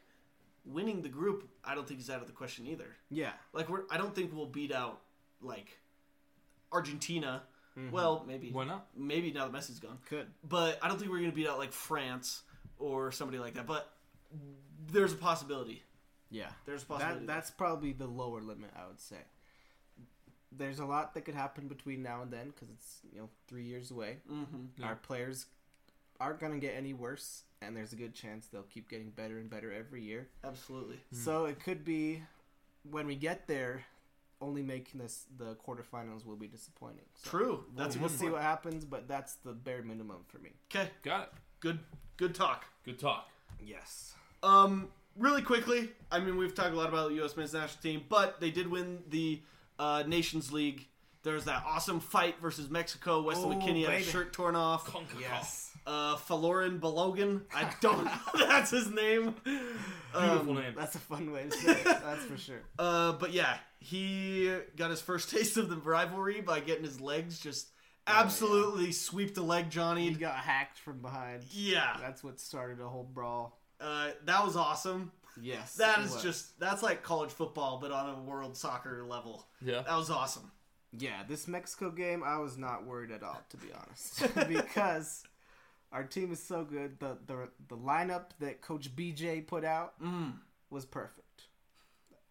winning 0.64 1.02
the 1.02 1.08
group, 1.08 1.48
I 1.64 1.74
don't 1.74 1.86
think 1.86 2.00
is 2.00 2.10
out 2.10 2.20
of 2.20 2.26
the 2.26 2.32
question 2.32 2.66
either. 2.66 2.96
Yeah, 3.10 3.32
Like 3.52 3.68
we're, 3.68 3.82
I 3.90 3.96
don't 3.96 4.14
think 4.14 4.32
we'll 4.34 4.46
beat 4.46 4.72
out 4.72 5.00
like 5.40 5.78
Argentina. 6.72 7.42
Mm-hmm. 7.78 7.90
Well, 7.92 8.24
maybe. 8.26 8.50
Why 8.50 8.64
not? 8.64 8.86
Maybe 8.96 9.32
now 9.32 9.48
that 9.48 9.52
Messi's 9.56 9.78
gone. 9.80 9.98
could. 10.08 10.26
But 10.48 10.78
I 10.82 10.88
don't 10.88 10.98
think 10.98 11.10
we're 11.10 11.20
gonna 11.20 11.32
beat 11.32 11.48
out 11.48 11.58
like 11.58 11.72
France 11.72 12.42
or 12.78 13.10
somebody 13.12 13.38
like 13.38 13.54
that. 13.54 13.66
But 13.66 13.92
there's 14.90 15.12
a 15.12 15.16
possibility. 15.16 15.82
Yeah, 16.30 16.48
There's 16.66 16.82
a 16.82 16.86
possibility. 16.86 17.20
that 17.20 17.26
that's 17.32 17.50
probably 17.50 17.92
the 17.92 18.06
lower 18.06 18.40
limit. 18.40 18.70
I 18.76 18.86
would 18.88 19.00
say. 19.00 19.18
There's 20.56 20.78
a 20.78 20.84
lot 20.84 21.14
that 21.14 21.24
could 21.24 21.34
happen 21.34 21.68
between 21.68 22.02
now 22.02 22.22
and 22.22 22.30
then 22.32 22.46
because 22.46 22.68
it's 22.70 23.00
you 23.12 23.20
know 23.20 23.28
three 23.48 23.64
years 23.64 23.90
away. 23.90 24.18
mm-hmm. 24.30 24.64
Yeah. 24.78 24.86
Our 24.86 24.96
players 24.96 25.46
aren't 26.20 26.40
gonna 26.40 26.58
get 26.58 26.74
any 26.76 26.94
worse, 26.94 27.42
and 27.62 27.76
there's 27.76 27.92
a 27.92 27.96
good 27.96 28.14
chance 28.14 28.46
they'll 28.46 28.62
keep 28.62 28.88
getting 28.88 29.10
better 29.10 29.38
and 29.38 29.50
better 29.50 29.72
every 29.72 30.02
year. 30.02 30.28
Absolutely. 30.44 30.98
So 31.12 31.46
it 31.46 31.60
could 31.62 31.84
be 31.84 32.22
when 32.90 33.06
we 33.06 33.14
get 33.16 33.46
there, 33.46 33.84
only 34.40 34.62
making 34.62 35.00
this 35.00 35.24
the 35.38 35.56
quarterfinals 35.66 36.26
will 36.26 36.36
be 36.36 36.46
disappointing. 36.46 37.04
So 37.14 37.30
True. 37.30 37.64
That's 37.76 37.96
a 37.96 37.98
we'll 37.98 38.08
see 38.08 38.28
what 38.28 38.42
happens, 38.42 38.84
but 38.84 39.08
that's 39.08 39.34
the 39.36 39.52
bare 39.52 39.82
minimum 39.82 40.18
for 40.28 40.38
me. 40.38 40.50
Okay. 40.70 40.90
Got 41.02 41.22
it. 41.22 41.28
Good. 41.60 41.78
Good 42.16 42.34
talk. 42.34 42.64
Good 42.84 42.98
talk. 42.98 43.28
Yes. 43.64 44.14
Um, 44.42 44.88
really 45.16 45.42
quickly, 45.42 45.90
I 46.10 46.20
mean, 46.20 46.36
we've 46.36 46.54
talked 46.54 46.74
a 46.74 46.76
lot 46.76 46.88
about 46.88 47.08
the 47.08 47.16
U.S. 47.16 47.36
men's 47.36 47.54
national 47.54 47.82
team, 47.82 48.04
but 48.08 48.40
they 48.40 48.50
did 48.50 48.68
win 48.68 49.02
the 49.08 49.40
uh, 49.78 50.04
Nations 50.06 50.52
League. 50.52 50.86
There's 51.22 51.44
that 51.46 51.62
awesome 51.66 52.00
fight 52.00 52.36
versus 52.42 52.68
Mexico. 52.68 53.22
Weston 53.22 53.52
Oh, 53.52 53.54
McKinney 53.56 53.84
had 53.86 53.94
his 53.94 54.04
baby. 54.06 54.10
shirt 54.10 54.32
torn 54.34 54.54
off. 54.56 54.94
Yes. 55.18 55.70
Uh, 55.86 56.16
Falorin 56.16 56.78
Balogan. 56.80 57.42
I 57.54 57.70
don't 57.80 58.04
know 58.04 58.46
that's 58.46 58.70
his 58.70 58.90
name. 58.90 59.34
Beautiful 59.44 60.50
Um, 60.50 60.54
name. 60.54 60.74
That's 60.76 60.94
a 60.94 60.98
fun 60.98 61.32
way 61.32 61.44
to 61.44 61.50
say 61.50 61.72
it. 61.72 61.84
That's 61.84 62.24
for 62.24 62.36
sure. 62.36 62.60
Uh, 62.78 63.12
but 63.12 63.32
yeah, 63.32 63.56
he 63.80 64.54
got 64.76 64.90
his 64.90 65.00
first 65.00 65.30
taste 65.34 65.56
of 65.56 65.70
the 65.70 65.76
rivalry 65.76 66.40
by 66.42 66.60
getting 66.60 66.84
his 66.84 67.00
legs 67.00 67.38
just 67.40 67.68
absolutely 68.06 68.92
sweep 68.92 69.34
the 69.34 69.42
leg, 69.42 69.70
Johnny. 69.70 70.08
He 70.10 70.14
got 70.14 70.34
hacked 70.36 70.78
from 70.78 71.00
behind. 71.00 71.42
yeah, 71.50 71.96
That's 72.00 72.22
what 72.22 72.38
started 72.38 72.80
a 72.80 72.88
whole 72.88 73.04
brawl. 73.04 73.58
uh, 73.80 74.10
that 74.26 74.44
was 74.44 74.56
awesome. 74.56 75.10
Yes. 75.40 75.74
that 75.76 75.98
is 76.00 76.12
was. 76.14 76.22
just 76.22 76.58
that's 76.60 76.82
like 76.82 77.02
college 77.02 77.30
football, 77.30 77.78
but 77.80 77.90
on 77.92 78.14
a 78.14 78.20
world 78.22 78.56
soccer 78.56 79.04
level. 79.04 79.46
Yeah. 79.64 79.82
That 79.82 79.96
was 79.96 80.10
awesome. 80.10 80.50
Yeah, 80.96 81.22
this 81.28 81.48
Mexico 81.48 81.90
game, 81.90 82.22
I 82.24 82.38
was 82.38 82.56
not 82.56 82.86
worried 82.86 83.10
at 83.10 83.22
all, 83.24 83.42
to 83.50 83.56
be 83.56 83.66
honest, 83.72 84.22
because 84.48 85.24
our 85.90 86.04
team 86.04 86.32
is 86.32 86.42
so 86.42 86.64
good. 86.64 86.98
The 87.00 87.18
the 87.26 87.48
the 87.68 87.76
lineup 87.76 88.26
that 88.40 88.60
Coach 88.62 88.94
BJ 88.94 89.46
put 89.46 89.64
out 89.64 90.00
Mm. 90.00 90.34
was 90.70 90.84
perfect, 90.84 91.44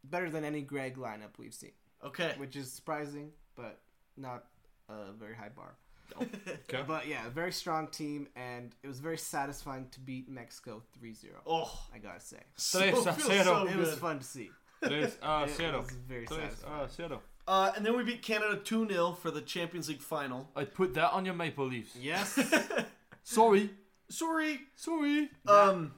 better 0.03 0.29
than 0.29 0.45
any 0.45 0.61
Greg 0.61 0.95
lineup 0.97 1.37
we've 1.37 1.53
seen, 1.53 1.71
Okay. 2.03 2.33
which 2.37 2.55
is 2.55 2.71
surprising, 2.71 3.31
but 3.55 3.81
not 4.15 4.45
a 4.89 5.11
very 5.11 5.35
high 5.35 5.49
bar. 5.49 5.75
Okay. 6.21 6.83
But 6.87 7.07
yeah, 7.07 7.25
a 7.27 7.29
very 7.29 7.51
strong 7.51 7.87
team, 7.87 8.27
and 8.35 8.73
it 8.83 8.87
was 8.87 8.99
very 8.99 9.17
satisfying 9.17 9.87
to 9.91 9.99
beat 9.99 10.29
Mexico 10.29 10.81
3-0. 11.03 11.25
oh, 11.47 11.71
I 11.93 11.97
gotta 11.97 12.19
say, 12.19 12.37
so, 12.55 12.79
Tres 12.79 13.05
a 13.05 13.13
feels 13.13 13.27
cero. 13.27 13.43
so 13.43 13.67
it 13.67 13.75
was 13.77 13.95
fun 13.95 14.19
to 14.19 14.25
see. 14.25 14.51
Tres 14.85 15.17
a 15.21 15.43
It 15.43 15.49
cero. 15.51 15.79
was 15.81 15.89
very 15.91 16.25
Tres 16.25 16.39
satisfying. 16.39 16.85
a 16.85 16.89
cero. 16.89 17.21
Uh, 17.47 17.71
and 17.75 17.85
then 17.85 17.97
we 17.97 18.03
beat 18.03 18.21
Canada 18.21 18.55
2 18.63 18.87
0 18.89 19.11
for 19.13 19.31
the 19.31 19.41
Champions 19.41 19.89
League 19.89 20.01
final. 20.01 20.49
I 20.55 20.63
put 20.65 20.93
that 20.93 21.11
on 21.11 21.25
your 21.25 21.33
Maple 21.33 21.65
Leafs. 21.67 21.95
Yes, 21.95 22.39
Sorry. 23.23 23.69
Sorry. 24.09 24.59
Sorry. 24.75 25.29
Um, 25.47 25.93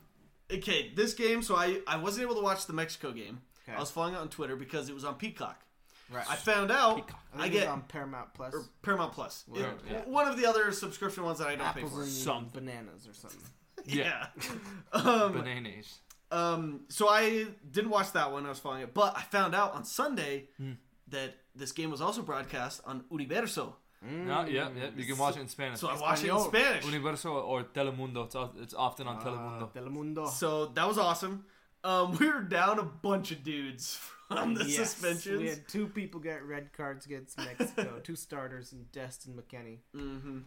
okay, 0.51 0.91
this 0.95 1.13
game, 1.13 1.41
so 1.41 1.55
I, 1.55 1.79
I 1.87 1.97
wasn't 1.97 2.23
able 2.23 2.35
to 2.35 2.41
watch 2.41 2.65
the 2.67 2.73
Mexico 2.73 3.11
game. 3.11 3.41
Okay. 3.67 3.75
I 3.75 3.79
was 3.79 3.91
following 3.91 4.13
it 4.15 4.19
on 4.19 4.29
Twitter 4.29 4.55
because 4.55 4.89
it 4.89 4.93
was 4.95 5.03
on 5.03 5.15
Peacock. 5.15 5.64
Right. 6.11 6.25
I 6.29 6.35
found 6.35 6.71
out 6.71 7.09
I, 7.37 7.43
I 7.43 7.49
get 7.49 7.67
on 7.67 7.81
Paramount 7.81 8.33
Plus. 8.33 8.53
or 8.53 8.63
Paramount 8.81 9.13
Plus. 9.13 9.43
It- 9.53 9.65
yeah. 9.89 10.01
One 10.05 10.27
of 10.27 10.37
the 10.37 10.45
other 10.45 10.71
subscription 10.71 11.23
ones 11.23 11.39
that 11.39 11.47
I 11.47 11.55
don't 11.55 11.67
apples 11.67 11.91
pay 11.91 11.97
for. 11.99 12.05
Some. 12.05 12.49
bananas 12.53 13.07
or 13.07 13.13
something. 13.13 13.41
Yeah. 13.87 14.27
um, 14.93 15.33
Bananas. 15.33 15.99
um, 16.31 16.81
so 16.89 17.07
I 17.07 17.45
didn't 17.71 17.91
watch 17.91 18.13
that 18.13 18.31
one. 18.31 18.45
I 18.45 18.49
was 18.49 18.57
following 18.57 18.81
it, 18.81 18.93
but 18.95 19.15
I 19.15 19.21
found 19.21 19.53
out 19.53 19.73
on 19.75 19.83
Sunday 19.83 20.49
Hmm. 20.57 20.71
that 21.09 21.35
this 21.55 21.71
game 21.71 21.91
was 21.91 22.01
also 22.01 22.21
broadcast 22.23 22.81
on 22.85 23.03
Universo. 23.11 23.75
Yeah, 24.03 24.45
yeah, 24.47 24.69
yeah. 24.75 24.89
You 24.95 25.05
can 25.05 25.17
watch 25.17 25.35
it 25.37 25.41
in 25.41 25.47
Spanish. 25.47 25.79
So 25.79 25.87
I 25.87 25.99
watched 25.99 26.23
it 26.23 26.29
in 26.29 26.39
Spanish. 26.39 26.85
Universo 26.85 27.33
or 27.41 27.63
Telemundo. 27.63 28.25
It's, 28.25 28.35
it's 28.61 28.73
often 28.73 29.07
on 29.07 29.17
Uh, 29.17 29.21
Telemundo. 29.21 29.71
Telemundo. 29.73 30.27
So 30.29 30.67
that 30.67 30.87
was 30.87 30.97
awesome. 30.97 31.45
Um, 31.83 32.17
we 32.19 32.27
were 32.29 32.41
down 32.41 32.79
a 32.79 32.83
bunch 32.83 33.31
of 33.31 33.43
dudes 33.43 33.99
from 34.31 34.53
the 34.53 34.65
Yes, 34.65 34.91
suspensions. 34.91 35.41
We 35.41 35.47
had 35.49 35.67
two 35.67 35.87
people 35.87 36.19
get 36.19 36.43
red 36.43 36.73
cards 36.73 37.05
against 37.05 37.37
Mexico, 37.37 37.99
two 38.03 38.15
starters, 38.15 38.71
and 38.71 38.91
Destin 38.91 39.33
McKennie. 39.33 39.79
hmm 39.93 40.39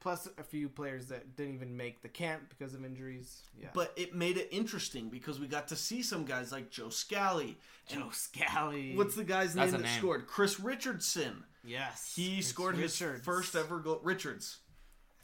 Plus 0.00 0.28
a 0.36 0.42
few 0.42 0.68
players 0.68 1.06
that 1.06 1.34
didn't 1.34 1.54
even 1.54 1.78
make 1.78 2.02
the 2.02 2.10
camp 2.10 2.42
because 2.50 2.74
of 2.74 2.84
injuries. 2.84 3.40
Yeah. 3.58 3.68
But 3.72 3.90
it 3.96 4.14
made 4.14 4.36
it 4.36 4.48
interesting 4.50 5.08
because 5.08 5.40
we 5.40 5.46
got 5.46 5.68
to 5.68 5.76
see 5.76 6.02
some 6.02 6.26
guys 6.26 6.52
like 6.52 6.70
Joe 6.70 6.90
Scally. 6.90 7.56
Joe 7.88 8.10
Scally. 8.12 8.94
What's 8.96 9.14
the 9.16 9.24
guy's 9.24 9.54
That's 9.54 9.72
name 9.72 9.80
that 9.80 9.86
name. 9.88 9.98
scored? 9.98 10.26
Chris 10.26 10.60
Richardson. 10.60 11.44
yes? 11.64 12.12
He 12.14 12.40
It's 12.40 12.48
scored 12.48 12.76
his 12.76 13.02
first 13.22 13.56
ever 13.56 13.78
goal. 13.78 14.00
Richards. 14.02 14.58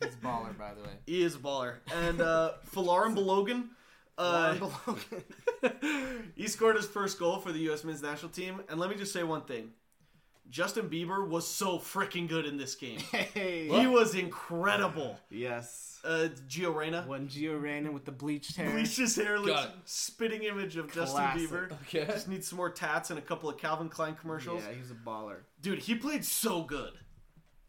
He's 0.03 0.15
baller, 0.17 0.57
by 0.57 0.73
the 0.73 0.81
way. 0.83 0.95
He 1.07 1.23
is 1.23 1.35
a 1.35 1.39
baller. 1.39 1.75
And 1.95 2.23
uh, 2.23 2.53
Folarin 2.75 3.15
Balogun. 3.15 3.69
Uh, 4.21 4.69
he 6.35 6.47
scored 6.47 6.77
his 6.77 6.87
first 6.87 7.19
goal 7.19 7.39
for 7.39 7.53
the 7.53 7.59
U.S. 7.61 7.85
men's 7.85 8.03
national 8.03 8.31
team. 8.31 8.61
And 8.69 8.79
let 8.79 8.91
me 8.91 8.97
just 8.97 9.13
say 9.13 9.23
one 9.23 9.43
thing. 9.43 9.71
Justin 10.51 10.91
Bieber 10.91 11.27
was 11.27 11.47
so 11.47 11.79
freaking 11.79 12.29
good 12.29 12.45
in 12.45 12.57
this 12.57 12.75
game. 12.75 12.99
hey. 13.13 13.69
He 13.69 13.87
was 13.87 14.15
incredible. 14.15 15.17
Yes. 15.31 16.01
Uh, 16.05 16.29
Gio 16.49 16.75
Reyna. 16.75 17.05
One 17.07 17.29
Gio 17.29 17.61
Reyna 17.61 17.93
with 17.93 18.05
the 18.05 18.13
bleached 18.13 18.57
hair. 18.57 18.71
Bleached 18.71 18.99
his 18.99 19.15
hair, 19.15 19.37
Got 19.37 19.45
looks 19.45 19.69
spitting 19.85 20.43
image 20.43 20.77
of 20.77 20.93
Justin 20.93 21.23
Bieber. 21.23 21.73
Okay. 21.87 22.05
Just 22.05 22.29
needs 22.29 22.49
some 22.49 22.57
more 22.57 22.71
tats 22.71 23.11
and 23.11 23.19
a 23.19 23.23
couple 23.23 23.49
of 23.49 23.59
Calvin 23.59 23.89
Klein 23.89 24.17
commercials. 24.17 24.63
Yeah, 24.67 24.75
he's 24.75 24.91
a 24.91 24.95
baller. 24.95 25.37
Dude, 25.63 25.79
he 25.79 25.95
played 25.95 26.25
so 26.25 26.63
good. 26.63 26.93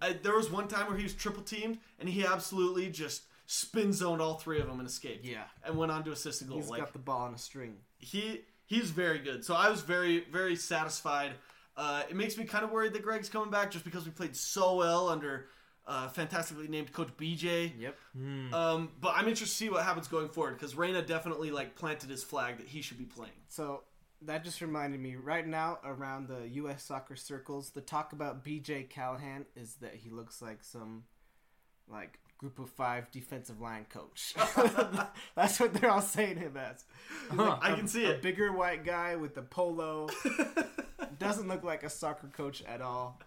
I, 0.02 0.14
there 0.14 0.36
was 0.36 0.50
one 0.50 0.68
time 0.68 0.88
where 0.88 0.98
he 0.98 1.04
was 1.04 1.14
triple 1.14 1.44
teamed 1.44 1.78
and 2.00 2.10
he 2.10 2.26
absolutely 2.26 2.90
just 2.90 3.22
spin 3.52 3.92
zoned 3.92 4.22
all 4.22 4.36
three 4.36 4.62
of 4.62 4.68
them 4.68 4.80
and 4.80 4.88
escaped. 4.88 5.26
Yeah. 5.26 5.44
And 5.66 5.78
went 5.78 5.92
on 5.92 6.06
to 6.06 6.12
assist 6.12 6.42
a 6.42 6.46
goal. 6.46 6.58
He's 6.58 6.70
like 6.70 6.80
got 6.80 6.94
the 6.94 7.00
ball 7.00 7.24
on 7.24 7.34
a 7.34 7.38
string. 7.38 7.76
he 7.98 8.42
he's 8.66 8.92
very 8.92 9.20
good. 9.20 9.44
So 9.44 9.54
I 9.54 9.70
was 9.70 9.82
very 9.82 10.24
very 10.32 10.56
satisfied. 10.56 11.34
Uh, 11.76 12.04
it 12.10 12.16
makes 12.16 12.38
me 12.38 12.46
kind 12.46 12.64
of 12.64 12.72
worried 12.72 12.94
that 12.94 13.02
Greg's 13.02 13.30
coming 13.30 13.52
back 13.52 13.72
just 13.72 13.84
because 13.84 14.06
we 14.06 14.12
played 14.12 14.36
so 14.36 14.76
well 14.76 15.10
under 15.10 15.48
uh, 15.86 16.08
fantastically 16.08 16.68
named 16.68 16.94
Coach 16.94 17.10
BJ. 17.18 17.72
Yep. 17.78 17.98
Um, 18.54 18.90
but 19.00 19.14
I'm 19.16 19.28
interested 19.28 19.46
to 19.46 19.66
see 19.66 19.70
what 19.70 19.84
happens 19.84 20.08
going 20.08 20.30
forward 20.30 20.54
because 20.54 20.76
Reyna 20.76 21.02
definitely 21.02 21.52
like 21.52 21.76
planted 21.76 22.10
his 22.10 22.24
flag 22.24 22.58
that 22.58 22.68
he 22.68 22.82
should 22.82 22.98
be 22.98 23.06
playing. 23.06 23.32
So 23.50 23.84
that 24.22 24.44
just 24.46 24.62
reminded 24.62 25.00
me. 25.02 25.16
Right 25.16 25.46
now, 25.46 25.80
around 25.84 26.28
the 26.30 26.48
U.S. 26.50 26.84
soccer 26.84 27.16
circles, 27.18 27.72
the 27.72 27.82
talk 27.82 28.14
about 28.14 28.44
B.J. 28.44 28.84
Callaghan 28.84 29.46
is 29.56 29.76
that 29.76 29.96
he 29.96 30.10
looks 30.10 30.42
like 30.42 30.64
some 30.64 31.04
like 31.90 32.20
group 32.42 32.60
of 32.60 32.70
five 32.72 33.10
defensive 33.12 33.62
line 33.62 33.86
coach. 33.90 34.34
That's 35.36 35.60
what 35.60 35.74
they're 35.76 35.90
all 35.92 36.02
saying 36.02 36.38
him 36.38 36.58
as. 36.58 36.84
He's 37.30 37.38
like 37.40 37.60
I 37.64 37.72
a- 37.72 37.76
can 37.76 37.88
see 37.88 38.04
a 38.06 38.12
it. 38.12 38.22
bigger 38.22 38.52
white 38.52 38.84
guy 38.84 39.16
with 39.16 39.36
the 39.36 39.44
polo. 39.44 40.10
Doesn't 41.20 41.48
look 41.48 41.64
like 41.64 41.84
a 41.84 41.90
soccer 41.90 42.28
coach 42.28 42.64
at 42.64 42.82
all. 42.82 43.20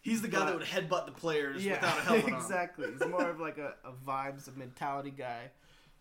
He's 0.00 0.22
the 0.22 0.28
guy 0.28 0.40
But- 0.40 0.46
that 0.46 0.58
would 0.58 0.66
headbutt 0.66 1.06
the 1.06 1.12
players 1.12 1.64
Yeah, 1.64 1.74
without 1.74 1.98
a 1.98 2.00
helmet 2.00 2.24
on. 2.24 2.32
exactly. 2.34 2.88
He's 2.92 3.08
more 3.08 3.28
of 3.28 3.40
like 3.40 3.58
a, 3.58 3.74
a 3.84 3.92
vibes, 3.92 4.48
a 4.48 4.58
mentality 4.58 5.10
guy. 5.16 5.50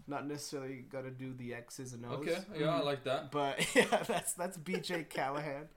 Not 0.07 0.27
necessarily 0.27 0.83
gonna 0.89 1.11
do 1.11 1.33
the 1.33 1.53
X's 1.53 1.93
and 1.93 2.05
O's. 2.05 2.13
Okay. 2.19 2.37
Yeah, 2.57 2.75
I 2.75 2.81
like 2.81 3.03
that. 3.05 3.31
But 3.31 3.65
yeah, 3.75 4.03
that's 4.07 4.33
that's 4.33 4.57
BJ 4.57 5.07
Callaghan. 5.09 5.69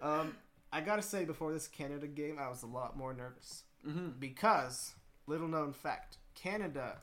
Um, 0.00 0.36
I 0.72 0.80
gotta 0.80 1.02
say, 1.02 1.24
before 1.24 1.52
this 1.52 1.66
Canada 1.66 2.06
game, 2.06 2.38
I 2.40 2.48
was 2.48 2.62
a 2.62 2.66
lot 2.68 2.96
more 2.96 3.12
nervous 3.12 3.64
Mm-hmm. 3.86 4.10
because 4.20 4.92
little 5.30 5.48
known 5.48 5.72
fact: 5.72 6.18
Canada 6.34 6.98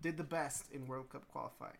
did 0.00 0.16
the 0.16 0.24
best 0.24 0.70
in 0.72 0.86
World 0.86 1.08
Cup 1.10 1.26
qualifying 1.28 1.76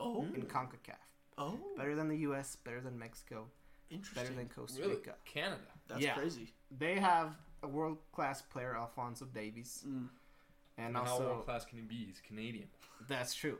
Oh, 0.00 0.22
in 0.34 0.42
Concacaf. 0.42 0.96
oh, 1.36 1.58
Better 1.76 1.94
than 1.94 2.08
the 2.08 2.16
U.S., 2.18 2.56
better 2.56 2.80
than 2.80 2.98
Mexico, 2.98 3.46
interesting. 3.90 4.22
better 4.22 4.34
than 4.34 4.48
Costa 4.48 4.80
Really? 4.80 4.94
Rica. 4.96 5.14
Canada. 5.24 5.60
That's 5.88 6.00
Yeah. 6.02 6.14
crazy. 6.14 6.52
They 6.70 6.98
have 6.98 7.34
a 7.62 7.68
world 7.68 7.98
class 8.12 8.40
player, 8.42 8.74
Alphonso 8.76 9.26
Davies, 9.26 9.84
Mm. 9.86 10.08
and 10.78 10.96
And 10.96 11.06
how 11.06 11.18
world 11.18 11.44
class 11.44 11.64
can 11.64 11.78
he 11.78 11.84
be? 11.84 12.06
He's 12.06 12.20
Canadian. 12.20 12.68
that's 13.08 13.34
true. 13.34 13.58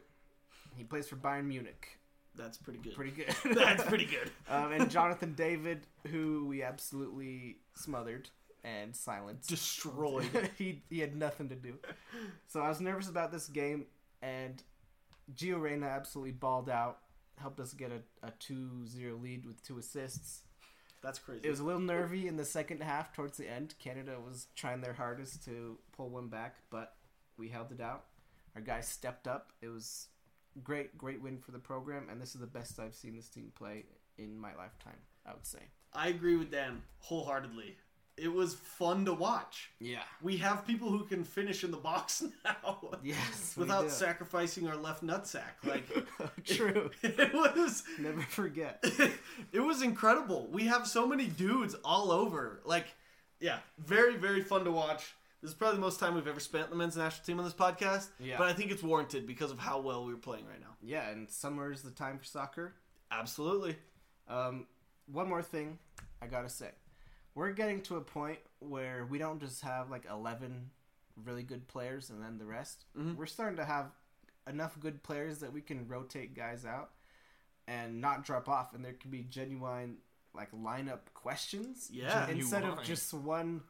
He 0.76 0.84
plays 0.84 1.08
for 1.08 1.16
Bayern 1.16 1.46
Munich. 1.46 1.98
That's 2.34 2.56
pretty 2.56 2.78
good. 2.78 2.94
Pretty 2.94 3.10
good. 3.10 3.34
That's 3.56 3.82
pretty 3.82 4.04
good. 4.04 4.30
Um, 4.48 4.70
and 4.70 4.88
Jonathan 4.88 5.34
David, 5.34 5.88
who 6.06 6.46
we 6.46 6.62
absolutely 6.62 7.56
smothered 7.74 8.30
and 8.68 8.94
silenced. 8.94 9.48
Destroyed. 9.48 10.50
he 10.58 10.82
he 10.90 11.00
had 11.00 11.16
nothing 11.16 11.48
to 11.48 11.54
do. 11.54 11.74
So 12.46 12.60
I 12.60 12.68
was 12.68 12.80
nervous 12.80 13.08
about 13.08 13.32
this 13.32 13.46
game, 13.46 13.86
and 14.22 14.62
Gio 15.34 15.60
Reyna 15.60 15.86
absolutely 15.86 16.32
balled 16.32 16.68
out, 16.68 16.98
helped 17.36 17.60
us 17.60 17.72
get 17.72 17.90
a, 17.90 18.26
a 18.26 18.30
2-0 18.32 19.22
lead 19.22 19.46
with 19.46 19.62
two 19.62 19.78
assists. 19.78 20.42
That's 21.02 21.18
crazy. 21.18 21.42
It 21.44 21.50
was 21.50 21.60
a 21.60 21.64
little 21.64 21.80
nervy 21.80 22.26
in 22.26 22.36
the 22.36 22.44
second 22.44 22.82
half 22.82 23.12
towards 23.12 23.36
the 23.36 23.48
end. 23.48 23.74
Canada 23.78 24.16
was 24.24 24.48
trying 24.56 24.80
their 24.80 24.94
hardest 24.94 25.44
to 25.44 25.78
pull 25.96 26.08
one 26.08 26.28
back, 26.28 26.56
but 26.70 26.94
we 27.36 27.48
held 27.48 27.70
it 27.70 27.80
out. 27.80 28.06
Our 28.56 28.62
guys 28.62 28.88
stepped 28.88 29.28
up. 29.28 29.52
It 29.62 29.68
was 29.68 30.08
great, 30.64 30.98
great 30.98 31.22
win 31.22 31.38
for 31.38 31.52
the 31.52 31.58
program, 31.58 32.08
and 32.10 32.20
this 32.20 32.34
is 32.34 32.40
the 32.40 32.48
best 32.48 32.80
I've 32.80 32.94
seen 32.94 33.14
this 33.14 33.28
team 33.28 33.52
play 33.56 33.84
in 34.16 34.36
my 34.36 34.54
lifetime. 34.56 34.98
I 35.24 35.34
would 35.34 35.46
say. 35.46 35.60
I 35.92 36.08
agree 36.08 36.36
with 36.36 36.50
them 36.50 36.82
wholeheartedly. 37.00 37.76
It 38.20 38.32
was 38.32 38.54
fun 38.54 39.04
to 39.04 39.12
watch. 39.14 39.70
Yeah. 39.80 40.02
We 40.22 40.36
have 40.38 40.66
people 40.66 40.90
who 40.90 41.04
can 41.04 41.24
finish 41.24 41.64
in 41.64 41.70
the 41.70 41.76
box 41.76 42.22
now. 42.44 42.90
Yes. 43.02 43.54
we 43.56 43.62
Without 43.62 43.90
sacrificing 43.90 44.68
our 44.68 44.76
left 44.76 45.04
nutsack. 45.04 45.42
Like 45.64 45.86
True. 46.44 46.90
it 47.02 47.32
was 47.32 47.84
Never 47.98 48.22
forget. 48.22 48.82
it 49.52 49.60
was 49.60 49.82
incredible. 49.82 50.48
We 50.50 50.66
have 50.66 50.86
so 50.86 51.06
many 51.06 51.26
dudes 51.26 51.74
all 51.84 52.10
over. 52.10 52.60
Like, 52.64 52.86
yeah, 53.40 53.58
very, 53.78 54.16
very 54.16 54.42
fun 54.42 54.64
to 54.64 54.70
watch. 54.72 55.14
This 55.42 55.50
is 55.52 55.56
probably 55.56 55.76
the 55.76 55.82
most 55.82 56.00
time 56.00 56.14
we've 56.14 56.26
ever 56.26 56.40
spent 56.40 56.68
the 56.70 56.76
men's 56.76 56.96
national 56.96 57.24
team 57.24 57.38
on 57.38 57.44
this 57.44 57.54
podcast. 57.54 58.08
Yeah. 58.18 58.38
But 58.38 58.48
I 58.48 58.52
think 58.54 58.72
it's 58.72 58.82
warranted 58.82 59.26
because 59.26 59.52
of 59.52 59.58
how 59.58 59.78
well 59.80 60.04
we're 60.04 60.16
playing 60.16 60.46
right 60.46 60.60
now. 60.60 60.74
Yeah, 60.82 61.08
and 61.10 61.30
summer 61.30 61.70
is 61.70 61.82
the 61.82 61.92
time 61.92 62.18
for 62.18 62.24
soccer. 62.24 62.74
Absolutely. 63.12 63.76
Um, 64.28 64.66
one 65.06 65.28
more 65.28 65.42
thing 65.42 65.78
I 66.20 66.26
gotta 66.26 66.48
say. 66.48 66.70
We're 67.38 67.52
getting 67.52 67.82
to 67.82 67.94
a 67.98 68.00
point 68.00 68.40
where 68.58 69.06
we 69.08 69.18
don't 69.18 69.38
just 69.38 69.62
have 69.62 69.90
like 69.90 70.04
11 70.10 70.70
really 71.24 71.44
good 71.44 71.68
players 71.68 72.10
and 72.10 72.20
then 72.20 72.36
the 72.36 72.44
rest. 72.44 72.84
Mhm. 72.96 73.14
We're 73.14 73.26
starting 73.26 73.56
to 73.58 73.64
have 73.64 73.92
enough 74.48 74.80
good 74.80 75.04
players 75.04 75.38
that 75.38 75.52
we 75.52 75.60
can 75.60 75.86
rotate 75.86 76.34
guys 76.34 76.64
out 76.66 76.90
and 77.68 78.00
not 78.00 78.24
drop 78.24 78.48
off, 78.48 78.74
and 78.74 78.84
there 78.84 78.94
can 78.94 79.12
be 79.12 79.22
genuine 79.22 79.98
like 80.34 80.50
lineup 80.50 81.12
questions. 81.14 81.88
Yeah. 81.92 82.26
instead 82.28 82.64
of 82.64 82.82
just 82.82 83.14
one 83.14 83.62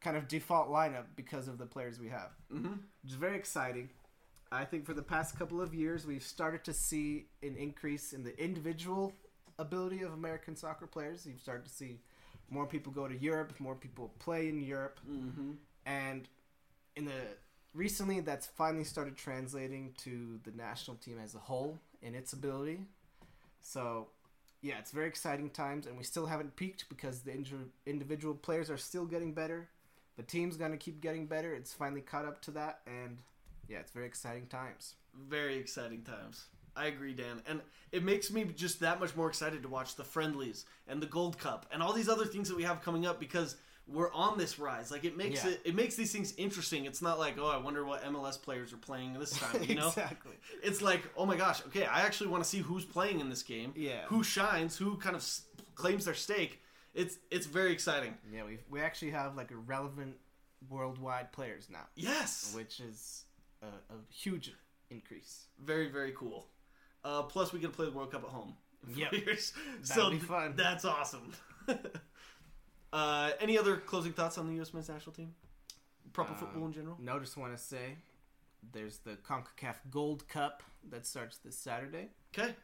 kind 0.00 0.18
of 0.18 0.28
default 0.28 0.68
lineup 0.68 1.06
because 1.16 1.48
of 1.48 1.56
the 1.56 1.64
players 1.66 1.98
we 1.98 2.10
have. 2.10 2.32
Mm-hmm. 2.52 2.74
It's 3.02 3.14
very 3.14 3.36
exciting. 3.38 3.88
I 4.52 4.66
think 4.66 4.84
for 4.84 4.92
the 4.92 5.02
past 5.02 5.38
couple 5.38 5.62
of 5.62 5.74
years, 5.74 6.04
we've 6.04 6.22
started 6.22 6.64
to 6.64 6.74
see 6.74 7.30
an 7.42 7.56
increase 7.56 8.12
in 8.12 8.24
the 8.24 8.38
individual 8.38 9.14
ability 9.58 10.02
of 10.02 10.12
American 10.12 10.54
soccer 10.54 10.86
players. 10.86 11.24
You've 11.24 11.40
started 11.40 11.64
to 11.64 11.72
see 11.72 12.02
more 12.50 12.66
people 12.66 12.92
go 12.92 13.08
to 13.08 13.16
Europe, 13.16 13.52
more 13.58 13.74
people 13.74 14.12
play 14.18 14.48
in 14.48 14.60
Europe, 14.62 15.00
Mm-hmm. 15.08 15.52
and 15.84 16.28
in 16.94 17.04
the 17.04 17.20
recently 17.74 18.20
that's 18.20 18.46
finally 18.46 18.84
started 18.84 19.16
translating 19.16 19.92
to 19.98 20.40
the 20.44 20.52
national 20.52 20.96
team 20.96 21.18
as 21.22 21.34
a 21.34 21.38
whole 21.38 21.78
in 22.02 22.14
its 22.14 22.32
ability. 22.32 22.80
So, 23.60 24.08
yeah, 24.62 24.78
it's 24.78 24.92
very 24.92 25.08
exciting 25.08 25.50
times, 25.50 25.86
and 25.86 25.98
we 25.98 26.04
still 26.04 26.26
haven't 26.26 26.56
peaked 26.56 26.88
because 26.88 27.20
the 27.20 27.32
inju- 27.32 27.68
individual 27.84 28.34
players 28.34 28.70
are 28.70 28.78
still 28.78 29.04
getting 29.04 29.32
better. 29.32 29.68
The 30.16 30.22
team's 30.22 30.56
gonna 30.56 30.78
keep 30.78 31.00
getting 31.02 31.26
better. 31.26 31.52
It's 31.54 31.74
finally 31.74 32.00
caught 32.00 32.24
up 32.24 32.40
to 32.42 32.50
that, 32.52 32.80
and 32.86 33.18
yeah, 33.68 33.78
it's 33.80 33.92
very 33.92 34.06
exciting 34.06 34.46
times. 34.46 34.94
Very 35.28 35.56
exciting 35.56 36.02
times. 36.02 36.46
I 36.76 36.86
agree, 36.86 37.14
Dan, 37.14 37.42
and 37.48 37.60
it 37.92 38.02
makes 38.04 38.30
me 38.30 38.44
just 38.44 38.80
that 38.80 39.00
much 39.00 39.16
more 39.16 39.28
excited 39.28 39.62
to 39.62 39.68
watch 39.68 39.96
the 39.96 40.04
friendlies 40.04 40.64
and 40.86 41.00
the 41.02 41.06
Gold 41.06 41.38
Cup 41.38 41.66
and 41.72 41.82
all 41.82 41.92
these 41.92 42.08
other 42.08 42.24
things 42.26 42.48
that 42.48 42.56
we 42.56 42.64
have 42.64 42.82
coming 42.82 43.06
up 43.06 43.18
because 43.18 43.56
we're 43.88 44.12
on 44.12 44.36
this 44.36 44.58
rise. 44.58 44.90
Like 44.90 45.04
it 45.04 45.16
makes 45.16 45.44
Yeah. 45.44 45.52
it 45.52 45.60
it 45.64 45.74
makes 45.74 45.94
these 45.94 46.10
things 46.12 46.34
interesting. 46.36 46.84
It's 46.86 47.00
not 47.00 47.18
like 47.18 47.36
oh, 47.38 47.46
I 47.48 47.56
wonder 47.56 47.84
what 47.84 48.02
MLS 48.04 48.40
players 48.40 48.72
are 48.72 48.78
playing 48.78 49.12
this 49.14 49.30
time. 49.38 49.62
You 49.62 49.76
know, 49.76 49.88
exactly. 49.88 50.32
it's 50.62 50.82
like 50.82 51.02
oh 51.16 51.24
my 51.24 51.36
gosh, 51.36 51.60
okay, 51.68 51.84
I 51.86 52.00
actually 52.02 52.28
want 52.30 52.42
to 52.44 52.48
see 52.50 52.58
who's 52.58 52.84
playing 52.84 53.20
in 53.20 53.30
this 53.30 53.42
game. 53.42 53.72
Yeah. 53.76 54.02
who 54.06 54.22
shines, 54.24 54.76
who 54.76 54.96
kind 54.96 55.14
of 55.16 55.22
s- 55.22 55.42
claims 55.76 56.04
their 56.04 56.14
stake. 56.14 56.60
It's 56.94 57.18
it's 57.30 57.46
very 57.46 57.72
exciting. 57.72 58.14
Yeah, 58.32 58.44
we 58.44 58.58
we 58.68 58.80
actually 58.80 59.12
have 59.12 59.36
like 59.36 59.50
relevant 59.66 60.16
worldwide 60.68 61.30
players 61.32 61.68
now, 61.70 61.84
Yes, 61.94 62.52
which 62.56 62.80
is 62.80 63.24
a, 63.62 63.66
a 63.66 63.96
huge 64.10 64.52
increase. 64.90 65.44
very 65.60 65.88
very 65.88 66.12
cool. 66.12 66.48
Uh, 67.06 67.22
plus, 67.22 67.52
we 67.52 67.60
get 67.60 67.68
to 67.70 67.72
play 67.76 67.86
the 67.86 67.92
World 67.92 68.10
Cup 68.10 68.24
at 68.24 68.30
home. 68.30 68.54
in 68.86 68.94
four 68.94 69.02
Yep. 69.04 69.12
years. 69.12 69.52
That'd 69.52 69.86
so 69.86 70.10
be 70.10 70.16
th- 70.16 70.28
fun. 70.28 70.54
That's 70.56 70.84
awesome. 70.84 71.32
uh, 72.92 73.30
any 73.40 73.56
other 73.58 73.76
closing 73.76 74.12
thoughts 74.12 74.38
on 74.38 74.46
the 74.48 74.54
U.S. 74.54 74.72
men's 74.74 74.88
national 74.88 75.12
team? 75.14 75.34
Proper 76.12 76.32
Uh, 76.32 76.36
football 76.36 76.66
in 76.66 76.72
general. 76.72 76.96
No, 77.00 77.18
just 77.20 77.36
want 77.36 77.56
to 77.56 77.62
say 77.62 77.96
there's 78.72 78.98
the 78.98 79.16
CONCACAF 79.16 79.76
Gold 79.90 80.26
Cup 80.28 80.62
that 80.90 81.06
starts 81.06 81.38
this 81.38 81.56
Saturday. 81.56 82.08
Okay. 82.36 82.54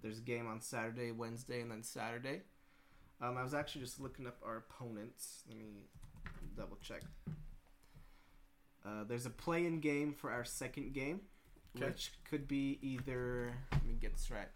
There's 0.00 0.18
a 0.18 0.22
game 0.22 0.46
on 0.48 0.60
Saturday, 0.60 1.12
Wednesday, 1.12 1.60
and 1.60 1.70
then 1.70 1.82
Saturday. 1.84 2.42
Um, 3.20 3.36
I 3.36 3.42
was 3.44 3.54
actually 3.54 3.82
just 3.82 4.00
looking 4.00 4.26
up 4.26 4.36
our 4.44 4.56
opponents. 4.56 5.44
Let 5.48 5.58
me 5.58 5.86
double 6.56 6.76
check. 6.82 7.02
Uh, 8.84 9.04
there's 9.04 9.26
a 9.26 9.30
play-in 9.30 9.78
game 9.78 10.12
for 10.12 10.32
our 10.32 10.44
second 10.44 10.92
game, 10.92 11.20
Okay. 11.76 11.86
which 11.86 12.12
could 12.28 12.46
be 12.46 12.78
either. 12.82 13.52
Let 13.72 13.84
me 13.86 13.94
get 14.00 14.12
this 14.12 14.30
right. 14.30 14.48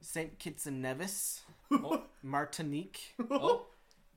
Saint 0.00 0.38
Kitts 0.38 0.66
and 0.66 0.82
Nevis, 0.82 1.42
Oh, 1.70 2.02
Martinique, 2.22 3.14
oh, 3.30 3.66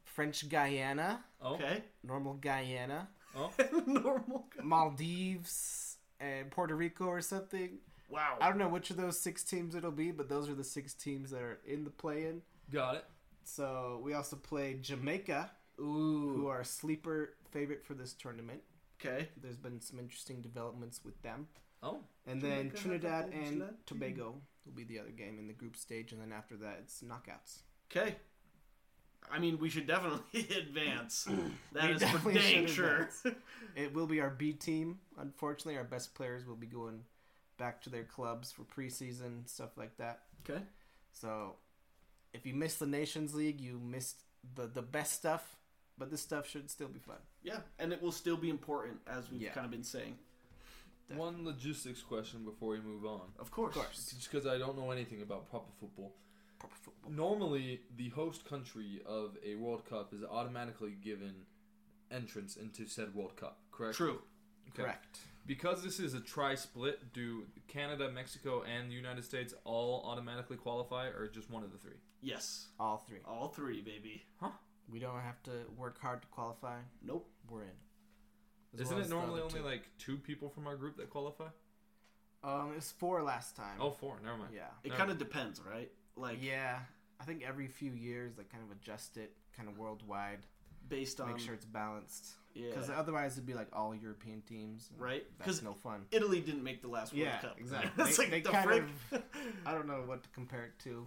French 0.03 0.47
Guiana, 0.49 1.23
oh, 1.41 1.53
Okay. 1.55 1.83
normal 2.03 2.33
Guyana, 2.33 3.07
oh. 3.35 3.51
Normal. 3.87 4.45
Maldives, 4.61 5.97
and 6.19 6.51
Puerto 6.51 6.75
Rico 6.75 7.05
or 7.05 7.21
something. 7.21 7.79
Wow. 8.09 8.37
I 8.41 8.49
don't 8.49 8.57
know 8.57 8.67
which 8.67 8.89
of 8.89 8.97
those 8.97 9.19
six 9.19 9.43
teams 9.43 9.73
it'll 9.75 9.91
be, 9.91 10.11
but 10.11 10.27
those 10.29 10.49
are 10.49 10.55
the 10.55 10.63
six 10.63 10.93
teams 10.93 11.31
that 11.31 11.41
are 11.41 11.59
in 11.65 11.83
the 11.85 11.89
play-in. 11.91 12.41
Got 12.71 12.95
it. 12.95 13.05
So 13.45 14.01
we 14.03 14.13
also 14.13 14.35
play 14.35 14.77
Jamaica, 14.81 15.51
who 15.77 16.47
are 16.47 16.61
a 16.61 16.65
sleeper 16.65 17.35
favorite 17.51 17.85
for 17.85 17.93
this 17.93 18.13
tournament. 18.13 18.61
Okay. 18.99 19.29
There's 19.41 19.55
been 19.57 19.79
some 19.79 19.97
interesting 19.97 20.41
developments 20.41 21.01
with 21.05 21.19
them. 21.21 21.47
Oh, 21.81 21.99
And 22.27 22.41
then 22.41 22.69
Jamaica 22.69 22.77
Trinidad 22.77 23.23
and 23.25 23.33
Trinidad 23.45 23.75
Tobago 23.85 24.35
will 24.65 24.73
be 24.73 24.83
the 24.83 24.99
other 24.99 25.09
game 25.11 25.39
in 25.39 25.47
the 25.47 25.53
group 25.53 25.75
stage, 25.77 26.11
and 26.11 26.21
then 26.21 26.31
after 26.31 26.55
that 26.57 26.77
it's 26.81 27.01
knockouts. 27.01 27.59
Okay. 27.91 28.15
I 29.31 29.39
mean, 29.39 29.59
we 29.59 29.69
should 29.69 29.85
definitely 29.87 30.47
advance. 30.57 31.27
That 31.73 31.91
is 31.91 32.01
We 32.01 32.07
is 32.07 32.11
for 32.21 32.31
dang 32.33 32.67
sure. 32.67 33.09
It 33.75 33.93
will 33.93 34.07
be 34.07 34.21
our 34.21 34.29
B 34.29 34.53
team. 34.53 34.99
Unfortunately, 35.17 35.77
our 35.77 35.83
best 35.83 36.15
players 36.15 36.45
will 36.45 36.55
be 36.55 36.67
going 36.67 37.03
back 37.57 37.81
to 37.83 37.89
their 37.89 38.03
clubs 38.05 38.51
for 38.51 38.63
preseason 38.63 39.47
stuff 39.47 39.77
like 39.77 39.97
that. 39.97 40.21
okay. 40.49 40.61
So, 41.11 41.55
if 42.33 42.45
you 42.45 42.53
missed 42.53 42.79
the 42.79 42.85
Nations 42.85 43.33
League, 43.33 43.59
you 43.59 43.79
missed 43.79 44.21
the 44.55 44.67
the 44.67 44.81
best 44.81 45.13
stuff. 45.13 45.55
But 45.97 46.09
this 46.11 46.21
stuff 46.21 46.47
should 46.47 46.69
still 46.69 46.87
be 46.87 46.99
fun. 46.99 47.17
Yeah, 47.43 47.59
and 47.77 47.91
it 47.91 48.01
will 48.01 48.13
still 48.13 48.37
be 48.37 48.49
important 48.49 48.99
as 49.05 49.29
we've 49.29 49.41
Yeah. 49.41 49.51
kind 49.51 49.65
of 49.65 49.71
been 49.71 49.83
saying. 49.83 50.17
One 51.15 51.45
logistics 51.45 52.01
question 52.01 52.43
before 52.43 52.69
we 52.69 52.81
move 52.81 53.05
on. 53.05 53.21
Of 53.39 53.51
course. 53.51 53.75
Of 53.75 53.81
course. 53.83 54.13
Just 54.15 54.31
because 54.31 54.47
I 54.47 54.57
don't 54.57 54.77
know 54.77 54.91
anything 54.91 55.21
about 55.21 55.49
proper 55.49 55.71
football. 55.79 56.13
Proper 56.59 56.75
football. 56.75 57.11
Normally, 57.11 57.81
the 57.97 58.09
host 58.09 58.45
country 58.45 59.01
of 59.05 59.37
a 59.45 59.55
World 59.55 59.85
Cup 59.89 60.13
is 60.13 60.23
automatically 60.23 60.95
given 61.01 61.33
entrance 62.11 62.55
into 62.55 62.87
said 62.87 63.13
World 63.13 63.35
Cup, 63.35 63.59
correct? 63.71 63.97
True. 63.97 64.21
Okay. 64.69 64.83
Correct. 64.83 65.19
Because 65.45 65.83
this 65.83 65.99
is 65.99 66.13
a 66.13 66.19
tri-split, 66.19 67.11
do 67.13 67.45
Canada, 67.67 68.11
Mexico, 68.11 68.63
and 68.63 68.91
the 68.91 68.95
United 68.95 69.23
States 69.23 69.53
all 69.63 70.03
automatically 70.05 70.57
qualify, 70.57 71.07
or 71.07 71.27
just 71.27 71.49
one 71.49 71.63
of 71.63 71.71
the 71.71 71.77
three? 71.77 71.97
Yes. 72.21 72.67
All 72.79 73.03
three. 73.07 73.19
All 73.25 73.47
three, 73.47 73.81
baby. 73.81 74.23
Huh? 74.39 74.51
We 74.91 74.99
don't 74.99 75.21
have 75.21 75.41
to 75.43 75.51
work 75.75 75.99
hard 75.99 76.21
to 76.21 76.27
qualify. 76.27 76.77
Nope. 77.03 77.27
We're 77.49 77.63
in. 77.63 77.69
As 78.73 78.81
Isn't 78.81 78.95
well 78.95 79.05
it 79.05 79.09
normally 79.09 79.41
only 79.41 79.59
two. 79.59 79.65
like 79.65 79.83
two 79.97 80.17
people 80.17 80.49
from 80.49 80.67
our 80.67 80.75
group 80.75 80.97
that 80.97 81.09
qualify? 81.09 81.47
Um, 82.43 82.73
it's 82.77 82.91
four 82.91 83.21
last 83.23 83.55
time. 83.55 83.77
Oh, 83.79 83.91
four. 83.91 84.15
Never 84.23 84.37
mind. 84.37 84.51
yeah. 84.53 84.67
It 84.83 84.93
kind 84.95 85.11
of 85.11 85.17
depends, 85.17 85.61
right? 85.69 85.91
Like 86.15 86.37
yeah. 86.41 86.79
I 87.19 87.25
think 87.25 87.43
every 87.45 87.67
few 87.67 87.91
years 87.91 88.33
they 88.35 88.43
kind 88.43 88.63
of 88.63 88.71
adjust 88.71 89.17
it, 89.17 89.33
kind 89.57 89.67
of 89.67 89.77
worldwide, 89.77 90.39
based 90.87 91.19
on 91.19 91.27
make 91.29 91.39
sure 91.39 91.53
it's 91.53 91.65
balanced. 91.65 92.27
yeah, 92.53 92.67
Because 92.69 92.89
otherwise 92.89 93.33
it'd 93.33 93.45
be 93.45 93.53
like 93.55 93.67
all 93.73 93.93
European 93.93 94.41
teams. 94.43 94.89
right? 94.97 95.25
Because 95.37 95.61
no 95.61 95.73
fun. 95.73 96.05
Italy 96.11 96.39
didn't 96.39 96.63
make 96.63 96.81
the 96.81 96.87
last 96.87 97.11
World 97.11 97.25
Yeah, 97.25 97.39
Cup. 97.39 97.55
exactly. 97.59 98.05
it's 98.05 98.15
They- 98.17 98.23
like 98.23 98.31
they 98.31 98.41
the 98.41 98.49
kind 98.51 98.65
frick. 98.69 98.83
of- 99.11 99.23
I 99.65 99.73
don't 99.73 99.87
know 99.87 100.03
what 100.05 100.23
to 100.23 100.29
compare 100.29 100.63
it 100.63 100.79
to. 100.83 101.05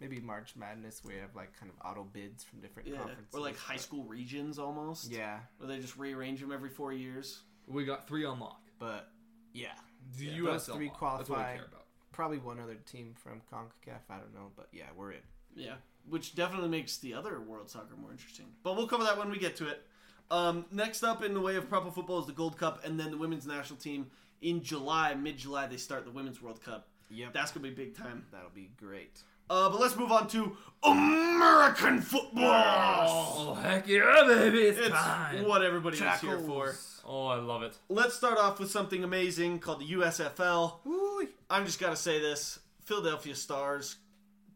Maybe 0.00 0.20
March 0.20 0.54
Madness, 0.56 1.00
where 1.02 1.14
you 1.16 1.20
have 1.20 1.34
like 1.34 1.58
kind 1.58 1.70
of 1.72 1.86
auto 1.86 2.04
bids 2.04 2.44
from 2.44 2.60
different 2.60 2.88
yeah, 2.88 2.98
conferences. 2.98 3.34
or 3.34 3.40
like 3.40 3.56
high 3.56 3.74
but- 3.74 3.82
school 3.82 4.04
regions 4.04 4.58
almost. 4.58 5.10
Yeah, 5.10 5.40
where 5.58 5.68
they 5.68 5.78
just 5.80 5.96
rearrange 5.96 6.40
them 6.40 6.52
every 6.52 6.70
four 6.70 6.92
years. 6.92 7.40
We 7.66 7.84
got 7.84 8.06
three 8.06 8.24
on 8.24 8.38
lock. 8.40 8.62
but 8.78 9.10
yeah, 9.52 9.72
The 10.16 10.26
Yeah. 10.26 10.32
U.S. 10.36 10.66
Those 10.66 10.76
three 10.76 10.88
on 10.88 10.94
lock. 11.02 11.18
That's 11.18 11.30
what 11.30 11.38
I 11.40 11.42
qualify. 11.42 11.56
care 11.56 11.66
about. 11.66 11.84
probably 12.12 12.38
one 12.38 12.58
other 12.60 12.74
team 12.76 13.14
from 13.16 13.40
Concacaf. 13.52 14.00
I 14.10 14.16
don't 14.18 14.32
know, 14.34 14.50
but 14.56 14.68
yeah, 14.72 14.84
we're 14.96 15.12
in. 15.12 15.20
Yeah, 15.56 15.74
which 16.08 16.34
definitely 16.36 16.68
makes 16.68 16.98
the 16.98 17.14
other 17.14 17.40
World 17.40 17.68
Soccer 17.68 17.96
more 17.96 18.12
interesting. 18.12 18.46
But 18.62 18.76
we'll 18.76 18.86
cover 18.86 19.02
that 19.04 19.18
when 19.18 19.30
we 19.30 19.38
get 19.38 19.56
to 19.56 19.68
it. 19.68 19.84
Um, 20.30 20.66
next 20.70 21.02
up 21.02 21.24
in 21.24 21.32
the 21.34 21.40
way 21.40 21.56
of 21.56 21.68
proper 21.68 21.90
football 21.90 22.20
is 22.20 22.26
the 22.26 22.32
Gold 22.32 22.56
Cup, 22.58 22.84
and 22.84 23.00
then 23.00 23.10
the 23.10 23.16
women's 23.16 23.46
national 23.46 23.78
team 23.78 24.10
in 24.42 24.62
July, 24.62 25.14
mid-July, 25.14 25.66
they 25.66 25.76
start 25.78 26.04
the 26.04 26.10
Women's 26.12 26.40
World 26.40 26.62
Cup. 26.62 26.86
Yep, 27.10 27.32
That's 27.32 27.50
gonna 27.50 27.66
be 27.66 27.74
big 27.74 27.96
time. 27.96 28.26
that'll 28.30 28.50
be 28.50 28.70
great. 28.76 29.22
Uh, 29.50 29.68
but 29.70 29.80
let's 29.80 29.96
move 29.96 30.12
on 30.12 30.28
to 30.28 30.56
American 30.82 32.00
football. 32.00 33.34
Oh 33.38 33.54
heck 33.54 33.88
yeah, 33.88 34.24
baby! 34.26 34.58
It's, 34.62 34.78
It's 34.78 34.90
time. 34.90 35.46
what 35.46 35.62
everybody 35.62 35.96
is 35.98 36.20
here 36.20 36.38
for. 36.38 36.74
Oh, 37.04 37.26
I 37.26 37.36
love 37.36 37.62
it. 37.62 37.76
Let's 37.88 38.14
start 38.14 38.38
off 38.38 38.60
with 38.60 38.70
something 38.70 39.02
amazing 39.02 39.60
called 39.60 39.80
the 39.80 39.92
USFL. 39.92 40.74
Woo! 40.84 41.26
I'm 41.48 41.64
just 41.64 41.80
gotta 41.80 41.96
say 41.96 42.20
this: 42.20 42.58
Philadelphia 42.84 43.34
Stars, 43.34 43.96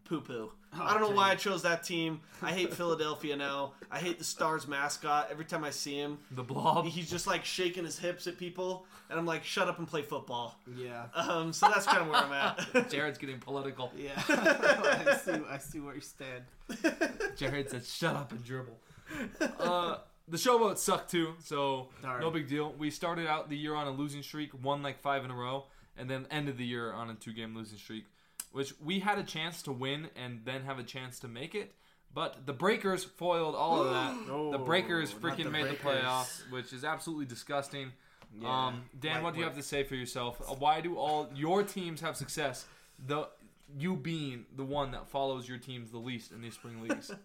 poo 0.05 0.21
poo. 0.21 0.53
Oh, 0.75 0.83
I 0.83 0.93
don't 0.93 1.01
know 1.03 1.09
dang. 1.09 1.17
why 1.17 1.31
I 1.31 1.35
chose 1.35 1.63
that 1.63 1.83
team. 1.85 2.21
I 2.41 2.51
hate 2.53 2.73
Philadelphia 2.81 3.37
now. 3.37 3.73
I 3.91 3.99
hate 3.99 4.19
the 4.19 4.25
Stars 4.25 4.67
mascot. 4.67 5.29
Every 5.31 5.45
time 5.45 5.65
I 5.65 5.71
see 5.71 5.97
him, 5.97 6.19
The 6.31 6.43
blob. 6.43 6.87
he's 6.87 7.11
just 7.11 7.27
like 7.27 7.45
shaking 7.45 7.85
his 7.85 7.99
hips 7.99 8.27
at 8.27 8.39
people, 8.39 8.87
and 9.11 9.19
I'm 9.19 9.27
like, 9.27 9.45
shut 9.45 9.69
up 9.69 9.79
and 9.79 9.87
play 9.87 10.03
football. 10.03 10.59
Yeah, 10.77 11.05
Um, 11.15 11.53
so 11.53 11.69
that's 11.69 11.85
kind 11.87 11.99
of 12.03 12.09
where 12.09 12.17
I'm 12.17 12.33
at. 12.33 12.89
Jared's 12.91 13.19
getting 13.19 13.39
political. 13.39 13.93
yeah. 13.97 14.13
I 14.29 15.19
see. 15.23 15.41
I 15.51 15.59
see 15.59 15.81
where 15.81 15.95
you 15.95 16.01
stand. 16.01 16.45
Jared 17.37 17.71
said, 17.71 17.85
"Shut 17.85 18.17
up 18.17 18.33
and 18.33 18.43
dribble." 18.45 18.79
Uh, 19.59 19.99
the 20.29 20.37
showboat 20.39 20.79
sucked 20.79 21.11
too, 21.11 21.35
so 21.45 21.89
Darn. 22.01 22.21
no 22.21 22.31
big 22.31 22.49
deal. 22.49 22.73
We 22.79 22.91
started 22.91 23.27
out 23.27 23.51
the 23.51 23.57
year 23.57 23.75
on 23.75 23.87
a 23.87 23.91
losing 23.91 24.23
streak, 24.23 24.51
won 24.63 24.83
like 24.83 25.01
five 25.01 25.25
in 25.25 25.31
a 25.31 25.35
row, 25.35 25.67
and 25.99 26.09
then 26.09 26.27
ended 26.31 26.57
the 26.57 26.65
year 26.65 26.93
on 26.93 27.11
a 27.11 27.15
two-game 27.15 27.55
losing 27.55 27.79
streak, 27.79 28.07
which 28.53 28.75
we 28.81 29.01
had 29.01 29.19
a 29.19 29.23
chance 29.23 29.63
to 29.63 29.73
win 29.73 30.09
and 30.17 30.41
then 30.45 30.63
have 30.63 30.79
a 30.79 30.83
chance 30.85 31.19
to 31.21 31.29
make 31.29 31.55
it. 31.55 31.75
But 32.15 32.47
the 32.47 32.53
Breakers 32.53 33.05
foiled 33.05 33.55
all 33.55 33.83
of 33.83 33.91
that. 33.91 34.27
the 34.53 34.59
Breakers 34.59 35.13
freaking 35.13 35.45
the 35.45 35.51
made 35.51 35.67
the 35.67 35.75
playoffs, 35.75 36.43
which 36.51 36.73
is 36.73 36.85
absolutely 36.85 37.25
disgusting. 37.27 37.93
Yeah. 38.39 38.67
Um, 38.67 38.85
Dan, 38.99 39.17
Light 39.17 39.23
what 39.25 39.35
do 39.35 39.41
you 39.41 39.47
work. 39.47 39.55
have 39.55 39.63
to 39.63 39.67
say 39.69 39.85
for 39.85 39.95
yourself? 39.95 40.41
Uh, 40.41 40.55
Why 40.55 40.81
do 40.81 40.97
all 40.97 41.29
your 41.35 41.63
teams 41.63 42.01
have 42.01 42.17
success? 42.17 42.67
The 43.07 43.29
you 43.79 43.97
being 43.97 44.45
the 44.55 44.65
one 44.65 44.91
that 44.93 45.09
follows 45.09 45.49
your 45.49 45.59
teams 45.59 45.91
the 45.91 45.99
least 45.99 46.33
in 46.33 46.43
these 46.43 46.55
spring 46.55 46.83
leagues. 46.83 47.11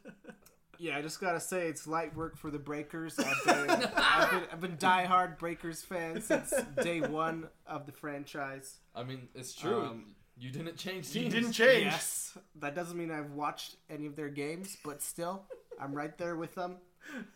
Yeah, 0.80 0.98
I 0.98 1.02
just 1.02 1.20
gotta 1.20 1.40
say 1.40 1.68
it's 1.68 1.88
light 1.88 2.16
work 2.16 2.38
for 2.38 2.52
the 2.52 2.60
Breakers. 2.60 3.18
I've 3.20 3.44
been, 3.46 3.90
I've 3.96 4.30
been, 4.32 4.44
I've 4.52 4.62
been 4.62 4.78
diehard 4.78 5.40
Breakers 5.40 5.82
fan 5.82 6.22
since 6.22 6.54
day 6.84 7.02
one 7.02 7.48
of 7.66 7.86
the 7.86 7.92
franchise. 7.92 8.78
I 8.96 9.04
mean, 9.04 9.28
it's 9.34 9.56
true. 9.56 9.82
Um, 9.82 10.16
you 10.40 10.52
didn't 10.52 10.78
change 10.78 11.14
you 11.16 11.30
didn't 11.30 11.52
change. 11.54 11.86
Yes, 11.86 12.38
that 12.60 12.76
doesn't 12.76 12.98
mean 12.98 13.12
I've 13.12 13.32
watched 13.32 13.76
any 13.90 14.06
of 14.06 14.16
their 14.16 14.30
games, 14.30 14.78
but 14.84 15.02
still, 15.02 15.44
I'm 15.82 15.94
right 15.94 16.16
there 16.18 16.36
with 16.36 16.54
them, 16.56 16.78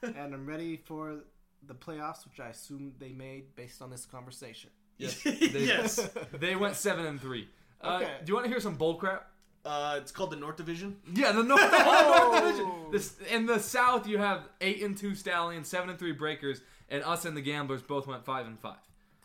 and 0.02 0.34
I'm 0.34 0.45
ready 0.45 0.78
for 0.78 1.20
the 1.68 1.74
playoffs, 1.76 2.26
which 2.26 2.39
I 2.39 2.49
assume 2.49 2.93
they 2.99 3.12
made 3.12 3.56
based 3.56 3.82
on 3.82 3.89
this 3.89 4.06
conversation. 4.06 4.70
Yes. 4.97 5.24
yes. 5.26 6.10
They 6.34 6.56
went 6.56 6.76
seven 6.76 7.06
and 7.06 7.20
three. 7.20 7.47
Uh, 7.82 7.99
Okay. 8.02 8.12
Do 8.24 8.30
you 8.30 8.34
want 8.36 8.45
to 8.45 8.49
hear 8.52 8.60
some 8.60 8.76
bull 8.76 8.95
crap? 8.95 9.28
Uh, 9.64 9.95
it's 9.97 10.12
called 10.12 10.32
the 10.32 10.36
North 10.36 10.58
Division. 10.58 10.97
Yeah, 11.14 11.32
the 11.32 11.43
North, 11.43 11.62
Oh. 11.64 12.30
North 12.32 12.43
Division. 12.43 12.72
This, 12.91 13.16
in 13.32 13.45
the 13.45 13.60
South, 13.60 14.08
you 14.08 14.18
have 14.18 14.41
eight 14.60 14.84
and 14.84 14.97
two 14.97 15.14
Stallions, 15.16 15.68
seven 15.68 15.89
and 15.89 15.99
three 15.99 16.12
Breakers, 16.14 16.62
and 16.89 17.04
us 17.04 17.26
and 17.26 17.38
the 17.38 17.41
Gamblers 17.41 17.82
both 17.84 18.08
went 18.08 18.26
five 18.26 18.47
and 18.47 18.60
five. 18.60 18.78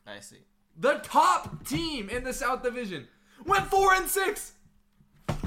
I 0.07 0.21
see. 0.21 0.39
The 0.79 0.95
top 1.03 1.67
team 1.67 2.11
in 2.11 2.23
the 2.25 2.35
South 2.35 2.63
Division 2.63 3.09
went 3.45 3.67
four 3.67 3.95
and 3.95 4.09
six. 4.09 4.53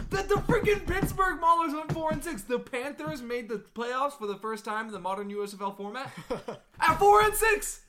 The, 0.09 0.23
the 0.23 0.35
freaking 0.47 0.85
Pittsburgh 0.87 1.39
Maulers 1.39 1.73
went 1.73 1.91
four 1.93 2.11
and 2.11 2.23
six. 2.23 2.41
The 2.43 2.57
Panthers 2.59 3.21
made 3.21 3.47
the 3.47 3.63
playoffs 3.75 4.13
for 4.17 4.25
the 4.27 4.37
first 4.37 4.65
time 4.65 4.87
in 4.87 4.91
the 4.91 4.99
modern 4.99 5.29
USFL 5.31 5.77
format 5.77 6.11
at 6.79 6.95
four 6.97 7.21
and 7.23 7.33
six. 7.33 7.81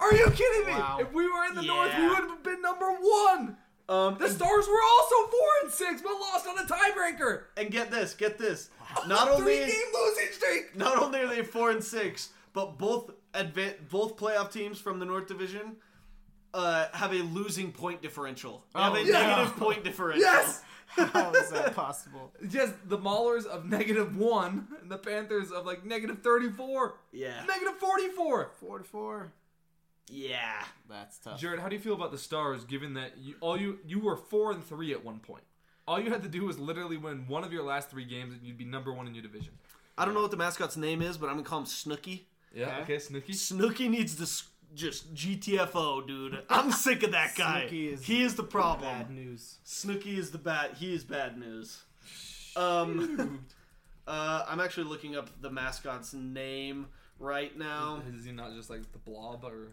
Are 0.00 0.12
you 0.12 0.28
kidding 0.30 0.66
me? 0.66 0.72
Wow. 0.72 0.98
If 1.00 1.12
we 1.12 1.24
were 1.30 1.44
in 1.48 1.54
the 1.54 1.62
North, 1.62 1.92
we 1.96 2.08
would 2.08 2.18
have 2.18 2.42
been 2.42 2.60
number 2.60 2.90
one. 2.90 3.56
Um, 3.88 4.16
The 4.18 4.28
Stars 4.30 4.66
were 4.66 4.82
also 4.82 5.30
four 5.30 5.48
and 5.62 5.70
six, 5.72 6.02
but 6.02 6.12
lost 6.12 6.46
on 6.48 6.58
a 6.58 6.62
tiebreaker. 6.62 7.42
and 7.56 7.70
get 7.70 7.90
this, 7.90 8.14
get 8.14 8.38
this. 8.38 8.70
Not 9.06 9.28
Three 9.38 9.60
only 9.60 9.66
game 9.70 9.92
losing 9.94 10.32
streak. 10.32 10.76
not 10.76 11.00
only 11.02 11.20
are 11.20 11.28
they 11.28 11.42
four 11.42 11.70
and 11.70 11.82
six, 11.84 12.30
but 12.52 12.78
both 12.78 13.10
adva- 13.32 13.74
both 13.90 14.16
playoff 14.16 14.50
teams 14.50 14.80
from 14.80 14.98
the 14.98 15.04
North 15.04 15.26
Division 15.28 15.76
uh, 16.54 16.86
have 16.92 17.12
a 17.12 17.16
losing 17.16 17.72
point 17.72 18.00
differential. 18.00 18.64
They 18.74 18.80
have 18.80 18.92
Oh, 18.94 18.96
a 18.96 19.04
yeah. 19.04 19.12
negative 19.12 19.56
point 19.56 19.84
differential. 19.84 20.22
Yes. 20.22 20.62
How 20.86 21.32
is 21.32 21.50
that 21.50 21.74
possible? 21.74 22.32
Just 22.48 22.72
the 22.88 22.96
Maulers 22.98 23.44
of 23.46 23.66
negative 23.66 24.16
one, 24.16 24.68
and 24.80 24.90
the 24.90 24.96
Panthers 24.98 25.50
of 25.50 25.66
like 25.66 25.84
negative 25.84 26.20
thirty-four, 26.22 26.94
Yeah. 27.12 27.44
negative 27.46 27.76
forty-four. 27.78 28.52
Four 28.60 28.78
to 28.78 28.84
four. 28.84 29.32
Yeah. 30.08 30.62
That's 30.88 31.18
tough. 31.18 31.40
Jared, 31.40 31.60
how 31.60 31.68
do 31.68 31.74
you 31.76 31.80
feel 31.82 31.94
about 31.94 32.12
the 32.12 32.18
Stars? 32.18 32.64
Given 32.64 32.94
that 32.94 33.18
you 33.18 33.34
all 33.40 33.58
you 33.58 33.78
you 33.86 33.98
were 34.00 34.16
four 34.16 34.52
and 34.52 34.62
three 34.64 34.92
at 34.92 35.04
one 35.04 35.18
point, 35.18 35.44
all 35.88 35.98
you 36.00 36.10
had 36.10 36.22
to 36.22 36.28
do 36.28 36.44
was 36.44 36.58
literally 36.58 36.96
win 36.96 37.24
one 37.26 37.42
of 37.44 37.52
your 37.52 37.64
last 37.64 37.90
three 37.90 38.04
games, 38.04 38.32
and 38.34 38.42
you'd 38.42 38.58
be 38.58 38.64
number 38.64 38.92
one 38.92 39.06
in 39.06 39.14
your 39.14 39.22
division. 39.22 39.54
I 39.96 40.04
don't 40.04 40.14
know 40.14 40.22
what 40.22 40.30
the 40.30 40.36
mascot's 40.36 40.76
name 40.76 41.02
is, 41.02 41.16
but 41.18 41.28
I'm 41.28 41.36
gonna 41.36 41.48
call 41.48 41.60
him 41.60 41.66
Snooky. 41.66 42.28
Yeah. 42.54 42.66
Okay. 42.66 42.82
Okay, 42.82 42.98
Snooky. 42.98 43.32
Snooky 43.32 43.88
needs 43.88 44.14
to 44.16 44.22
s- 44.24 44.48
just 44.74 45.14
GTFO, 45.14 46.06
dude. 46.06 46.42
I'm 46.48 46.72
sick 46.72 47.02
of 47.02 47.12
that 47.12 47.34
guy. 47.36 47.68
Is 47.70 48.04
he 48.04 48.22
is 48.22 48.34
the 48.34 48.42
problem. 48.42 48.90
Bad 48.90 49.10
news. 49.10 49.58
Snooky 49.64 50.18
is 50.18 50.30
the 50.30 50.38
bad. 50.38 50.72
He 50.74 50.94
is 50.94 51.04
bad 51.04 51.38
news. 51.38 51.82
Um, 52.56 53.46
uh, 54.06 54.44
I'm 54.48 54.60
actually 54.60 54.84
looking 54.84 55.16
up 55.16 55.28
the 55.40 55.50
mascot's 55.50 56.12
name 56.14 56.86
right 57.18 57.56
now. 57.58 58.02
Is 58.16 58.24
he 58.24 58.32
not 58.32 58.54
just 58.54 58.70
like 58.70 58.90
the 58.92 58.98
Blob 58.98 59.44
or 59.44 59.68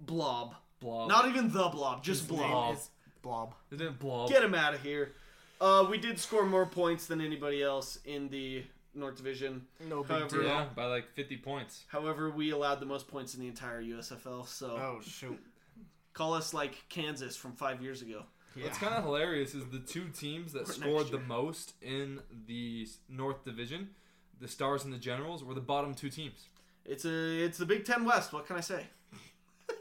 Blob. 0.00 0.54
Blob? 0.80 1.08
Not 1.08 1.26
even 1.26 1.50
the 1.50 1.68
Blob, 1.68 2.02
just 2.02 2.22
His 2.22 2.38
name 2.38 2.50
Blob. 2.50 2.74
is 2.76 2.90
Blob. 3.22 3.54
Is 3.70 3.80
it 3.80 3.98
Blob? 3.98 4.28
Get 4.28 4.42
him 4.42 4.54
out 4.54 4.74
of 4.74 4.82
here. 4.82 5.12
Uh, 5.60 5.86
we 5.90 5.96
did 5.96 6.18
score 6.18 6.44
more 6.44 6.66
points 6.66 7.06
than 7.06 7.20
anybody 7.20 7.62
else 7.62 7.98
in 8.04 8.28
the 8.28 8.62
North 8.96 9.16
Division. 9.16 9.66
No 9.88 10.02
big 10.02 10.10
However- 10.18 10.28
deal. 10.42 10.42
Yeah, 10.44 10.66
by 10.74 10.86
like 10.86 11.12
fifty 11.14 11.36
points. 11.36 11.84
However, 11.88 12.30
we 12.30 12.50
allowed 12.50 12.80
the 12.80 12.86
most 12.86 13.08
points 13.08 13.34
in 13.34 13.40
the 13.40 13.48
entire 13.48 13.82
USFL. 13.82 14.46
So 14.46 14.66
Oh 14.70 15.00
shoot. 15.06 15.38
call 16.14 16.34
us 16.34 16.52
like 16.54 16.84
Kansas 16.88 17.36
from 17.36 17.52
five 17.52 17.82
years 17.82 18.02
ago. 18.02 18.24
What's 18.58 18.78
kind 18.78 18.94
of 18.94 19.04
hilarious 19.04 19.54
is 19.54 19.66
the 19.66 19.80
two 19.80 20.08
teams 20.08 20.54
that 20.54 20.62
Or 20.68 20.72
scored 20.72 21.10
the 21.10 21.18
most 21.18 21.74
in 21.82 22.20
the 22.46 22.88
North 23.06 23.44
Division, 23.44 23.90
the 24.40 24.48
Stars 24.48 24.82
and 24.84 24.92
the 24.94 24.98
Generals, 24.98 25.44
were 25.44 25.52
the 25.52 25.60
bottom 25.60 25.92
two 25.94 26.08
teams. 26.08 26.46
It's 26.86 27.04
a 27.04 27.44
it's 27.44 27.58
the 27.58 27.66
Big 27.66 27.84
Ten 27.84 28.04
West. 28.06 28.32
What 28.32 28.46
can 28.46 28.56
I 28.56 28.60
say? 28.60 28.86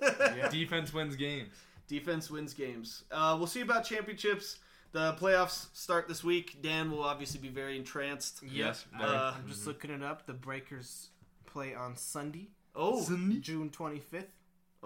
Yeah. 0.02 0.50
Defense 0.52 0.94
wins 0.94 1.16
games. 1.16 1.54
Defense 1.88 2.30
wins 2.30 2.54
games. 2.54 3.04
Uh, 3.12 3.36
we'll 3.38 3.48
see 3.48 3.62
about 3.62 3.86
championships. 3.86 4.58
The 4.96 5.12
playoffs 5.20 5.66
start 5.74 6.08
this 6.08 6.24
week. 6.24 6.62
Dan 6.62 6.90
will 6.90 7.04
obviously 7.04 7.42
be 7.42 7.50
very 7.50 7.76
entranced. 7.76 8.42
Yes. 8.50 8.86
I- 8.96 8.98
very. 9.00 9.12
Uh, 9.18 9.32
I'm 9.34 9.46
just 9.50 9.68
looking 9.68 9.92
it 9.92 10.02
up. 10.02 10.26
The 10.26 10.32
Breakers 10.32 11.10
play 11.46 11.76
on 11.76 11.98
Sunday, 11.98 12.48
Oh, 12.74 13.02
June 13.42 13.70
25th, 13.72 14.28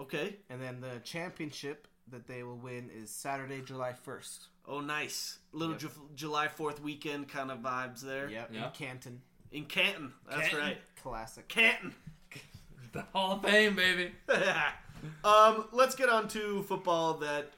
okay. 0.00 0.38
and 0.48 0.60
then 0.60 0.80
the 0.80 0.98
championship 1.04 1.86
that 2.08 2.26
they 2.26 2.42
will 2.42 2.56
win 2.56 2.90
is 2.92 3.08
Saturday, 3.08 3.60
July 3.62 3.92
1st. 4.04 4.48
Oh, 4.66 4.80
nice. 4.80 5.38
Little 5.52 5.74
Yep. 5.74 5.80
Ju- 5.80 6.10
July 6.16 6.48
Fourth 6.48 6.80
weekend 6.82 7.28
kind 7.28 7.52
of 7.52 7.60
vibes 7.60 8.00
there. 8.00 8.28
Yep, 8.28 8.50
Yeah. 8.52 8.66
in 8.66 8.72
Canton. 8.72 9.22
In 9.52 9.66
Canton. 9.66 10.12
That's 10.28 10.40
Canton. 10.48 10.58
right. 10.58 10.78
Classic. 11.00 11.46
Canton. 11.46 11.94
the 12.92 13.02
Hall 13.12 13.34
of 13.36 13.42
Fame, 13.42 13.76
baby. 13.76 14.10
um, 15.24 15.68
let's 15.70 15.94
get 15.94 16.08
on 16.08 16.26
to 16.30 16.64
football 16.64 17.14
that 17.18 17.52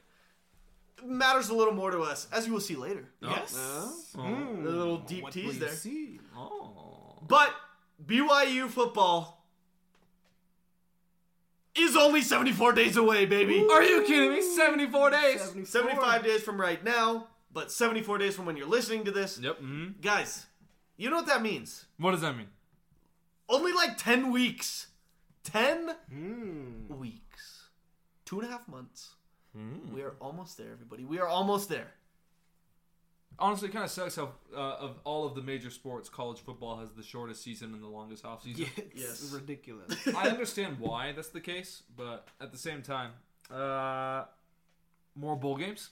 matters 1.05 1.49
a 1.49 1.53
little 1.53 1.73
more 1.73 1.91
to 1.91 2.01
us, 2.01 2.27
as 2.31 2.45
you 2.47 2.53
will 2.53 2.59
see 2.59 2.75
later. 2.75 3.09
Yes. 3.21 3.55
Uh, 3.55 3.91
Mm. 4.17 4.65
a 4.65 4.69
little 4.69 4.97
deep 4.99 5.23
What 5.23 5.33
tease 5.33 5.59
there. 5.59 5.69
see? 5.69 6.19
Oh. 6.35 7.17
But 7.27 7.53
BYU 8.05 8.67
football 8.69 9.45
is 11.75 11.95
only 11.95 12.21
74 12.21 12.73
days 12.73 12.97
away, 12.97 13.25
baby. 13.25 13.65
Are 13.71 13.83
you 13.83 14.03
kidding 14.03 14.31
me? 14.33 14.41
74 14.41 15.09
days. 15.09 15.41
74. 15.41 15.65
75 15.65 16.23
days 16.23 16.43
from 16.43 16.59
right 16.61 16.83
now, 16.83 17.27
but 17.51 17.71
74 17.71 18.17
days 18.19 18.35
from 18.35 18.45
when 18.45 18.57
you're 18.57 18.67
listening 18.67 19.05
to 19.05 19.11
this. 19.11 19.39
Yep. 19.39 19.57
hmm 19.59 19.87
Guys, 20.01 20.45
you 20.97 21.09
know 21.09 21.15
what 21.17 21.25
that 21.27 21.41
means? 21.41 21.85
What 21.97 22.11
does 22.11 22.21
that 22.21 22.37
mean? 22.37 22.49
Only 23.49 23.71
like 23.73 23.97
10 23.97 24.31
weeks. 24.31 24.87
10 25.43 25.95
Mm. 26.13 26.87
weeks. 26.97 27.69
Two 28.25 28.39
and 28.39 28.47
a 28.49 28.51
half 28.51 28.67
months. 28.67 29.15
We 29.93 30.01
are 30.01 30.13
almost 30.19 30.57
there, 30.57 30.71
everybody. 30.71 31.05
We 31.05 31.19
are 31.19 31.27
almost 31.27 31.69
there. 31.69 31.91
Honestly, 33.39 33.69
it 33.69 33.71
kind 33.71 33.83
of 33.85 33.91
sucks 33.91 34.15
how 34.15 34.31
uh, 34.55 34.59
of 34.59 34.99
all 35.03 35.25
of 35.25 35.33
the 35.35 35.41
major 35.41 35.69
sports, 35.69 36.07
college 36.09 36.39
football 36.39 36.77
has 36.77 36.91
the 36.91 37.01
shortest 37.03 37.43
season 37.43 37.73
and 37.73 37.83
the 37.83 37.87
longest 37.87 38.25
off 38.25 38.43
season. 38.43 38.65
Yeah, 38.75 38.83
it's 38.95 39.23
Yes. 39.23 39.31
ridiculous. 39.33 39.95
I 40.15 40.29
understand 40.29 40.79
why 40.79 41.11
that's 41.13 41.29
the 41.29 41.41
case, 41.41 41.83
but 41.97 42.27
at 42.39 42.51
the 42.51 42.57
same 42.57 42.81
time, 42.83 43.11
uh, 43.51 44.25
more 45.15 45.35
bowl 45.35 45.57
games. 45.57 45.89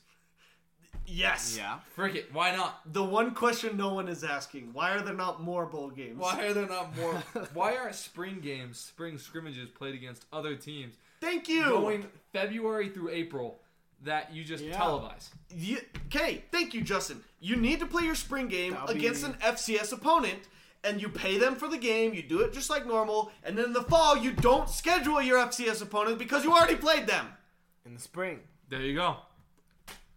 Yes. 1.07 1.55
yeah. 1.57 1.80
Frick 1.95 2.16
it, 2.16 2.34
why 2.34 2.55
not? 2.55 2.82
The 2.93 3.03
one 3.03 3.34
question 3.34 3.76
no 3.76 3.93
one 3.93 4.07
is 4.07 4.24
asking 4.24 4.70
why 4.74 4.91
are 4.91 5.01
there 5.01 5.16
not 5.16 5.41
more 5.41 5.66
bowl 5.66 5.89
games? 5.89 6.18
Why 6.20 6.45
are 6.45 6.53
there 6.53 6.68
not 6.68 6.95
more? 6.95 7.14
why 7.53 7.76
aren't 7.76 7.95
spring 7.95 8.39
games, 8.39 8.78
spring 8.80 9.18
scrimmages 9.18 9.70
played 9.70 9.95
against 9.95 10.26
other 10.32 10.55
teams 10.55 10.95
Thank 11.22 11.47
you. 11.47 11.63
going 11.63 12.05
February 12.34 12.89
through 12.89 13.09
April 13.09 13.59
that 14.03 14.34
you 14.34 14.43
just 14.43 14.63
Yeah. 14.63 14.78
televise? 14.80 15.30
You, 15.55 15.80
okay, 16.07 16.43
thank 16.51 16.74
you, 16.74 16.82
Justin. 16.82 17.24
You 17.39 17.55
need 17.55 17.80
to 17.80 17.86
play 17.86 18.03
your 18.03 18.15
spring 18.15 18.47
game 18.47 18.74
That'll 18.74 18.89
against 18.89 19.22
be- 19.24 19.28
an 19.32 19.38
FCS 19.41 19.91
opponent, 19.91 20.47
and 20.84 20.99
you 21.01 21.07
pay 21.09 21.38
them 21.38 21.55
for 21.55 21.67
the 21.67 21.78
game. 21.78 22.13
You 22.13 22.24
do 22.24 22.39
it 22.41 22.51
just 22.53 22.69
like 22.69 22.86
normal, 22.88 23.32
and 23.43 23.57
then 23.57 23.65
in 23.65 23.74
the 23.74 23.84
fall 23.84 24.17
you 24.17 24.32
don't 24.34 24.67
schedule 24.69 25.22
your 25.22 25.38
FCS 25.38 25.82
opponent 25.82 26.17
because 26.17 26.43
you 26.43 26.51
already 26.51 26.76
played 26.76 27.05
them. 27.07 27.28
In 27.86 27.93
the 27.93 27.99
spring. 28.01 28.39
There 28.69 28.82
you 28.82 28.95
go. 28.95 29.17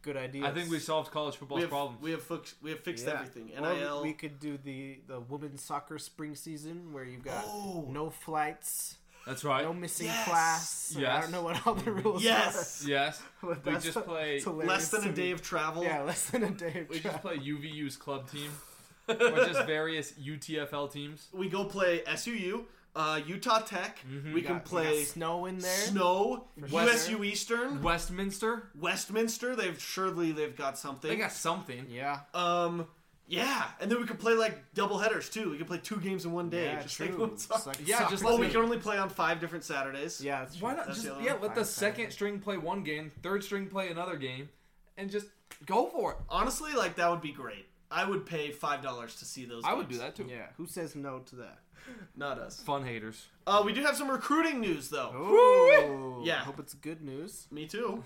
Good 0.03 0.17
idea. 0.19 0.45
I 0.47 0.53
think 0.53 0.71
we 0.71 0.79
solved 0.79 1.11
college 1.11 1.35
We 1.35 1.39
football's 1.41 1.61
have, 1.63 1.71
problems. 1.71 2.03
we 2.03 2.11
have 2.11 2.23
fix, 2.23 2.55
we 2.63 2.71
have 2.71 2.81
fixed 2.81 3.07
Yeah. 3.07 3.15
everything. 3.15 3.51
Or 3.57 3.61
NIL. 3.75 4.03
we 4.03 4.13
could 4.13 4.39
do 4.39 4.59
the 4.59 5.01
the 5.07 5.21
women's 5.21 5.63
soccer 5.63 5.99
spring 5.99 6.35
season 6.35 6.93
where 6.93 7.05
you've 7.05 7.23
got 7.25 7.45
Oh. 7.47 7.87
no 7.91 8.11
flights, 8.11 8.99
That's 9.27 9.43
right. 9.45 9.65
no 9.65 9.73
missing 9.73 10.07
Yes. 10.07 10.29
class. 10.29 10.97
I 10.99 11.21
don't 11.21 11.31
know 11.33 11.43
what 11.43 11.67
all 11.67 11.75
the 11.75 11.91
rules 11.93 12.23
Yes. 12.23 12.85
Yes. 12.87 13.21
are. 13.43 13.55
but 13.63 13.65
We 13.67 13.79
just 13.81 13.99
play- 14.05 14.41
Less 14.45 14.91
than 14.91 15.09
a 15.09 15.13
day 15.13 15.31
of 15.31 15.41
travel. 15.43 15.83
Yeah, 15.83 16.03
less 16.03 16.27
than 16.31 16.43
a 16.45 16.51
day 16.51 16.81
of 16.83 16.89
We 16.89 17.01
just 17.01 17.03
travel. 17.21 17.21
play 17.31 17.39
UVU's 17.39 17.97
club 17.97 18.31
team, 18.31 18.51
or 19.09 19.15
just 19.17 19.65
various 19.67 20.13
UTFL 20.13 20.93
teams. 20.93 21.29
We 21.33 21.49
go 21.49 21.65
play 21.65 22.03
SUU, 22.07 22.65
uh, 22.97 23.21
Utah 23.27 23.61
Tech. 23.61 23.99
We 24.25 24.35
We 24.35 24.43
can 24.43 24.57
got- 24.57 24.65
play 24.67 24.99
got 25.01 25.09
snow 25.09 25.47
in 25.47 25.59
there. 25.59 25.71
Snow, 25.73 26.45
sure. 26.69 26.83
USU 26.83 27.25
Eastern, 27.25 27.83
Westminster, 27.83 28.69
Westminster. 28.79 29.57
They've 29.57 29.81
surely 29.81 30.33
they've 30.33 30.57
got 30.57 30.79
something. 30.79 31.11
they 31.11 31.17
got 31.17 31.33
something. 31.33 31.87
Yeah. 31.91 32.21
Um, 32.35 32.87
yeah, 33.27 33.65
and 33.81 33.91
then 33.91 33.99
we 34.01 34.07
could 34.07 34.19
play 34.19 34.35
like 34.35 34.59
double 34.75 34.99
headers 34.99 35.29
too. 35.31 35.51
We 35.51 35.59
could 35.59 35.67
play 35.67 35.79
two 35.79 35.97
games 35.97 36.25
in 36.25 36.33
one 36.33 36.51
day. 36.51 36.65
Yeah, 36.67 36.83
just 36.83 36.97
true. 36.97 37.07
like 37.07 37.19
one 37.19 37.31
Just 37.31 37.49
soccer. 37.49 37.69
like 37.71 37.87
Yeah, 37.89 37.99
soccer. 37.99 38.11
just 38.11 38.25
oh, 38.25 38.37
we 38.37 38.47
me. 38.47 38.53
can 38.53 38.61
only 38.63 38.79
play 38.79 38.99
on 38.99 39.09
five 39.09 39.41
different 39.41 39.65
Saturdays. 39.65 40.21
Yeah, 40.21 40.41
that's 40.41 40.61
Why 40.61 40.75
not 40.75 40.87
That's 40.87 40.99
just 41.03 41.09
the 41.09 41.15
other 41.15 41.23
yeah? 41.25 41.33
one. 41.33 41.43
Let 41.43 41.51
the 41.55 41.61
Fine, 41.63 41.65
second 41.67 42.11
string 42.13 42.39
play 42.41 42.57
one 42.59 42.83
game, 42.83 43.13
third 43.23 43.43
string 43.45 43.67
play 43.67 43.89
another 43.91 44.17
game, 44.17 44.49
and 44.97 45.11
just 45.11 45.27
go 45.67 45.87
for 45.87 46.13
it. 46.13 46.19
Honestly, 46.29 46.73
like 46.75 46.97
that 46.97 47.11
would 47.11 47.23
be 47.23 47.33
great. 47.33 47.67
I 47.91 48.05
would 48.09 48.27
pay 48.27 48.51
five 48.51 48.83
dollars 48.83 49.15
to 49.17 49.25
see 49.25 49.45
those. 49.45 49.63
I 49.65 49.73
would 49.75 49.89
do 49.89 49.99
that 49.99 50.17
too. 50.17 50.27
Yeah. 50.29 50.47
Who 50.57 50.67
says 50.67 50.95
no 50.97 51.21
to 51.27 51.37
that? 51.37 51.59
Not 52.17 52.39
us. 52.39 52.61
Fun 52.61 52.85
haters. 52.85 53.27
Uh, 53.47 53.63
we 53.65 53.73
do 53.73 53.83
have 53.83 53.97
some 53.97 54.11
recruiting 54.11 54.61
news 54.61 54.89
though. 54.89 55.11
Oh, 55.15 56.23
Yeah. 56.25 56.37
I 56.41 56.45
hope 56.45 56.59
it's 56.59 56.75
good 56.75 57.03
news. 57.03 57.47
Me 57.51 57.67
too. 57.67 58.03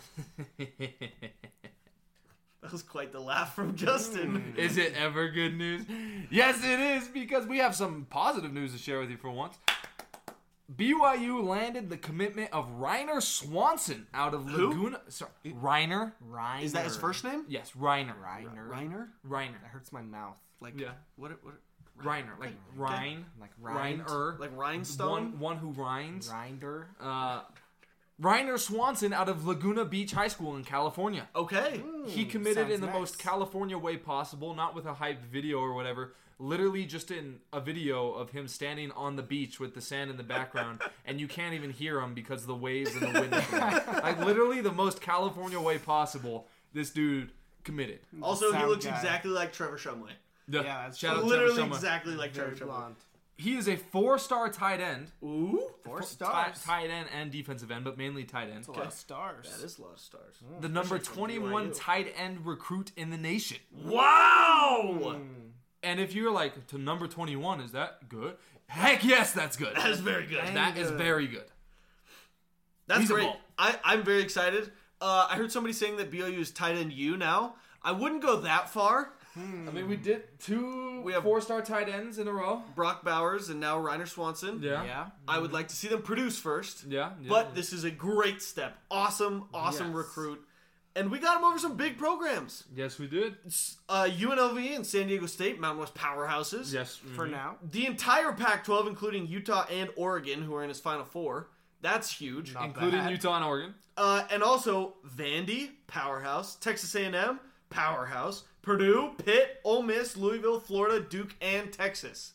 That 2.62 2.72
was 2.72 2.82
quite 2.82 3.12
the 3.12 3.20
laugh 3.20 3.54
from 3.54 3.76
Justin. 3.76 4.54
Is 4.56 4.76
it 4.78 4.94
ever 4.96 5.28
good 5.28 5.56
news? 5.56 5.84
Yes, 6.30 6.58
it 6.64 6.80
is 6.80 7.08
because 7.08 7.46
we 7.46 7.58
have 7.58 7.74
some 7.74 8.06
positive 8.10 8.52
news 8.52 8.72
to 8.72 8.78
share 8.78 8.98
with 8.98 9.10
you 9.10 9.16
for 9.16 9.30
once. 9.30 9.56
BYU 10.76 11.42
landed 11.42 11.88
the 11.88 11.96
commitment 11.96 12.52
of 12.52 12.68
Ryner 12.78 13.22
Swanson 13.22 14.06
out 14.12 14.34
of 14.34 14.46
Who? 14.50 14.68
Laguna. 14.68 15.00
Sorry, 15.08 15.30
Ryner. 15.46 16.12
Ryner. 16.30 16.62
Is 16.62 16.72
that 16.72 16.84
his 16.84 16.96
first 16.96 17.24
name? 17.24 17.44
Yes, 17.48 17.72
Ryner. 17.78 18.12
Ryner. 18.22 18.68
Ryner? 18.68 19.06
Ryner. 19.26 19.60
That 19.62 19.70
hurts 19.70 19.92
my 19.92 20.02
mouth. 20.02 20.36
Like 20.60 20.78
Yeah. 20.78 20.90
What? 21.16 21.32
What? 21.42 21.54
Ryner. 22.04 22.38
Like 22.38 22.52
Rhine. 22.76 23.24
Like 23.40 23.50
rind. 23.60 24.04
Ryner. 24.04 24.38
Like 24.38 24.50
rhinestone? 24.54 25.32
One, 25.32 25.38
one 25.38 25.56
who 25.56 25.70
rinds. 25.70 26.28
Rinder. 26.28 26.86
Uh, 27.00 27.40
Ryner 28.20 28.58
Swanson 28.58 29.12
out 29.12 29.28
of 29.28 29.46
Laguna 29.46 29.84
Beach 29.84 30.12
High 30.12 30.28
School 30.28 30.56
in 30.56 30.64
California. 30.64 31.28
Okay. 31.36 31.78
Hmm, 31.84 32.08
he 32.08 32.24
committed 32.24 32.56
sounds 32.68 32.74
in 32.74 32.80
the 32.80 32.86
nice. 32.88 32.96
most 32.96 33.18
California 33.18 33.78
way 33.78 33.96
possible, 33.96 34.54
not 34.54 34.74
with 34.74 34.86
a 34.86 34.94
hyped 34.94 35.24
video 35.30 35.58
or 35.60 35.72
whatever. 35.74 36.14
Literally, 36.40 36.84
just 36.84 37.10
in 37.10 37.38
a 37.52 37.60
video 37.60 38.12
of 38.12 38.30
him 38.30 38.46
standing 38.48 38.90
on 38.92 39.16
the 39.16 39.22
beach 39.22 39.58
with 39.58 39.74
the 39.74 39.80
sand 39.80 40.10
in 40.10 40.16
the 40.16 40.22
background, 40.22 40.80
and 41.04 41.20
you 41.20 41.26
can't 41.28 41.54
even 41.54 41.70
hear 41.70 42.00
him 42.00 42.14
because 42.14 42.42
of 42.42 42.46
the 42.48 42.54
waves 42.56 42.92
and 42.94 43.02
the 43.14 43.20
wind. 43.20 43.34
is 43.34 43.52
like 43.52 44.18
literally, 44.24 44.60
the 44.60 44.72
most 44.72 45.00
California 45.00 45.60
way 45.60 45.78
possible. 45.78 46.46
This 46.72 46.90
dude 46.90 47.30
committed. 47.64 48.00
Also, 48.22 48.52
he 48.52 48.64
looks 48.64 48.84
guy. 48.84 48.94
exactly 48.96 49.30
like 49.30 49.52
Trevor 49.52 49.78
Shumway. 49.78 50.10
Yeah, 50.48 50.62
Yeah, 50.62 50.82
that's 50.84 50.98
shout 50.98 51.18
true. 51.18 51.28
Trevor 51.28 51.44
Literally 51.44 51.62
Shumway. 51.70 51.74
exactly 51.76 52.14
like 52.14 52.32
Very 52.32 52.56
Trevor 52.56 52.72
Shumway. 52.72 52.94
Blonde. 53.38 53.50
He 53.50 53.58
is 53.58 53.68
a 53.68 53.76
four-star 53.76 54.48
tight 54.50 54.80
end, 54.80 55.12
Ooh. 55.22 55.70
Four 55.84 56.00
Ti- 56.00 56.06
stars. 56.06 56.62
tight 56.64 56.90
end 56.90 57.08
and 57.16 57.30
defensive 57.30 57.70
end, 57.70 57.84
but 57.84 57.96
mainly 57.96 58.24
tight 58.24 58.48
end. 58.48 58.58
That's 58.58 58.68
a 58.68 58.72
lot 58.72 58.86
of 58.86 58.92
stars. 58.92 59.48
That 59.50 59.64
is 59.64 59.78
a 59.78 59.82
lot 59.82 59.92
of 59.94 60.00
stars. 60.00 60.34
The 60.60 60.68
hmm. 60.68 60.74
number 60.74 60.98
21 60.98 61.70
BYU. 61.70 61.78
tight 61.78 62.14
end 62.16 62.44
recruit 62.44 62.92
in 62.96 63.10
the 63.10 63.16
nation. 63.16 63.58
Hmm. 63.82 63.90
Wow. 63.90 65.14
Hmm. 65.16 65.22
And 65.82 66.00
if 66.00 66.14
you're 66.14 66.32
like 66.32 66.66
to 66.68 66.78
number 66.78 67.06
21, 67.06 67.60
is 67.60 67.72
that 67.72 68.08
good? 68.08 68.36
Heck 68.66 69.04
yes, 69.04 69.32
that's 69.32 69.56
good. 69.56 69.76
That 69.76 69.90
is 69.90 70.00
very 70.00 70.26
good. 70.26 70.44
That 70.44 70.76
is 70.76 70.90
good. 70.90 70.98
very 70.98 71.26
good. 71.26 71.44
That's 72.86 73.00
He's 73.00 73.10
great. 73.10 73.30
I, 73.58 73.76
I'm 73.84 74.02
very 74.02 74.22
excited. 74.22 74.70
Uh, 75.00 75.28
I 75.30 75.36
heard 75.36 75.52
somebody 75.52 75.72
saying 75.72 75.96
that 75.98 76.10
BYU 76.10 76.38
is 76.38 76.50
tight 76.50 76.76
end 76.76 76.92
U 76.92 77.16
now. 77.16 77.54
I 77.82 77.92
wouldn't 77.92 78.22
go 78.22 78.40
that 78.40 78.68
far. 78.70 79.12
I 79.36 79.70
mean, 79.70 79.88
we 79.88 79.96
did 79.96 80.22
two 80.40 81.00
We 81.02 81.12
have- 81.12 81.22
four-star 81.22 81.62
tight 81.62 81.88
ends 81.88 82.18
in 82.18 82.26
a 82.26 82.32
row. 82.32 82.62
Brock 82.74 83.04
Bowers 83.04 83.48
and 83.50 83.60
now 83.60 83.78
Ryner 83.78 84.08
Swanson. 84.08 84.60
Yeah. 84.62 84.82
Yeah. 84.84 85.06
I 85.28 85.38
would 85.38 85.52
like 85.52 85.68
to 85.68 85.76
see 85.76 85.86
them 85.88 86.02
produce 86.02 86.38
first. 86.38 86.84
Yeah. 86.88 87.12
yeah. 87.20 87.28
But 87.28 87.54
this 87.54 87.72
is 87.72 87.84
a 87.84 87.90
great 87.90 88.42
step. 88.42 88.76
Awesome, 88.90 89.48
awesome 89.54 89.88
Yes. 89.88 89.96
recruit. 89.96 90.44
And 90.96 91.12
we 91.12 91.20
got 91.20 91.38
him 91.38 91.44
over 91.44 91.58
some 91.60 91.76
big 91.76 91.96
programs. 91.98 92.64
yes, 92.74 92.98
we 92.98 93.06
did. 93.06 93.36
Uh, 93.88 94.08
UNLV 94.10 94.74
and 94.74 94.84
San 94.84 95.06
Diego 95.06 95.26
State, 95.26 95.60
Mountain 95.60 95.78
West 95.80 95.94
powerhouses. 95.94 96.72
Yes. 96.72 96.96
For 96.96 97.26
mhm. 97.28 97.30
now. 97.30 97.56
The 97.62 97.86
entire 97.86 98.32
Pac 98.32 98.64
12, 98.64 98.88
including 98.88 99.28
Utah 99.28 99.64
and 99.70 99.90
Oregon, 99.96 100.42
who 100.42 100.56
are 100.56 100.64
in 100.64 100.68
his 100.70 100.80
Final 100.80 101.04
Four. 101.04 101.50
That's 101.82 102.10
huge. 102.10 102.54
Not 102.54 102.64
including 102.64 102.98
bad. 103.00 103.12
Utah 103.12 103.36
and 103.36 103.44
Oregon. 103.44 103.74
Uh, 103.96 104.24
and 104.32 104.42
also 104.42 104.94
Vandy, 105.06 105.70
powerhouse. 105.86 106.56
Texas 106.56 106.92
A&M, 106.96 107.38
powerhouse. 107.70 108.42
Purdue, 108.68 109.12
Pitt, 109.24 109.60
Ole 109.64 109.82
Miss, 109.82 110.14
Louisville, 110.14 110.60
Florida, 110.60 111.00
Duke, 111.00 111.34
and 111.40 111.72
Texas. 111.72 112.34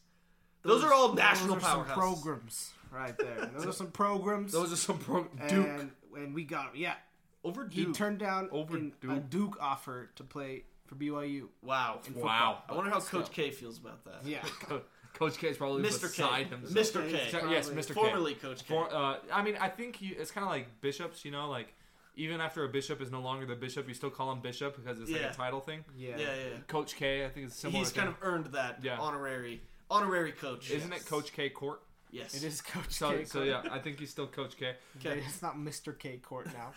Those, 0.63 0.83
are 0.83 0.91
all 0.91 1.13
national 1.13 1.55
Those 1.55 1.63
are 1.63 1.85
some 1.85 1.85
programs 1.85 2.71
right 2.91 3.15
there. 3.19 3.51
Those 3.55 3.67
are 3.67 3.71
some 3.71 3.91
programs. 3.91 4.51
Those 4.51 4.73
are 4.73 4.77
some 4.77 4.97
pro 4.97 5.27
Duke. 5.47 5.67
and, 5.67 5.91
and 6.17 6.33
we 6.33 6.43
got 6.43 6.75
yeah. 6.75 6.95
Over 7.43 7.67
He 7.69 7.85
Duke. 7.85 7.93
turned 7.93 8.17
down 8.17 8.49
Over 8.51 8.77
in 8.77 8.93
a 9.03 9.05
Duke. 9.05 9.29
Duke 9.29 9.57
offer 9.61 10.09
to 10.15 10.23
play 10.23 10.63
for 10.87 10.95
BYU. 10.95 11.49
wow. 11.61 11.99
wow. 12.15 12.63
I 12.67 12.73
wonder 12.73 12.89
how 12.89 12.99
Coach 12.99 13.29
K 13.29 13.51
feels 13.51 13.77
about 13.77 14.03
that. 14.05 14.25
Yeah. 14.25 14.41
Coach 15.13 15.37
K 15.37 15.49
is 15.49 15.57
probably 15.57 15.83
Mr. 15.83 16.01
beside 16.01 16.49
K. 16.49 16.55
himself. 16.55 16.73
Mr. 16.73 17.11
K. 17.11 17.29
So- 17.29 17.47
yes, 17.47 17.69
Mr. 17.69 17.89
K. 17.89 17.93
Formerly 17.93 18.33
Coach 18.33 18.65
K. 18.65 18.73
For, 18.73 18.91
uh, 18.91 19.17
I 19.31 19.43
mean, 19.43 19.55
I 19.61 19.69
think 19.69 19.97
he, 19.97 20.07
it's 20.07 20.31
kind 20.31 20.43
of 20.43 20.49
like 20.49 20.65
bishops, 20.81 21.23
you 21.23 21.29
know, 21.29 21.47
like 21.47 21.75
even 22.15 22.39
after 22.41 22.63
a 22.63 22.69
bishop 22.69 23.01
is 23.01 23.11
no 23.11 23.21
longer 23.21 23.45
the 23.45 23.55
bishop, 23.55 23.87
you 23.87 23.93
still 23.93 24.09
call 24.09 24.31
him 24.31 24.39
bishop 24.41 24.75
because 24.75 24.99
it's 24.99 25.09
like 25.11 25.21
Yeah. 25.21 25.31
a 25.31 25.33
title 25.33 25.59
thing. 25.61 25.83
Yeah. 25.95 26.09
yeah, 26.11 26.17
yeah, 26.17 26.33
yeah. 26.35 26.57
Coach 26.67 26.95
K, 26.95 27.25
I 27.25 27.29
think 27.29 27.47
it's 27.47 27.55
similar. 27.55 27.79
He's 27.79 27.91
kind 27.91 28.07
of 28.09 28.15
earned 28.21 28.47
that 28.47 28.79
Yeah. 28.83 28.97
honorary 28.99 29.61
honorary 29.89 30.31
coach. 30.31 30.71
Isn't 30.71 30.91
it 30.93 31.05
Coach 31.05 31.33
K 31.33 31.49
Court? 31.49 31.81
Yes. 32.11 32.35
It 32.35 32.43
is 32.43 32.61
Coach 32.61 32.91
So, 32.91 33.09
K. 33.11 33.25
so 33.25 33.39
Court. 33.39 33.47
yeah, 33.47 33.63
I 33.71 33.79
think 33.79 33.99
he's 33.99 34.11
still 34.11 34.27
Coach 34.27 34.55
K. 34.57 34.75
Okay. 34.97 35.23
It's 35.25 35.41
not 35.41 35.55
Mr. 35.57 35.97
K 35.97 36.17
Court 36.17 36.47
now. 36.53 36.73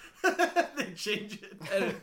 they 0.77 0.93
change 0.93 1.41
it. 1.43 1.97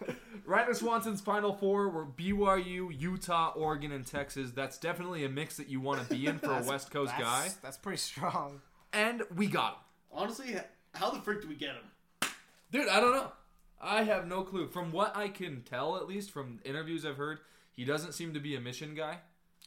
Ryder 0.46 0.74
Swanson's 0.76 1.20
final 1.22 1.54
four 1.54 1.90
were 1.90 2.06
BYU, 2.06 2.90
Utah, 3.00 3.52
Oregon, 3.56 3.92
and 3.92 4.06
Texas. 4.06 4.52
That's 4.52 4.78
definitely 4.78 5.26
a 5.26 5.30
mix 5.30 5.58
that 5.58 5.68
you 5.68 5.82
want 5.82 6.02
to 6.08 6.14
be 6.14 6.28
in 6.28 6.38
for 6.38 6.46
a 6.46 6.50
That's- 6.50 6.68
West 6.68 6.92
Coast 6.92 7.14
that's, 7.18 7.24
guy. 7.24 7.50
That's 7.64 7.78
pretty 7.78 7.98
strong. 7.98 8.62
And 8.92 9.24
we 9.36 9.48
got 9.48 9.74
him. 9.74 9.80
Honestly, 10.12 10.56
how 10.94 11.10
the 11.10 11.20
frick 11.22 11.42
do 11.42 11.48
we 11.48 11.56
get 11.56 11.70
him? 11.72 11.86
Dude, 12.74 12.90
I 12.90 13.00
don't 13.00 13.14
know. 13.14 13.32
I 13.80 14.04
have 14.04 14.28
no 14.28 14.42
clue. 14.44 14.68
From 14.68 14.92
what 14.92 15.16
I 15.16 15.28
can 15.30 15.62
tell, 15.62 15.96
at 15.96 16.08
least 16.08 16.32
from 16.32 16.60
interviews 16.66 17.06
I've 17.06 17.18
heard, 17.18 17.38
he 17.72 17.86
doesn't 17.86 18.14
seem 18.14 18.34
to 18.34 18.40
be 18.40 18.56
a 18.56 18.60
mission 18.60 18.96
guy. 18.96 19.20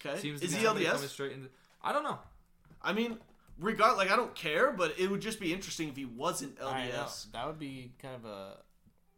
Okay. 0.05 0.19
Seems 0.19 0.43
Is 0.43 0.51
to 0.51 0.57
he 0.57 0.63
be 0.63 0.67
coming 0.69 0.85
LDS? 0.85 1.09
straight 1.09 1.33
into. 1.33 1.49
I 1.83 1.93
don't 1.93 2.03
know. 2.03 2.19
I 2.83 2.93
mean, 2.93 3.19
regard 3.59 3.97
like 3.97 4.11
I 4.11 4.17
don't 4.17 4.35
care, 4.35 4.73
but 4.73 4.99
it 4.99 5.11
would 5.11 5.21
just 5.21 5.39
be 5.41 5.53
interesting 5.55 5.89
if 5.89 5.97
he 5.97 6.05
wasn't 6.05 6.59
LDS. 6.59 7.31
That 7.33 7.47
would 7.47 7.59
be 7.59 7.93
kind 8.03 8.15
of 8.17 8.25
a 8.25 8.57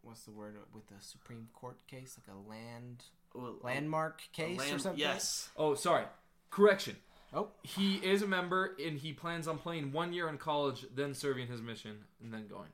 what's 0.03 0.23
the 0.25 0.31
word 0.33 0.57
with 0.75 0.87
the 0.89 0.95
Supreme 1.01 1.49
Court 1.55 1.77
case, 1.87 2.17
like 2.19 2.35
a 2.35 2.49
land 2.49 3.05
Well, 3.35 3.57
landmark 3.63 4.21
a 4.33 4.37
case 4.37 4.59
or 4.59 4.63
land- 4.63 4.83
something. 4.83 5.01
Yes. 5.01 5.49
Oh, 5.57 5.75
sorry. 5.75 6.05
Correction. 6.51 6.97
Oh, 7.35 7.49
He 7.63 7.97
is 7.97 8.23
a 8.23 8.27
member, 8.27 8.75
and 8.83 8.99
he 8.99 9.13
plans 9.13 9.47
on 9.49 9.59
playing 9.59 9.93
one 9.93 10.13
year 10.15 10.29
in 10.31 10.39
college, 10.39 10.87
then 10.95 11.13
serving 11.15 11.47
his 11.49 11.61
mission, 11.61 12.05
and 12.23 12.33
then 12.33 12.47
going. 12.49 12.71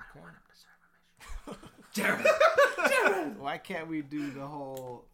Okay. 0.00 1.58
Damn 1.94 2.18
Why 3.38 3.58
can't 3.58 3.88
we 3.88 4.02
do 4.02 4.30
the 4.30 4.46
whole? 4.46 5.06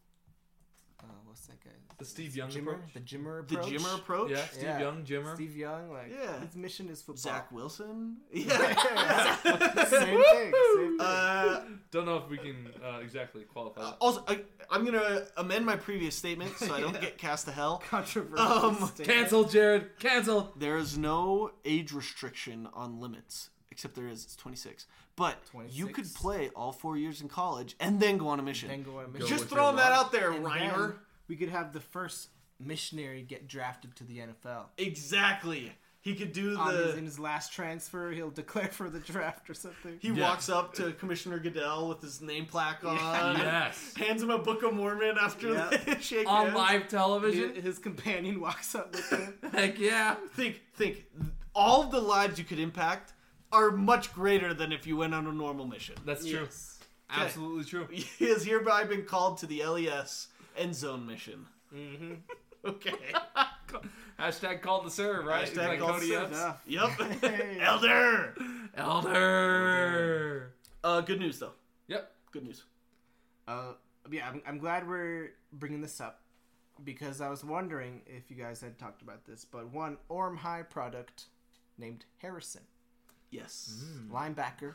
Uh, 0.99 1.05
what's 1.25 1.45
that 1.47 1.61
guy? 1.63 1.69
The 1.97 2.05
Steve 2.05 2.35
Young 2.35 2.49
Jimmer, 2.49 2.73
approach? 2.73 2.93
the 2.93 2.99
Jimmer 3.01 3.39
approach. 3.41 3.65
The. 3.69 3.77
Jimmer 3.77 3.95
approach. 3.95 4.31
Yeah, 4.31 4.45
Steve 4.51 4.63
Yeah. 4.63 4.79
Young, 4.79 5.03
Jimmer. 5.05 5.35
Steve 5.35 5.55
Young, 5.55 5.91
like 5.93 6.11
Yeah. 6.11 6.39
his 6.41 6.55
mission 6.55 6.89
is 6.89 7.01
football. 7.01 7.21
Zach 7.21 7.51
Wilson. 7.51 8.17
Yeah, 8.31 8.45
Yeah. 8.59 9.35
same 9.85 10.05
thing. 10.07 10.23
Same 10.25 10.51
thing. 10.51 10.97
uh, 10.99 11.61
Don't 11.91 12.05
know 12.05 12.17
if 12.17 12.29
we 12.29 12.37
can 12.37 12.67
uh, 12.83 12.99
exactly 13.01 13.43
qualify 13.43 13.81
that. 13.83 13.97
also, 14.01 14.23
I, 14.27 14.41
I'm 14.71 14.83
gonna 14.85 15.25
amend 15.37 15.65
my 15.65 15.75
previous 15.75 16.15
statement 16.15 16.57
so 16.57 16.73
I 16.73 16.81
don't 16.81 16.99
get 16.99 17.17
cast 17.17 17.45
to 17.45 17.51
hell. 17.51 17.81
Controversial. 17.89 18.45
Um, 18.45 18.75
statement. 18.87 19.05
Cancel, 19.09 19.43
Jared. 19.45 19.99
Cancel. 19.99 20.51
There 20.57 20.77
is 20.77 20.97
no 20.97 21.51
age 21.63 21.91
restriction 21.93 22.67
on 22.73 22.99
limits, 22.99 23.49
except 23.73 23.95
there 23.95 24.07
is. 24.07 24.23
It's 24.23 24.35
26. 24.37 24.85
But 25.17 25.35
you 25.69 25.87
could 25.87 26.11
play 26.13 26.49
all 26.55 26.71
four 26.71 26.95
years 26.97 27.19
in 27.21 27.27
college 27.27 27.75
and 27.81 27.99
then 27.99 28.17
go 28.17 28.29
on 28.29 28.39
a 28.39 28.43
mission. 28.43 28.69
Then 28.69 28.83
go 28.83 28.99
on 28.99 29.05
a 29.05 29.07
Go. 29.19 29.25
Just 29.27 29.41
with 29.43 29.49
throwing 29.49 29.75
your 29.75 29.83
that 29.85 29.89
life. 29.91 29.99
out 30.05 30.11
there, 30.13 30.31
And 30.31 30.45
Ryner. 30.45 30.95
we 31.27 31.35
could 31.35 31.49
have 31.49 31.73
the 31.73 31.79
first 31.81 32.29
missionary 32.59 33.21
get 33.23 33.47
drafted 33.47 33.95
to 33.97 34.03
the 34.05 34.19
NFL. 34.19 34.65
Exactly. 34.77 35.73
He 36.01 36.15
could 36.15 36.33
do 36.33 36.51
um, 36.55 36.57
On 36.67 36.73
his, 36.75 36.89
in 36.89 36.95
the. 36.95 37.01
his 37.03 37.19
last 37.19 37.53
transfer, 37.53 38.11
he'll 38.11 38.29
declare 38.43 38.67
for 38.67 38.89
the 38.89 38.99
draft 38.99 39.49
or 39.49 39.53
something. 39.53 39.97
He 40.01 40.09
Yeah. 40.09 40.29
walks 40.29 40.49
up 40.49 40.73
to 40.75 40.91
Commissioner 40.93 41.39
Goodell 41.39 41.87
with 41.87 42.01
his 42.01 42.21
name 42.21 42.45
plaque 42.45 42.83
on. 42.83 42.97
Yes. 43.37 43.93
Hands 43.95 44.21
him 44.21 44.29
a 44.29 44.37
Book 44.37 44.63
of 44.63 44.73
Mormon 44.73 45.15
after 45.21 45.53
Yeah. 45.53 45.69
they 45.85 45.97
shake 46.01 46.27
On 46.29 46.45
hands. 46.47 46.55
live 46.57 46.81
his, 46.83 46.91
television. 46.91 47.55
his 47.55 47.79
companion 47.79 48.41
walks 48.41 48.75
up 48.75 48.91
with 48.93 49.09
him. 49.11 49.33
Heck 49.53 49.79
yeah. 49.79 50.15
Think, 50.35 50.61
think. 50.75 51.05
All 51.55 51.83
of 51.83 51.91
the 51.91 52.01
lives 52.01 52.37
you 52.37 52.43
could 52.45 52.59
impact 52.59 53.13
are 53.53 53.71
much 53.71 54.13
greater 54.13 54.53
than 54.53 54.73
if 54.73 54.85
you 54.85 54.97
went 54.97 55.13
on 55.13 55.27
a 55.27 55.31
normal 55.31 55.65
mission. 55.65 55.95
That's 56.05 56.25
true. 56.25 56.41
Yes. 56.43 56.79
Absolutely 57.09 57.63
true. 57.63 57.87
He 57.91 58.25
has 58.29 58.43
hereby 58.43 58.83
been 58.85 59.03
called 59.03 59.37
to 59.39 59.45
the 59.45 59.63
LES 59.63 60.27
end 60.57 60.75
zone 60.75 61.05
mission. 61.07 61.45
Mm-hmm. 61.73 62.13
Okay. 62.65 62.93
Hashtag 64.17 64.61
called 64.61 64.85
to 64.85 64.89
serve, 64.89 65.25
right? 65.25 65.45
Hashtag 65.45 65.67
Like 65.67 65.79
called 65.79 65.95
Cody 65.95 66.11
to 66.11 66.21
Epps. 66.21 66.31
Enough. 66.31 66.61
Yep. 66.65 67.59
Elder. 67.61 68.35
Elder. 68.77 70.53
Uh, 70.81 71.01
good 71.01 71.19
news 71.19 71.39
though. 71.39 71.51
Yep. 71.87 72.09
Good 72.31 72.45
news. 72.45 72.63
Uh, 73.49 73.73
yeah, 74.09 74.29
I'm, 74.29 74.41
I'm 74.47 74.59
glad 74.59 74.87
we're 74.87 75.31
bringing 75.51 75.81
this 75.81 75.99
up 75.99 76.21
because 76.85 77.19
I 77.19 77.29
was 77.29 77.43
wondering 77.43 78.01
if 78.05 78.31
you 78.31 78.37
guys 78.37 78.61
had 78.61 78.79
talked 78.79 79.01
about 79.01 79.25
this, 79.25 79.45
but 79.45 79.71
one 79.73 79.97
Orem 80.09 80.37
High 80.37 80.63
product 80.63 81.25
named 81.77 82.05
Harrison, 82.17 82.61
Yes. 83.33 83.83
linebacker, 84.11 84.73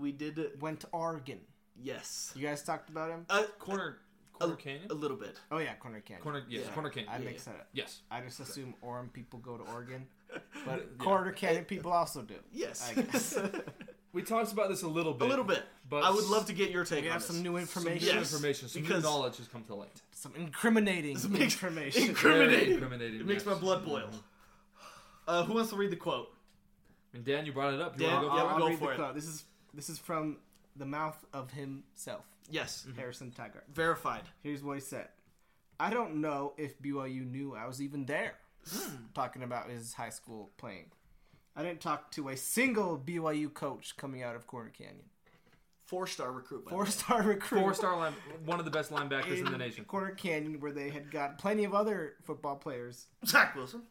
We 0.00 0.12
did. 0.12 0.38
it. 0.38 0.60
went 0.60 0.80
to 0.80 0.88
Oregon. 0.92 1.40
Yes. 1.80 2.32
You 2.36 2.46
guys 2.46 2.62
talked 2.62 2.88
about 2.88 3.10
him? 3.10 3.26
Uh, 3.28 3.44
Corner. 3.58 3.98
Corner 4.32 4.54
a, 4.54 4.56
Canyon. 4.56 4.86
a 4.90 4.94
little 4.94 5.16
bit. 5.16 5.38
Oh 5.52 5.58
yeah, 5.58 5.74
Corner 5.74 6.00
Canyon. 6.00 6.22
Corner. 6.22 6.42
Yes. 6.48 6.64
Yeah. 6.66 6.72
Corner 6.72 6.90
Canyon. 6.90 7.12
I 7.12 7.18
yeah, 7.18 7.24
mixed 7.24 7.44
that 7.46 7.54
up. 7.56 7.68
Yes. 7.72 8.00
I 8.10 8.20
just 8.20 8.40
assume 8.40 8.74
Orem 8.84 9.12
people 9.12 9.38
go 9.38 9.56
to 9.56 9.62
Oregon, 9.72 10.06
but 10.66 10.78
Yeah. 10.78 11.04
Corner 11.04 11.32
Canyon 11.32 11.64
people 11.66 11.92
also 11.92 12.22
do. 12.22 12.34
Yes. 12.52 12.90
I 12.96 13.00
guess. 13.02 13.38
we 14.12 14.22
talked 14.22 14.52
about 14.52 14.70
this 14.70 14.82
a 14.82 14.88
little 14.88 15.12
bit. 15.14 15.26
A 15.26 15.28
little 15.28 15.44
bit. 15.44 15.62
But 15.88 16.02
I 16.02 16.10
would 16.10 16.24
love 16.26 16.46
to 16.46 16.52
get 16.52 16.70
your 16.70 16.84
take 16.84 17.02
We 17.02 17.08
on 17.08 17.12
have 17.12 17.22
this. 17.22 17.28
some 17.28 17.42
new 17.42 17.50
some 17.52 17.58
information. 17.58 18.08
new 18.08 18.14
Yes, 18.14 18.32
information, 18.32 18.68
some 18.68 18.82
because- 18.82 19.02
new 19.04 19.08
knowledge 19.10 19.36
has 19.36 19.46
come 19.48 19.62
to 19.64 19.74
light. 19.76 20.02
Some 20.12 20.32
incriminating 20.36 21.12
makes- 21.30 21.54
information. 21.54 22.02
incri- 22.02 22.08
Incriminating. 22.08 22.72
Incriminating. 22.74 23.20
It 23.20 23.26
makes 23.26 23.44
yes. 23.44 23.54
my 23.54 23.60
blood 23.60 23.84
boil. 23.84 24.10
Uh, 25.28 25.44
who 25.44 25.54
wants 25.54 25.70
to 25.70 25.76
read 25.76 25.90
the 25.90 25.96
quote? 25.96 26.33
And 27.14 27.24
Dan, 27.24 27.46
you 27.46 27.52
brought 27.52 27.74
it 27.74 27.80
up. 27.80 27.98
You 27.98 28.06
Dan, 28.06 28.20
go 28.22 28.34
yeah, 28.34 28.42
for 28.42 28.48
I'll 28.48 28.56
it? 28.56 28.60
go 28.60 28.68
read 28.68 28.78
for 28.78 28.84
the 28.86 28.92
it. 28.92 28.96
quote. 28.96 29.14
This 29.14 29.26
is 29.26 29.44
this 29.72 29.88
is 29.88 29.98
from 29.98 30.38
the 30.76 30.86
mouth 30.86 31.24
of 31.32 31.50
himself, 31.52 32.24
Yes, 32.50 32.84
mm-hmm. 32.88 32.98
Harrison 32.98 33.30
Taggart. 33.30 33.64
verified. 33.72 34.22
Here's 34.42 34.62
what 34.62 34.74
he 34.74 34.80
said. 34.80 35.08
I 35.78 35.90
don't 35.90 36.16
know 36.20 36.52
if 36.56 36.80
BYU 36.80 37.28
knew 37.30 37.54
I 37.54 37.66
was 37.66 37.80
even 37.82 38.04
there. 38.06 38.34
Hmm. 38.68 38.96
Talking 39.14 39.42
about 39.42 39.68
his 39.70 39.92
high 39.94 40.08
school 40.10 40.50
playing. 40.56 40.86
I 41.56 41.62
didn't 41.62 41.80
talk 41.80 42.10
to 42.12 42.30
a 42.30 42.36
single 42.36 42.98
BYU 42.98 43.52
coach 43.52 43.96
coming 43.96 44.22
out 44.22 44.34
of 44.34 44.46
Corner 44.46 44.70
Canyon. 44.70 45.04
Four 45.84 46.06
star 46.06 46.32
recruit. 46.32 46.64
by 46.64 46.70
Four 46.70 46.86
star 46.86 47.22
recruit. 47.34 47.60
Four 47.60 47.74
star 47.74 47.96
line, 47.96 48.14
one 48.46 48.58
of 48.58 48.64
the 48.64 48.70
best 48.70 48.90
linebackers 48.90 49.38
in 49.38 49.44
the 49.52 49.58
nation. 49.58 49.84
Corner 49.84 50.10
Canyon, 50.12 50.58
where 50.60 50.72
they 50.72 50.88
had 50.90 51.10
got 51.10 51.38
plenty 51.38 51.64
of 51.64 51.74
other 51.74 52.14
football 52.24 52.56
players. 52.56 53.06
Zach 53.26 53.54
Wilson. 53.54 53.82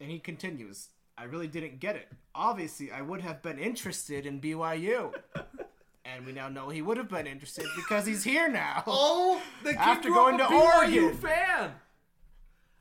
And 0.00 0.10
he 0.10 0.18
continues, 0.18 0.88
I 1.18 1.24
really 1.24 1.46
didn't 1.48 1.78
get 1.80 1.96
it. 1.96 2.08
Obviously, 2.34 2.90
I 2.90 3.02
would 3.02 3.20
have 3.20 3.42
been 3.42 3.58
interested 3.58 4.26
in 4.26 4.40
BYU. 4.40 5.12
and 6.04 6.24
we 6.26 6.32
now 6.32 6.48
know 6.48 6.68
he 6.70 6.82
would 6.82 6.96
have 6.96 7.08
been 7.08 7.26
interested 7.26 7.66
because 7.76 8.06
he's 8.06 8.24
here 8.24 8.48
now. 8.48 8.82
Oh, 8.86 9.40
The 9.62 9.70
kid 9.70 9.78
After 9.78 10.08
grew 10.08 10.18
up 10.18 10.24
going 10.24 10.34
a 10.40 10.48
to 10.48 10.54
BYU 10.54 11.02
Oregon. 11.04 11.16
fan. 11.18 11.70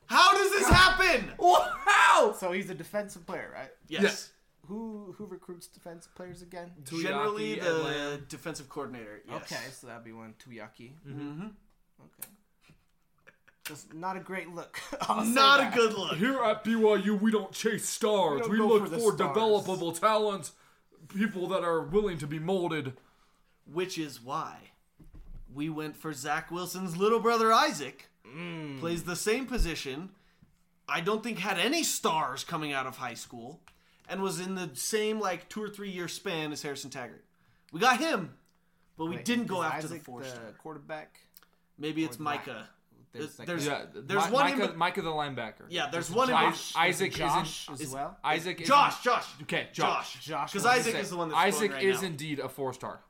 how 0.07 0.32
does 0.38 0.51
this 0.51 0.67
happen? 0.67 1.32
Wow. 1.39 2.36
So 2.38 2.51
he's 2.51 2.69
a 2.69 2.75
defensive 2.75 3.25
player, 3.25 3.49
right? 3.53 3.69
Yes. 3.88 4.01
Yes. 4.03 4.29
Who 4.67 5.15
who 5.17 5.25
recruits 5.25 5.67
defensive 5.67 6.13
players 6.15 6.41
again? 6.41 6.71
Generally, 6.86 7.55
the 7.59 7.67
Atlanta. 7.77 8.17
defensive 8.29 8.69
coordinator. 8.69 9.21
Yes. 9.27 9.41
Okay, 9.51 9.61
so 9.71 9.88
that'd 9.88 10.03
be 10.03 10.11
one 10.11 10.34
Tuiaki. 10.39 10.91
Mm-hmm. 11.07 11.47
Okay. 11.47 12.29
Just 13.72 13.93
not 13.93 14.17
a 14.17 14.19
great 14.19 14.53
look. 14.53 14.78
I'll 15.07 15.24
Not 15.24 15.61
a 15.61 15.74
good 15.74 15.93
look. 15.93 16.17
Here 16.17 16.43
at 16.43 16.65
BYU, 16.65 17.22
we 17.22 17.32
don't 17.32 17.53
chase 17.53 17.88
stars. 17.88 18.41
We 18.43 18.49
We, 18.49 18.57
don't 18.57 18.67
go 18.67 18.74
look 18.76 18.89
for 18.89 18.99
for, 18.99 19.17
developable 19.17 19.97
talent, 19.97 20.51
people 21.07 21.47
that 21.47 21.63
are 21.63 21.80
willing 21.80 22.17
to 22.17 22.28
be 22.28 22.38
molded. 22.38 22.93
Which 23.72 23.97
is 23.97 24.22
why 24.22 24.57
we 25.53 25.69
went 25.69 25.95
for 25.95 26.11
Zach 26.11 26.51
Wilson's 26.51 26.97
little 26.97 27.22
brother 27.22 27.53
Isaac. 27.53 28.09
Mm. 28.28 28.82
Plays 28.82 29.03
the 29.03 29.15
same 29.15 29.45
position. 29.45 30.09
I 30.89 30.99
don't 30.99 31.24
think 31.24 31.39
had 31.39 31.57
any 31.57 31.84
stars 31.84 32.43
coming 32.43 32.74
out 32.74 32.86
of 32.88 32.97
high 32.97 33.13
school, 33.13 33.61
and 34.09 34.22
was 34.22 34.41
in 34.41 34.55
the 34.55 34.72
same 34.74 35.22
like 35.22 35.47
two 35.47 35.63
or 35.63 35.69
three 35.69 35.89
year 35.91 36.09
span 36.09 36.51
as 36.51 36.61
Harrison 36.61 36.89
Taggart. 36.89 37.24
We 37.72 37.80
got 37.80 38.01
him, 38.01 38.34
but 38.97 39.05
we 39.05 39.15
Wait, 39.15 39.24
didn't 39.24 39.45
go 39.47 39.63
after 39.63 39.88
Isaac 39.88 39.99
the 39.99 40.03
four 40.03 40.24
star. 40.26 40.45
the 40.47 40.51
quarterback. 40.57 41.22
Maybe 41.78 42.03
it's 42.03 42.15
or 42.15 42.17
the- 42.17 42.24
Micah. 42.24 42.67
There's, 43.14 43.38
like 43.39 43.45
There's- 43.47 43.66
Yeah, 43.66 43.86
there's 43.93 44.26
Mi- 44.28 44.32
one 44.32 44.47
in 44.51 44.57
Micah, 44.57 44.68
bet- 44.70 44.78
Micah 44.78 45.01
the 45.01 45.09
linebacker. 45.09 45.66
Yeah, 45.70 45.89
there's 45.89 46.09
one 46.09 46.30
in 46.30 46.36
Josh, 46.36 46.74
bet- 46.74 46.82
Isaac 46.84 47.14
Josh 47.14 47.64
isn't. 47.64 47.74
as 47.74 47.82
is- 47.82 47.93
well. 47.93 48.18
Isaac. 48.24 48.57
Josh, 48.66 48.91
isn't- 48.93 49.03
Josh. 49.03 49.28
Okay, 49.41 49.68
Josh. 49.74 50.14
Josh. 50.24 50.51
Because 50.53 50.66
Isaac 50.66 50.95
is 50.95 51.09
the 51.09 51.18
one 51.18 51.28
that's 51.30 51.39
Isaac 51.41 51.74
right 51.74 51.84
is 51.84 52.01
now. 52.01 52.07
indeed 52.07 52.39
a 52.39 52.47
four 52.47 52.74
star. 52.74 53.01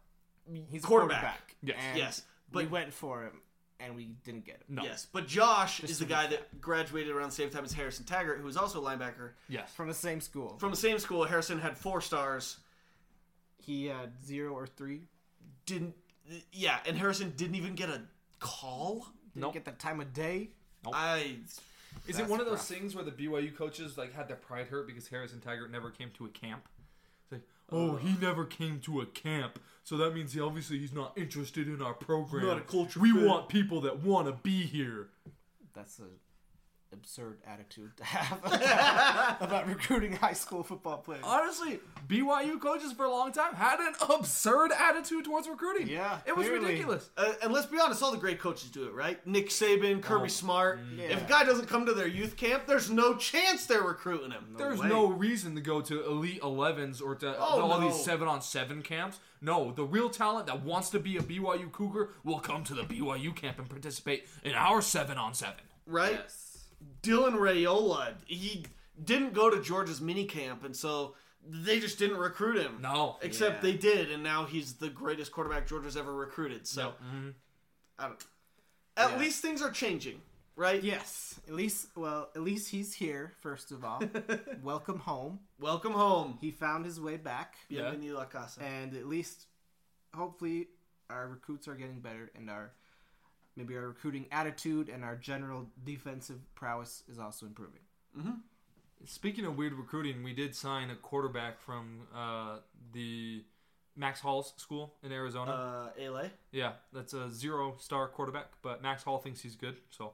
He's 0.70 0.84
a 0.84 0.88
quarterback. 0.88 1.22
quarterback. 1.22 1.56
Yes. 1.62 1.78
And 1.80 1.98
Yes, 1.98 2.24
But 2.52 2.64
we 2.64 2.70
went 2.70 2.94
for 2.94 3.24
him 3.24 3.42
and 3.80 3.96
we 3.96 4.06
didn't 4.24 4.44
get 4.46 4.56
him. 4.56 4.64
No. 4.70 4.84
Yes, 4.84 5.06
but 5.12 5.28
Josh 5.28 5.84
is 5.84 6.00
the 6.00 6.06
guy 6.06 6.26
that 6.28 6.60
graduated 6.60 7.16
around 7.16 7.30
the 7.30 7.36
same 7.36 7.50
time 7.52 7.64
as 7.64 7.72
Harrison 7.74 8.04
Taggart, 8.06 8.40
who 8.40 8.46
was 8.46 8.58
also 8.58 8.84
a 8.84 8.90
linebacker. 8.90 9.34
Yes. 9.50 9.72
From 9.74 9.88
the 9.88 9.94
same 9.94 10.20
school. 10.20 10.58
From 10.58 10.72
the 10.72 10.78
same 10.78 10.98
school, 11.00 11.26
Harrison 11.26 11.60
had 11.60 11.78
four 11.78 12.02
stars. 12.02 12.58
he 13.64 13.86
had 13.86 14.12
zero 14.26 14.52
or 14.54 14.66
three. 14.66 15.04
Didn't, 15.68 15.94
yeah, 16.52 16.80
and 16.88 16.98
Harrison 16.98 17.32
didn't 17.38 17.54
even 17.56 17.76
get 17.76 17.90
a 17.90 18.02
call. 18.40 19.08
Didn't 19.34 19.42
Nope. 19.42 19.54
get 19.54 19.66
the 19.66 19.72
time 19.72 20.02
of 20.02 20.14
day. 20.14 20.50
I, 20.94 21.38
Is 22.08 22.16
That's 22.18 22.20
it 22.20 22.28
one 22.28 22.40
of 22.40 22.46
those 22.46 22.58
rough. 22.58 22.68
things 22.68 22.96
where 22.96 23.04
the 23.04 23.12
BYU 23.12 23.56
coaches 23.56 23.98
like 23.98 24.14
had 24.14 24.28
their 24.28 24.36
pride 24.38 24.68
hurt 24.68 24.88
because 24.88 25.08
Harrison 25.08 25.40
Taggart 25.42 25.72
never 25.72 25.90
came 25.90 26.10
to 26.18 26.26
a 26.26 26.30
camp? 26.30 26.68
It's 27.24 27.32
like, 27.34 27.42
oh, 27.72 27.92
uh. 27.92 27.96
he 27.98 28.16
never 28.20 28.46
came 28.46 28.80
to 28.82 29.02
a 29.02 29.06
camp, 29.06 29.60
so 29.84 29.98
that 29.98 30.14
means 30.14 30.34
he 30.34 30.40
obviously 30.42 30.80
he's 30.80 30.94
not 30.94 31.18
interested 31.18 31.68
in 31.68 31.82
our 31.82 31.94
program. 31.94 32.46
Not 32.48 32.58
a 32.58 32.62
culture 32.62 33.00
we 33.00 33.12
fit." 33.14 33.26
want 33.28 33.50
people 33.50 33.82
that 33.82 34.02
want 34.04 34.28
to 34.28 34.34
be 34.34 34.64
here. 34.64 35.10
That's 35.74 36.00
a 36.00 36.04
absurd 36.94 37.38
attitude 37.46 37.96
to 37.98 38.04
have 38.04 38.40
about 39.42 39.68
recruiting 39.68 40.12
high 40.14 40.34
school 40.34 40.64
football 40.64 40.98
players. 40.98 41.24
Honestly, 41.26 41.80
BYU 42.08 42.60
coaches 42.60 42.92
for 42.94 43.06
a 43.06 43.10
long 43.10 43.32
time 43.32 43.54
had 43.54 43.80
an 43.80 43.94
absurd 44.10 44.72
attitude 44.78 45.26
towards 45.26 45.48
recruiting. 45.48 45.88
Yeah, 45.88 46.20
it 46.26 46.36
was 46.36 46.48
clearly. 46.48 46.66
ridiculous. 46.68 47.10
uh, 47.18 47.34
and 47.44 47.52
let's 47.54 47.66
be 47.68 47.80
honest, 47.80 48.02
all 48.04 48.12
the 48.12 48.18
great 48.18 48.40
coaches 48.40 48.70
do 48.70 48.86
it, 48.86 48.94
right? 48.94 49.26
Nick 49.26 49.50
Saban, 49.50 50.02
Kirby 50.02 50.26
Oh, 50.26 50.28
Smart. 50.28 50.80
yeah. 50.96 51.06
If 51.06 51.26
a 51.26 51.30
guy 51.30 51.44
doesn't 51.44 51.68
come 51.68 51.86
to 51.86 51.94
their 51.94 52.08
youth 52.08 52.36
camp, 52.38 52.68
there's 52.68 52.90
no 52.90 53.16
chance 53.16 53.66
they're 53.66 53.82
recruiting 53.82 54.32
him. 54.32 54.56
There's 54.58 54.80
way. 54.80 54.90
no 54.90 55.08
reason 55.08 55.56
to 55.56 55.62
go 55.62 55.82
to 55.82 56.06
elite 56.06 56.42
11s 56.42 57.02
or 57.02 57.16
to 57.16 57.36
Oh, 57.38 57.62
all 57.62 57.80
no. 57.80 57.88
these 57.88 58.04
seven 58.04 58.28
on 58.28 58.42
seven 58.42 58.82
camps. 58.82 59.20
No, 59.44 59.72
the 59.72 59.84
real 59.84 60.10
talent 60.10 60.46
that 60.48 60.62
wants 60.64 60.90
to 60.92 61.00
be 61.00 61.18
a 61.18 61.22
BYU 61.22 61.72
Cougar 61.72 62.10
will 62.24 62.40
come 62.40 62.64
to 62.66 62.76
the 62.76 62.84
BYU 62.84 63.36
camp 63.36 63.58
and 63.58 63.68
participate 63.68 64.28
in 64.44 64.54
our 64.54 64.82
seven 64.82 65.18
on 65.18 65.34
seven. 65.34 65.56
right? 65.88 66.20
Dylan 67.04 67.34
Raiola, 67.34 68.14
he 68.26 68.66
didn't 69.04 69.34
go 69.34 69.50
to 69.50 69.62
Georgia's 69.62 70.02
mini 70.02 70.26
camp, 70.26 70.64
and 70.64 70.76
so 70.76 71.16
they 71.48 71.80
just 71.80 71.98
didn't 71.98 72.18
recruit 72.18 72.58
him. 72.62 72.80
No. 72.82 73.18
Except 73.22 73.56
Yeah. 73.64 73.72
they 73.72 73.78
did, 73.78 74.12
and 74.12 74.22
now 74.24 74.46
he's 74.46 74.74
the 74.76 74.90
greatest 74.90 75.32
quarterback 75.32 75.68
Georgia's 75.68 75.98
ever 75.98 76.14
recruited. 76.14 76.68
So, 76.68 76.90
mm-hmm. 77.04 77.30
I 77.98 78.08
don't. 78.08 78.24
At 78.98 79.12
Yeah. 79.12 79.18
least 79.20 79.42
things 79.42 79.62
are 79.62 79.72
changing, 79.72 80.22
right? 80.56 80.84
Yes, 80.84 81.40
at 81.48 81.54
least 81.54 81.88
well, 81.96 82.30
at 82.36 82.42
least 82.42 82.70
he's 82.70 82.94
here. 82.94 83.34
First 83.40 83.72
of 83.72 83.84
all, 83.86 84.02
welcome 84.64 85.00
home. 85.00 85.40
Welcome 85.60 85.94
home. 85.94 86.38
He 86.42 86.52
found 86.52 86.86
his 86.86 87.00
way 87.00 87.18
back, 87.18 87.56
Yeah. 87.70 87.84
Bienvenido 87.94 88.30
casa. 88.30 88.62
and 88.62 88.94
at 88.96 89.08
least, 89.08 89.48
hopefully, 90.14 90.68
our 91.10 91.28
recruits 91.28 91.68
are 91.68 91.76
getting 91.76 92.02
better, 92.02 92.32
and 92.36 92.50
our 92.50 92.74
maybe 93.62 93.78
our 93.78 93.88
recruiting 93.90 94.26
attitude 94.32 94.90
and 94.90 95.04
our 95.04 95.16
general 95.16 95.68
defensive 95.86 96.40
prowess 96.56 97.04
is 97.12 97.20
also 97.20 97.46
improving. 97.46 97.80
Speaking 99.06 99.46
of 99.46 99.56
weird 99.58 99.74
recruiting, 99.74 100.24
we 100.24 100.34
did 100.34 100.56
sign 100.56 100.90
a 100.90 100.96
quarterback 100.96 101.60
from 101.62 102.02
uh, 102.16 102.58
the 102.94 103.44
Max 103.96 104.20
Hall's 104.20 104.54
school 104.58 104.94
in 105.04 105.12
Arizona. 105.12 105.52
Uh, 105.98 106.00
Ale. 106.00 106.30
yeah, 106.52 106.74
that's 106.94 107.14
a 107.14 107.30
zero 107.30 107.76
star 107.80 108.08
quarterback, 108.08 108.48
but 108.62 108.82
Max 108.82 109.04
Hall 109.04 109.18
thinks 109.20 109.42
he's 109.42 109.56
good. 109.56 109.78
So 109.90 110.14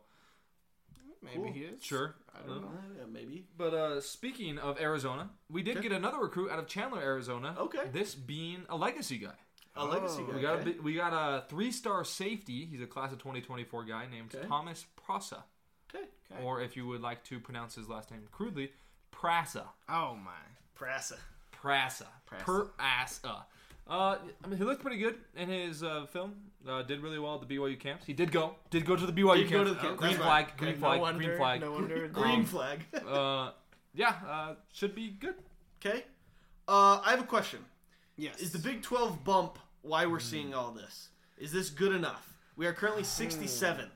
Maybe 1.24 1.38
Cool. 1.38 1.52
he 1.52 1.60
is. 1.62 1.84
sure. 1.84 2.16
I 2.36 2.48
don't 2.48 2.62
know. 2.62 2.68
Uh, 2.68 2.82
yeah, 3.00 3.04
maybe. 3.12 3.46
But 3.58 3.74
uh, 3.74 4.00
speaking 4.02 4.60
of 4.60 4.80
Arizona, 4.80 5.32
we 5.50 5.64
did 5.64 5.78
Okay. 5.78 5.90
get 5.90 5.98
another 5.98 6.20
recruit 6.20 6.52
out 6.52 6.60
of 6.60 6.68
Chandler, 6.68 7.02
Arizona. 7.02 7.56
Okay. 7.58 7.90
This 7.92 8.14
being 8.14 8.66
a 8.70 8.78
legacy 8.78 9.18
guy. 9.18 9.34
A 9.78 9.86
legacy 9.86 10.22
Oh. 10.22 10.28
guy. 10.32 10.36
We 10.36 10.42
got 10.42 10.54
a 10.56 10.58
okay. 10.62 10.72
bi- 10.74 10.84
we 10.84 10.94
got 10.96 11.14
a 11.14 11.46
three 11.48 11.72
star 11.72 12.04
safety. 12.04 12.66
He's 12.66 12.82
a 12.82 12.88
class 12.88 13.12
of 13.12 13.20
2024 13.20 13.84
guy 13.86 14.08
named 14.12 14.34
Okay. 14.36 14.48
Thomas 14.48 14.86
Prasa, 15.08 15.44
Okay. 15.94 16.06
Okay. 16.32 16.44
or 16.44 16.62
if 16.62 16.76
you 16.76 16.88
would 16.88 17.02
like 17.02 17.24
to 17.26 17.40
pronounce 17.40 17.76
his 17.76 17.88
last 17.88 18.12
name 18.12 18.28
crudely, 18.32 18.72
Prasa. 19.12 19.66
Oh 19.90 20.16
my. 20.16 20.32
Prasa. 20.80 21.18
Prasa. 21.52 22.06
Prasa. 22.30 22.70
Prasa. 22.78 23.44
Uh, 23.90 24.18
I 24.44 24.48
mean, 24.48 24.58
he 24.58 24.66
looked 24.66 24.82
pretty 24.82 24.98
good 24.98 25.16
in 25.36 25.48
his 25.48 25.82
uh, 25.82 26.06
film. 26.08 26.36
Uh, 26.68 26.82
did 26.84 27.00
really 27.02 27.20
well 27.20 27.36
at 27.42 27.48
the 27.48 27.56
BYU 27.58 27.80
camps. 27.80 28.06
He 28.06 28.12
did 28.12 28.32
go. 28.34 28.56
Did 28.70 28.86
go 28.86 28.98
to 28.98 29.06
the 29.06 29.14
BYU 29.14 29.38
Did 29.38 29.50
go 29.52 29.64
camps. 29.64 29.70
to 29.70 29.76
the 29.76 29.82
camp. 29.82 29.98
Green 29.98 30.14
flag. 30.16 30.28
right. 30.48 30.58
Green 30.58 30.74
no 30.74 30.80
flag. 30.80 31.02
wonder, 31.02 31.24
green 31.24 31.38
flag. 31.38 31.62
No 31.62 31.72
wonder. 31.72 32.08
Green 32.10 32.40
Um, 32.42 32.46
flag. 32.46 32.80
Uh, 33.08 33.52
yeah. 33.94 34.14
Uh, 34.28 34.56
should 34.74 34.94
be 34.94 35.10
good. 35.12 35.36
Okay. 35.80 36.04
Uh, 36.68 37.00
I 37.06 37.12
have 37.12 37.22
a 37.22 37.28
question. 37.28 37.64
yes. 38.18 38.40
Is 38.42 38.52
the 38.52 38.60
Big 38.60 38.82
12 38.82 39.24
bump 39.24 39.58
why 39.88 40.06
we're 40.06 40.20
seeing 40.20 40.54
all 40.54 40.72
this? 40.72 41.10
Is 41.38 41.52
this 41.52 41.70
good 41.70 41.94
enough? 41.94 42.34
We 42.56 42.66
are 42.66 42.74
currently 42.74 43.04
67th 43.04 43.88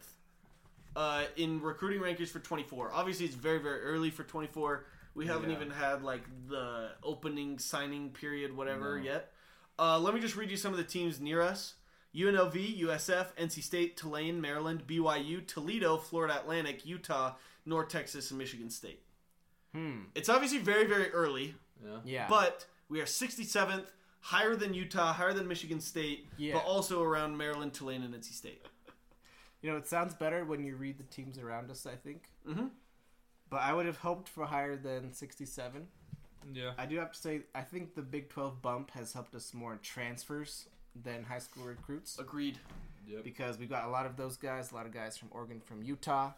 uh, 0.95 1.23
in 1.35 1.61
recruiting 1.61 2.01
rankings 2.01 2.29
for 2.29 2.39
24. 2.39 2.91
Obviously, 2.93 3.25
it's 3.25 3.35
very, 3.35 3.59
very 3.59 3.81
early 3.81 4.09
for 4.09 4.23
24. 4.23 4.85
We 5.15 5.25
haven't 5.27 5.49
Yeah. 5.49 5.55
even 5.57 5.69
had 5.71 6.03
like 6.03 6.23
the 6.47 6.91
opening 7.03 7.59
signing 7.59 8.09
period, 8.11 8.55
whatever, 8.55 8.99
yet. 8.99 9.33
Uh, 9.79 9.99
let 9.99 10.13
me 10.13 10.19
just 10.19 10.35
read 10.35 10.49
you 10.51 10.57
some 10.57 10.71
of 10.71 10.77
the 10.77 10.83
teams 10.83 11.19
near 11.19 11.41
us. 11.41 11.73
UNLV, 12.15 12.79
USF, 12.81 13.27
NC 13.37 13.61
State, 13.63 13.97
Tulane, 13.97 14.39
Maryland, 14.41 14.85
BYU, 14.85 15.45
Toledo, 15.47 15.97
Florida 15.97 16.37
Atlantic, 16.39 16.85
Utah, 16.85 17.35
North 17.65 17.89
Texas, 17.89 18.29
and 18.31 18.37
Michigan 18.37 18.69
State. 18.69 19.01
Hmm. 19.73 20.01
It's 20.13 20.27
obviously 20.29 20.59
very, 20.59 20.85
very 20.85 21.09
early. 21.11 21.55
Yeah. 22.05 22.27
But 22.29 22.65
we 22.89 22.99
are 23.01 23.05
67th, 23.05 23.85
higher 24.21 24.55
than 24.55 24.73
Utah, 24.73 25.13
higher 25.13 25.33
than 25.33 25.47
Michigan 25.47 25.81
State, 25.81 26.27
Yeah. 26.37 26.53
but 26.53 26.63
also 26.65 27.01
around 27.03 27.37
Maryland, 27.37 27.73
Tulane, 27.73 28.03
and 28.03 28.13
NC 28.13 28.33
State. 28.33 28.65
You 29.61 29.69
know, 29.71 29.77
it 29.77 29.87
sounds 29.87 30.13
better 30.15 30.45
when 30.45 30.63
you 30.63 30.75
read 30.75 30.97
the 30.97 31.03
teams 31.03 31.37
around 31.37 31.69
us, 31.69 31.85
I 31.85 31.95
think. 31.95 32.29
Mhm. 32.47 32.71
But 33.49 33.57
I 33.61 33.73
would 33.73 33.85
have 33.85 33.97
hoped 33.97 34.29
for 34.29 34.45
higher 34.45 34.75
than 34.77 35.13
67. 35.13 35.87
Yeah. 36.51 36.73
I 36.77 36.85
do 36.85 36.97
have 36.97 37.11
to 37.11 37.19
say, 37.19 37.43
I 37.53 37.61
think 37.61 37.93
the 37.95 38.01
Big 38.01 38.29
12 38.29 38.61
bump 38.61 38.91
has 38.91 39.13
helped 39.13 39.35
us 39.35 39.53
more 39.53 39.73
in 39.73 39.79
transfers 39.79 40.67
than 40.95 41.23
high 41.23 41.39
school 41.39 41.65
recruits 41.65 42.17
Agreed. 42.17 42.59
Yep. 43.07 43.23
because 43.23 43.57
we've 43.57 43.69
got 43.69 43.85
a 43.85 43.89
lot 43.89 44.05
of 44.05 44.17
those 44.17 44.37
guys, 44.37 44.71
a 44.71 44.75
lot 44.75 44.85
of 44.85 44.91
guys 44.93 45.17
from 45.17 45.29
Oregon, 45.31 45.59
from 45.61 45.83
Utah. 45.83 46.33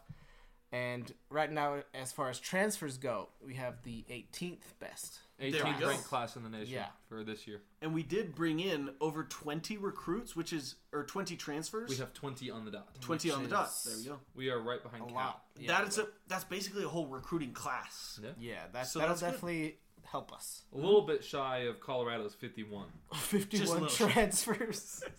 And 0.74 1.14
right 1.30 1.52
now, 1.52 1.84
as 1.94 2.12
far 2.12 2.30
as 2.32 2.40
transfers 2.40 2.98
go, 2.98 3.30
we 3.46 3.54
have 3.54 3.84
the 3.84 4.04
18th 4.10 4.80
best. 4.80 5.20
18th 5.40 5.86
ranked 5.86 6.06
class 6.06 6.36
in 6.36 6.42
the 6.42 6.50
nation 6.50 6.74
Yeah. 6.74 6.88
for 7.08 7.24
this 7.24 7.46
year. 7.46 7.62
And 7.84 7.94
we 7.94 8.02
did 8.02 8.34
bring 8.34 8.60
in 8.60 8.90
over 9.00 9.24
20 9.24 9.78
recruits, 9.78 10.36
which 10.36 10.52
is 10.52 10.74
or 10.92 11.04
20 11.04 11.36
transfers. 11.36 11.92
We 11.92 11.98
have 11.98 12.12
20 12.14 12.50
on 12.50 12.66
the 12.66 12.72
dot. 12.72 12.88
20 13.02 13.28
which 13.30 13.38
on 13.38 13.44
the 13.44 13.50
dot. 13.50 13.68
is 13.68 13.84
There 13.84 13.98
we 13.98 14.04
go. 14.18 14.20
We 14.34 14.50
are 14.50 14.60
right 14.60 14.82
behind 14.82 15.04
A 15.04 15.06
Cal. 15.08 15.16
lot. 15.16 15.46
Yeah, 15.60 15.78
that 15.80 15.88
is 15.90 16.00
a 16.00 16.08
that's 16.28 16.44
basically 16.46 16.84
a 16.86 16.88
whole 16.88 17.06
recruiting 17.06 17.54
class. 17.54 18.20
Yeah. 18.24 18.30
Yeah, 18.40 18.56
that's, 18.72 18.92
So 18.92 18.98
that'll 19.00 19.14
that's 19.14 19.22
good. 19.22 19.32
definitely 19.32 19.78
help 20.06 20.34
us. 20.34 20.64
A 20.74 20.78
little 20.78 21.04
bit 21.04 21.24
shy 21.24 21.60
of 21.66 21.80
Colorado's 21.82 22.34
51. 22.34 22.88
51 23.14 23.68
little. 23.82 23.88
transfers. 23.90 25.04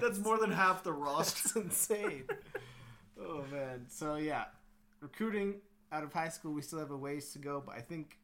That's 0.00 0.18
more 0.18 0.38
than 0.38 0.50
half 0.50 0.82
the 0.82 0.92
roster. 0.94 1.60
That's 1.60 1.66
insane. 1.66 2.24
Oh 3.28 3.44
man. 3.50 3.86
So 3.88 4.16
yeah, 4.16 4.44
recruiting 5.00 5.56
out 5.92 6.04
of 6.04 6.12
high 6.12 6.28
school, 6.28 6.52
we 6.52 6.62
still 6.62 6.78
have 6.78 6.90
a 6.90 6.96
ways 6.96 7.32
to 7.32 7.38
go, 7.38 7.62
but 7.64 7.74
I 7.74 7.80
think 7.80 8.18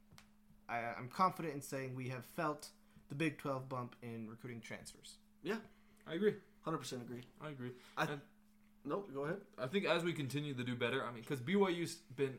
I, 0.69 0.79
I'm 0.99 1.09
confident 1.09 1.55
in 1.55 1.61
saying 1.61 1.95
we 1.95 2.09
have 2.09 2.25
felt 2.25 2.69
the 3.09 3.15
Big 3.15 3.39
12 3.39 3.69
bump 3.69 3.97
in 4.03 4.29
recruiting 4.29 4.61
transfers. 4.61 5.17
Yeah, 5.43 5.57
I 6.07 6.15
agree. 6.15 6.35
100% 6.67 6.93
agree. 7.03 7.23
I 7.41 7.51
agree. 7.51 7.73
I- 7.97 8.05
and 8.05 8.21
Nope, 8.87 9.11
go 9.15 9.25
ahead. 9.25 9.39
I 9.59 9.67
think 9.67 9.87
as 9.87 10.05
we 10.05 10.13
continue 10.13 10.53
to 10.55 10.63
do 10.63 10.77
better, 10.77 11.03
I 11.03 11.11
mean, 11.11 11.23
because 11.23 11.41
BYU's 11.41 11.97
been 12.17 12.37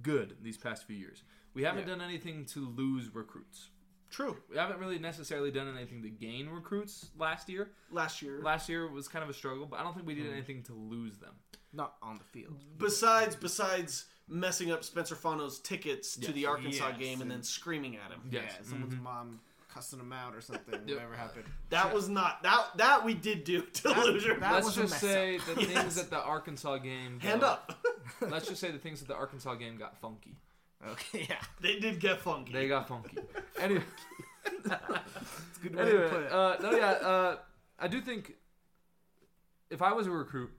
good 0.00 0.36
these 0.42 0.56
past 0.56 0.86
few 0.86 0.96
years. 0.96 1.22
We 1.52 1.62
haven't 1.62 1.82
Yeah. 1.82 1.94
done 1.94 2.00
anything 2.00 2.46
to 2.46 2.66
lose 2.66 3.14
recruits. 3.14 3.68
True. 4.10 4.38
We 4.48 4.56
haven't 4.56 4.78
really 4.78 4.98
necessarily 4.98 5.50
done 5.50 5.68
anything 5.76 6.02
to 6.02 6.08
gain 6.08 6.48
recruits 6.48 7.10
last 7.18 7.50
year. 7.50 7.72
Last 7.90 8.22
year, 8.22 8.40
Last 8.42 8.68
year 8.70 8.90
was 8.90 9.08
kind 9.08 9.22
of 9.22 9.28
a 9.28 9.34
struggle, 9.34 9.66
but 9.66 9.78
I 9.78 9.82
don't 9.82 9.94
think 9.94 10.06
we 10.06 10.14
did 10.14 10.26
hmm. 10.26 10.32
anything 10.32 10.62
to 10.64 10.72
lose 10.72 11.18
them. 11.18 11.34
Not 11.72 11.94
on 12.02 12.18
the 12.18 12.24
field. 12.24 12.56
besides 12.78 13.36
besides 13.36 14.06
messing 14.26 14.70
up 14.70 14.84
Spencer 14.84 15.14
Fano's 15.14 15.58
tickets 15.60 16.14
to 16.16 16.26
Yes. 16.26 16.32
the 16.34 16.46
Arkansas 16.46 16.88
Yes, 16.88 16.98
game 16.98 17.12
and 17.14 17.22
and- 17.22 17.30
then 17.30 17.42
screaming 17.42 17.96
at 17.96 18.10
him. 18.10 18.20
Yes. 18.30 18.52
Yeah, 18.58 18.68
someone's 18.68 18.94
Mhm. 18.94 19.02
mom 19.02 19.40
cussing 19.68 20.00
him 20.00 20.12
out 20.12 20.34
or 20.34 20.40
something. 20.40 20.80
Whatever 20.86 21.14
happened. 21.14 21.44
That 21.70 21.94
was 21.94 22.08
not 22.08 22.42
that 22.42 22.76
that 22.76 23.04
we 23.04 23.14
did 23.14 23.44
do 23.44 23.62
to 23.62 23.82
That- 23.84 24.04
loser. 24.06 24.34
that- 24.40 24.52
Let's 24.52 24.66
was 24.66 24.78
a 24.78 24.80
just 24.82 24.92
mess 24.94 25.00
say 25.00 25.38
the 25.38 25.54
things 25.56 25.70
Yes. 25.70 25.98
at 25.98 26.10
the 26.10 26.20
Arkansas 26.22 26.78
game. 26.78 27.20
Hand 27.20 27.40
got- 27.42 27.70
up. 27.70 27.86
Let's 28.22 28.48
just 28.48 28.60
say 28.60 28.70
the 28.70 28.78
things 28.78 29.00
at 29.02 29.08
the 29.08 29.14
Arkansas 29.14 29.54
game 29.56 29.76
got 29.76 29.96
funky. 29.98 30.36
Okay, 30.86 31.26
yeah. 31.28 31.42
they 31.60 31.78
did 31.80 31.98
get 32.00 32.20
funky. 32.20 32.52
They 32.52 32.68
got 32.68 32.86
funky. 32.88 33.18
anyway, 33.58 33.82
It's 34.46 34.66
a 34.66 35.60
good 35.62 35.74
way 35.74 35.84
to 35.84 35.90
anyway, 35.90 36.08
put 36.10 36.20
it. 36.22 36.32
uh, 36.32 36.56
no, 36.62 36.70
yeah, 36.72 36.90
uh, 36.90 37.38
I 37.78 37.88
do 37.88 38.00
think 38.00 38.34
if 39.70 39.82
I 39.82 39.92
was 39.92 40.06
a 40.06 40.10
recruit 40.10 40.50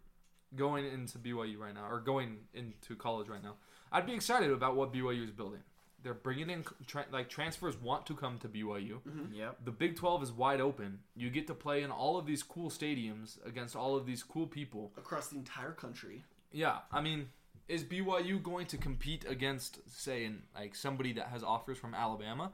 going 0.55 0.85
into 0.85 1.17
BYU 1.17 1.57
right 1.57 1.73
now 1.73 1.87
or 1.89 1.99
going 1.99 2.37
into 2.53 2.95
college 2.95 3.27
right 3.27 3.43
now, 3.43 3.55
I'd 3.91 4.05
be 4.05 4.13
excited 4.13 4.51
about 4.51 4.75
what 4.75 4.93
BYU 4.93 5.23
is 5.23 5.31
building. 5.31 5.59
They're 6.01 6.13
bringing 6.13 6.49
in 6.49 6.63
tra- 6.87 7.05
like 7.11 7.27
transfers 7.27 7.75
want 7.81 8.05
to 8.05 8.13
come 8.15 8.37
to 8.39 8.47
BYU. 8.47 8.99
Mm-hmm. 9.01 9.33
yep. 9.33 9.57
The 9.65 9.71
Big 9.71 9.97
12 9.97 10.23
is 10.23 10.31
wide 10.31 10.61
open. 10.61 10.99
You 11.15 11.29
get 11.29 11.45
to 11.47 11.53
play 11.53 11.83
in 11.83 11.91
all 11.91 12.17
of 12.17 12.25
these 12.25 12.41
cool 12.41 12.69
stadiums 12.69 13.37
against 13.45 13.75
all 13.75 13.97
of 13.97 14.05
these 14.05 14.23
cool 14.23 14.47
people. 14.47 14.91
across 14.97 15.27
the 15.27 15.37
entire 15.37 15.71
country. 15.71 16.23
Yeah, 16.51 16.77
I 16.91 17.01
mean, 17.01 17.29
is 17.67 17.83
BYU 17.83 18.41
going 18.41 18.65
to 18.67 18.77
compete 18.77 19.25
against, 19.27 19.79
say, 19.87 20.23
in, 20.25 20.41
like 20.55 20.73
somebody 20.73 21.13
that 21.13 21.27
has 21.27 21.43
offers 21.43 21.77
from 21.77 21.93
Alabama? 21.93 22.51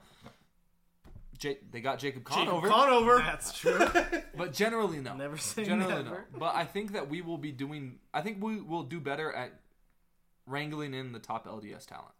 Ja- 1.41 1.53
they 1.71 1.81
got 1.81 1.99
Jacob 1.99 2.23
Conover, 2.23 2.67
Conover. 2.67 3.17
That's 3.17 3.57
true. 3.57 3.79
but 4.37 4.53
generally 4.53 4.99
no. 4.99 5.15
Never 5.15 5.37
say 5.37 5.65
generally 5.65 6.03
never. 6.03 6.27
no. 6.31 6.39
But 6.39 6.55
I 6.55 6.65
think 6.65 6.93
that 6.93 7.09
we 7.09 7.21
will 7.21 7.37
be 7.37 7.51
doing. 7.51 7.99
I 8.13 8.21
think 8.21 8.41
we 8.43 8.61
will 8.61 8.83
do 8.83 8.99
better 8.99 9.31
at 9.31 9.59
wrangling 10.47 10.93
in 10.93 11.11
the 11.11 11.19
top 11.19 11.47
LDS 11.47 11.85
talent. 11.85 12.13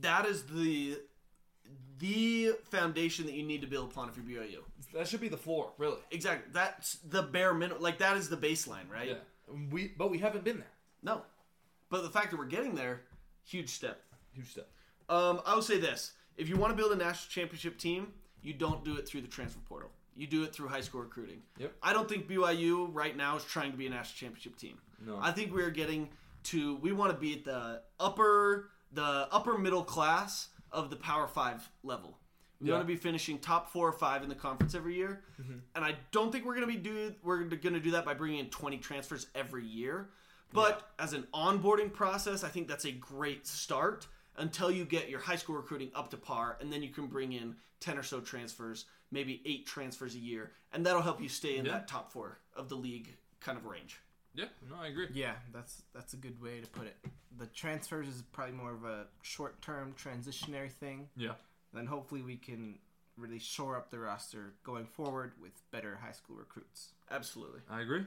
That 0.00 0.26
is 0.26 0.44
the 0.44 0.98
the 1.98 2.52
foundation 2.64 3.26
that 3.26 3.34
you 3.34 3.44
need 3.44 3.60
to 3.60 3.66
build 3.66 3.92
upon 3.92 4.08
if 4.08 4.16
you're 4.16 4.42
BYU. 4.42 4.58
That 4.94 5.06
should 5.06 5.20
be 5.20 5.28
the 5.28 5.36
floor, 5.36 5.72
really. 5.78 5.98
Exactly. 6.10 6.50
That's 6.52 6.94
the 7.08 7.22
bare 7.22 7.54
minimum. 7.54 7.82
Like 7.82 7.98
that 7.98 8.16
is 8.16 8.28
the 8.28 8.36
baseline, 8.36 8.90
right? 8.90 9.08
Yeah, 9.10 9.54
we 9.70 9.88
but 9.96 10.10
we 10.10 10.18
haven't 10.18 10.44
been 10.44 10.58
there. 10.58 10.72
No. 11.02 11.22
But 11.90 12.02
the 12.02 12.10
fact 12.10 12.30
that 12.30 12.38
we're 12.38 12.46
getting 12.46 12.74
there, 12.74 13.02
huge 13.44 13.68
step. 13.68 14.00
Huge 14.32 14.50
step. 14.50 14.68
Um, 15.08 15.40
I 15.44 15.54
will 15.54 15.62
say 15.62 15.78
this: 15.78 16.12
if 16.36 16.48
you 16.48 16.56
want 16.56 16.70
to 16.72 16.76
build 16.76 16.92
a 16.92 16.96
national 16.96 17.30
championship 17.30 17.78
team, 17.78 18.08
you 18.42 18.52
don't 18.52 18.84
do 18.84 18.96
it 18.96 19.06
through 19.06 19.22
the 19.22 19.28
transfer 19.28 19.60
portal. 19.68 19.90
You 20.14 20.26
do 20.26 20.44
it 20.44 20.52
through 20.52 20.68
high 20.68 20.80
school 20.80 21.00
recruiting. 21.00 21.42
Yep. 21.58 21.72
I 21.82 21.92
don't 21.92 22.08
think 22.08 22.28
BYU 22.28 22.88
right 22.92 23.16
now 23.16 23.36
is 23.36 23.44
trying 23.44 23.70
to 23.72 23.78
be 23.78 23.86
a 23.86 23.90
national 23.90 24.16
championship 24.16 24.56
team. 24.56 24.78
No. 25.04 25.18
I 25.20 25.32
think 25.32 25.54
we're 25.54 25.70
getting 25.70 26.10
to. 26.44 26.76
We 26.76 26.92
want 26.92 27.12
to 27.12 27.16
be 27.18 27.32
at 27.34 27.44
the 27.44 27.82
upper, 27.98 28.70
the 28.92 29.28
upper 29.30 29.56
middle 29.56 29.82
class 29.84 30.48
of 30.70 30.90
the 30.90 30.96
Power 30.96 31.26
Five 31.26 31.66
level. 31.82 32.18
We 32.60 32.68
Yeah. 32.68 32.74
want 32.74 32.86
to 32.86 32.92
be 32.92 32.96
finishing 32.96 33.38
top 33.38 33.70
four 33.72 33.88
or 33.88 33.92
five 33.92 34.22
in 34.22 34.28
the 34.28 34.34
conference 34.34 34.74
every 34.74 34.94
year, 34.94 35.24
mm-hmm. 35.40 35.58
and 35.74 35.84
I 35.84 35.96
don't 36.12 36.30
think 36.30 36.44
we're 36.44 36.54
going 36.54 36.66
to 36.66 36.72
be 36.72 36.78
do. 36.78 37.14
We're 37.22 37.44
going 37.44 37.74
to 37.74 37.80
do 37.80 37.92
that 37.92 38.04
by 38.04 38.14
bringing 38.14 38.38
in 38.38 38.50
twenty 38.50 38.76
transfers 38.78 39.26
every 39.34 39.64
year. 39.64 40.10
But 40.52 40.90
as 40.98 41.14
an 41.14 41.26
onboarding 41.32 41.90
process, 41.92 42.44
I 42.44 42.48
think 42.48 42.68
that's 42.68 42.84
a 42.84 42.92
great 42.92 43.46
start 43.46 44.06
until 44.36 44.70
you 44.70 44.84
get 44.84 45.08
your 45.08 45.20
high 45.20 45.36
school 45.36 45.56
recruiting 45.56 45.90
up 45.94 46.10
to 46.10 46.16
par, 46.16 46.56
and 46.60 46.72
then 46.72 46.82
you 46.82 46.88
can 46.90 47.06
bring 47.06 47.32
in 47.32 47.56
ten 47.80 47.98
or 47.98 48.02
so 48.02 48.20
transfers, 48.20 48.84
maybe 49.10 49.42
eight 49.44 49.66
transfers 49.66 50.14
a 50.14 50.18
year, 50.18 50.52
and 50.72 50.84
that'll 50.86 51.02
help 51.02 51.20
you 51.20 51.28
stay 51.28 51.56
in 51.56 51.64
Yeah. 51.64 51.72
that 51.72 51.88
top 51.88 52.12
four 52.12 52.38
of 52.54 52.68
the 52.68 52.76
league 52.76 53.16
kind 53.40 53.58
of 53.58 53.64
range. 53.66 54.00
Yeah, 54.34 54.46
no, 54.70 54.76
I 54.80 54.86
agree. 54.86 55.08
Yeah, 55.12 55.34
that's 55.52 55.82
that's 55.92 56.14
a 56.14 56.16
good 56.16 56.40
way 56.40 56.60
to 56.60 56.66
put 56.68 56.86
it. 56.86 56.96
The 57.38 57.46
transfers 57.46 58.08
is 58.08 58.22
probably 58.32 58.54
more 58.54 58.72
of 58.72 58.84
a 58.84 59.06
short-term 59.22 59.94
transitionary 60.02 60.70
thing. 60.70 61.08
Yeah. 61.16 61.32
Then 61.74 61.86
hopefully 61.86 62.22
we 62.22 62.36
can 62.36 62.78
really 63.18 63.38
shore 63.38 63.76
up 63.76 63.90
the 63.90 63.98
roster 63.98 64.54
going 64.64 64.86
forward 64.86 65.32
with 65.40 65.52
better 65.70 65.96
high 66.02 66.12
school 66.12 66.36
recruits. 66.36 66.92
Absolutely. 67.10 67.60
I 67.68 67.80
agree. 67.82 68.06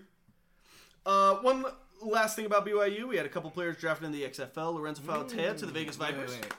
Uh, 1.06 1.36
one 1.36 1.66
last 2.02 2.36
thing 2.36 2.46
about 2.46 2.66
BYU, 2.66 3.08
we 3.08 3.18
had 3.18 3.26
a 3.26 3.30
couple 3.30 3.50
players 3.52 3.78
drafted 3.78 4.06
in 4.08 4.12
the 4.12 4.24
XFL. 4.24 4.74
Lorenzo 4.76 5.02
Fauatea 5.04 5.58
to 5.58 5.66
the 5.66 5.72
Vegas 5.72 5.98
Wait, 6.00 6.08
wait, 6.10 6.16
Vipers. 6.16 6.32
wait. 6.42 6.54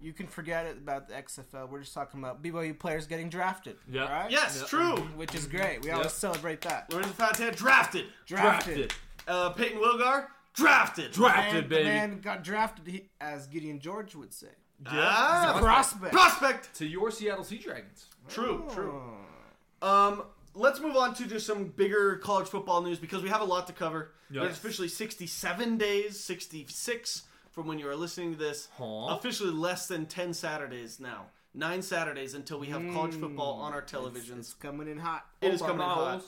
You 0.00 0.12
can 0.12 0.28
forget 0.28 0.64
it 0.66 0.76
about 0.78 1.08
the 1.08 1.14
XFL. 1.14 1.68
We're 1.68 1.80
just 1.80 1.92
talking 1.92 2.20
about 2.20 2.40
BYU 2.42 2.78
players 2.78 3.06
getting 3.08 3.28
drafted. 3.28 3.76
Yeah. 3.90 4.02
Right? 4.10 4.30
Yes, 4.30 4.58
Yeah. 4.60 4.66
true. 4.68 4.96
Which 5.16 5.34
is 5.34 5.46
great. 5.46 5.82
We 5.82 5.90
always 5.90 6.12
celebrate 6.12 6.60
that. 6.62 6.92
Lorenzo 6.92 7.12
Fauatea 7.14 7.54
drafted. 7.56 8.06
Drafted. 8.26 8.94
Uh, 9.26 9.50
Payton 9.50 9.78
Wilgar 9.80 10.28
drafted. 10.54 11.10
Drafted, 11.12 11.56
And 11.62 11.68
baby. 11.68 11.84
man 11.84 12.20
got 12.20 12.44
drafted, 12.44 13.08
as 13.20 13.46
Gideon 13.48 13.80
George 13.80 14.14
would 14.14 14.32
say. 14.32 14.46
Ah, 14.86 15.50
He's 15.54 15.60
a 15.60 15.64
prospect. 15.64 16.12
prospect. 16.12 16.74
To 16.76 16.86
your 16.86 17.10
Seattle 17.10 17.42
Sea 17.44 17.58
Dragons. 17.58 18.06
True, 18.28 18.64
true. 18.72 19.02
Oh. 19.82 20.08
Um, 20.08 20.22
let's 20.54 20.80
move 20.80 20.96
on 20.96 21.14
to 21.14 21.26
just 21.26 21.46
some 21.46 21.66
bigger 21.66 22.16
college 22.16 22.48
football 22.48 22.82
news 22.82 22.98
because 22.98 23.22
we 23.22 23.28
have 23.28 23.40
a 23.40 23.44
lot 23.44 23.66
to 23.66 23.72
cover. 23.72 24.12
Yes. 24.30 24.42
There's 24.44 24.58
officially 24.58 24.88
67 24.88 25.78
days, 25.78 26.20
66 26.20 27.22
from 27.50 27.66
when 27.66 27.78
you 27.78 27.88
are 27.88 27.96
listening 27.96 28.32
to 28.32 28.38
this. 28.38 28.68
Huh? 28.76 29.06
Officially 29.06 29.50
less 29.50 29.86
than 29.86 30.06
10 30.06 30.34
Saturdays 30.34 31.00
now. 31.00 31.26
Nine 31.54 31.82
Saturdays 31.82 32.34
until 32.34 32.60
we 32.60 32.68
have 32.68 32.82
college 32.92 33.14
football 33.14 33.56
hmm. 33.56 33.62
on 33.62 33.72
our 33.72 33.82
televisions. 33.82 34.38
It's 34.38 34.54
coming 34.54 34.86
in 34.86 34.98
hot. 34.98 35.26
It 35.40 35.52
is 35.52 35.60
coming 35.60 35.76
in 35.76 35.88
hot. 35.88 36.22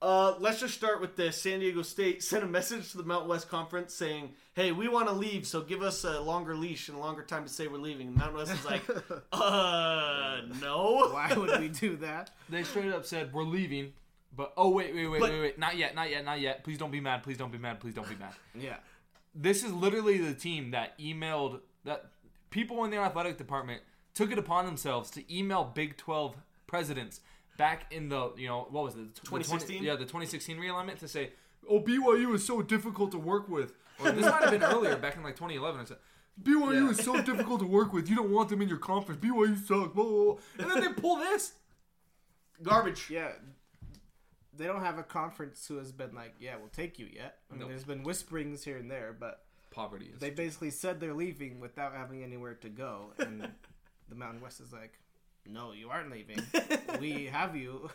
Balls. 0.00 0.36
Uh, 0.36 0.38
let's 0.40 0.60
just 0.60 0.74
start 0.74 1.00
with 1.00 1.16
this. 1.16 1.40
San 1.40 1.60
Diego 1.60 1.82
State 1.82 2.22
sent 2.22 2.44
a 2.44 2.46
message 2.46 2.90
to 2.92 2.96
the 2.98 3.02
Mountain 3.04 3.28
West 3.28 3.48
Conference 3.48 3.94
saying, 3.94 4.30
"Hey, 4.54 4.72
we 4.72 4.88
want 4.88 5.08
to 5.08 5.14
leave, 5.14 5.46
so 5.46 5.60
give 5.62 5.82
us 5.82 6.04
a 6.04 6.20
longer 6.20 6.54
leash 6.56 6.88
and 6.88 6.96
a 6.96 7.00
longer 7.00 7.22
time 7.22 7.44
to 7.44 7.48
say 7.48 7.66
we're 7.68 7.78
leaving." 7.78 8.08
And 8.08 8.16
Mountain 8.16 8.36
West 8.36 8.52
is 8.52 8.64
like, 8.64 8.82
"Uh, 9.32 10.40
no." 10.60 11.08
Why 11.12 11.32
would 11.36 11.60
we 11.60 11.68
do 11.68 11.96
that? 11.96 12.30
They 12.48 12.62
straight 12.62 12.92
up 12.92 13.04
said 13.06 13.32
we're 13.32 13.44
leaving, 13.44 13.92
but 14.36 14.52
oh 14.56 14.70
wait, 14.70 14.94
wait, 14.94 15.06
wait, 15.08 15.20
But- 15.20 15.30
wait, 15.30 15.40
wait, 15.40 15.58
not 15.58 15.76
yet, 15.76 15.94
not 15.94 16.10
yet, 16.10 16.24
not 16.24 16.40
yet. 16.40 16.64
Please 16.64 16.78
don't 16.78 16.90
be 16.92 17.00
mad. 17.00 17.22
Please 17.22 17.38
don't 17.38 17.52
be 17.52 17.58
mad. 17.58 17.80
Please 17.80 17.94
don't 17.94 18.08
be 18.08 18.16
mad. 18.16 18.32
Yeah. 18.54 18.76
this 19.34 19.62
is 19.64 19.72
literally 19.72 20.18
the 20.18 20.34
team 20.34 20.70
that 20.72 20.98
emailed 20.98 21.60
that 21.84 22.06
people 22.50 22.84
in 22.84 22.90
their 22.90 23.02
athletic 23.02 23.36
department 23.38 23.82
took 24.14 24.32
it 24.32 24.38
upon 24.38 24.64
themselves 24.66 25.10
to 25.10 25.34
email 25.34 25.62
Big 25.74 25.96
12 25.98 26.36
presidents 26.66 27.20
back 27.56 27.92
in 27.92 28.08
the 28.08 28.32
you 28.36 28.46
know 28.48 28.66
what 28.70 28.84
was 28.84 28.94
it 28.94 29.14
2016? 29.24 29.82
yeah 29.82 29.92
the 29.94 30.00
2016 30.04 30.56
realignment 30.58 30.98
to 30.98 31.08
say 31.08 31.30
oh 31.68 31.80
BYU 31.80 32.34
is 32.34 32.44
so 32.44 32.62
difficult 32.62 33.10
to 33.12 33.18
work 33.18 33.48
with 33.48 33.72
or 33.98 34.10
this 34.12 34.24
might 34.26 34.42
have 34.42 34.50
been 34.50 34.62
earlier 34.74 34.96
back 34.96 35.16
in 35.16 35.22
like 35.22 35.36
2011 35.36 35.80
or 35.80 35.86
so. 35.86 35.96
BYU 36.42 36.74
Yeah. 36.84 36.90
is 36.90 36.98
so 37.02 37.22
difficult 37.22 37.60
to 37.60 37.66
work 37.66 37.94
with. 37.94 38.10
You 38.10 38.16
don't 38.16 38.30
want 38.30 38.50
them 38.50 38.60
in 38.60 38.68
your 38.68 38.76
conference. 38.76 39.18
BYU 39.24 39.56
sucks. 39.56 39.94
Blah, 39.94 40.04
blah, 40.04 40.04
blah. 40.04 40.36
And 40.58 40.70
then 40.70 40.80
they 40.82 40.92
pull 41.00 41.16
this. 41.16 41.54
Garbage. 42.62 43.08
Yeah. 43.08 43.32
They 44.54 44.66
don't 44.66 44.82
have 44.82 44.98
a 44.98 45.02
conference 45.02 45.66
who 45.66 45.78
has 45.78 45.92
been 45.92 46.14
like, 46.14 46.34
yeah, 46.40 46.56
we'll 46.56 46.68
take 46.68 46.98
you 46.98 47.06
yet. 47.10 47.38
I 47.50 47.54
mean, 47.54 47.62
No. 47.62 47.68
there's 47.68 47.84
been 47.84 48.02
whisperings 48.02 48.64
here 48.64 48.76
and 48.76 48.90
there, 48.90 49.14
but 49.18 49.44
poverty 49.70 50.10
is. 50.14 50.20
They 50.20 50.28
basically 50.30 50.70
said 50.70 51.00
they're 51.00 51.14
leaving 51.14 51.58
without 51.60 51.94
having 51.94 52.22
anywhere 52.22 52.54
to 52.54 52.68
go, 52.68 53.12
and 53.18 53.40
the 54.08 54.14
Mountain 54.14 54.40
West 54.42 54.60
is 54.60 54.72
like, 54.74 54.98
"No, 55.50 55.72
you 55.72 55.88
aren't 55.90 56.10
leaving. 56.10 56.38
we 57.00 57.26
have 57.26 57.56
you." 57.56 57.90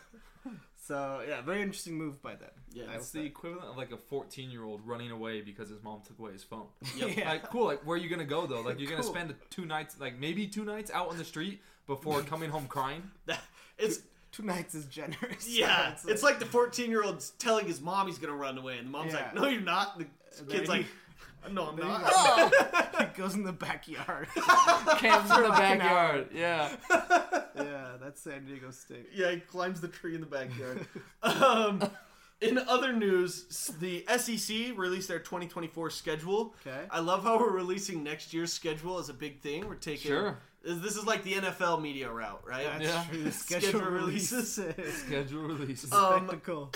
So 0.87 1.21
yeah, 1.27 1.41
very 1.41 1.61
interesting 1.61 1.95
move 1.95 2.21
by 2.21 2.35
them. 2.35 2.49
Yeah, 2.73 2.85
It's 2.95 3.11
the 3.11 3.19
say. 3.19 3.25
equivalent 3.25 3.69
of 3.69 3.77
like 3.77 3.91
a 3.91 3.97
14 3.97 4.49
year 4.49 4.63
old 4.63 4.81
running 4.85 5.11
away 5.11 5.41
because 5.41 5.69
his 5.69 5.81
mom 5.83 6.01
took 6.05 6.17
away 6.19 6.31
his 6.33 6.43
phone. 6.43 6.65
Yep. 6.97 7.17
Yeah. 7.17 7.29
Like, 7.29 7.43
cool. 7.49 7.65
Like, 7.65 7.85
where 7.85 7.95
are 7.95 8.01
you 8.01 8.09
gonna 8.09 8.25
go 8.25 8.47
though? 8.47 8.61
Like, 8.61 8.79
you're 8.79 8.89
gonna 8.89 9.03
Cool. 9.03 9.11
spend 9.13 9.35
two 9.51 9.65
nights, 9.65 9.99
like 9.99 10.17
maybe 10.19 10.47
two 10.47 10.65
nights 10.65 10.89
out 10.91 11.09
on 11.09 11.17
the 11.17 11.23
street 11.23 11.61
before 11.87 12.21
coming 12.31 12.49
home 12.49 12.67
crying. 12.67 13.03
it's 13.77 13.99
Two 14.31 14.43
nights 14.43 14.73
is 14.75 14.85
generous. 14.85 15.45
yeah, 15.47 15.93
it's 16.07 16.23
like 16.23 16.39
the 16.39 16.45
14 16.45 16.89
year 16.89 17.03
old's 17.03 17.31
telling 17.31 17.67
his 17.67 17.81
mom 17.81 18.07
he's 18.07 18.17
gonna 18.17 18.33
run 18.33 18.57
away, 18.57 18.77
and 18.77 18.87
the 18.87 18.91
mom's 18.91 19.13
like, 19.13 19.35
"No, 19.35 19.45
you're 19.49 19.59
not." 19.61 19.99
The 19.99 20.05
kid's 20.49 20.69
like, 20.69 20.85
"No, 21.49 21.69
I'm 21.69 21.75
then 21.75 21.85
he 21.85 21.91
not." 21.91 23.11
he 23.13 23.17
goes 23.21 23.33
in 23.35 23.43
the 23.43 23.53
backyard. 23.53 24.27
Camps 24.35 25.35
in 25.35 25.43
the 25.43 25.49
backyard. 25.49 26.27
Yeah. 26.33 26.75
yeah, 27.55 27.91
that's 28.01 28.21
San 28.21 28.45
Diego 28.45 28.71
State. 28.71 29.09
Yeah, 29.13 29.31
he 29.31 29.39
climbs 29.39 29.81
the 29.81 29.87
tree 29.87 30.15
in 30.15 30.21
the 30.21 30.27
backyard. 30.27 30.85
um, 31.23 31.81
in 32.41 32.57
other 32.57 32.93
news, 32.93 33.73
the 33.79 34.05
SEC 34.17 34.77
released 34.77 35.07
their 35.07 35.19
2024 35.19 35.89
schedule. 35.91 36.55
Okay. 36.65 36.85
I 36.89 36.99
love 36.99 37.23
how 37.23 37.37
we're 37.39 37.51
releasing 37.51 38.03
next 38.03 38.33
year's 38.33 38.51
schedule 38.51 38.97
as 38.99 39.09
a 39.09 39.13
big 39.13 39.41
thing. 39.41 39.67
We're 39.67 39.75
taking 39.75 40.11
Sure. 40.11 40.37
This 40.63 40.95
is 40.95 41.05
like 41.07 41.23
the 41.23 41.33
NFL 41.33 41.81
media 41.81 42.11
route, 42.11 42.43
right? 42.45 42.65
That's 42.65 42.83
Yeah. 42.83 43.05
true. 43.09 43.31
Schedule 43.31 43.69
Schedule, 43.69 43.89
releases. 43.91 44.57
releases. 44.59 45.01
Schedule 45.03 45.41
releases. 45.43 45.91
Um, 45.91 46.27
Spectacle. 46.27 46.71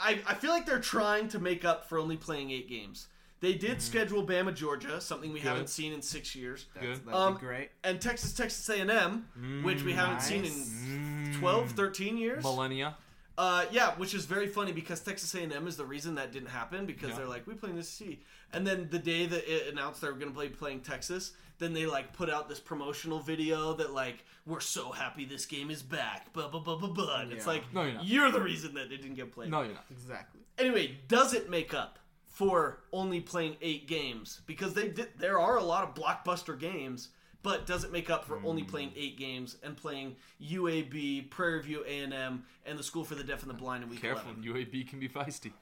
I, 0.00 0.20
I 0.26 0.34
feel 0.34 0.50
like 0.50 0.66
they're 0.66 0.80
trying 0.80 1.28
to 1.28 1.38
make 1.38 1.64
up 1.64 1.88
for 1.88 1.98
only 1.98 2.16
playing 2.16 2.50
eight 2.50 2.68
games. 2.68 3.06
They 3.40 3.54
did 3.54 3.82
schedule 3.82 4.26
Bama 4.26 4.54
Georgia, 4.54 5.00
something 5.00 5.30
we 5.32 5.40
Good. 5.40 5.48
haven't 5.48 5.68
seen 5.68 5.92
in 5.92 6.00
six 6.00 6.34
years, 6.34 6.66
That's, 6.74 6.86
Good. 6.86 7.06
that'd 7.06 7.14
Um, 7.20 7.34
be 7.34 7.40
great. 7.40 7.70
and 7.84 8.00
Texas 8.00 8.32
Texas 8.32 8.68
A&M, 8.70 9.62
which 9.62 9.82
we 9.82 9.92
haven't 9.92 10.22
seen 10.22 10.44
in 10.44 10.52
Mm. 10.52 11.38
12, 11.38 11.72
13 11.72 12.16
years. 12.16 12.42
millennia. 12.42 12.96
Uh, 13.38 13.66
yeah, 13.70 13.94
which 13.96 14.14
is 14.14 14.24
very 14.24 14.46
funny 14.48 14.72
because 14.72 15.00
Texas 15.00 15.34
A&M 15.34 15.66
is 15.66 15.76
the 15.76 15.84
reason 15.84 16.14
that 16.14 16.32
didn't 16.32 16.48
happen 16.48 16.86
because 16.86 17.10
Yeah. 17.10 17.16
they're 17.16 17.26
like 17.28 17.46
we 17.46 17.52
play 17.52 17.68
in 17.68 17.76
the 17.76 17.82
SEC, 17.82 18.18
and 18.54 18.66
then 18.66 18.88
the 18.90 18.98
day 18.98 19.26
that 19.26 19.46
it 19.46 19.70
announced 19.70 20.00
they 20.00 20.08
were 20.08 20.14
going 20.14 20.30
to 20.30 20.34
play 20.34 20.48
playing 20.48 20.80
Texas, 20.80 21.32
then 21.58 21.74
they 21.74 21.84
like 21.84 22.14
put 22.14 22.30
out 22.30 22.48
this 22.48 22.60
promotional 22.60 23.20
video 23.20 23.74
that 23.74 23.92
like 23.92 24.24
we're 24.46 24.60
so 24.60 24.90
happy 24.92 25.26
this 25.26 25.44
game 25.44 25.70
is 25.70 25.82
back, 25.82 26.32
blah 26.32 26.48
blah 26.48 26.60
blah 26.60 26.76
blah 26.76 26.88
blah. 26.88 27.20
And 27.20 27.30
It's 27.32 27.46
like 27.46 27.70
No, 27.74 27.82
you're 27.82 27.92
not. 27.92 28.04
you're 28.06 28.30
the 28.30 28.40
reason 28.40 28.72
that 28.74 28.90
it 28.90 29.02
didn't 29.02 29.16
get 29.16 29.30
played. 29.32 29.50
No, 29.50 29.60
you're 29.60 29.74
not. 29.74 29.84
Exactly. 29.90 30.40
Anyway, 30.56 30.98
does 31.08 31.34
it 31.34 31.50
make 31.50 31.74
up 31.74 31.98
for 32.36 32.80
only 32.92 33.18
playing 33.18 33.56
eight 33.62 33.88
games? 33.88 34.42
Because 34.46 34.74
they 34.74 34.88
did, 34.88 35.08
there 35.18 35.38
are 35.40 35.56
a 35.56 35.62
lot 35.62 35.84
of 35.84 35.94
blockbuster 35.94 36.58
games, 36.58 37.08
but 37.42 37.64
does 37.64 37.82
it 37.82 37.90
make 37.90 38.10
up 38.10 38.26
for 38.26 38.38
only 38.44 38.62
playing 38.62 38.92
eight 38.94 39.16
games 39.16 39.56
and 39.62 39.74
playing 39.74 40.16
UAB, 40.42 41.30
Prairie 41.30 41.62
View 41.62 41.82
A&M, 41.88 42.44
and 42.66 42.78
the 42.78 42.82
School 42.82 43.04
for 43.04 43.14
the 43.14 43.24
Deaf 43.24 43.40
and 43.40 43.48
the 43.48 43.54
Blind 43.54 43.84
in 43.84 43.88
week 43.88 44.02
Careful, 44.02 44.32
11? 44.32 44.44
UAB 44.66 44.86
can 44.86 45.00
be 45.00 45.08
feisty. 45.08 45.52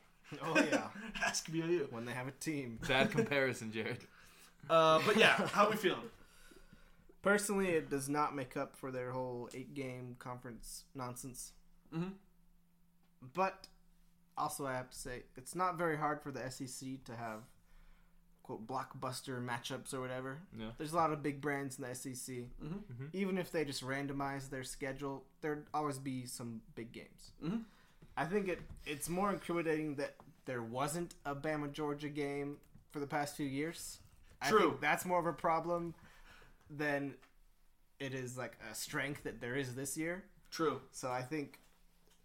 Oh 0.43 0.55
yeah. 0.57 0.89
Ask 1.25 1.49
BYU. 1.49 1.93
when 1.93 2.07
they 2.07 2.13
have 2.13 2.27
a 2.27 2.33
team. 2.33 2.81
Bad 2.89 3.11
comparison, 3.13 3.71
Jared. 3.71 3.99
Uh, 4.69 5.01
but 5.07 5.17
yeah, 5.17 5.35
how 5.53 5.71
we 5.71 5.77
feeling? 5.77 6.01
Personally, 7.23 7.69
it 7.69 7.89
does 7.89 8.09
not 8.09 8.35
make 8.35 8.57
up 8.57 8.75
for 8.75 8.91
their 8.91 9.13
whole 9.13 9.49
eight-game 9.55 10.17
conference 10.19 10.85
nonsense. 10.93 11.53
Mhm. 11.95 12.15
But 13.33 13.69
also, 14.37 14.67
I 14.67 14.73
have 14.75 14.91
to 14.91 14.99
say, 14.99 15.23
it's 15.37 15.55
not 15.55 15.77
very 15.79 15.97
hard 15.97 16.21
for 16.23 16.31
the 16.31 16.49
SEC 16.51 17.05
to 17.05 17.17
have 17.17 17.43
quote 18.43 18.67
blockbuster 18.67 19.43
matchups 19.43 19.95
or 19.95 20.01
whatever. 20.01 20.39
Yeah. 20.59 20.73
There's 20.77 20.93
a 20.93 20.97
lot 20.97 21.13
of 21.13 21.23
big 21.23 21.41
brands 21.41 21.79
in 21.79 21.85
the 21.85 21.95
SEC. 21.95 22.51
Mhm. 22.63 23.09
Even 23.15 23.39
if 23.39 23.51
they 23.51 23.65
just 23.65 23.83
randomize 23.83 24.51
their 24.51 24.65
schedule, 24.65 25.25
there'd 25.41 25.67
always 25.73 25.99
be 25.99 26.27
some 26.27 26.61
big 26.75 26.93
games. 26.93 27.33
Mhm. 27.43 27.65
I 28.17 28.27
think 28.27 28.49
it 28.49 28.61
it's 28.85 29.09
more 29.09 29.33
incriminating 29.33 29.97
that 29.97 30.17
there 30.45 30.63
wasn't 30.63 31.15
a 31.25 31.35
Bama 31.35 31.73
Georgia 31.73 32.11
game 32.11 32.61
for 32.91 33.01
the 33.01 33.07
past 33.07 33.35
few 33.35 33.47
years. 33.47 34.01
I 34.43 34.51
True. 34.51 34.71
think 34.71 34.81
that's 34.83 35.07
more 35.07 35.19
of 35.21 35.27
a 35.27 35.33
problem 35.33 35.95
than 36.69 37.17
it 37.99 38.13
is 38.13 38.37
like 38.37 38.59
a 38.71 38.75
strength 38.75 39.23
that 39.23 39.41
there 39.41 39.57
is 39.57 39.75
this 39.75 39.97
year. 39.97 40.25
True. 40.51 40.83
So 40.91 41.11
I 41.11 41.23
think, 41.23 41.61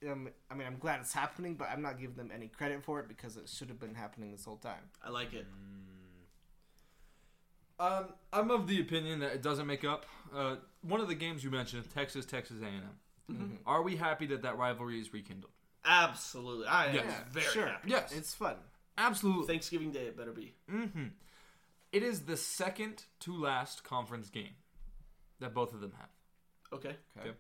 um, 0.07 0.29
I 0.49 0.53
mean, 0.55 0.67
I'm 0.67 0.77
glad 0.77 0.99
it's 1.01 1.13
happening, 1.13 1.55
but 1.55 1.69
I'm 1.71 1.81
not 1.81 1.99
giving 1.99 2.15
them 2.15 2.31
any 2.33 2.47
credit 2.47 2.83
for 2.83 2.99
it 2.99 3.07
because 3.07 3.37
it 3.37 3.49
should 3.49 3.69
have 3.69 3.79
been 3.79 3.95
happening 3.95 4.31
this 4.31 4.45
whole 4.45 4.57
time. 4.57 4.89
I 5.03 5.09
like 5.09 5.33
it. 5.33 5.45
Um, 7.79 8.05
I'm 8.33 8.51
of 8.51 8.67
the 8.67 8.81
opinion 8.81 9.19
that 9.19 9.31
it 9.33 9.41
doesn't 9.41 9.65
make 9.67 9.85
up. 9.85 10.05
Uh, 10.35 10.57
one 10.81 10.99
of 10.99 11.07
the 11.07 11.15
games 11.15 11.43
you 11.43 11.49
mentioned, 11.49 11.85
Texas, 11.93 12.25
Texas 12.25 12.57
A&M. 12.61 13.59
Are 13.65 13.81
we 13.83 13.95
happy 13.95 14.25
that 14.27 14.41
that 14.41 14.57
rivalry 14.57 14.99
is 14.99 15.13
rekindled? 15.13 15.51
Absolutely. 15.85 16.65
I 16.67 16.87
am 16.87 16.95
Yes. 16.95 17.13
very 17.31 17.45
sure. 17.45 17.67
happy. 17.67 17.89
Yes, 17.91 18.11
It's 18.11 18.33
fun. 18.33 18.55
absolutely. 18.97 19.47
Thanksgiving 19.47 19.91
Day, 19.91 20.07
it 20.07 20.17
better 20.17 20.31
be. 20.33 20.55
Mm-hmm. 20.69 21.05
It 21.91 22.03
is 22.03 22.21
the 22.21 22.35
second 22.35 23.03
to 23.21 23.33
last 23.37 23.83
conference 23.83 24.29
game 24.29 24.55
that 25.39 25.53
both 25.53 25.73
of 25.73 25.79
them 25.79 25.93
have. 25.97 26.09
Okay. 26.73 26.95
Okay. 27.19 27.31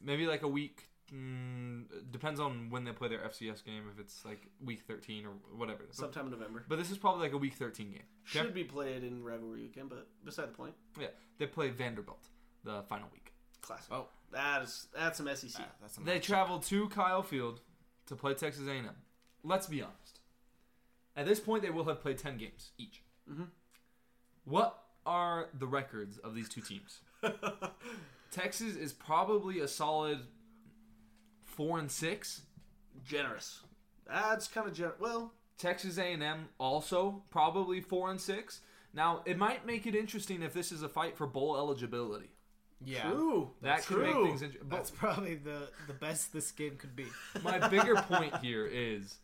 Maybe 0.00 0.26
like 0.26 0.42
a 0.42 0.48
week. 0.48 0.89
Mm, 1.12 1.84
depends 2.12 2.38
on 2.38 2.70
when 2.70 2.84
they 2.84 2.92
play 2.92 3.08
their 3.08 3.18
FCS 3.20 3.64
game. 3.64 3.84
If 3.92 3.98
it's 3.98 4.24
like 4.24 4.46
week 4.64 4.82
13 4.86 5.26
or 5.26 5.30
whatever. 5.56 5.84
But, 5.86 5.94
Sometime 5.96 6.26
in 6.26 6.30
November. 6.32 6.64
but 6.68 6.78
this 6.78 6.90
is 6.90 6.98
probably 6.98 7.22
like 7.22 7.32
a 7.32 7.38
week 7.38 7.54
13 7.54 7.90
game. 7.90 7.98
Okay? 7.98 8.04
Should 8.44 8.54
be 8.54 8.64
played 8.64 9.02
in 9.02 9.22
rivalry 9.24 9.62
weekend, 9.62 9.88
but 9.88 10.06
beside 10.24 10.44
the 10.48 10.52
point. 10.56 10.74
Yeah. 11.00 11.08
They 11.38 11.46
play 11.46 11.70
Vanderbilt 11.70 12.28
the 12.64 12.82
final 12.88 13.08
week. 13.12 13.32
Classic. 13.60 13.92
Oh. 13.92 14.06
That 14.32 14.62
is 14.62 14.86
that's 14.94 15.18
some 15.18 15.26
SEC. 15.34 15.60
Ah, 15.60 15.72
that's 15.80 15.96
a 15.98 16.00
They 16.02 16.18
matchup. 16.18 16.22
travel 16.22 16.58
to 16.60 16.88
Kyle 16.90 17.22
Field 17.24 17.60
to 18.06 18.14
play 18.14 18.34
Texas 18.34 18.68
A&M. 18.68 18.88
Let's 19.42 19.66
be 19.66 19.82
honest. 19.82 20.20
At 21.16 21.26
this 21.26 21.40
point, 21.40 21.62
they 21.64 21.70
will 21.70 21.84
have 21.86 22.00
played 22.00 22.18
10 22.18 22.38
games 22.38 22.70
each. 22.78 23.02
Mhm. 23.28 23.48
What 24.44 24.84
are 25.04 25.48
the 25.58 25.66
records 25.66 26.18
of 26.18 26.36
these 26.36 26.48
two 26.48 26.60
teams? 26.60 27.00
Texas 28.30 28.76
is 28.76 28.92
probably 28.92 29.58
a 29.58 29.66
solid 29.66 30.20
four 31.50 31.78
and 31.78 31.90
six. 31.90 32.42
Generous. 33.06 33.60
That's 34.06 34.48
kind 34.48 34.66
of 34.66 34.74
gen- 34.74 34.92
well. 34.98 35.32
Texas 35.58 35.98
A&M 35.98 36.48
also 36.58 37.22
probably 37.30 37.80
four 37.80 38.10
and 38.10 38.20
six. 38.20 38.60
Now 38.94 39.22
it 39.26 39.36
might 39.36 39.66
make 39.66 39.86
it 39.86 39.94
interesting 39.94 40.42
if 40.42 40.54
this 40.54 40.72
is 40.72 40.82
a 40.82 40.88
fight 40.88 41.16
for 41.16 41.26
bowl 41.26 41.56
eligibility. 41.56 42.30
yeah. 42.84 43.02
True. 43.10 43.50
That 43.62 43.76
That's 43.76 43.86
could 43.86 43.96
true. 43.98 44.06
make 44.06 44.24
things 44.30 44.42
interesting. 44.42 44.70
That's 44.70 44.90
probably 44.90 45.34
the 45.36 45.68
the 45.86 45.92
best 45.92 46.32
this 46.32 46.50
game 46.50 46.76
could 46.76 46.96
be. 46.96 47.06
my 47.44 47.68
bigger 47.68 47.94
point 47.96 48.36
here 48.38 48.66
is 48.66 49.18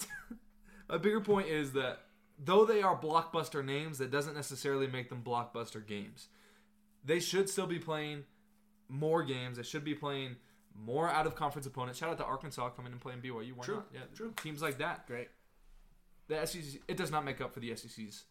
my 0.88 0.98
bigger 0.98 1.20
point 1.20 1.48
is 1.48 1.72
that 1.72 1.98
though 2.42 2.64
they 2.64 2.82
are 2.82 2.98
blockbuster 2.98 3.64
names, 3.64 3.98
that 3.98 4.10
doesn't 4.10 4.34
necessarily 4.34 4.86
make 4.86 5.08
them 5.08 5.22
blockbuster 5.24 5.86
games. 5.86 6.28
They 7.04 7.20
should 7.20 7.48
still 7.48 7.66
be 7.66 7.78
playing 7.78 8.24
more 8.88 9.22
games. 9.22 9.56
They 9.56 9.62
should 9.62 9.84
be 9.84 9.94
playing 9.94 10.36
more 10.74 11.08
out 11.08 11.26
of 11.26 11.34
conference 11.34 11.66
opponents. 11.66 11.98
Shout 11.98 12.10
out 12.10 12.18
to 12.18 12.24
Arkansas 12.24 12.70
coming 12.70 12.92
and 12.92 13.00
playing 13.00 13.20
BYU. 13.20 13.52
Why 13.54 13.64
True, 13.64 13.74
not? 13.76 13.86
Yeah, 13.92 14.00
true. 14.14 14.32
Teams 14.42 14.62
like 14.62 14.78
that. 14.78 15.06
Great. 15.06 15.28
The 16.28 16.44
SEC 16.46 16.80
it 16.88 16.96
does 16.96 17.10
not 17.10 17.24
make 17.24 17.40
up 17.40 17.54
for 17.54 17.60
the 17.60 17.74
SEC's 17.76 18.24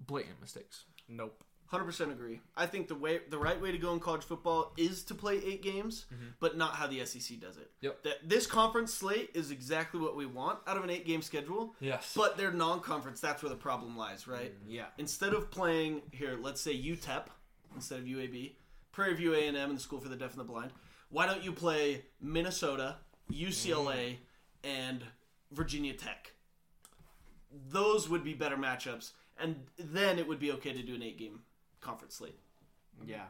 blatant 0.00 0.40
mistakes. 0.40 0.84
Nope. 1.08 1.44
Hundred 1.66 1.84
percent 1.84 2.10
agree. 2.10 2.40
I 2.56 2.64
think 2.64 2.88
the 2.88 2.94
way 2.94 3.20
the 3.28 3.36
right 3.36 3.60
way 3.60 3.70
to 3.72 3.76
go 3.76 3.92
in 3.92 4.00
college 4.00 4.22
football 4.22 4.72
is 4.78 5.04
to 5.04 5.14
play 5.14 5.38
eight 5.44 5.62
games, 5.62 6.06
mm-hmm. 6.12 6.28
but 6.40 6.56
not 6.56 6.74
how 6.74 6.86
the 6.86 7.04
SEC 7.04 7.38
does 7.40 7.58
it. 7.58 7.70
Yep. 7.82 8.04
That 8.04 8.16
this 8.26 8.46
conference 8.46 8.94
slate 8.94 9.30
is 9.34 9.50
exactly 9.50 10.00
what 10.00 10.16
we 10.16 10.24
want 10.24 10.60
out 10.66 10.78
of 10.78 10.84
an 10.84 10.88
eight 10.88 11.04
game 11.04 11.20
schedule. 11.20 11.74
Yes. 11.78 12.14
But 12.16 12.38
they're 12.38 12.52
non 12.52 12.80
conference. 12.80 13.20
That's 13.20 13.42
where 13.42 13.50
the 13.50 13.56
problem 13.56 13.98
lies, 13.98 14.26
right? 14.26 14.54
Mm-hmm. 14.62 14.70
Yeah. 14.70 14.86
Instead 14.96 15.34
of 15.34 15.50
playing 15.50 16.00
here, 16.10 16.38
let's 16.40 16.62
say 16.62 16.74
UTEP 16.74 17.24
instead 17.74 17.98
of 17.98 18.06
UAB, 18.06 18.52
Prairie 18.92 19.14
View 19.14 19.34
A 19.34 19.46
and 19.46 19.56
M, 19.56 19.70
and 19.70 19.78
the 19.78 19.82
School 19.82 20.00
for 20.00 20.08
the 20.08 20.16
Deaf 20.16 20.30
and 20.32 20.40
the 20.40 20.44
Blind. 20.44 20.72
Why 21.10 21.26
don't 21.26 21.42
you 21.42 21.52
play 21.52 22.02
Minnesota, 22.20 22.96
UCLA, 23.32 24.16
and 24.64 25.02
Virginia 25.52 25.94
Tech? 25.94 26.32
Those 27.70 28.08
would 28.08 28.24
be 28.24 28.34
better 28.34 28.56
matchups, 28.56 29.12
and 29.38 29.56
then 29.78 30.18
it 30.18 30.26
would 30.28 30.38
be 30.38 30.52
okay 30.52 30.72
to 30.72 30.82
do 30.82 30.94
an 30.94 31.02
eight 31.02 31.18
game 31.18 31.40
conference 31.80 32.14
slate. 32.16 32.38
Yeah. 33.06 33.26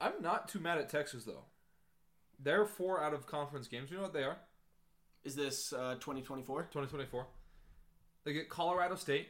I'm 0.00 0.12
not 0.20 0.48
too 0.48 0.60
mad 0.60 0.78
at 0.78 0.88
Texas 0.88 1.24
though. 1.24 1.44
They're 2.38 2.66
four 2.66 3.02
out 3.02 3.14
of 3.14 3.26
conference 3.26 3.66
games. 3.68 3.90
You 3.90 3.96
know 3.96 4.02
what 4.02 4.12
they 4.12 4.24
are? 4.24 4.36
Is 5.24 5.34
this 5.34 5.72
uh, 5.72 5.94
2024? 5.94 6.62
2024. 6.64 7.26
They 8.24 8.32
get 8.34 8.48
Colorado 8.48 8.94
State. 8.96 9.28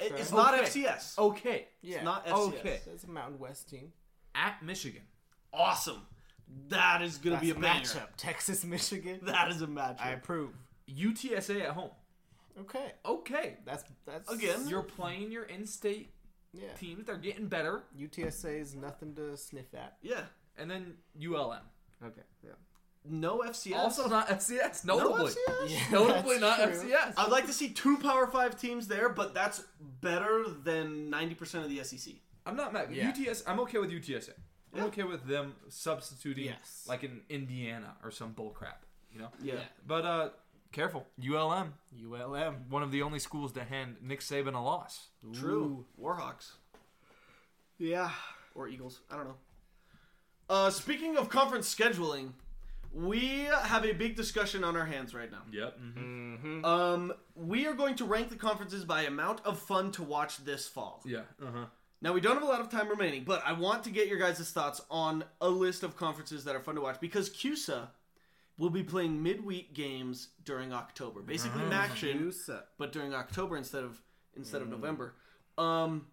It- 0.00 0.12
It's 0.16 0.32
not 0.32 0.54
Okay. 0.54 0.62
FCS. 0.64 1.18
Okay. 1.18 1.68
Yeah. 1.82 2.02
not 2.02 2.26
FCS. 2.26 2.48
Okay. 2.58 2.80
It's 2.92 3.04
a 3.04 3.10
Mountain 3.10 3.38
West 3.38 3.68
team. 3.68 3.92
At 4.36 4.62
Michigan. 4.62 5.02
Awesome. 5.52 6.02
That 6.68 7.02
is 7.02 7.18
going 7.18 7.36
to 7.36 7.40
be 7.42 7.50
a 7.50 7.54
a 7.54 7.58
banger. 7.58 7.80
matchup. 7.84 8.08
Texas, 8.16 8.64
Michigan. 8.64 9.20
That 9.24 9.50
is 9.50 9.62
a 9.62 9.66
matchup. 9.66 10.00
I 10.00 10.10
approve. 10.10 10.50
UTSA 10.88 11.62
at 11.62 11.70
home. 11.70 11.90
Okay, 12.60 12.92
Okay. 13.04 13.56
that's 13.66 13.84
that's 14.06 14.30
Again, 14.32 14.66
You're 14.68 14.82
playing 14.82 15.30
your 15.30 15.44
in-state 15.44 16.10
yeah. 16.54 16.72
teams. 16.78 17.04
They're 17.04 17.16
getting 17.18 17.48
better. 17.48 17.82
UTSA 18.00 18.60
is 18.60 18.74
nothing 18.74 19.14
to 19.16 19.36
sniff 19.36 19.74
at. 19.74 19.96
Yeah. 20.02 20.22
And 20.56 20.70
then 20.70 20.94
ULM. 21.20 21.58
Okay, 22.04 22.22
yeah. 22.42 22.52
No 23.08 23.38
FCS. 23.40 23.76
Also 23.76 24.08
not 24.08 24.28
FCS. 24.28 24.84
no 24.86 24.98
Notably. 24.98 25.32
FCS. 25.32 25.68
Yeah, 25.68 25.80
Notably 25.92 26.38
not 26.38 26.58
that's 26.58 26.80
true. 26.80 26.90
FCS. 26.90 27.14
I'd 27.18 27.30
like 27.30 27.46
to 27.46 27.52
see 27.52 27.68
two 27.70 27.98
Power 27.98 28.26
Five 28.26 28.58
teams 28.58 28.88
there, 28.88 29.08
but 29.10 29.34
that's 29.34 29.62
better 30.00 30.44
than 30.64 31.10
ninety 31.10 31.34
percent 31.34 31.62
of 31.64 31.70
the 31.70 31.84
SEC. 31.84 32.14
I'm 32.46 32.56
not 32.56 32.72
mad. 32.72 32.88
Yeah. 32.92 33.10
UTS. 33.10 33.42
I'm 33.46 33.60
okay 33.60 33.78
with 33.78 33.90
UTSA. 33.90 34.32
I'm 34.72 34.78
Yeah. 34.80 34.84
okay 34.86 35.02
with 35.02 35.26
them 35.26 35.54
substituting 35.68 36.44
Yes. 36.46 36.84
like 36.88 37.02
in 37.04 37.22
Indiana 37.28 37.96
or 38.02 38.10
some 38.10 38.32
bull 38.32 38.50
crap. 38.50 38.84
You 39.12 39.18
know. 39.20 39.28
Yeah. 39.42 39.60
But 39.86 40.04
uh, 40.04 40.28
careful. 40.72 41.06
ULM, 41.20 41.74
ULM. 41.98 42.66
one 42.70 42.82
of 42.82 42.90
the 42.92 43.02
only 43.02 43.18
schools 43.18 43.52
to 43.52 43.64
hand 43.64 43.96
Nick 44.02 44.20
Saban 44.20 44.54
a 44.54 44.60
loss. 44.60 45.08
True. 45.32 45.86
Warhawks 46.00 46.52
Yeah. 47.78 48.10
or 48.54 48.68
Eagles. 48.68 49.00
I 49.10 49.16
don't 49.16 49.24
know. 49.28 49.36
Uh, 50.48 50.70
speaking 50.70 51.16
of 51.16 51.28
conference 51.28 51.72
scheduling, 51.74 52.32
we 52.92 53.46
have 53.50 53.84
a 53.84 53.92
big 53.92 54.14
discussion 54.16 54.62
on 54.64 54.76
our 54.76 54.86
hands 54.86 55.12
right 55.14 55.30
now. 55.30 55.42
Yep. 55.50 55.78
Mm-hmm. 55.80 56.64
Um, 56.64 57.12
we 57.34 57.66
are 57.66 57.74
going 57.74 57.96
to 57.96 58.04
rank 58.04 58.28
the 58.28 58.36
conferences 58.36 58.84
by 58.84 59.02
amount 59.02 59.40
of 59.44 59.58
fun 59.58 59.90
to 59.92 60.02
watch 60.02 60.38
this 60.44 60.68
fall. 60.68 61.02
Yeah. 61.04 61.22
Uh 61.42 61.50
huh. 61.52 61.64
Now 62.02 62.12
we 62.12 62.20
don't 62.20 62.34
have 62.34 62.42
a 62.42 62.46
lot 62.46 62.60
of 62.60 62.70
time 62.70 62.88
remaining, 62.88 63.24
but 63.24 63.42
I 63.44 63.52
want 63.52 63.84
to 63.84 63.90
get 63.90 64.08
your 64.08 64.18
guys' 64.18 64.50
thoughts 64.50 64.80
on 64.90 65.24
a 65.40 65.48
list 65.48 65.82
of 65.82 65.96
conferences 65.96 66.44
that 66.44 66.54
are 66.54 66.60
fun 66.60 66.74
to 66.74 66.80
watch 66.80 67.00
because 67.00 67.30
CUSA 67.30 67.88
will 68.58 68.70
be 68.70 68.82
playing 68.82 69.22
midweek 69.22 69.74
games 69.74 70.28
during 70.44 70.72
October, 70.72 71.20
basically 71.20 71.62
mm. 71.62 71.70
Maction, 71.70 72.20
USA. 72.20 72.60
but 72.78 72.92
during 72.92 73.14
October 73.14 73.56
instead 73.56 73.84
of 73.84 74.00
instead 74.36 74.62
of 74.62 74.68
mm. 74.68 74.72
November. 74.72 75.14
Um, 75.58 76.06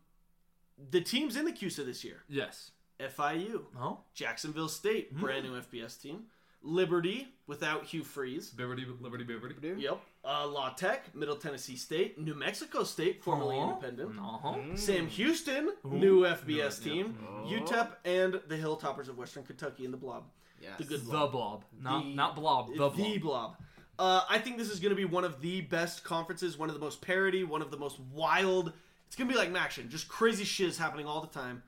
the 0.90 1.02
teams 1.02 1.36
in 1.36 1.46
the 1.46 1.52
CUSA 1.52 1.86
this 1.86 2.04
year: 2.04 2.24
Yes. 2.28 2.72
FIU, 3.00 3.64
Oh. 3.78 4.00
Jacksonville 4.14 4.70
State, 4.70 5.14
mm. 5.14 5.20
brand 5.20 5.46
new 5.46 5.60
FBS 5.60 6.02
team, 6.02 6.24
Liberty 6.64 7.28
without 7.46 7.84
Hugh 7.86 8.04
Freeze. 8.04 8.54
Liberty, 8.58 8.86
Liberty, 9.02 9.26
Liberty. 9.26 9.74
Yep. 9.82 10.00
Uh, 10.24 10.48
La 10.48 10.70
Tech, 10.72 11.14
Middle 11.14 11.36
Tennessee 11.36 11.76
State, 11.76 12.18
New 12.20 12.34
Mexico 12.34 12.84
State, 12.84 13.22
formerly 13.22 13.58
Uh-huh. 13.60 13.70
independent. 13.74 14.18
Uh-huh. 14.18 14.76
Sam 14.76 15.08
Houston, 15.08 15.74
new 15.84 16.26
FBS 16.26 16.80
Yeah, 16.86 16.94
team. 16.94 17.18
UTEP 17.46 17.92
and 18.06 18.34
the 18.48 18.58
Hilltoppers 18.58 19.10
of 19.10 19.18
Western 19.18 19.44
Kentucky 19.44 19.84
in 19.84 19.92
the 19.92 19.98
Blob. 19.98 20.24
Yes. 20.62 20.78
The 20.78 20.86
good 20.86 21.02
The 21.02 21.10
blob. 21.12 21.32
blob, 21.34 21.66
not 21.78 22.04
The- 22.06 22.14
not 22.16 22.36
blob. 22.38 22.68
The 22.70 22.76
blob. 22.78 22.96
The 22.96 23.18
Blob. 23.18 23.58
Uh, 24.00 24.22
I 24.30 24.40
think 24.40 24.58
this 24.58 24.70
is 24.72 24.80
going 24.80 24.92
to 24.92 24.96
be 24.96 25.06
one 25.06 25.26
of 25.26 25.42
the 25.42 25.62
best 25.62 26.04
conferences, 26.06 26.58
one 26.58 26.70
of 26.70 26.74
the 26.76 26.80
most 26.82 27.02
parody, 27.02 27.44
one 27.44 27.62
of 27.62 27.70
the 27.70 27.78
most 27.78 28.00
wild. 28.00 28.72
It's 29.06 29.16
going 29.18 29.28
to 29.28 29.34
be 29.34 29.38
like 29.38 29.52
Maction, 29.52 29.90
just 29.90 30.08
crazy 30.08 30.46
shit 30.46 30.68
is 30.70 30.78
happening 30.78 31.06
all 31.06 31.20
the 31.22 31.28
time. 31.28 31.62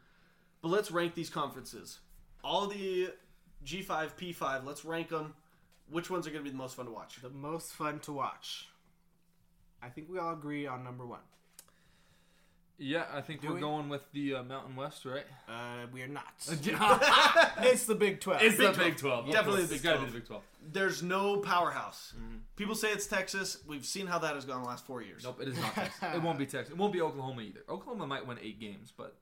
But 0.62 0.70
let's 0.70 0.90
rank 0.90 1.14
these 1.14 1.30
conferences. 1.30 2.00
All 2.44 2.68
the 2.68 3.14
G5, 3.66 4.12
P5, 4.16 4.66
let's 4.66 4.86
rank 4.86 5.10
them. 5.10 5.34
Which 5.90 6.10
ones 6.10 6.26
are 6.28 6.32
going 6.32 6.44
to 6.44 6.50
be 6.50 6.52
the 6.52 6.58
most 6.58 6.76
fun 6.76 6.86
to 6.86 6.92
watch? 6.92 7.22
The 7.22 7.30
most 7.30 7.72
fun 7.74 8.00
to 8.02 8.12
watch. 8.14 8.68
I 9.84 9.90
think 9.90 10.10
we 10.10 10.18
all 10.18 10.34
agree 10.34 10.66
on 10.66 10.84
number 10.84 11.06
one. 11.06 11.20
Yeah, 12.78 13.06
I 13.14 13.22
think 13.22 13.42
Do 13.42 13.48
we're 13.50 13.54
we? 13.56 13.60
going 13.62 13.88
with 13.88 14.02
the 14.12 14.36
uh, 14.36 14.44
Mountain 14.44 14.76
West, 14.76 15.06
right? 15.06 15.24
Uh, 15.48 15.88
we 15.94 16.02
are 16.02 16.08
not. 16.10 16.34
it's 16.52 16.68
it's 17.62 17.86
the 17.86 17.96
Big 17.96 18.20
Twelve. 18.20 18.42
the 18.42 18.50
Big 18.50 18.58
Big 18.78 18.98
12. 18.98 19.00
12. 19.00 19.32
Definitely 19.32 19.62
It's 19.62 19.70
the 19.70 19.76
Big 19.76 19.84
gotta 19.84 19.98
12. 20.00 20.08
be 20.08 20.12
the 20.14 20.20
Big 20.20 20.28
12. 20.28 20.44
There's 20.74 21.02
no 21.04 21.38
powerhouse. 21.38 22.14
People 22.58 22.76
say 22.76 22.90
it's 22.92 23.08
Texas. 23.08 23.60
We've 23.66 23.86
seen 23.86 24.08
how 24.08 24.20
that 24.20 24.36
has 24.36 24.44
gone 24.44 24.62
the 24.62 24.68
last 24.68 24.86
four 24.86 25.02
years. 25.02 25.24
Nope, 25.24 25.40
it 25.42 25.48
is 25.50 25.58
not 25.58 25.74
Texas. 25.74 26.04
it 26.16 26.22
won't 26.22 26.38
be 26.38 26.46
Texas. 26.46 26.72
It 26.72 26.78
won't 26.78 26.92
be 26.92 27.02
Oklahoma 27.02 27.44
either. 27.44 27.62
Oklahoma 27.70 28.08
might 28.08 28.28
win 28.28 28.40
eight 28.42 28.60
games, 28.60 28.92
but 28.98 29.16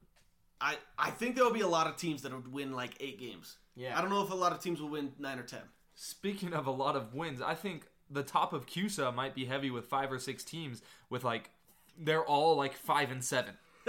I, 0.60 0.78
I 0.98 1.12
think 1.12 1.36
there 1.36 1.44
will 1.44 1.54
be 1.54 1.62
a 1.62 1.68
lot 1.68 1.86
of 1.86 1.96
teams 1.96 2.24
that 2.24 2.34
would 2.34 2.52
win 2.52 2.74
like 2.74 2.96
eight 3.02 3.20
games. 3.20 3.58
Yeah. 3.76 3.98
I 3.98 4.02
don't 4.02 4.10
know 4.10 4.24
if 4.24 4.32
a 4.32 4.36
lot 4.36 4.52
of 4.52 4.60
teams 4.60 4.82
will 4.82 4.90
win 4.90 5.12
nine 5.20 5.40
or 5.40 5.44
ten. 5.44 5.62
speaking 5.96 6.54
of 6.54 6.68
a 6.68 6.72
lot 6.72 6.96
of 6.96 7.14
wins, 7.14 7.42
I 7.42 7.56
think 7.56 7.88
the 8.10 8.24
top 8.24 8.54
of 8.54 8.66
CUSA 8.68 9.14
might 9.16 9.34
be 9.36 9.46
heavy 9.46 9.70
with 9.72 9.86
five 9.86 10.12
or 10.12 10.20
six 10.20 10.44
teams 10.44 10.82
with 11.10 11.24
like 11.24 11.50
they're 11.98 12.24
all 12.26 12.56
like 12.56 12.74
five 12.74 13.12
and 13.12 13.24
seven. 13.24 13.56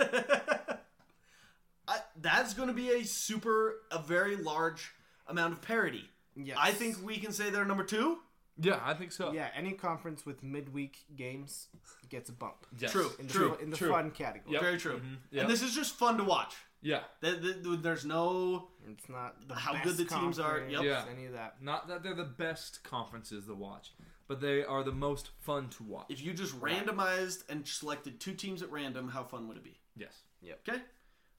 I, 1.87 1.99
that's 2.21 2.55
going 2.55 2.69
to 2.69 2.75
be 2.75 2.91
a 2.91 3.05
super, 3.05 3.77
a 3.91 3.99
very 4.01 4.37
large 4.37 4.93
amount 5.29 5.53
of 5.53 5.61
parity. 5.63 6.09
Yes. 6.37 6.57
I 6.61 6.71
think 6.73 6.97
we 7.05 7.19
can 7.19 7.33
say 7.33 7.51
they're 7.51 7.65
number 7.65 7.85
two. 7.85 8.19
Yeah, 8.59 8.81
I 8.85 8.95
think 8.95 9.13
so. 9.13 9.33
Yeah, 9.33 9.49
any 9.55 9.73
conference 9.73 10.25
with 10.25 10.43
midweek 10.43 11.05
games 11.17 11.67
gets 12.09 12.29
a 12.31 12.33
bump 12.33 12.67
Yes. 12.79 12.93
True. 12.93 13.11
in 13.19 13.27
the, 13.27 13.33
True. 13.33 13.59
in 13.61 13.71
the 13.71 13.77
true. 13.77 13.91
fun 13.91 14.11
category. 14.13 14.53
Yep. 14.55 14.63
Very 14.63 14.79
true. 14.79 14.97
Mm-hmm. 14.97 15.15
Yep. 15.33 15.43
And 15.43 15.53
this 15.53 15.61
is 15.63 15.75
just 15.75 15.95
fun 15.97 16.17
to 16.19 16.25
watch. 16.25 16.55
Yeah. 16.85 17.01
Th- 17.23 17.41
th- 17.41 17.63
th- 17.65 17.81
There's 17.81 18.05
no. 18.05 18.69
It's 18.89 19.09
not 19.09 19.49
the 19.49 19.55
How 19.55 19.73
best 19.73 19.85
good 19.85 19.97
the 19.97 20.05
teams 20.05 20.39
are, 20.39 20.61
yep. 20.69 20.83
Yeah. 20.85 21.05
Any 21.11 21.25
of 21.27 21.33
that. 21.33 21.57
Not 21.63 21.89
that 21.89 22.03
they're 22.03 22.15
the 22.15 22.25
best 22.25 22.85
conferences 22.85 23.47
to 23.47 23.55
watch, 23.55 23.93
but 24.29 24.41
they 24.41 24.63
are 24.63 24.83
the 24.85 24.93
most 24.93 25.31
fun 25.41 25.71
to 25.71 25.83
watch. 25.83 26.07
If 26.11 26.23
you 26.23 26.35
just 26.35 26.55
randomized 26.61 27.45
and 27.49 27.67
selected 27.67 28.21
two 28.21 28.35
teams 28.35 28.63
at 28.63 28.71
random, 28.71 29.09
how 29.09 29.25
fun 29.25 29.49
would 29.49 29.57
it 29.57 29.65
be? 29.65 29.79
yes. 29.97 30.23
Okay. 30.69 30.79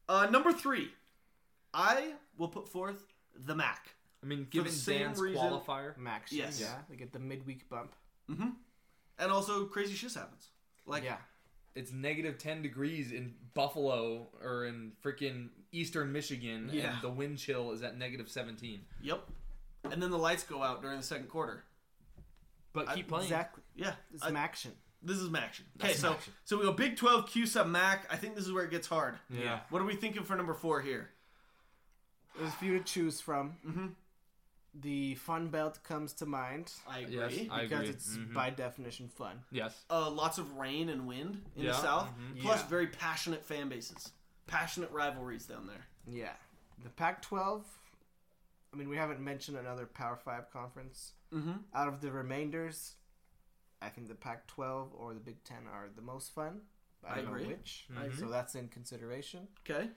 Uh, 0.09 0.27
number 0.31 0.51
three, 0.51 0.89
I 1.73 2.13
will 2.37 2.47
put 2.47 2.67
forth 2.67 3.03
the 3.35 3.55
MAC. 3.55 3.89
I 4.23 4.25
mean, 4.25 4.47
given 4.49 4.71
same 4.71 4.99
Dan's 5.01 5.19
reason- 5.19 5.41
qualifier, 5.43 5.95
Max. 5.97 6.31
Yes. 6.31 6.59
Yeah, 6.59 6.73
they 6.89 6.95
get 6.95 7.13
the 7.13 7.19
midweek 7.19 7.69
bump. 7.69 7.95
And 8.27 9.31
also, 9.31 9.65
crazy 9.65 9.93
shit 9.93 10.13
happens. 10.13 10.49
Like, 10.87 11.03
yeah. 11.03 11.17
It's 11.75 11.91
negative 11.91 12.37
10 12.37 12.61
degrees 12.61 13.11
in 13.11 13.33
Buffalo 13.53 14.27
or 14.41 14.65
in 14.65 14.93
freaking 15.03 15.49
eastern 15.71 16.11
Michigan, 16.11 16.69
Yeah. 16.71 16.93
and 16.93 17.01
the 17.01 17.09
wind 17.09 17.37
chill 17.37 17.71
is 17.71 17.83
at 17.83 17.97
negative 17.97 18.29
17. 18.29 18.85
yep. 19.01 19.27
And 19.91 20.01
then 20.01 20.09
the 20.09 20.17
lights 20.17 20.43
go 20.43 20.63
out 20.63 20.81
during 20.81 20.97
the 20.97 21.03
second 21.03 21.27
quarter. 21.29 21.63
But 22.73 22.93
keep 22.95 23.07
playing. 23.07 23.25
Exactly. 23.25 23.61
Yeah. 23.75 23.93
It's 24.13 24.23
I- 24.23 24.31
Maction. 24.31 24.71
This 25.03 25.17
is 25.17 25.29
Maction. 25.29 25.61
Okay, 25.79 25.93
so 25.93 26.13
Maction. 26.13 26.29
so 26.45 26.57
we 26.57 26.63
go 26.63 26.71
Big 26.73 26.97
12, 26.97 27.29
CUSA, 27.29 27.63
MAC. 27.69 28.11
I 28.11 28.15
think 28.15 28.33
this 28.35 28.45
is 28.45 28.51
where 28.51 28.63
it 28.63 28.71
gets 28.71 28.87
hard. 28.87 29.19
Yeah. 29.29 29.59
What 29.69 29.81
are 29.81 29.85
we 29.85 29.95
thinking 29.95 30.23
for 30.23 30.35
number 30.35 30.55
four 30.55 30.81
here? 30.81 31.11
There's 32.37 32.49
a 32.49 32.55
few 32.55 32.77
to 32.77 32.83
choose 32.83 33.21
from. 33.21 33.57
Mm-hmm. 33.65 33.87
The 34.81 35.15
Fun 35.15 35.47
Belt 35.47 35.79
comes 35.83 36.11
to 36.15 36.25
mind 36.25 36.73
I 36.87 36.99
agree. 36.99 37.15
Yes, 37.15 37.33
I 37.49 37.61
because 37.63 37.79
agree. 37.79 37.89
it's 37.89 38.17
Mhm. 38.17 38.33
by 38.33 38.49
definition 38.49 39.07
fun. 39.07 39.43
Yes. 39.51 39.85
uh, 39.89 40.09
lots 40.09 40.37
of 40.37 40.57
rain 40.57 40.89
and 40.89 41.07
wind 41.07 41.43
in 41.55 41.63
Yeah, 41.63 41.71
the 41.71 41.81
south, 41.81 42.09
mhm. 42.19 42.41
plus 42.41 42.59
Yeah. 42.61 42.67
very 42.67 42.87
passionate 42.87 43.45
fan 43.45 43.69
bases, 43.69 44.11
passionate 44.47 44.91
rivalries 44.91 45.45
down 45.45 45.67
there. 45.67 45.85
Yeah. 46.05 46.35
The 46.83 46.89
Pac-12. 46.89 47.65
I 48.73 48.75
mean, 48.75 48.89
we 48.89 48.97
haven't 48.97 49.21
mentioned 49.21 49.57
another 49.57 49.85
Power 49.85 50.17
Five 50.17 50.51
conference. 50.51 51.13
Mm-hmm. 51.31 51.53
Out 51.73 51.87
of 51.87 52.01
the 52.01 52.11
remainders, 52.11 52.95
I 53.81 53.87
think 53.89 54.09
the 54.09 54.15
Pac-12 54.15 54.93
or 54.93 55.13
the 55.13 55.21
Big 55.21 55.41
Ten 55.45 55.67
are 55.67 55.87
the 55.95 56.01
most 56.01 56.33
fun. 56.33 56.61
I, 57.01 57.13
I 57.13 57.15
don't 57.21 57.27
agree. 57.27 57.43
know 57.43 57.49
which. 57.49 57.87
Mhm. 57.89 58.19
So 58.19 58.27
that's 58.29 58.55
in 58.55 58.67
consideration. 58.67 59.47
Okay. 59.61 59.89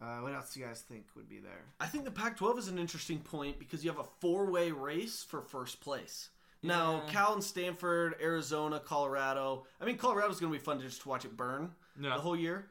Uh, 0.00 0.18
what 0.18 0.34
else 0.34 0.52
do 0.52 0.60
you 0.60 0.66
guys 0.66 0.82
think 0.82 1.06
would 1.16 1.28
be 1.28 1.38
there? 1.38 1.64
I 1.80 1.86
think 1.86 2.04
the 2.04 2.10
Pac-12 2.10 2.58
is 2.58 2.68
an 2.68 2.78
interesting 2.78 3.18
point 3.18 3.58
because 3.58 3.82
you 3.84 3.90
have 3.90 3.98
a 3.98 4.04
four-way 4.20 4.70
race 4.70 5.22
for 5.22 5.40
first 5.40 5.80
place. 5.80 6.28
Now, 6.62 7.02
Yeah. 7.06 7.12
Cal 7.12 7.32
and 7.34 7.42
Stanford, 7.44 8.16
Arizona, 8.20 8.78
Colorado. 8.80 9.66
I 9.80 9.84
mean, 9.86 9.96
Colorado's 9.96 10.38
going 10.40 10.52
to 10.52 10.58
be 10.58 10.62
fun 10.62 10.78
to 10.78 10.84
just 10.84 11.06
watch 11.06 11.24
it 11.24 11.36
burn 11.36 11.74
Yeah. 11.98 12.14
the 12.14 12.20
whole 12.20 12.36
year. 12.36 12.68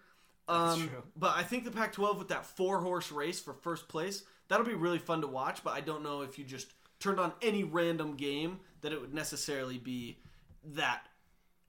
That's 0.47 0.76
Um, 0.76 0.88
true. 0.89 1.03
But 1.15 1.35
I 1.35 1.43
think 1.43 1.64
the 1.64 1.72
Pac-12 1.72 2.19
with 2.19 2.27
that 2.27 2.45
four-horse 2.45 3.11
race 3.11 3.39
for 3.39 3.53
first 3.53 3.88
place, 3.88 4.23
that'll 4.47 4.65
be 4.65 4.76
really 4.76 4.99
fun 4.99 5.22
to 5.22 5.27
watch. 5.27 5.64
But 5.64 5.73
I 5.73 5.81
don't 5.81 6.03
know 6.03 6.22
if 6.22 6.38
you 6.38 6.45
just 6.45 6.72
turned 6.99 7.19
on 7.19 7.34
any 7.41 7.64
random 7.64 8.15
game 8.15 8.60
that 8.81 8.91
it 8.93 9.02
would 9.02 9.14
necessarily 9.15 9.80
be 9.80 10.19
that. 10.64 11.07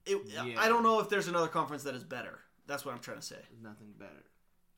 It, 0.04 0.20
Yeah. 0.26 0.60
I 0.60 0.68
don't 0.68 0.82
know 0.82 1.00
if 1.00 1.08
there's 1.08 1.28
another 1.28 1.48
conference 1.48 1.84
that 1.84 1.94
is 1.94 2.04
better. 2.04 2.40
That's 2.66 2.84
what 2.84 2.92
I'm 2.94 3.00
trying 3.00 3.18
to 3.20 3.22
say. 3.26 3.40
Nothing 3.62 3.92
better. 3.96 4.24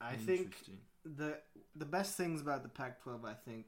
I 0.01 0.15
think 0.17 0.57
the 1.05 1.39
the 1.75 1.85
best 1.87 2.17
things 2.17 2.41
about 2.41 2.63
the 2.63 2.69
Pac-12, 2.69 3.25
I 3.25 3.35
think. 3.35 3.67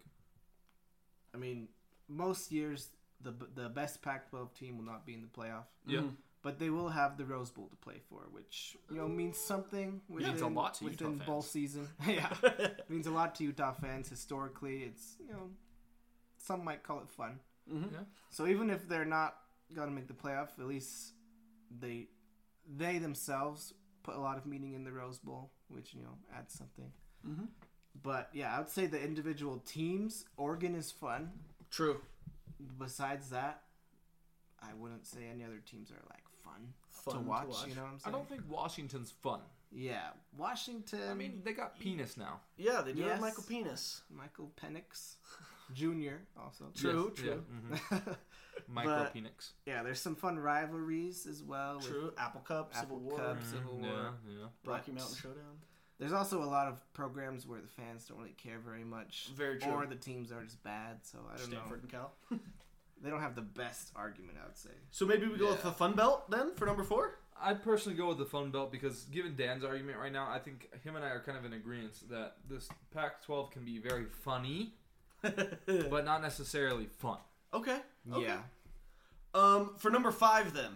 I 1.35 1.39
mean, 1.39 1.69
most 2.09 2.51
years 2.53 2.89
the 3.23 3.33
the 3.55 3.69
best 3.69 4.03
Pac-12 4.03 4.55
team 4.55 4.77
will 4.79 4.85
not 4.85 5.07
be 5.07 5.15
in 5.15 5.23
the 5.23 5.29
playoff, 5.29 5.65
Yeah. 5.87 6.01
Mhm. 6.01 6.17
but 6.43 6.59
they 6.59 6.71
will 6.71 6.89
have 6.89 7.17
the 7.19 7.25
Rose 7.25 7.51
Bowl 7.51 7.69
to 7.69 7.77
play 7.77 7.99
for, 8.09 8.23
which 8.31 8.77
you 8.91 8.97
know 8.97 9.09
means 9.09 9.37
something. 9.39 10.01
Within, 10.09 10.31
Means 10.31 10.41
a 10.43 10.47
lot 10.49 10.75
to 10.75 10.85
within 10.85 11.13
Utah 11.13 11.25
bowl 11.27 11.43
fans. 11.43 11.51
season. 11.53 11.89
yeah, 12.07 12.35
means 12.89 13.07
a 13.07 13.11
lot 13.11 13.35
to 13.37 13.45
Utah 13.45 13.73
fans 13.73 14.09
historically. 14.09 14.85
It's 14.85 15.17
you 15.21 15.33
know, 15.33 15.51
some 16.39 16.65
might 16.65 16.83
call 16.83 17.01
it 17.01 17.11
fun. 17.11 17.41
Mhm. 17.71 17.93
Yeah. 17.93 18.05
So 18.31 18.47
even 18.47 18.71
if 18.71 18.89
they're 18.89 19.05
not 19.05 19.37
gonna 19.75 19.93
make 19.93 20.09
the 20.09 20.15
playoff, 20.15 20.59
at 20.59 20.67
least 20.67 21.13
they 21.71 22.09
they 22.67 22.99
themselves 22.99 23.75
put 24.03 24.15
a 24.17 24.21
lot 24.21 24.37
of 24.39 24.47
meaning 24.47 24.73
in 24.75 24.83
the 24.85 24.93
Rose 24.93 25.19
Bowl, 25.19 25.53
which 25.71 25.95
you 25.95 26.03
know 26.03 26.17
adds 26.37 26.55
something. 26.55 26.93
Mhm. 27.27 27.49
But 28.03 28.31
yeah, 28.33 28.55
I 28.55 28.59
would 28.59 28.69
say 28.69 28.87
the 28.87 29.01
individual 29.03 29.59
teams. 29.67 30.25
Oregon 30.37 30.75
is 30.75 30.91
fun. 30.91 31.33
True. 31.71 32.01
Besides 32.79 33.31
that, 33.31 33.63
I 34.63 34.73
wouldn't 34.75 35.07
say 35.07 35.21
any 35.33 35.45
other 35.45 35.61
teams 35.65 35.91
are 35.91 36.03
like 36.09 36.25
fun, 36.45 36.73
Fun 36.91 37.15
to, 37.15 37.21
to 37.23 37.27
watch, 37.27 37.49
watch. 37.49 37.69
You 37.69 37.75
know 37.75 37.83
what 37.83 37.93
I'm 37.93 37.99
saying? 37.99 38.15
I 38.15 38.19
don't 38.19 38.29
think 38.29 38.43
Washington's 38.49 39.11
fun. 39.11 39.41
Yeah, 39.73 40.11
Washington. 40.37 41.01
I 41.11 41.15
mean, 41.15 41.43
they 41.45 41.53
got 41.53 41.79
Penix 41.81 42.17
now. 42.17 42.41
Yeah, 42.57 42.83
they 42.83 42.93
do 42.93 43.03
have 43.05 43.21
Michael 43.21 43.45
Penix. 43.45 44.01
Michael 44.11 44.51
Penix 44.61 45.15
Jr. 45.75 46.17
Also. 46.39 46.65
True, 46.75 47.13
Yes, 47.17 47.25
true. 47.25 47.45
Yeah, 47.91 47.99
mhm. 47.99 48.17
Micro 48.69 49.05
But- 49.05 49.15
Penix. 49.15 49.53
yeah, 49.67 49.83
there's 49.83 50.01
some 50.01 50.15
fun 50.17 50.39
rivalries 50.39 51.27
as 51.27 51.43
well. 51.43 51.77
with 51.77 51.87
True. 51.89 52.13
Apple 52.19 52.41
Cup, 52.43 52.75
Civil 52.75 52.97
Apple 52.97 52.99
War, 53.11 53.19
Cup, 53.19 53.43
Civil 53.43 53.73
Mhm, 53.75 53.81
War. 53.81 54.15
Yeah, 54.27 54.33
yeah. 54.41 54.47
Rocky 54.65 54.93
but 54.93 54.95
Mountain 55.01 55.17
Showdown. 55.17 55.61
There's 55.99 56.13
also 56.15 56.43
a 56.43 56.47
lot 56.47 56.67
of 56.69 56.93
programs 56.95 57.47
where 57.47 57.61
the 57.61 57.69
fans 57.69 58.07
don't 58.07 58.19
really 58.19 58.33
care 58.33 58.59
very 58.59 58.85
much. 58.85 59.29
Very 59.35 59.59
true. 59.59 59.73
Or 59.73 59.87
the 59.87 59.97
teams 59.97 60.33
are 60.33 60.43
just 60.43 60.63
bad, 60.63 61.05
so 61.05 61.19
I 61.31 61.37
don't 61.37 61.47
Stanford 61.47 61.83
and 61.83 61.91
Cal. 61.91 62.13
know. 62.31 62.39
They 63.03 63.09
don't 63.09 63.21
have 63.23 63.35
the 63.35 63.41
best 63.41 63.93
argument, 63.97 64.37
I 64.43 64.47
would 64.47 64.59
say. 64.59 64.69
So 64.91 65.07
maybe 65.07 65.27
we 65.27 65.39
go 65.39 65.49
with 65.53 65.63
the 65.63 65.73
Fun 65.73 65.95
Belt 65.95 66.31
then 66.31 66.55
for 66.55 66.67
number 66.67 66.85
four. 66.85 67.19
I'd 67.41 67.63
personally 67.63 67.97
go 67.97 68.09
with 68.09 68.19
the 68.19 68.27
Fun 68.27 68.51
Belt 68.51 68.71
because, 68.71 69.05
given 69.05 69.35
Dan's 69.37 69.65
argument 69.65 69.97
right 69.99 70.13
now, 70.13 70.29
I 70.31 70.39
think 70.39 70.69
him 70.85 70.97
and 70.97 71.03
I 71.05 71.09
are 71.09 71.21
kind 71.23 71.39
of 71.39 71.47
in 71.47 71.55
agreement 71.55 71.95
that 72.11 72.37
this 72.47 72.69
Pac-12 72.93 73.53
can 73.53 73.65
be 73.65 73.79
very 73.79 74.05
funny, 74.05 74.75
but 75.23 76.05
not 76.05 76.21
necessarily 76.21 76.87
fun. 76.99 77.17
Okay. 77.55 77.79
okay. 78.13 78.23
Yeah. 78.27 78.41
Um, 79.35 79.75
for 79.79 79.91
number 79.91 80.11
five 80.11 80.53
then, 80.53 80.73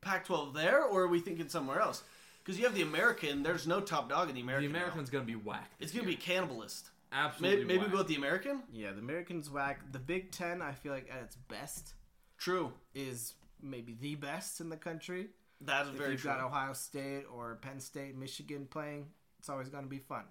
Pac-12 0.00 0.54
there, 0.54 0.82
or 0.84 1.02
are 1.02 1.08
we 1.08 1.20
thinking 1.20 1.48
somewhere 1.48 1.80
else? 1.80 2.02
Because 2.42 2.58
you 2.58 2.64
have 2.64 2.74
the 2.74 2.82
American. 2.82 3.42
There's 3.42 3.66
no 3.66 3.80
top 3.80 4.08
dog 4.08 4.28
in 4.28 4.34
the 4.34 4.40
The 4.40 4.44
American. 4.44 4.72
now. 4.72 4.78
American's 4.78 5.10
gonna 5.10 5.24
be 5.24 5.36
whack. 5.36 5.70
It's 5.78 5.92
gonna 5.92 6.06
be 6.06 6.16
cannibalist. 6.16 6.90
absolutely 7.12 7.58
Maybe, 7.64 7.66
maybe 7.66 7.78
whack. 7.78 7.86
we 7.88 7.92
go 7.92 7.98
with 7.98 8.06
the 8.08 8.16
American. 8.16 8.62
Yeah, 8.72 8.92
the 8.92 8.98
Americans 9.00 9.50
whack. 9.50 9.80
The 9.92 9.98
Big 9.98 10.32
Ten, 10.32 10.62
I 10.62 10.72
feel 10.72 10.92
like 10.92 11.08
at 11.14 11.22
its 11.22 11.36
best, 11.36 11.94
True. 12.38 12.72
is 12.94 13.34
maybe 13.62 13.96
the 14.00 14.14
best 14.16 14.60
in 14.60 14.68
the 14.68 14.76
country. 14.76 15.28
That 15.60 15.84
is 15.86 15.92
If 15.92 15.98
very 15.98 16.12
you've 16.12 16.22
true. 16.22 16.30
got 16.30 16.40
Ohio 16.40 16.72
State 16.72 17.24
or 17.30 17.56
Penn 17.60 17.78
State, 17.80 18.16
Michigan 18.16 18.66
playing, 18.70 19.08
it's 19.38 19.48
always 19.50 19.68
going 19.68 19.84
to 19.84 19.90
be 19.90 19.98
fun. 19.98 20.24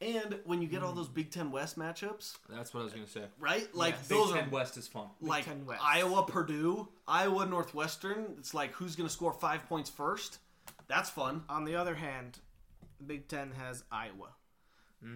And 0.00 0.38
when 0.44 0.60
you 0.60 0.68
get 0.68 0.80
Hmm. 0.80 0.86
all 0.86 0.92
those 0.92 1.08
Big 1.08 1.30
Ten 1.30 1.50
West 1.50 1.78
matchups, 1.78 2.36
That's 2.50 2.74
what 2.74 2.80
I 2.80 2.84
was 2.84 2.92
gonna 2.92 3.06
say. 3.06 3.24
right? 3.38 3.66
Like 3.74 3.94
Yes. 3.94 4.08
Big 4.08 4.18
those 4.18 4.32
Ten 4.32 4.46
are 4.48 4.50
West 4.50 4.76
is 4.76 4.86
fun. 4.88 5.08
like 5.20 5.44
Ten 5.46 5.64
West. 5.64 5.82
Iowa, 5.82 6.24
Purdue, 6.26 6.88
Iowa, 7.08 7.46
Northwestern. 7.46 8.34
It's 8.38 8.52
like 8.52 8.72
who's 8.72 8.94
going 8.94 9.08
to 9.08 9.12
score 9.12 9.32
five 9.32 9.66
points 9.68 9.88
first. 9.88 10.38
That's 10.86 11.08
fun. 11.08 11.44
On 11.48 11.64
the 11.64 11.76
other 11.76 11.94
hand, 11.94 12.38
Big 13.04 13.26
Ten 13.28 13.52
has 13.52 13.84
Iowa, 13.90 14.28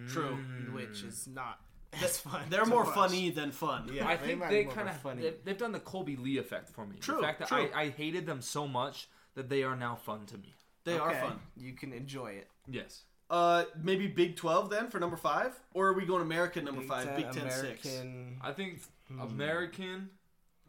True. 0.09 0.35
which 0.73 1.03
is 1.03 1.27
not 1.27 1.59
as 1.93 2.17
fun. 2.19 2.49
They're 2.49 2.63
to 2.63 2.69
more 2.69 2.83
watch. 2.85 2.95
funny 2.95 3.29
than 3.29 3.51
fun. 3.51 3.89
Yeah, 3.93 4.07
I 4.07 4.15
they 4.17 4.27
think 4.27 4.39
might 4.39 4.49
they 4.49 4.59
be 4.61 4.65
more 4.65 4.73
kind 4.75 4.89
of 4.89 4.97
funny. 5.01 5.21
they've, 5.21 5.43
they've 5.45 5.57
done 5.57 5.71
the 5.73 5.79
Colby 5.79 6.15
Lee 6.15 6.37
effect 6.37 6.69
for 6.69 6.85
me. 6.85 6.97
True, 6.99 7.17
The 7.17 7.21
fact 7.21 7.39
that 7.39 7.47
true. 7.49 7.69
I, 7.75 7.81
I 7.83 7.89
hated 7.89 8.25
them 8.25 8.41
so 8.41 8.67
much 8.67 9.07
that 9.35 9.47
they 9.49 9.63
are 9.63 9.75
now 9.75 9.95
fun 9.95 10.25
to 10.27 10.37
me. 10.37 10.55
They 10.83 10.97
are 10.97 11.11
Okay, 11.11 11.19
fun. 11.21 11.39
You 11.55 11.73
can 11.73 11.93
enjoy 11.93 12.31
it. 12.31 12.49
Yes. 12.67 13.03
Uh, 13.31 13.63
maybe 13.81 14.07
Big 14.07 14.35
Twelve 14.35 14.69
then 14.69 14.89
for 14.89 14.99
number 14.99 15.15
five, 15.17 15.57
or 15.73 15.87
are 15.87 15.93
we 15.93 16.05
going 16.05 16.21
American 16.21 16.65
number 16.65 16.81
Big 16.81 16.89
five? 16.89 17.05
Ten, 17.07 17.15
Big 17.15 17.31
Ten 17.31 17.49
six. 17.49 17.85
American. 17.85 18.37
I 18.41 18.51
think 18.51 18.81
Hmm. 19.07 19.21
American, 19.21 20.09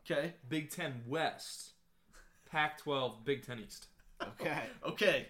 Okay. 0.04 0.34
Big 0.48 0.70
Ten 0.70 1.02
West, 1.06 1.72
Pac-12, 2.50 3.24
Big 3.24 3.44
Ten 3.46 3.58
East. 3.60 3.86
Okay, 4.22 4.62
Okay. 4.84 5.28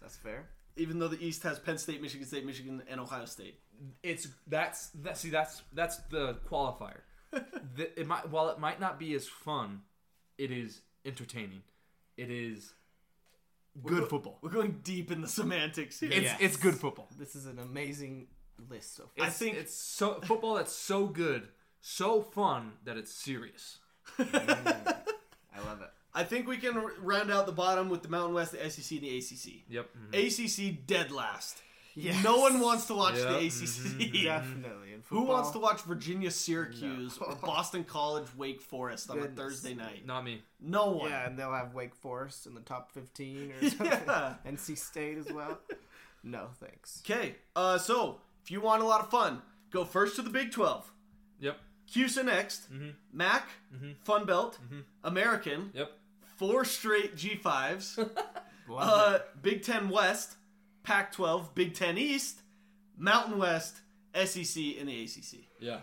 that's 0.00 0.16
fair. 0.16 0.48
Even 0.76 0.98
though 0.98 1.08
the 1.08 1.22
East 1.24 1.42
has 1.44 1.58
Penn 1.58 1.78
State, 1.78 2.02
Michigan 2.02 2.26
State, 2.26 2.44
Michigan, 2.44 2.82
and 2.88 3.00
Ohio 3.00 3.24
State. 3.24 3.58
It's 4.02 4.28
that's 4.46 4.88
that. 4.90 5.16
See, 5.18 5.30
that's 5.30 5.62
that's 5.72 5.96
the 6.10 6.38
qualifier. 6.50 7.00
the, 7.32 7.98
it 7.98 8.06
might 8.06 8.28
while 8.30 8.48
it 8.50 8.58
might 8.58 8.80
not 8.80 8.98
be 8.98 9.14
as 9.14 9.26
fun, 9.26 9.82
it 10.38 10.50
is 10.50 10.80
entertaining. 11.04 11.62
It 12.16 12.30
is 12.30 12.72
good 13.84 14.08
football. 14.08 14.38
We're 14.42 14.50
going 14.50 14.80
deep 14.82 15.10
in 15.10 15.20
the 15.20 15.28
semantics 15.28 16.00
here. 16.00 16.10
It's 16.12 16.22
Yes. 16.22 16.36
it's 16.40 16.56
good 16.56 16.74
football. 16.74 17.08
This 17.18 17.34
is 17.36 17.46
an 17.46 17.58
amazing 17.58 18.28
list 18.70 18.96
so 18.96 19.04
far. 19.16 19.26
It's, 19.26 19.36
I 19.36 19.44
think- 19.44 19.56
it's 19.56 19.74
so 19.74 20.20
football 20.22 20.54
that's 20.54 20.72
so 20.72 21.06
good, 21.06 21.48
so 21.80 22.22
fun 22.22 22.72
that 22.84 22.96
it's 22.96 23.12
serious. 23.12 23.78
Mm. 24.18 24.96
I 25.54 25.60
love 25.64 25.80
it. 25.80 25.90
I 26.14 26.24
think 26.24 26.46
we 26.48 26.56
can 26.56 26.76
r- 26.76 26.92
round 27.00 27.30
out 27.30 27.44
the 27.46 27.52
bottom 27.52 27.90
with 27.90 28.02
the 28.02 28.08
Mountain 28.08 28.34
West, 28.34 28.52
the 28.52 28.70
SEC, 28.70 28.98
and 28.98 29.06
the 29.06 29.18
ACC. 29.18 29.64
Yep. 29.68 29.90
Mm-hmm. 30.14 30.70
ACC 30.72 30.86
dead 30.86 31.10
last. 31.10 31.60
Yes. 31.98 32.22
No 32.22 32.36
one 32.36 32.60
wants 32.60 32.84
to 32.86 32.94
watch 32.94 33.14
the 33.14 33.36
ACC. 33.38 34.12
Definitely. 34.24 34.82
Who 35.08 35.22
wants 35.22 35.50
to 35.52 35.58
watch 35.58 35.80
Virginia, 35.82 36.30
Syracuse, 36.30 37.18
No. 37.20 37.26
or 37.28 37.34
Boston 37.36 37.84
College, 37.84 38.26
Wake 38.36 38.60
Forest 38.60 39.08
on 39.10 39.18
a 39.20 39.28
Thursday 39.28 39.72
night? 39.72 40.04
Not 40.04 40.24
me. 40.24 40.42
No 40.60 40.90
one. 40.90 41.10
Yeah, 41.10 41.26
and 41.26 41.38
they'll 41.38 41.52
have 41.54 41.74
Wake 41.74 41.94
Forest 41.94 42.46
in 42.46 42.54
the 42.54 42.60
top 42.60 42.90
15 42.92 43.52
or 43.52 43.60
something. 43.70 43.86
Yeah. 43.86 44.34
NC 44.46 44.76
State 44.76 45.16
as 45.18 45.32
well. 45.32 45.58
No, 46.24 46.48
thanks. 46.60 47.02
Okay, 47.08 47.36
uh, 47.54 47.78
so 47.78 48.18
if 48.44 48.50
you 48.50 48.60
want 48.60 48.82
a 48.82 48.84
lot 48.86 49.00
of 49.00 49.10
fun, 49.10 49.40
go 49.70 49.84
first 49.84 50.16
to 50.16 50.22
the 50.22 50.30
Big 50.30 50.50
12. 50.50 50.92
Yep. 51.40 51.56
CUSA 51.94 52.24
next, 52.24 52.66
MAC, 53.12 53.48
Fun 54.02 54.26
Belt, 54.26 54.58
American, 55.04 55.70
Yep. 55.72 55.92
four 56.36 56.64
straight 56.64 57.14
G5s, 57.16 58.10
uh, 58.76 59.18
Big 59.40 59.62
10 59.62 59.88
West, 59.88 60.34
Pac 60.86 61.10
12, 61.12 61.52
Big 61.56 61.74
10 61.74 61.98
East, 61.98 62.40
Mountain 62.96 63.38
West, 63.38 63.80
SEC, 64.14 64.62
and 64.78 64.88
the 64.88 65.02
ACC. 65.04 65.40
Yeah. 65.58 65.80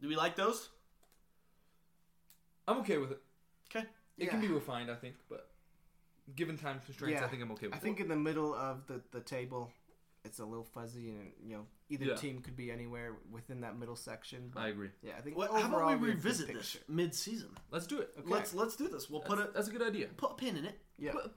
Do 0.00 0.06
we 0.08 0.14
like 0.14 0.36
those? 0.36 0.68
I'm 2.68 2.78
okay 2.78 2.98
with 2.98 3.10
it. 3.10 3.20
Okay. 3.74 3.84
It 4.16 4.30
can 4.30 4.40
be 4.40 4.46
refined, 4.46 4.92
I 4.92 4.94
think, 4.94 5.16
but 5.28 5.48
given 6.36 6.56
time 6.56 6.80
constraints, 6.84 7.18
Yeah. 7.20 7.26
I 7.26 7.28
think 7.28 7.42
I'm 7.42 7.50
okay 7.52 7.66
with 7.66 7.74
I 7.74 7.78
it. 7.78 7.82
think 7.82 7.98
in 7.98 8.06
the 8.08 8.14
middle 8.16 8.54
of 8.54 8.86
the, 8.86 9.02
the 9.10 9.20
table, 9.20 9.72
it's 10.24 10.38
a 10.38 10.44
little 10.44 10.64
fuzzy, 10.64 11.10
and 11.10 11.32
you 11.44 11.56
know 11.56 11.66
either 11.88 12.04
Yeah. 12.04 12.14
team 12.14 12.42
could 12.42 12.54
be 12.54 12.70
anywhere 12.70 13.16
within 13.32 13.62
that 13.62 13.76
middle 13.76 13.96
section. 13.96 14.52
But 14.54 14.60
I 14.60 14.68
agree. 14.68 14.90
yeah, 15.02 15.14
I 15.18 15.20
think 15.20 15.36
What, 15.36 15.50
how 15.50 15.56
about 15.58 15.66
overall 15.72 15.88
we 15.88 15.94
we 15.94 15.94
have 15.94 16.02
a 16.02 16.06
good 16.06 16.24
revisit 16.24 16.46
this 16.46 16.72
picture. 16.74 16.84
mid-season? 16.86 17.50
Let's 17.72 17.88
do 17.88 17.98
it. 17.98 18.10
Okay. 18.20 18.28
Let's 18.30 18.54
let's 18.54 18.76
do 18.76 18.86
this. 18.86 19.10
We'll 19.10 19.20
That's, 19.22 19.34
put 19.34 19.38
a 19.40 19.50
that's 19.52 19.66
a 19.66 19.72
good 19.72 19.82
idea. 19.82 20.06
put 20.16 20.30
a 20.30 20.34
pin 20.34 20.56
in 20.56 20.64
it. 20.64 20.78
Yeah. 20.96 21.10
Put, 21.12 21.22
put 21.24 21.24
a 21.24 21.28
pin 21.28 21.34
in 21.34 21.36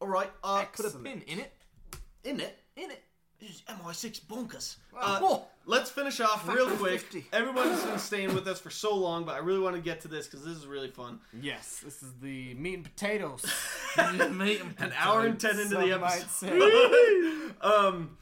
All 0.00 0.08
right. 0.08 0.30
Uh, 0.42 0.64
Put 0.74 0.86
a 0.86 0.98
pin 0.98 1.22
in 1.26 1.40
it. 1.40 1.52
in 2.24 2.40
it. 2.40 2.58
In 2.76 2.90
it. 2.90 3.02
This 3.38 3.50
is 3.50 3.62
MI6 3.62 4.20
bonkers. 4.26 4.76
Uh, 4.98 5.38
let's 5.64 5.90
finish 5.90 6.20
off 6.20 6.46
real 6.46 6.68
quick. 6.76 7.00
50. 7.00 7.26
Everybody's 7.32 7.82
been 7.82 7.98
staying 7.98 8.34
with 8.34 8.46
us 8.46 8.60
for 8.60 8.68
so 8.68 8.94
long, 8.94 9.24
but 9.24 9.34
I 9.34 9.38
really 9.38 9.60
want 9.60 9.76
to 9.76 9.80
get 9.82 10.00
to 10.02 10.08
this 10.08 10.26
because 10.26 10.44
this 10.44 10.56
is 10.58 10.66
really 10.66 10.90
fun. 10.90 11.20
Yes, 11.40 11.80
this 11.82 12.02
is 12.02 12.12
the 12.20 12.52
meat 12.54 12.74
and 12.74 12.84
potatoes. 12.84 13.42
An 13.96 14.92
hour 14.98 15.24
and 15.24 15.40
ten 15.40 15.58
into 15.58 15.76
the 15.76 15.92
episode. 15.92 17.54
um, 17.62 18.18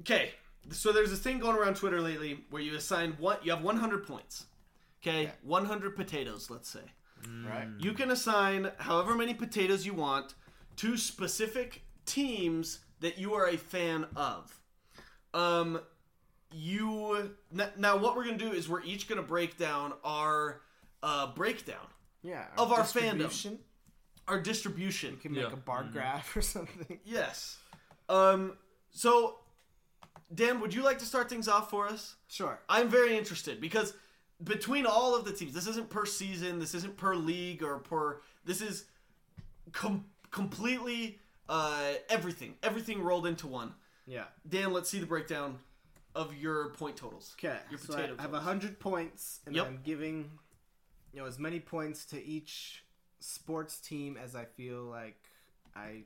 okay, 0.00 0.30
so 0.70 0.92
there's 0.92 1.10
this 1.10 1.20
thing 1.20 1.38
going 1.40 1.56
around 1.58 1.76
Twitter 1.76 2.00
lately 2.00 2.40
where 2.48 2.62
you 2.62 2.74
assign 2.74 3.16
what 3.18 3.44
You 3.44 3.52
have 3.52 3.62
100 3.62 4.06
points. 4.06 4.46
Okay, 5.02 5.24
Yeah. 5.24 5.30
100 5.42 5.94
potatoes. 5.94 6.48
Let's 6.50 6.70
say 6.70 6.80
right? 7.46 7.68
you 7.78 7.92
can 7.92 8.10
assign 8.10 8.70
however 8.78 9.14
many 9.14 9.34
potatoes 9.34 9.84
you 9.84 9.92
want 9.92 10.34
to 10.76 10.96
specific 10.96 11.82
teams 12.06 12.80
that 13.00 13.18
you 13.18 13.34
are 13.34 13.48
a 13.48 13.56
fan 13.56 14.06
of. 14.16 14.60
Um, 15.32 15.80
you 16.52 17.30
now 17.76 17.96
what 17.96 18.16
we're 18.16 18.24
gonna 18.24 18.38
do 18.38 18.52
is 18.52 18.68
we're 18.68 18.82
each 18.82 19.08
gonna 19.08 19.22
break 19.22 19.56
down 19.58 19.92
our 20.04 20.60
uh, 21.02 21.26
breakdown, 21.34 21.86
Yeah. 22.22 22.46
Of 22.56 22.72
our 22.72 22.80
fandom. 22.80 23.18
distribution. 23.18 23.58
our 24.28 24.40
distribution. 24.40 25.10
You 25.12 25.16
can 25.18 25.32
make 25.32 25.42
Yeah. 25.42 25.52
a 25.52 25.56
bar 25.56 25.84
graph 25.92 26.36
or 26.36 26.42
something. 26.42 27.00
Yes. 27.04 27.58
Um. 28.08 28.56
So, 28.90 29.40
Dan, 30.32 30.60
would 30.60 30.72
you 30.72 30.82
like 30.82 30.98
to 31.00 31.04
start 31.04 31.28
things 31.28 31.48
off 31.48 31.68
for 31.70 31.88
us? 31.88 32.14
Sure. 32.28 32.60
I'm 32.68 32.88
very 32.88 33.16
interested 33.18 33.60
because 33.60 33.92
between 34.42 34.86
all 34.86 35.16
of 35.16 35.24
the 35.24 35.32
teams, 35.32 35.52
this 35.52 35.66
isn't 35.66 35.90
per 35.90 36.06
season, 36.06 36.58
this 36.60 36.74
isn't 36.74 36.96
per 36.96 37.16
league 37.16 37.62
or 37.62 37.78
per. 37.78 38.20
This 38.44 38.60
is 38.62 38.84
com- 39.72 40.04
completely 40.34 41.18
uh, 41.48 41.92
everything, 42.10 42.54
everything 42.62 43.02
rolled 43.02 43.26
into 43.26 43.46
one. 43.46 43.72
Yeah. 44.06 44.24
Dan, 44.48 44.72
let's 44.72 44.90
see 44.90 44.98
the 44.98 45.06
breakdown 45.06 45.58
of 46.14 46.34
your 46.36 46.70
point 46.70 46.96
totals. 46.96 47.34
Okay. 47.38 47.56
Your 47.70 47.78
So 47.78 47.94
I 47.94 47.96
potato 47.96 48.14
I 48.18 48.22
have 48.22 48.30
totals. 48.32 48.44
hundred 48.44 48.80
points, 48.80 49.40
and 49.46 49.54
Yep. 49.56 49.66
I'm 49.66 49.80
giving, 49.84 50.30
you 51.12 51.20
know, 51.20 51.26
as 51.26 51.38
many 51.38 51.60
points 51.60 52.04
to 52.06 52.22
each 52.22 52.84
sports 53.20 53.78
team 53.80 54.18
as 54.22 54.34
I 54.34 54.44
feel 54.44 54.82
like 54.82 55.16
I 55.74 56.02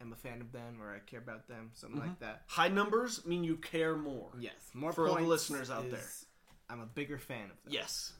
am 0.00 0.12
a 0.12 0.16
fan 0.16 0.40
of 0.40 0.52
them 0.52 0.80
or 0.80 0.94
I 0.94 0.98
care 1.00 1.20
about 1.20 1.48
them, 1.48 1.70
something 1.74 2.00
Mm-hmm. 2.00 2.08
like 2.10 2.20
that. 2.20 2.42
High 2.46 2.68
numbers 2.68 3.26
mean 3.26 3.44
you 3.44 3.56
care 3.56 3.96
more. 3.96 4.30
Yes. 4.38 4.54
More 4.74 4.92
For 4.92 5.08
all 5.08 5.16
the 5.16 5.22
listeners 5.22 5.70
out 5.70 5.90
there. 5.90 6.00
I'm 6.70 6.80
a 6.80 6.86
bigger 6.86 7.18
fan 7.18 7.44
of 7.44 7.62
them. 7.64 7.72
Yes. 7.72 8.12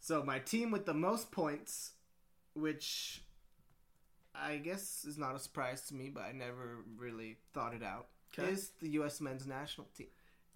So 0.00 0.22
my 0.22 0.38
team 0.38 0.70
with 0.70 0.84
the 0.86 0.94
most 0.94 1.30
points, 1.30 1.92
which 2.54 3.22
I 4.40 4.56
guess 4.58 5.04
is 5.06 5.18
not 5.18 5.34
a 5.34 5.38
surprise 5.38 5.82
to 5.88 5.94
me, 5.94 6.08
but 6.08 6.22
I 6.22 6.32
never 6.32 6.78
really 6.96 7.36
thought 7.52 7.74
it 7.74 7.82
out, 7.82 8.06
Okay. 8.38 8.50
is 8.52 8.70
the 8.80 8.88
U.S. 8.90 9.20
men's 9.20 9.46
national 9.46 9.86
team 9.96 10.08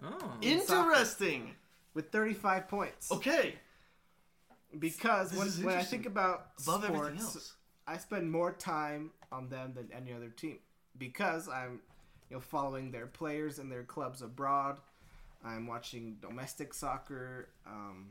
Oh. 0.03 0.37
Interesting. 0.43 1.55
with 1.95 2.11
35 2.11 2.67
points. 2.69 3.13
Okay. 3.13 3.55
because 4.79 5.31
This 5.31 5.39
when, 5.39 5.49
is 5.49 5.59
when 5.59 5.69
I 5.69 5.73
interesting. 5.79 5.99
think 6.01 6.07
about 6.07 6.47
Above 6.63 6.85
everything 6.85 7.19
sports, 7.19 7.37
else. 7.37 7.53
I 7.87 7.99
spend 7.99 8.31
more 8.33 8.53
time 8.53 9.11
on 9.31 9.49
them 9.49 9.73
than 9.75 9.89
any 9.93 10.13
other 10.13 10.31
team 10.31 10.59
because 10.99 11.49
I'm, 11.49 11.81
you 12.31 12.37
know, 12.37 12.41
following 12.41 12.91
their 12.91 13.07
players 13.07 13.59
and 13.59 13.71
their 13.71 13.83
clubs 13.85 14.23
abroad. 14.23 14.79
I'm 15.45 15.67
watching 15.67 16.17
domestic 16.21 16.73
soccer. 16.75 17.49
Um, 17.67 18.11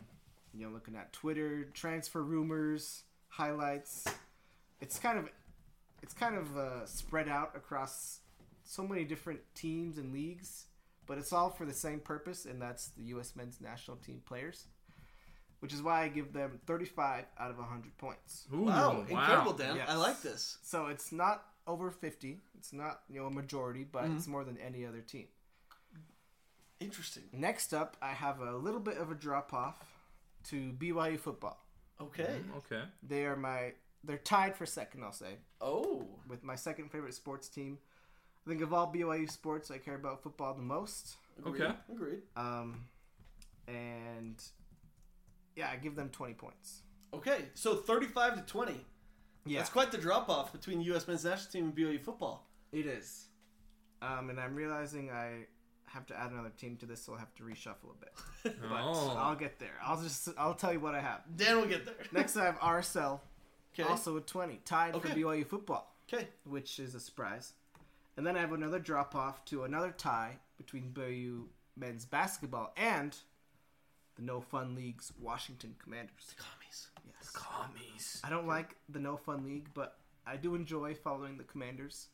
you 0.53 0.65
know, 0.65 0.71
looking 0.71 0.95
at 0.95 1.11
Twitter 1.11 1.65
transfer 1.73 2.21
rumors, 2.23 3.03
highlights. 3.29 4.05
It's 4.81 4.99
kind 4.99 5.17
of, 5.17 5.29
it's 6.03 6.13
kind 6.13 6.35
of 6.35 6.55
uh, 6.57 6.85
spread 6.85 7.27
out 7.27 7.53
across 7.55 8.19
so 8.63 8.83
many 8.83 9.03
different 9.05 9.39
teams 9.55 9.97
and 9.97 10.13
leagues, 10.13 10.65
but 11.07 11.17
it's 11.17 11.33
all 11.33 11.49
for 11.49 11.65
the 11.65 11.73
same 11.73 11.99
purpose, 11.99 12.45
and 12.45 12.61
that's 12.61 12.89
the 12.89 13.03
U.S. 13.05 13.35
men's 13.35 13.59
national 13.59 13.97
team 13.97 14.21
players. 14.25 14.67
Which 15.59 15.73
is 15.73 15.81
why 15.81 16.03
I 16.03 16.09
give 16.09 16.33
them 16.33 16.59
35 16.67 17.23
out 17.39 17.49
of 17.49 17.57
100 17.57 17.97
points. 17.97 18.45
Ooh, 18.53 18.63
Wow, 18.63 19.05
incredible, 19.07 19.53
Dan. 19.53 19.77
Yes. 19.77 19.87
I 19.89 19.95
like 19.95 20.21
this. 20.21 20.57
So 20.61 20.87
it's 20.87 21.13
not 21.13 21.45
over 21.65 21.89
50. 21.89 22.41
It's 22.57 22.73
not, 22.73 22.99
you 23.09 23.21
know, 23.21 23.27
a 23.27 23.31
majority, 23.31 23.85
but 23.89 24.03
it's 24.13 24.27
more 24.27 24.43
than 24.43 24.57
any 24.57 24.85
other 24.85 24.99
team. 24.99 25.27
Interesting. 26.81 27.23
Next 27.31 27.73
up, 27.73 27.95
I 28.01 28.09
have 28.09 28.41
a 28.41 28.57
little 28.57 28.81
bit 28.81 28.97
of 28.97 29.09
a 29.09 29.15
drop 29.15 29.53
off 29.53 29.77
to 30.49 30.73
BYU 30.77 31.17
football. 31.17 31.65
Okay. 32.01 32.35
Okay. 32.57 32.81
They 33.01 33.23
are 33.25 33.37
my 33.37 33.71
they're 34.03 34.17
tied 34.17 34.55
for 34.55 34.65
second, 34.65 35.03
I'll 35.03 35.11
say, 35.11 35.37
Oh. 35.61 36.07
with 36.27 36.43
my 36.43 36.55
second 36.55 36.91
favorite 36.91 37.13
sports 37.13 37.47
team. 37.47 37.77
I 38.45 38.49
think 38.49 38.61
of 38.61 38.73
all 38.73 38.91
BYU 38.93 39.29
sports, 39.29 39.71
I 39.71 39.77
care 39.77 39.95
about 39.95 40.21
football 40.21 40.53
the 40.53 40.61
most. 40.61 41.15
Agreed. 41.39 41.61
Okay. 41.61 41.75
Agreed. 41.91 42.21
Um, 42.35 42.85
and 43.67 44.41
yeah, 45.55 45.69
I 45.71 45.77
give 45.77 45.95
them 45.95 46.09
20 46.09 46.33
points. 46.33 46.81
Okay, 47.13 47.45
so 47.53 47.75
35 47.75 48.35
to 48.35 48.41
20. 48.41 48.85
Yeah, 49.45 49.59
That's 49.59 49.69
quite 49.69 49.91
the 49.91 49.97
drop 49.97 50.29
off 50.29 50.51
between 50.51 50.79
the 50.79 50.85
U.S. 50.85 51.07
men's 51.07 51.23
national 51.25 51.51
team 51.51 51.65
and 51.65 51.75
BYU 51.75 51.99
football. 52.01 52.47
it 52.71 52.85
is. 52.85 53.27
Um, 54.01 54.29
and 54.29 54.39
I'm 54.39 54.55
realizing 54.55 55.11
I 55.11 55.45
have 55.85 56.05
to 56.07 56.19
add 56.19 56.31
another 56.31 56.51
team 56.57 56.75
to 56.77 56.85
this, 56.85 57.01
so 57.03 57.13
I'll 57.13 57.19
have 57.19 57.33
to 57.35 57.43
reshuffle 57.43 57.91
a 57.91 57.99
bit. 57.99 58.13
But 58.61 58.79
Oh. 58.81 59.15
I'll 59.17 59.35
get 59.35 59.59
there. 59.59 59.75
I'll 59.81 60.01
just 60.01 60.27
I'll 60.37 60.55
tell 60.55 60.73
you 60.73 60.79
what 60.81 60.95
I 60.95 60.99
have. 61.01 61.21
Dan 61.37 61.57
will 61.57 61.67
get 61.67 61.85
there. 61.85 61.95
Next, 62.11 62.35
I 62.35 62.43
have 62.45 62.59
RSL, 62.59 63.19
Okay. 63.73 63.83
also 63.89 64.13
with 64.13 64.25
20, 64.25 64.61
tied 64.65 64.91
for 64.93 64.97
Okay. 64.97 65.13
BYU 65.21 65.45
football, 65.45 65.95
Okay. 66.11 66.27
which 66.45 66.79
is 66.79 66.95
a 66.95 66.99
surprise. 66.99 67.53
And 68.17 68.25
then 68.25 68.37
I 68.37 68.41
have 68.41 68.53
another 68.53 68.79
drop 68.79 69.15
off 69.15 69.43
to 69.45 69.63
another 69.63 69.91
tie 69.91 70.37
between 70.57 70.91
BYU 70.93 71.47
men's 71.75 72.05
basketball 72.05 72.71
and 72.77 73.15
the 74.15 74.21
No 74.21 74.41
Fun 74.41 74.75
League's 74.75 75.11
Washington 75.19 75.75
Commanders. 75.81 76.27
The 76.29 76.43
commies. 76.43 76.87
Yes. 77.07 77.29
Commies. 77.31 78.21
I 78.23 78.29
don't 78.29 78.47
like 78.47 78.75
the 78.89 78.99
No 78.99 79.17
Fun 79.17 79.43
League, 79.43 79.69
but 79.73 79.97
I 80.27 80.37
do 80.37 80.53
enjoy 80.55 80.93
following 80.93 81.37
the 81.37 81.43
Commanders 81.43 82.07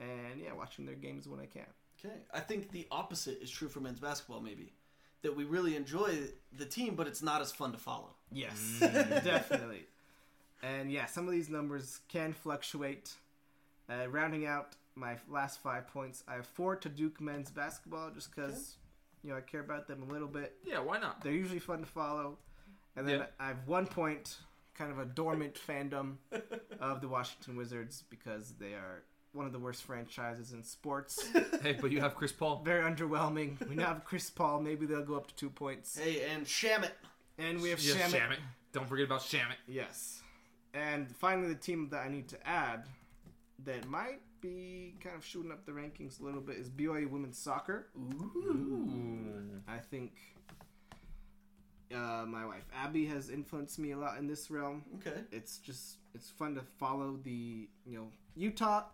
and 0.00 0.40
yeah, 0.40 0.52
watching 0.54 0.86
their 0.86 0.94
games 0.94 1.28
when 1.28 1.40
I 1.40 1.46
can. 1.46 1.66
Okay. 2.02 2.14
I 2.32 2.40
think 2.40 2.70
the 2.70 2.86
opposite 2.90 3.42
is 3.42 3.50
true 3.50 3.68
for 3.68 3.80
men's 3.80 4.00
basketball, 4.00 4.40
maybe. 4.40 4.72
That 5.22 5.36
we 5.36 5.44
really 5.44 5.74
enjoy 5.74 6.16
the 6.56 6.64
team, 6.64 6.94
but 6.94 7.08
it's 7.08 7.22
not 7.22 7.42
as 7.42 7.50
fun 7.50 7.72
to 7.72 7.78
follow. 7.78 8.10
Yes, 8.30 8.78
mm. 8.78 9.24
definitely. 9.24 9.84
And 10.68 10.90
yeah, 10.92 11.06
some 11.06 11.26
of 11.26 11.32
these 11.32 11.48
numbers 11.48 12.00
can 12.08 12.32
fluctuate. 12.32 13.12
Uh, 13.90 14.06
rounding 14.08 14.44
out 14.46 14.76
my 14.96 15.16
last 15.30 15.60
five 15.62 15.88
points, 15.88 16.22
I 16.28 16.34
have 16.34 16.46
four 16.46 16.76
to 16.76 16.88
Duke 16.88 17.20
men's 17.20 17.50
basketball 17.50 18.10
just 18.10 18.34
because 18.34 18.76
you 19.22 19.30
know 19.30 19.36
I 19.36 19.40
care 19.40 19.60
about 19.60 19.86
them 19.88 20.02
a 20.08 20.12
little 20.12 20.28
bit. 20.28 20.56
Yeah, 20.64 20.80
why 20.80 20.98
not? 20.98 21.22
They're 21.22 21.32
usually 21.32 21.58
fun 21.60 21.80
to 21.80 21.86
follow. 21.86 22.36
And 22.96 23.06
then 23.08 23.20
Yeah. 23.20 23.26
I 23.40 23.48
have 23.48 23.66
one 23.66 23.86
point, 23.86 24.36
kind 24.74 24.90
of 24.90 24.98
a 24.98 25.04
dormant 25.06 25.54
fandom 25.66 26.16
of 26.80 27.00
the 27.00 27.08
Washington 27.08 27.56
Wizards 27.56 28.04
because 28.10 28.52
they 28.58 28.74
are 28.74 29.04
one 29.32 29.46
of 29.46 29.52
the 29.52 29.58
worst 29.58 29.84
franchises 29.84 30.52
in 30.52 30.62
sports. 30.64 31.26
Hey, 31.62 31.76
but 31.80 31.90
you 31.90 32.00
have 32.00 32.14
Chris 32.14 32.30
Paul. 32.32 32.62
Very 32.64 32.82
underwhelming. 32.88 33.66
We 33.68 33.74
now 33.74 33.86
have 33.88 34.04
Chris 34.04 34.30
Paul. 34.30 34.60
Maybe 34.60 34.86
they'll 34.86 35.02
go 35.04 35.16
up 35.16 35.26
to 35.28 35.34
two 35.34 35.50
points. 35.50 35.98
Hey, 35.98 36.22
and 36.32 36.44
Shamet. 36.46 36.90
And 37.38 37.60
we 37.60 37.70
have 37.70 37.80
Yes, 37.80 37.96
Shamet. 37.96 38.20
Shamet. 38.20 38.36
Don't 38.72 38.88
forget 38.88 39.06
about 39.06 39.20
Shamet. 39.22 39.56
Yes. 39.66 40.20
And 40.78 41.10
finally, 41.16 41.48
the 41.48 41.58
team 41.58 41.88
that 41.90 42.04
I 42.04 42.08
need 42.08 42.28
to 42.28 42.48
add 42.48 42.84
that 43.64 43.88
might 43.88 44.20
be 44.40 44.94
kind 45.02 45.16
of 45.16 45.24
shooting 45.24 45.50
up 45.50 45.66
the 45.66 45.72
rankings 45.72 46.20
a 46.20 46.24
little 46.24 46.40
bit 46.40 46.56
is 46.56 46.70
BYU 46.70 47.10
women's 47.10 47.36
soccer. 47.36 47.88
Ooh. 47.96 49.60
I 49.66 49.78
think 49.78 50.12
uh, 51.92 52.24
my 52.26 52.46
wife 52.46 52.64
Abby 52.72 53.06
has 53.06 53.28
influenced 53.28 53.78
me 53.80 53.90
a 53.90 53.96
lot 53.98 54.18
in 54.18 54.28
this 54.28 54.50
realm. 54.50 54.84
Okay. 54.96 55.20
It's 55.32 55.58
just 55.58 55.96
it's 56.14 56.30
fun 56.30 56.54
to 56.54 56.62
follow 56.78 57.18
the 57.24 57.68
you 57.84 57.98
know 57.98 58.08
Utah 58.36 58.84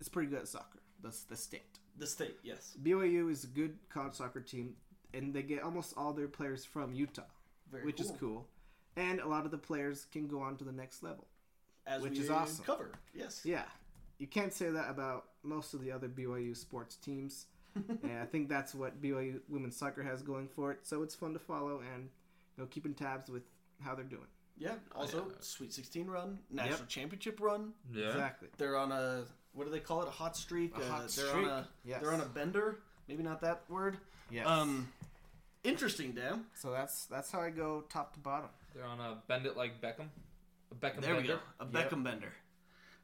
is 0.00 0.08
pretty 0.10 0.28
good 0.28 0.40
at 0.40 0.48
soccer. 0.48 0.80
That's 1.02 1.22
the 1.24 1.36
state. 1.36 1.78
The 1.98 2.06
state, 2.06 2.36
yes. 2.42 2.76
BYU 2.82 3.30
is 3.30 3.44
a 3.44 3.48
good 3.48 3.76
college 3.88 4.14
soccer 4.14 4.40
team, 4.40 4.74
and 5.14 5.32
they 5.32 5.42
get 5.42 5.62
almost 5.62 5.94
all 5.96 6.12
their 6.12 6.28
players 6.28 6.64
from 6.64 6.92
Utah, 6.94 7.22
Very 7.70 7.84
which 7.84 7.96
cool. 7.98 8.06
is 8.06 8.12
cool. 8.20 8.46
And 8.96 9.20
a 9.20 9.26
lot 9.26 9.44
of 9.44 9.50
the 9.50 9.58
players 9.58 10.06
can 10.12 10.26
go 10.26 10.40
on 10.40 10.56
to 10.56 10.64
the 10.64 10.72
next 10.72 11.02
level. 11.02 11.26
As 11.86 12.02
which 12.02 12.12
we 12.12 12.20
is 12.20 12.30
awesome. 12.30 12.64
cover, 12.64 12.92
yes. 13.14 13.40
Yeah, 13.44 13.64
you 14.18 14.26
can't 14.28 14.52
say 14.52 14.70
that 14.70 14.88
about 14.88 15.24
most 15.42 15.74
of 15.74 15.80
the 15.80 15.90
other 15.90 16.08
BYU 16.08 16.56
sports 16.56 16.94
teams, 16.96 17.46
and 17.74 18.18
I 18.22 18.24
think 18.26 18.48
that's 18.48 18.72
what 18.74 19.02
BYU 19.02 19.40
women's 19.48 19.76
soccer 19.76 20.02
has 20.04 20.22
going 20.22 20.46
for 20.46 20.70
it. 20.70 20.80
So 20.84 21.02
it's 21.02 21.14
fun 21.14 21.32
to 21.32 21.40
follow 21.40 21.80
and 21.94 22.08
you 22.56 22.62
know 22.62 22.66
keeping 22.66 22.94
tabs 22.94 23.28
with 23.30 23.42
how 23.80 23.94
they're 23.96 24.04
doing. 24.04 24.28
Yeah. 24.58 24.74
Also, 24.94 25.26
yeah. 25.28 25.34
Sweet 25.40 25.72
16 25.72 26.06
run, 26.06 26.38
national 26.50 26.86
championship 26.86 27.40
run. 27.40 27.72
Yeah. 27.92 28.10
Exactly. 28.10 28.48
They're 28.58 28.76
on 28.76 28.92
a 28.92 29.24
what 29.54 29.64
do 29.64 29.70
they 29.72 29.80
call 29.80 30.02
it? 30.02 30.08
A 30.08 30.12
hot 30.12 30.36
streak. 30.36 30.76
A 30.76 30.80
Uh, 30.82 30.84
hot 30.88 31.00
they're 31.08 31.26
streak, 31.26 31.46
on 31.46 31.50
a 31.50 31.68
yes. 31.84 32.00
they're 32.00 32.12
on 32.12 32.20
a 32.20 32.26
bender. 32.26 32.78
Maybe 33.08 33.24
not 33.24 33.40
that 33.40 33.62
word. 33.68 33.96
Yes. 34.30 34.46
Um, 34.46 34.88
interesting, 35.64 36.12
Dan. 36.12 36.44
so 36.54 36.70
that's 36.70 37.06
that's 37.06 37.30
how 37.30 37.40
I 37.40 37.50
go 37.50 37.84
top 37.88 38.12
to 38.14 38.18
bottom. 38.20 38.50
They're 38.74 38.84
on 38.84 39.00
a 39.00 39.18
bend 39.28 39.46
it 39.46 39.56
like 39.56 39.80
Beckham. 39.80 40.08
A 40.70 40.74
Beckham 40.74 41.00
There 41.02 41.14
we 41.14 41.20
bender. 41.22 41.40
go. 41.58 41.64
A 41.64 41.68
Yep. 41.78 41.90
Beckham 41.90 42.02
bender. 42.04 42.32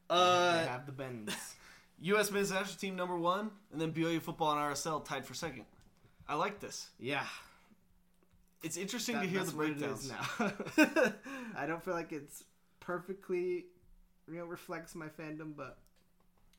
they 0.08 0.14
Uh, 0.16 0.66
have 0.66 0.86
the 0.86 0.92
bends. 0.92 1.34
U.S. 2.00 2.30
men's 2.30 2.50
national 2.52 2.76
team 2.78 2.94
number 2.96 3.18
one, 3.18 3.50
and 3.72 3.80
then 3.80 3.92
BYU 3.92 4.22
football 4.22 4.52
and 4.52 4.60
RSL 4.60 5.04
tied 5.04 5.26
for 5.26 5.34
second. 5.34 5.64
I 6.28 6.34
like 6.36 6.60
this. 6.60 6.90
yeah, 7.00 7.26
It's 8.62 8.76
interesting 8.76 9.16
that- 9.16 9.22
to 9.22 9.28
hear 9.28 9.42
the 9.44 9.52
breakdowns 9.52 10.08
now. 10.10 10.52
I 11.56 11.66
don't 11.66 11.82
feel 11.84 11.94
like 11.94 12.12
it's 12.12 12.44
perfectly, 12.80 13.66
you 14.30 14.38
know, 14.38 14.44
reflects 14.44 14.94
my 14.94 15.08
fandom, 15.08 15.54
but 15.56 15.78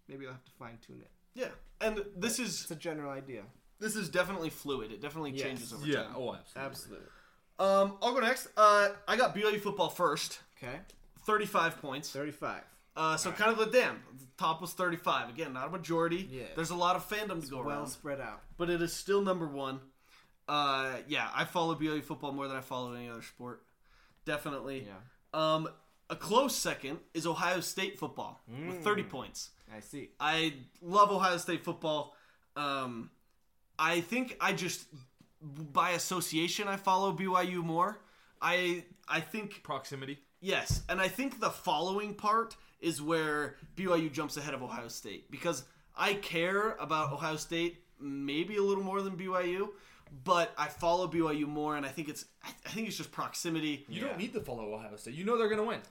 maybe 0.08 0.26
I'll 0.26 0.34
have 0.34 0.44
to 0.46 0.52
fine 0.60 0.78
tune 0.86 1.02
it. 1.02 1.12
yeah, 1.36 1.50
and 1.82 2.04
this 2.18 2.38
It's 2.40 2.50
is 2.50 2.62
it's 2.64 2.72
a 2.72 2.76
general 2.76 3.12
idea. 3.12 3.44
This 3.80 3.96
is 3.96 4.10
definitely 4.10 4.50
fluid. 4.50 4.92
It 4.92 5.02
definitely 5.02 5.32
Yes. 5.32 5.42
changes 5.44 5.74
over 5.74 5.84
time. 5.84 5.92
Yeah. 5.92 6.04
time. 6.04 6.14
Oh, 6.18 6.34
absolutely. 6.36 6.70
Absolutely. 6.70 7.08
Um, 7.60 7.98
I'll 8.02 8.14
go 8.14 8.20
next. 8.22 8.48
Uh, 8.56 8.90
I 9.08 9.16
got 9.18 9.36
BYU 9.36 9.60
football 9.60 9.90
first, 9.90 10.40
Okay. 10.58 10.80
thirty-five 11.26 11.82
points. 11.82 12.10
Thirty-five. 12.12 12.64
Uh, 12.96 13.16
so 13.18 13.32
kind 13.32 13.52
of 13.52 13.58
the 13.58 13.66
damn 13.68 14.02
The 14.18 14.26
top 14.38 14.60
was 14.62 14.74
35. 14.74 15.30
Again, 15.30 15.54
not 15.54 15.68
a 15.68 15.70
majority. 15.72 16.28
Yeah. 16.30 16.44
There's 16.56 16.72
a 16.72 16.76
lot 16.76 16.96
of 16.98 17.08
fandom 17.08 17.42
to 17.42 17.48
go 17.50 17.58
Well 17.62 17.70
around, 17.70 17.88
spread 17.88 18.20
out. 18.20 18.42
but 18.58 18.70
it 18.70 18.82
is 18.82 18.92
still 18.94 19.22
number 19.22 19.48
one. 19.48 19.80
Uh, 20.50 20.98
yeah, 21.08 21.30
I 21.34 21.46
follow 21.46 21.76
BYU 21.76 22.02
football 22.04 22.32
more 22.34 22.48
than 22.48 22.58
I 22.58 22.62
follow 22.62 22.94
any 22.94 23.08
other 23.08 23.22
sport. 23.22 23.64
Definitely. 24.26 24.88
Yeah. 24.88 24.96
Um, 25.34 25.70
a 26.10 26.16
close 26.16 26.56
second 26.56 27.00
is 27.14 27.26
Ohio 27.28 27.60
State 27.62 28.00
football 28.00 28.42
with 28.48 28.84
30 28.84 29.04
Mm. 29.04 29.10
points. 29.10 29.52
I 29.74 29.80
see. 29.80 30.10
I 30.20 30.56
love 30.82 31.12
Ohio 31.12 31.38
State 31.38 31.64
football. 31.64 32.16
Um, 32.56 33.12
I 33.80 34.02
think 34.02 34.36
I 34.42 34.54
just 34.54 34.86
by 35.42 35.92
association 35.92 36.68
I 36.68 36.76
follow 36.76 37.14
BYU 37.14 37.64
more. 37.64 38.00
I 38.42 38.84
I 39.08 39.22
think 39.22 39.64
Proximity. 39.64 40.20
Yes, 40.42 40.84
and 40.90 41.02
I 41.02 41.08
think 41.08 41.40
the 41.40 41.50
following 41.50 42.14
part 42.14 42.56
is 42.80 43.02
where 43.02 43.56
BYU 43.76 44.12
jumps 44.12 44.38
ahead 44.38 44.54
of 44.54 44.62
Ohio 44.64 44.88
State 44.88 45.30
because 45.32 45.64
I 45.98 46.14
care 46.14 46.76
about 46.80 47.12
Ohio 47.12 47.36
State 47.36 47.84
maybe 48.00 48.58
a 48.58 48.64
little 48.64 48.84
more 48.84 49.02
than 49.02 49.18
BYU, 49.18 49.70
but 50.24 50.52
I 50.58 50.68
follow 50.68 51.08
BYU 51.08 51.46
more, 51.48 51.76
and 51.78 51.86
I 51.86 51.90
think 51.90 52.10
it's 52.10 52.26
I 52.44 52.50
I 52.66 52.70
think 52.70 52.88
it's 52.88 52.98
just 52.98 53.12
proximity. 53.12 53.86
You 53.90 54.02
Yeah. 54.02 54.08
don't 54.10 54.18
need 54.18 54.34
to 54.34 54.42
follow 54.42 54.74
Ohio 54.74 54.96
State. 54.96 55.14
You 55.16 55.24
know 55.26 55.38
they're 55.38 55.50
gonna 55.50 55.64
win. 55.64 55.82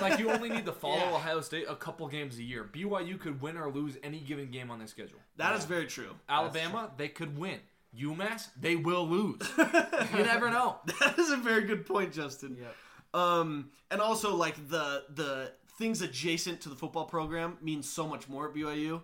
Like 0.00 0.18
you 0.18 0.30
only 0.30 0.48
need 0.48 0.66
to 0.66 0.72
follow 0.84 0.96
Yeah. 0.96 1.14
Ohio 1.14 1.40
State 1.40 1.66
a 1.68 1.76
couple 1.76 2.06
games 2.08 2.38
a 2.38 2.42
year. 2.42 2.64
BYU 2.64 3.18
could 3.18 3.40
win 3.40 3.56
or 3.56 3.70
lose 3.70 3.96
any 4.02 4.20
given 4.20 4.50
game 4.50 4.70
on 4.70 4.78
their 4.78 4.88
schedule. 4.88 5.18
That 5.36 5.54
is 5.56 5.64
very 5.64 5.86
true. 5.86 6.14
Alabama, 6.28 6.90
they 6.96 7.08
could 7.08 7.36
win. 7.38 7.60
UMass, 7.98 8.48
they 8.60 8.76
will 8.76 9.08
lose. 9.08 9.40
you 9.58 10.22
never 10.22 10.50
know. 10.50 10.76
That 11.00 11.18
is 11.18 11.30
a 11.30 11.36
very 11.38 11.64
good 11.64 11.86
point, 11.86 12.12
Justin. 12.12 12.56
Yep. 12.60 12.74
Um, 13.14 13.70
and 13.90 14.00
also 14.00 14.34
like 14.36 14.68
the 14.68 15.04
the 15.10 15.52
things 15.78 16.00
adjacent 16.02 16.60
to 16.62 16.68
the 16.68 16.74
football 16.74 17.04
program 17.04 17.58
mean 17.62 17.82
so 17.82 18.06
much 18.06 18.28
more 18.28 18.48
at 18.48 18.54
BYU 18.54 19.02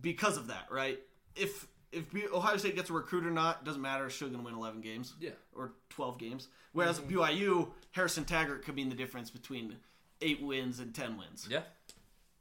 because 0.00 0.36
of 0.36 0.48
that, 0.48 0.66
right? 0.70 0.98
If 1.36 1.66
if 1.92 2.06
Ohio 2.32 2.56
State 2.56 2.76
gets 2.76 2.90
a 2.90 2.92
recruit 2.92 3.24
or 3.26 3.30
not, 3.30 3.64
doesn't 3.64 3.80
matter. 3.82 4.06
It's 4.06 4.14
still 4.14 4.28
going 4.28 4.40
to 4.40 4.44
win 4.44 4.54
11 4.54 4.80
games. 4.80 5.14
Yeah. 5.20 5.30
Or 5.54 5.72
12 5.90 6.18
games. 6.18 6.48
Whereas 6.72 7.00
Mm-hmm. 7.00 7.18
BYU, 7.18 7.68
Harrison 7.92 8.24
Taggart 8.24 8.64
could 8.64 8.74
mean 8.74 8.88
the 8.88 8.94
difference 8.94 9.30
between 9.30 9.76
eight 10.20 10.42
wins 10.42 10.80
and 10.80 10.94
10 10.94 11.16
wins. 11.16 11.46
Yeah. 11.50 11.62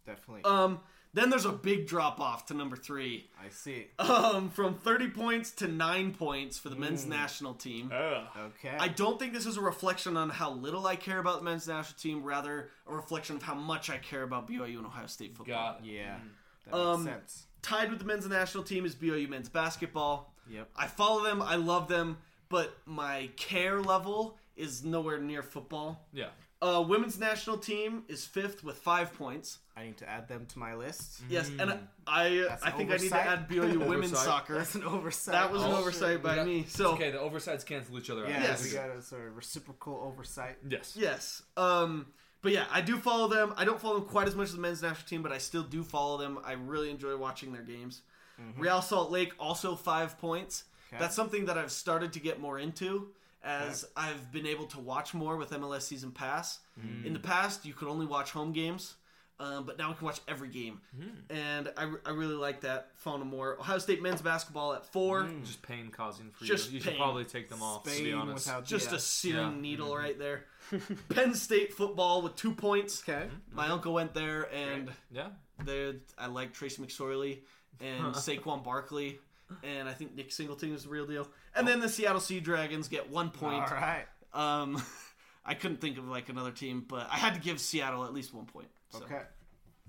Definitely. 0.06 0.44
Um, 0.44 0.80
then 1.14 1.30
there's 1.30 1.46
a 1.46 1.52
big 1.52 1.88
drop 1.88 2.20
off 2.20 2.46
to 2.48 2.54
number 2.54 2.76
three. 2.76 3.30
I 3.44 3.50
see. 3.50 3.88
Um, 3.98 4.50
from 4.50 4.76
30 4.76 5.10
points 5.10 5.52
to 5.52 5.68
nine 5.68 6.14
points 6.14 6.60
for 6.60 6.70
the 6.70 6.76
men's 6.76 7.06
Mm. 7.06 7.10
national 7.10 7.54
team. 7.56 7.92
Okay. 7.92 8.76
I 8.78 8.88
don't 8.90 9.18
think 9.18 9.34
this 9.34 9.46
is 9.46 9.58
a 9.58 9.62
reflection 9.62 10.16
on 10.18 10.30
how 10.30 10.52
little 10.52 10.86
I 10.86 10.96
care 10.96 11.20
about 11.20 11.40
the 11.40 11.44
men's 11.46 11.68
national 11.68 11.98
team, 11.98 12.24
rather 12.24 12.70
a 12.88 12.94
reflection 12.96 13.36
of 13.38 13.44
how 13.44 13.56
much 13.56 13.90
I 13.90 13.98
care 13.98 14.24
about 14.24 14.48
BYU 14.48 14.78
and 14.78 14.86
Ohio 14.86 15.08
State 15.08 15.36
football. 15.36 15.56
Got 15.56 15.80
it. 15.80 15.86
yeah. 15.94 16.18
That 16.66 16.74
Um, 16.76 17.04
makes 17.06 17.16
sense. 17.18 17.47
Tied 17.62 17.90
with 17.90 18.00
the 18.00 18.06
men's 18.06 18.28
national 18.28 18.64
team 18.64 18.86
is 18.86 18.96
BYU 18.96 19.28
men's 19.30 19.50
basketball. 19.50 20.34
Yep. 20.50 20.70
I 20.76 20.88
follow 20.88 21.24
them, 21.24 21.42
I 21.42 21.56
love 21.56 21.88
them, 21.88 22.18
but 22.50 22.76
my 22.86 23.30
care 23.36 23.82
level 23.82 24.38
is 24.56 24.84
nowhere 24.86 25.20
near 25.20 25.44
football. 25.44 26.08
Yeah. 26.14 26.28
Uh, 26.60 26.84
women's 26.88 27.20
national 27.20 27.58
team 27.58 28.04
is 28.08 28.26
fifth 28.26 28.64
with 28.64 28.78
five 28.78 29.14
points. 29.14 29.60
I 29.76 29.84
need 29.84 29.98
to 29.98 30.10
add 30.10 30.28
them 30.28 30.48
to 30.48 30.58
my 30.60 30.74
list. 30.74 31.22
Yes, 31.30 31.52
and 31.60 31.70
I 31.72 31.78
I, 32.08 32.48
I 32.64 32.70
an 32.72 32.78
think 32.78 32.90
I 32.92 32.98
need 32.98 33.10
to 33.10 33.16
add 33.16 33.48
BYU 33.48 33.78
women's 33.88 34.12
Oversight. 34.14 34.26
soccer. 34.26 34.54
That's 34.56 34.74
an 34.74 34.84
oversight. 34.84 35.34
That 35.34 35.52
was 35.52 35.62
an 35.62 35.72
Oh, 35.72 35.78
oversight 35.78 36.24
by 36.24 36.30
We 36.32 36.36
got- 36.38 36.46
me. 36.48 36.60
it's 36.62 36.74
So 36.76 36.94
okay, 36.94 37.12
the 37.12 37.20
oversights 37.20 37.64
cancel 37.64 37.96
each 38.00 38.10
other 38.10 38.24
out. 38.24 38.30
Yeah, 38.32 38.42
Yes. 38.42 38.64
we 38.64 38.72
got 38.72 38.90
a 38.90 39.02
sort 39.04 39.28
of 39.28 39.36
reciprocal 39.36 40.02
oversight. 40.04 40.58
Yes. 40.68 40.96
Yes. 40.98 41.44
Um, 41.58 42.08
but 42.42 42.52
yeah, 42.52 42.66
I 42.72 42.82
do 42.82 42.98
follow 42.98 43.28
them. 43.28 43.54
I 43.58 43.66
don't 43.66 43.80
follow 43.80 44.00
them 44.00 44.08
quite 44.08 44.28
as 44.28 44.36
much 44.36 44.50
as 44.50 44.54
the 44.54 44.62
men's 44.62 44.82
national 44.82 45.08
team, 45.08 45.24
but 45.24 45.32
I 45.32 45.38
still 45.38 45.64
do 45.64 45.84
follow 45.84 46.18
them. 46.18 46.40
I 46.46 46.54
really 46.54 46.90
enjoy 46.90 47.18
watching 47.18 47.52
their 47.52 47.64
games. 47.64 48.02
Mm-hmm. 48.40 48.62
Real 48.62 48.82
Salt 48.82 49.12
Lake 49.12 49.34
also 49.40 49.76
five 49.76 50.18
points. 50.20 50.66
Okay. 50.90 51.00
That's 51.00 51.16
something 51.16 51.46
that 51.46 51.58
I've 51.58 51.72
started 51.72 52.14
to 52.14 52.20
get 52.20 52.40
more 52.40 52.60
into 52.60 53.10
as 53.44 53.86
I've 53.96 54.32
been 54.32 54.46
able 54.46 54.66
to 54.68 54.80
watch 54.80 55.14
more 55.14 55.38
with 55.38 55.52
MLS 55.52 55.84
Season 55.84 56.12
Pass. 56.12 56.60
Mm. 56.80 57.06
In 57.06 57.14
the 57.14 57.20
past, 57.20 57.66
you 57.66 57.74
could 57.74 57.88
only 57.88 58.06
watch 58.06 58.32
home 58.32 58.52
games. 58.52 58.96
Um, 59.40 59.66
but 59.66 59.78
now 59.78 59.90
we 59.90 59.96
can 59.96 60.06
watch 60.06 60.20
every 60.28 60.48
game, 60.48 60.82
hmm. 61.00 61.10
and 61.30 61.72
I, 61.78 61.92
I 62.08 62.10
really 62.10 62.34
like 62.34 62.62
that. 62.62 62.90
Following 62.96 63.20
them 63.22 63.30
more. 63.30 63.56
Ohio 63.60 63.78
State 63.78 64.02
men's 64.02 64.22
basketball 64.22 64.74
at 64.74 64.84
four, 64.84 65.26
hmm. 65.26 65.44
Just 65.44 65.62
pain 65.62 65.90
causing 65.92 66.32
for 66.32 66.44
Just 66.44 66.72
you. 66.72 66.78
You 66.78 66.84
should 66.84 66.98
probably 66.98 67.24
take 67.24 67.48
them 67.48 67.62
off, 67.62 67.84
to 67.84 68.04
be 68.04 68.14
honest. 68.14 68.48
without 68.48 68.66
just 68.66 68.88
yeah. 68.88 68.94
a 68.94 68.96
uh, 68.96 69.00
searing 69.00 69.56
Yeah. 69.56 69.62
needle 69.62 69.90
mm-hmm. 69.90 70.04
right 70.04 70.18
there. 70.18 70.46
Penn 71.10 71.36
State 71.36 71.74
football 71.74 72.24
with 72.24 72.36
two 72.36 72.52
points. 72.52 73.04
Okay. 73.08 73.28
My 73.52 73.66
mm-hmm. 73.66 73.74
uncle 73.74 73.94
went 73.94 74.16
there, 74.16 74.50
and 74.52 74.90
Yeah. 75.12 75.28
there 75.64 75.94
I 76.18 76.26
like 76.26 76.54
Trace 76.54 76.78
McSorley 76.78 77.40
and 77.80 78.06
Saquon 78.16 78.64
Barkley, 78.64 79.20
and 79.64 79.88
I 79.88 79.94
think 79.94 80.16
Nick 80.16 80.32
Singleton 80.32 80.74
is 80.74 80.84
the 80.84 80.90
real 80.90 81.06
deal. 81.06 81.28
And 81.56 81.68
then 81.68 81.80
the 81.80 81.90
Seattle 81.90 82.22
Sea 82.22 82.40
Dragons 82.40 82.88
get 82.88 83.12
one 83.12 83.30
point. 83.30 83.72
All 83.72 83.78
right. 83.78 84.06
Um, 84.34 84.82
I 85.46 85.54
couldn't 85.54 85.80
think 85.80 86.00
of 86.00 86.08
like 86.08 86.30
another 86.30 86.52
team, 86.52 86.86
but 86.88 87.08
I 87.12 87.18
had 87.18 87.36
to 87.36 87.40
give 87.40 87.60
Seattle 87.60 88.04
at 88.04 88.14
least 88.14 88.34
one 88.34 88.46
point. 88.46 88.68
So 88.90 89.04
Okay. 89.04 89.22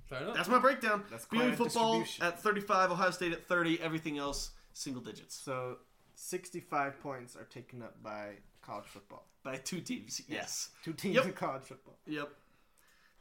Fair 0.08 0.22
enough. 0.22 0.36
that's 0.36 0.48
my 0.48 0.58
breakdown. 0.58 1.04
That's 1.10 1.24
quite 1.26 1.52
BYU 1.52 1.56
football 1.56 2.04
at 2.22 2.40
35, 2.40 2.92
Ohio 2.92 3.10
State 3.10 3.32
at 3.32 3.46
30, 3.46 3.80
everything 3.80 4.16
else 4.18 4.50
single 4.72 5.02
digits 5.02 5.34
So, 5.34 5.78
65 6.14 6.98
points 7.00 7.36
are 7.36 7.44
taken 7.44 7.82
up 7.82 8.02
by 8.02 8.36
college 8.62 8.86
football. 8.86 9.26
by 9.44 9.56
two 9.56 9.80
teams. 9.80 10.20
Yes. 10.28 10.70
Two 10.84 10.92
teams 10.92 11.16
Yep. 11.16 11.24
in 11.26 11.32
college 11.32 11.62
football. 11.64 11.98
Yep. 12.06 12.28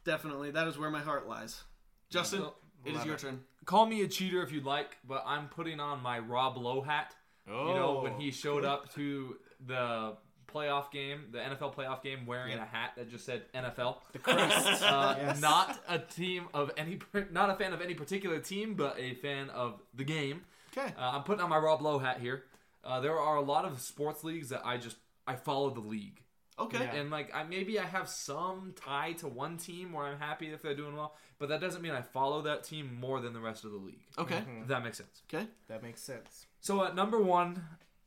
Definitely. 0.04 0.50
That 0.52 0.66
is 0.68 0.78
where 0.78 0.90
my 0.90 1.00
heart 1.00 1.26
lies. 1.28 1.62
Justin, 2.10 2.40
Well, 2.42 2.56
it 2.84 2.94
is 2.94 3.04
your 3.04 3.14
it. 3.14 3.20
turn. 3.20 3.44
Call 3.66 3.86
me 3.86 4.02
a 4.02 4.08
cheater 4.08 4.42
if 4.42 4.50
you'd 4.50 4.64
like, 4.64 4.96
but 5.06 5.22
I'm 5.26 5.48
putting 5.48 5.80
on 5.80 6.02
my 6.02 6.18
Rob 6.18 6.56
Lowe 6.56 6.80
hat. 6.80 7.14
Oh. 7.46 7.68
You 7.68 7.74
know, 7.74 8.00
when 8.00 8.14
he 8.20 8.28
oh, 8.28 8.32
showed 8.32 8.64
up 8.64 8.92
to 8.94 9.36
the 9.66 10.16
playoff 10.52 10.90
game, 10.90 11.26
the 11.30 11.38
NFL 11.38 11.74
playoff 11.74 12.02
game, 12.02 12.26
wearing 12.26 12.54
a 12.58 12.64
hat 12.64 12.92
that 12.96 13.10
just 13.10 13.24
said 13.24 13.42
NFL. 13.54 13.96
The 14.12 14.18
crest. 14.18 14.82
Uh, 14.82 15.14
Yes. 15.20 15.40
Not 15.40 15.78
a 15.88 15.98
team 15.98 16.48
of 16.54 16.70
any, 16.76 16.98
not 17.30 17.50
a 17.50 17.54
fan 17.54 17.72
of 17.72 17.80
any 17.80 17.94
particular 17.94 18.38
team, 18.40 18.74
but 18.74 18.96
a 18.98 19.14
fan 19.14 19.50
of 19.50 19.80
the 19.94 20.04
game. 20.04 20.42
Okay. 20.76 20.92
Uh, 20.98 21.10
I'm 21.14 21.22
putting 21.22 21.42
on 21.42 21.50
my 21.50 21.58
Rob 21.58 21.82
Lowe 21.82 21.98
hat 21.98 22.20
here. 22.20 22.44
Uh, 22.84 23.00
there 23.00 23.18
are 23.18 23.36
a 23.36 23.40
lot 23.42 23.64
of 23.64 23.80
sports 23.80 24.24
leagues 24.24 24.48
that 24.50 24.62
I 24.64 24.76
just 24.78 24.96
I 25.26 25.34
follow 25.36 25.70
the 25.70 25.80
league, 25.80 26.22
Okay. 26.58 26.78
Yeah. 26.78 26.94
and 26.94 27.10
like 27.10 27.34
I 27.34 27.42
maybe 27.44 27.78
I 27.78 27.84
have 27.84 28.08
some 28.08 28.72
tie 28.80 29.12
to 29.14 29.28
one 29.28 29.56
team 29.58 29.92
where 29.92 30.06
I'm 30.06 30.18
happy 30.18 30.46
if 30.52 30.62
they're 30.62 30.74
doing 30.76 30.96
well, 30.96 31.14
but 31.38 31.48
that 31.50 31.60
doesn't 31.60 31.82
mean 31.82 31.92
I 31.92 32.02
follow 32.02 32.42
that 32.42 32.64
team 32.64 32.96
more 33.00 33.20
than 33.20 33.32
the 33.32 33.40
rest 33.40 33.64
of 33.64 33.72
the 33.72 33.76
league. 33.76 34.00
Okay. 34.18 34.42
If 34.62 34.68
that 34.68 34.82
makes 34.84 34.96
sense. 34.98 35.22
Okay. 35.32 35.46
That 35.68 35.82
makes 35.82 36.00
sense. 36.02 36.46
So 36.60 36.82
at 36.84 36.94
number 36.94 37.18
one, 37.20 37.62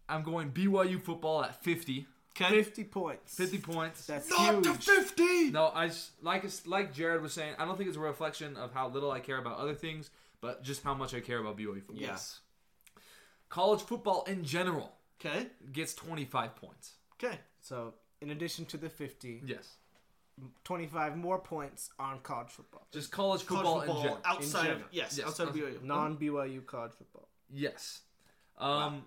I'm 0.09 0.23
going 0.23 0.51
BYU 0.51 1.01
football 1.01 1.43
at 1.43 1.61
50. 1.63 2.07
Okay. 2.35 2.63
50 2.63 2.83
points. 2.85 3.35
50 3.35 3.57
points. 3.59 4.05
That's 4.05 4.29
Not 4.29 4.63
to 4.63 4.73
50. 4.73 5.51
No, 5.51 5.65
I 5.65 5.87
s- 5.87 6.11
like 6.21 6.45
like 6.65 6.93
Jared 6.93 7.21
was 7.21 7.33
saying. 7.33 7.55
I 7.59 7.65
don't 7.65 7.75
think 7.77 7.89
it's 7.89 7.97
a 7.97 8.01
reflection 8.01 8.55
of 8.55 8.73
how 8.73 8.87
little 8.87 9.11
I 9.11 9.19
care 9.19 9.37
about 9.37 9.57
other 9.57 9.73
things, 9.75 10.09
but 10.39 10.63
just 10.63 10.81
how 10.83 10.93
much 10.93 11.13
I 11.13 11.19
care 11.19 11.39
about 11.39 11.57
BYU 11.57 11.75
football. 11.81 11.97
Yes. 11.97 12.39
College 13.49 13.81
football 13.81 14.23
in 14.23 14.43
general 14.45 14.93
Okay. 15.19 15.47
gets 15.73 15.93
25 15.93 16.55
points. 16.55 16.93
Okay. 17.15 17.37
So, 17.59 17.93
in 18.21 18.31
addition 18.31 18.65
to 18.67 18.77
the 18.77 18.89
50, 18.89 19.41
Yes, 19.45 19.75
25 20.63 21.17
more 21.17 21.37
points 21.37 21.91
on 21.99 22.19
college 22.21 22.49
football. 22.49 22.87
just 22.91 23.11
college 23.11 23.45
College 23.45 23.63
football, 23.65 23.79
football, 23.81 23.97
in 23.97 24.03
general. 24.03 24.21
outside 24.25 24.59
In 24.59 24.65
of 24.65 24.71
general. 24.77 24.89
yes, 24.91 25.17
Yes. 25.17 25.27
outside 25.27 25.47
of 25.49 25.53
BYU. 25.55 25.81
Non 25.83 26.17
BYU 26.17 26.61
college 26.65 26.93
football. 26.93 27.27
Yes. 27.51 28.01
Um, 28.57 29.05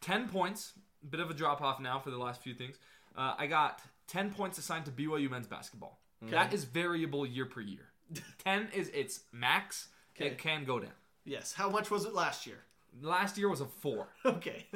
10 0.00 0.28
points. 0.30 0.72
Bit 1.08 1.20
of 1.20 1.30
a 1.30 1.34
drop 1.34 1.60
off 1.62 1.80
now 1.80 1.98
for 1.98 2.10
the 2.10 2.18
last 2.18 2.42
few 2.42 2.54
things. 2.54 2.76
Uh, 3.16 3.34
I 3.38 3.46
got 3.46 3.80
10 4.08 4.30
points 4.30 4.58
assigned 4.58 4.84
to 4.86 4.90
BYU 4.90 5.30
men's 5.30 5.46
basketball. 5.46 6.00
That 6.22 6.52
is 6.52 6.64
variable 6.64 7.24
year 7.26 7.44
per 7.46 7.60
year. 7.60 7.88
10 8.44 8.68
is 8.74 8.88
its 8.88 9.20
max. 9.32 9.88
Okay. 10.16 10.28
It 10.28 10.38
can 10.38 10.64
go 10.64 10.80
down. 10.80 10.92
Yes. 11.24 11.52
How 11.52 11.68
much 11.68 11.90
was 11.90 12.04
it 12.04 12.14
last 12.14 12.46
year? 12.46 12.58
Last 13.02 13.36
year 13.36 13.48
was 13.48 13.60
a 13.60 13.66
4. 13.66 14.08
Okay. 14.26 14.66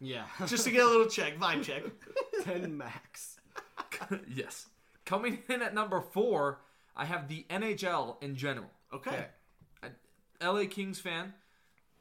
Yeah. 0.00 0.24
Just 0.46 0.64
to 0.64 0.70
get 0.70 0.82
a 0.84 0.88
little 0.88 1.06
check, 1.08 1.38
vibe 1.38 1.62
check. 1.64 1.82
10 2.44 2.76
max. 2.76 3.40
yes. 4.32 4.66
Coming 5.04 5.40
in 5.48 5.60
at 5.62 5.74
number 5.74 6.00
4, 6.00 6.60
I 6.96 7.04
have 7.04 7.28
the 7.28 7.44
NHL 7.50 8.22
in 8.22 8.36
general. 8.36 8.70
Okay. 8.92 9.26
Okay. 9.84 9.94
LA 10.40 10.64
Kings 10.68 11.00
fan, 11.00 11.34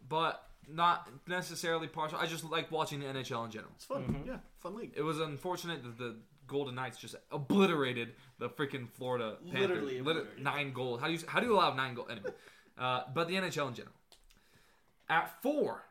but 0.07 0.47
not 0.69 1.09
necessarily 1.27 1.87
partial. 1.87 2.17
I 2.17 2.25
just 2.25 2.43
like 2.43 2.71
watching 2.71 2.99
the 2.99 3.05
NHL 3.07 3.45
in 3.45 3.51
general. 3.51 3.71
It's 3.75 3.85
fun. 3.85 4.23
Yeah. 4.25 4.37
Fun 4.59 4.75
league. 4.75 4.93
It 4.95 5.01
was 5.01 5.19
unfortunate 5.19 5.83
that 5.83 5.97
the 5.97 6.15
Golden 6.47 6.75
Knights 6.75 6.97
just 6.97 7.15
obliterated 7.31 8.13
the 8.39 8.49
freaking 8.49 8.89
Florida 8.89 9.37
Panthers. 9.45 9.69
Literally 9.69 10.01
Lit- 10.01 10.39
nine 10.41 10.73
goals. 10.73 10.99
How 11.01 11.07
do 11.07 11.13
you 11.13 11.19
how 11.27 11.39
do 11.39 11.45
you 11.47 11.53
allow 11.55 11.73
nine 11.73 11.93
goals 11.95 12.09
anyway? 12.11 12.31
Uh, 12.77 13.03
but 13.13 13.27
the 13.27 13.35
NHL 13.35 13.67
in 13.69 13.73
general. 13.75 13.95
At 15.09 15.41
four, 15.41 15.83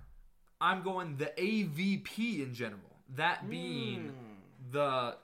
I'm 0.61 0.83
going 0.83 1.17
the 1.17 1.33
AVP 1.39 2.43
in 2.43 2.55
general. 2.55 2.81
That 3.17 3.49
being 3.49 4.13
the 4.71 5.17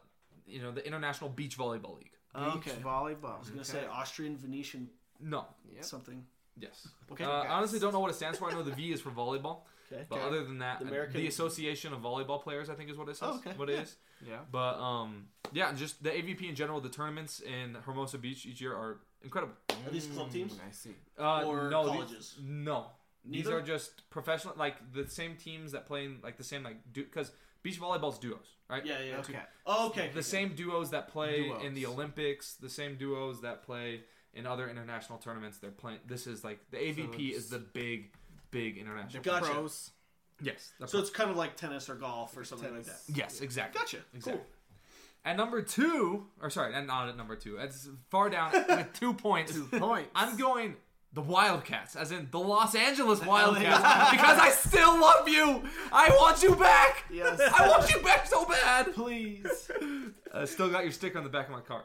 you 0.46 0.60
know 0.62 0.70
the 0.72 0.86
International 0.86 1.30
Beach 1.30 1.56
Volleyball 1.58 1.96
League. 1.96 2.10
Okay. 2.36 2.72
Volleyball. 2.82 3.36
I 3.36 3.38
was 3.38 3.48
gonna 3.50 3.64
say 3.64 3.84
Austrian 3.90 4.36
Venetian 4.36 4.88
No. 5.20 5.46
Yep. 5.74 5.84
something. 5.84 6.24
Yes. 6.60 6.88
Okay. 7.12 7.24
Uh, 7.24 7.30
honestly, 7.48 7.78
don't 7.78 7.92
know 7.92 8.00
what 8.00 8.10
it 8.10 8.14
stands 8.14 8.38
for. 8.38 8.48
I 8.50 8.52
know 8.52 8.62
the 8.62 8.72
V 8.72 8.92
is 8.92 9.00
for 9.00 9.10
volleyball. 9.10 9.60
Okay. 9.90 10.04
But 10.06 10.18
other 10.20 10.44
than 10.44 10.58
that, 10.58 10.80
The 10.80 11.08
the, 11.14 11.26
Association 11.28 11.94
of 11.94 12.00
Volleyball 12.02 12.42
Players, 12.42 12.68
I 12.68 12.74
think, 12.74 12.90
is 12.90 12.98
what 12.98 13.08
it 13.08 13.16
says. 13.16 13.30
Oh, 13.32 13.36
okay. 13.38 13.52
What 13.56 13.70
it 13.70 13.76
Yeah. 13.76 13.80
is. 13.82 13.96
Yeah. 14.28 14.36
But 14.52 14.74
um, 14.78 15.28
yeah, 15.50 15.72
just 15.72 16.02
the 16.02 16.10
AVP 16.10 16.46
in 16.46 16.54
general. 16.54 16.78
The 16.82 16.90
tournaments 16.90 17.40
in 17.40 17.74
Hermosa 17.86 18.18
Beach 18.18 18.44
each 18.44 18.60
year 18.60 18.74
are 18.74 18.98
incredible. 19.24 19.54
Are 19.70 19.90
these 19.90 20.06
club 20.08 20.30
teams? 20.30 20.52
Mm, 20.54 20.68
I 20.68 20.70
see. 20.72 20.90
Uh, 21.18 21.44
Or 21.44 21.70
no, 21.70 21.84
these- 21.84 21.92
colleges? 21.94 22.34
no, 22.42 22.86
these 23.24 23.48
are 23.48 23.62
just 23.62 24.10
professional, 24.10 24.52
like 24.58 24.76
the 24.92 25.08
same 25.08 25.36
teams 25.36 25.72
that 25.72 25.86
play 25.86 26.04
in 26.04 26.18
like 26.22 26.36
the 26.36 26.44
same 26.44 26.62
like 26.64 26.76
because 26.92 27.32
beach 27.62 27.80
volleyball's 27.80 28.18
duos, 28.18 28.46
right? 28.68 28.84
Yeah. 28.84 28.98
Yeah. 29.00 29.18
Okay. 29.20 29.38
Oh, 29.64 29.86
okay. 29.88 30.10
The 30.12 30.22
same 30.22 30.54
duos 30.54 30.90
that 30.90 31.08
play 31.08 31.50
in 31.64 31.72
the 31.72 31.86
Olympics, 31.86 32.56
the 32.56 32.68
same 32.68 32.96
duos 32.96 33.40
that 33.40 33.62
play 33.62 34.02
in 34.34 34.46
other 34.46 34.68
international 34.68 35.18
tournaments. 35.18 35.58
They're 35.58 35.70
playing. 35.70 35.98
This 36.06 36.26
is 36.26 36.44
like 36.44 36.58
the 36.70 36.76
AVP 36.78 37.14
it's- 37.30 37.44
is 37.44 37.50
the 37.50 37.58
big, 37.58 38.12
big 38.50 38.76
international. 38.78 39.22
Gotcha. 39.22 39.46
Pros. 39.46 39.90
Yes. 40.40 40.72
the 40.78 40.86
So 40.86 40.98
it's 41.00 41.10
kind 41.10 41.30
of 41.30 41.36
like 41.36 41.56
tennis 41.56 41.88
or 41.90 41.94
golf 41.96 42.36
or 42.36 42.44
something 42.44 42.72
like 42.72 42.84
that. 42.84 43.00
Yes, 43.12 43.40
exactly. 43.40 43.78
Gotcha. 43.80 43.98
Exactly. 44.14 44.42
At 45.24 45.36
number 45.36 45.62
two, 45.62 46.26
or 46.40 46.48
sorry, 46.48 46.74
and 46.74 46.86
not 46.86 47.08
at 47.08 47.16
number 47.16 47.34
two. 47.34 47.56
It's 47.56 47.88
far 48.08 48.30
down 48.30 48.52
with 48.68 48.92
two 48.94 49.12
points. 49.14 49.52
two 49.52 49.64
Points. 49.66 50.08
I'm 50.14 50.36
going 50.36 50.76
the 51.12 51.22
Wildcats, 51.22 51.96
as 51.96 52.12
in 52.12 52.28
the 52.30 52.38
Los 52.38 52.74
Angeles 52.76 53.20
Wildcats, 53.26 54.10
because 54.12 54.38
I 54.38 54.50
still 54.50 55.00
love 55.00 55.28
you. 55.28 55.64
I 55.92 56.10
want 56.10 56.40
you 56.42 56.54
back. 56.54 57.04
Yes. 57.10 57.40
I 57.40 57.66
want 57.68 57.90
you 57.92 58.00
back 58.02 58.26
so 58.26 58.44
bad. 58.46 58.94
Please. 58.94 59.70
Uh, 60.30 60.44
still 60.44 60.68
got 60.68 60.82
your 60.84 60.92
sticker 60.92 61.16
on 61.16 61.24
the 61.24 61.30
back 61.30 61.46
of 61.46 61.52
my 61.52 61.60
car. 61.62 61.84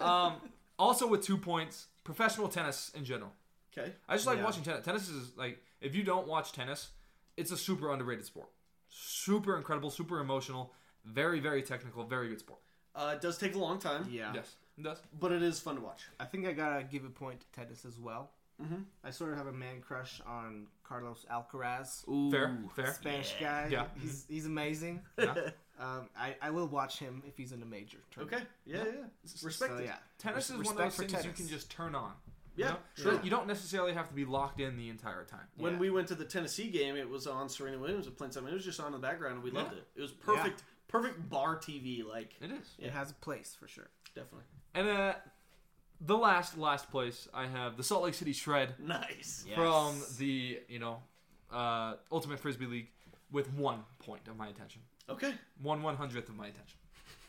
Um, 0.00 0.34
also 0.78 1.06
with 1.06 1.22
two 1.22 1.36
points, 1.36 1.86
professional 2.04 2.48
tennis 2.48 2.90
in 2.94 3.04
general. 3.04 3.32
Okay. 3.76 3.92
I 4.08 4.14
just 4.14 4.26
like 4.26 4.38
Yeah. 4.38 4.44
watching 4.44 4.62
tennis. 4.62 4.84
Tennis 4.84 5.08
is 5.08 5.36
like 5.36 5.62
if 5.80 5.94
you 5.94 6.02
don't 6.02 6.26
watch 6.26 6.52
tennis, 6.52 6.90
it's 7.36 7.50
a 7.52 7.56
super 7.56 7.92
underrated 7.92 8.24
sport. 8.24 8.48
Super 8.88 9.56
incredible, 9.56 9.90
super 9.90 10.20
emotional, 10.20 10.72
very 11.04 11.40
very 11.40 11.62
technical, 11.62 12.04
very 12.04 12.28
good 12.28 12.40
sport. 12.40 12.60
Uh, 12.94 13.12
it 13.14 13.20
does 13.20 13.38
take 13.38 13.54
a 13.54 13.58
long 13.58 13.78
time, 13.78 14.06
Yeah. 14.10 14.32
Yes, 14.34 14.56
it 14.76 14.82
does. 14.82 15.00
but 15.20 15.30
it 15.32 15.42
is 15.42 15.60
fun 15.60 15.76
to 15.76 15.80
watch. 15.82 16.02
I 16.18 16.24
think 16.24 16.46
I 16.46 16.52
gotta 16.52 16.82
give 16.84 17.04
a 17.04 17.10
point 17.10 17.40
to 17.40 17.46
tennis 17.52 17.84
as 17.84 17.98
well. 17.98 18.32
Mhm. 18.60 18.86
I 19.04 19.10
sort 19.10 19.30
of 19.30 19.38
have 19.38 19.46
a 19.46 19.52
man 19.52 19.80
crush 19.80 20.20
on 20.22 20.66
Carlos 20.82 21.24
Alcaraz, 21.30 22.04
Fair, 22.32 22.58
fair. 22.74 22.92
Spanish 22.94 23.36
guy. 23.38 23.68
Yeah. 23.70 23.86
he's 24.00 24.24
he's 24.28 24.46
amazing. 24.46 25.02
Yeah. 25.18 25.50
Um, 25.78 26.08
I, 26.18 26.34
I 26.42 26.50
will 26.50 26.66
watch 26.66 26.98
him 26.98 27.22
if 27.26 27.36
he's 27.36 27.52
in 27.52 27.62
a 27.62 27.66
major 27.66 27.98
tournament. 28.10 28.42
Okay, 28.42 28.50
yeah, 28.66 28.84
yeah, 28.84 29.44
Respect 29.44 29.72
So 29.72 29.78
it. 29.78 29.84
yeah, 29.86 29.96
Tennis 30.18 30.50
is 30.50 30.56
Res- 30.56 30.66
one 30.66 30.74
of 30.76 30.78
those 30.78 30.98
respect 30.98 31.10
for 31.10 31.16
things 31.16 31.24
you 31.26 31.32
can 31.32 31.48
just 31.48 31.70
turn 31.70 31.94
on. 31.94 32.12
Yeah, 32.56 32.66
You, 32.66 32.72
know? 32.72 32.78
sure. 32.96 33.12
So 33.18 33.22
you 33.22 33.30
don't 33.30 33.46
necessarily 33.46 33.92
have 33.92 34.08
to 34.08 34.14
be 34.14 34.24
locked 34.24 34.60
in 34.60 34.76
the 34.76 34.88
entire 34.90 35.24
time. 35.24 35.46
When 35.56 35.74
Yeah. 35.74 35.78
we 35.78 35.90
went 35.90 36.08
to 36.08 36.16
the 36.16 36.24
Tennessee 36.24 36.70
game, 36.70 36.96
it 36.96 37.08
was 37.08 37.28
on 37.28 37.48
Serena 37.48 37.78
Williams 37.78 38.06
was 38.06 38.14
playing 38.16 38.32
something. 38.32 38.52
It 38.52 38.56
was 38.56 38.64
just 38.64 38.80
on 38.80 38.86
in 38.86 38.92
the 38.92 38.98
background, 38.98 39.34
and 39.36 39.44
we 39.44 39.52
loved 39.52 39.74
it. 39.74 39.86
It 39.94 40.00
was 40.02 40.10
perfect, 40.10 40.64
perfect 40.88 41.28
bar 41.30 41.56
TV. 41.56 42.02
Like 42.04 42.34
It 42.40 42.50
is. 42.50 42.74
It 42.80 42.90
has 42.90 43.12
a 43.12 43.14
place 43.14 43.56
for 43.58 43.68
sure. 43.68 43.88
definitely 44.16 44.46
And 44.74 44.88
uh, 44.88 45.14
the 46.00 46.16
last 46.18 46.58
last 46.58 46.90
place 46.90 47.28
I 47.32 47.46
have 47.46 47.76
the 47.76 47.84
Salt 47.84 48.02
Lake 48.02 48.14
City 48.14 48.32
Shred 48.32 48.74
nice. 48.80 49.46
from 49.54 50.00
the 50.18 50.58
you 50.68 50.80
know 50.80 51.02
uh, 51.52 51.94
Ultimate 52.10 52.40
Frisbee 52.40 52.66
League 52.66 52.88
with 53.30 53.52
one 53.54 53.84
point 54.00 54.26
of 54.26 54.36
my 54.36 54.48
attention, 54.48 54.80
Okay, 55.10 55.32
one 55.62 55.82
one 55.82 55.96
hundredth 55.96 56.28
of 56.28 56.36
my 56.36 56.46
attention. 56.48 56.78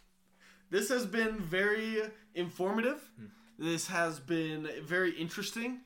this 0.69 0.89
has 0.89 1.05
been 1.05 1.37
very 1.37 2.01
informative. 2.35 3.01
Hmm. 3.17 3.25
This 3.57 3.87
has 3.87 4.19
been 4.19 4.69
very 4.83 5.11
interesting. 5.11 5.81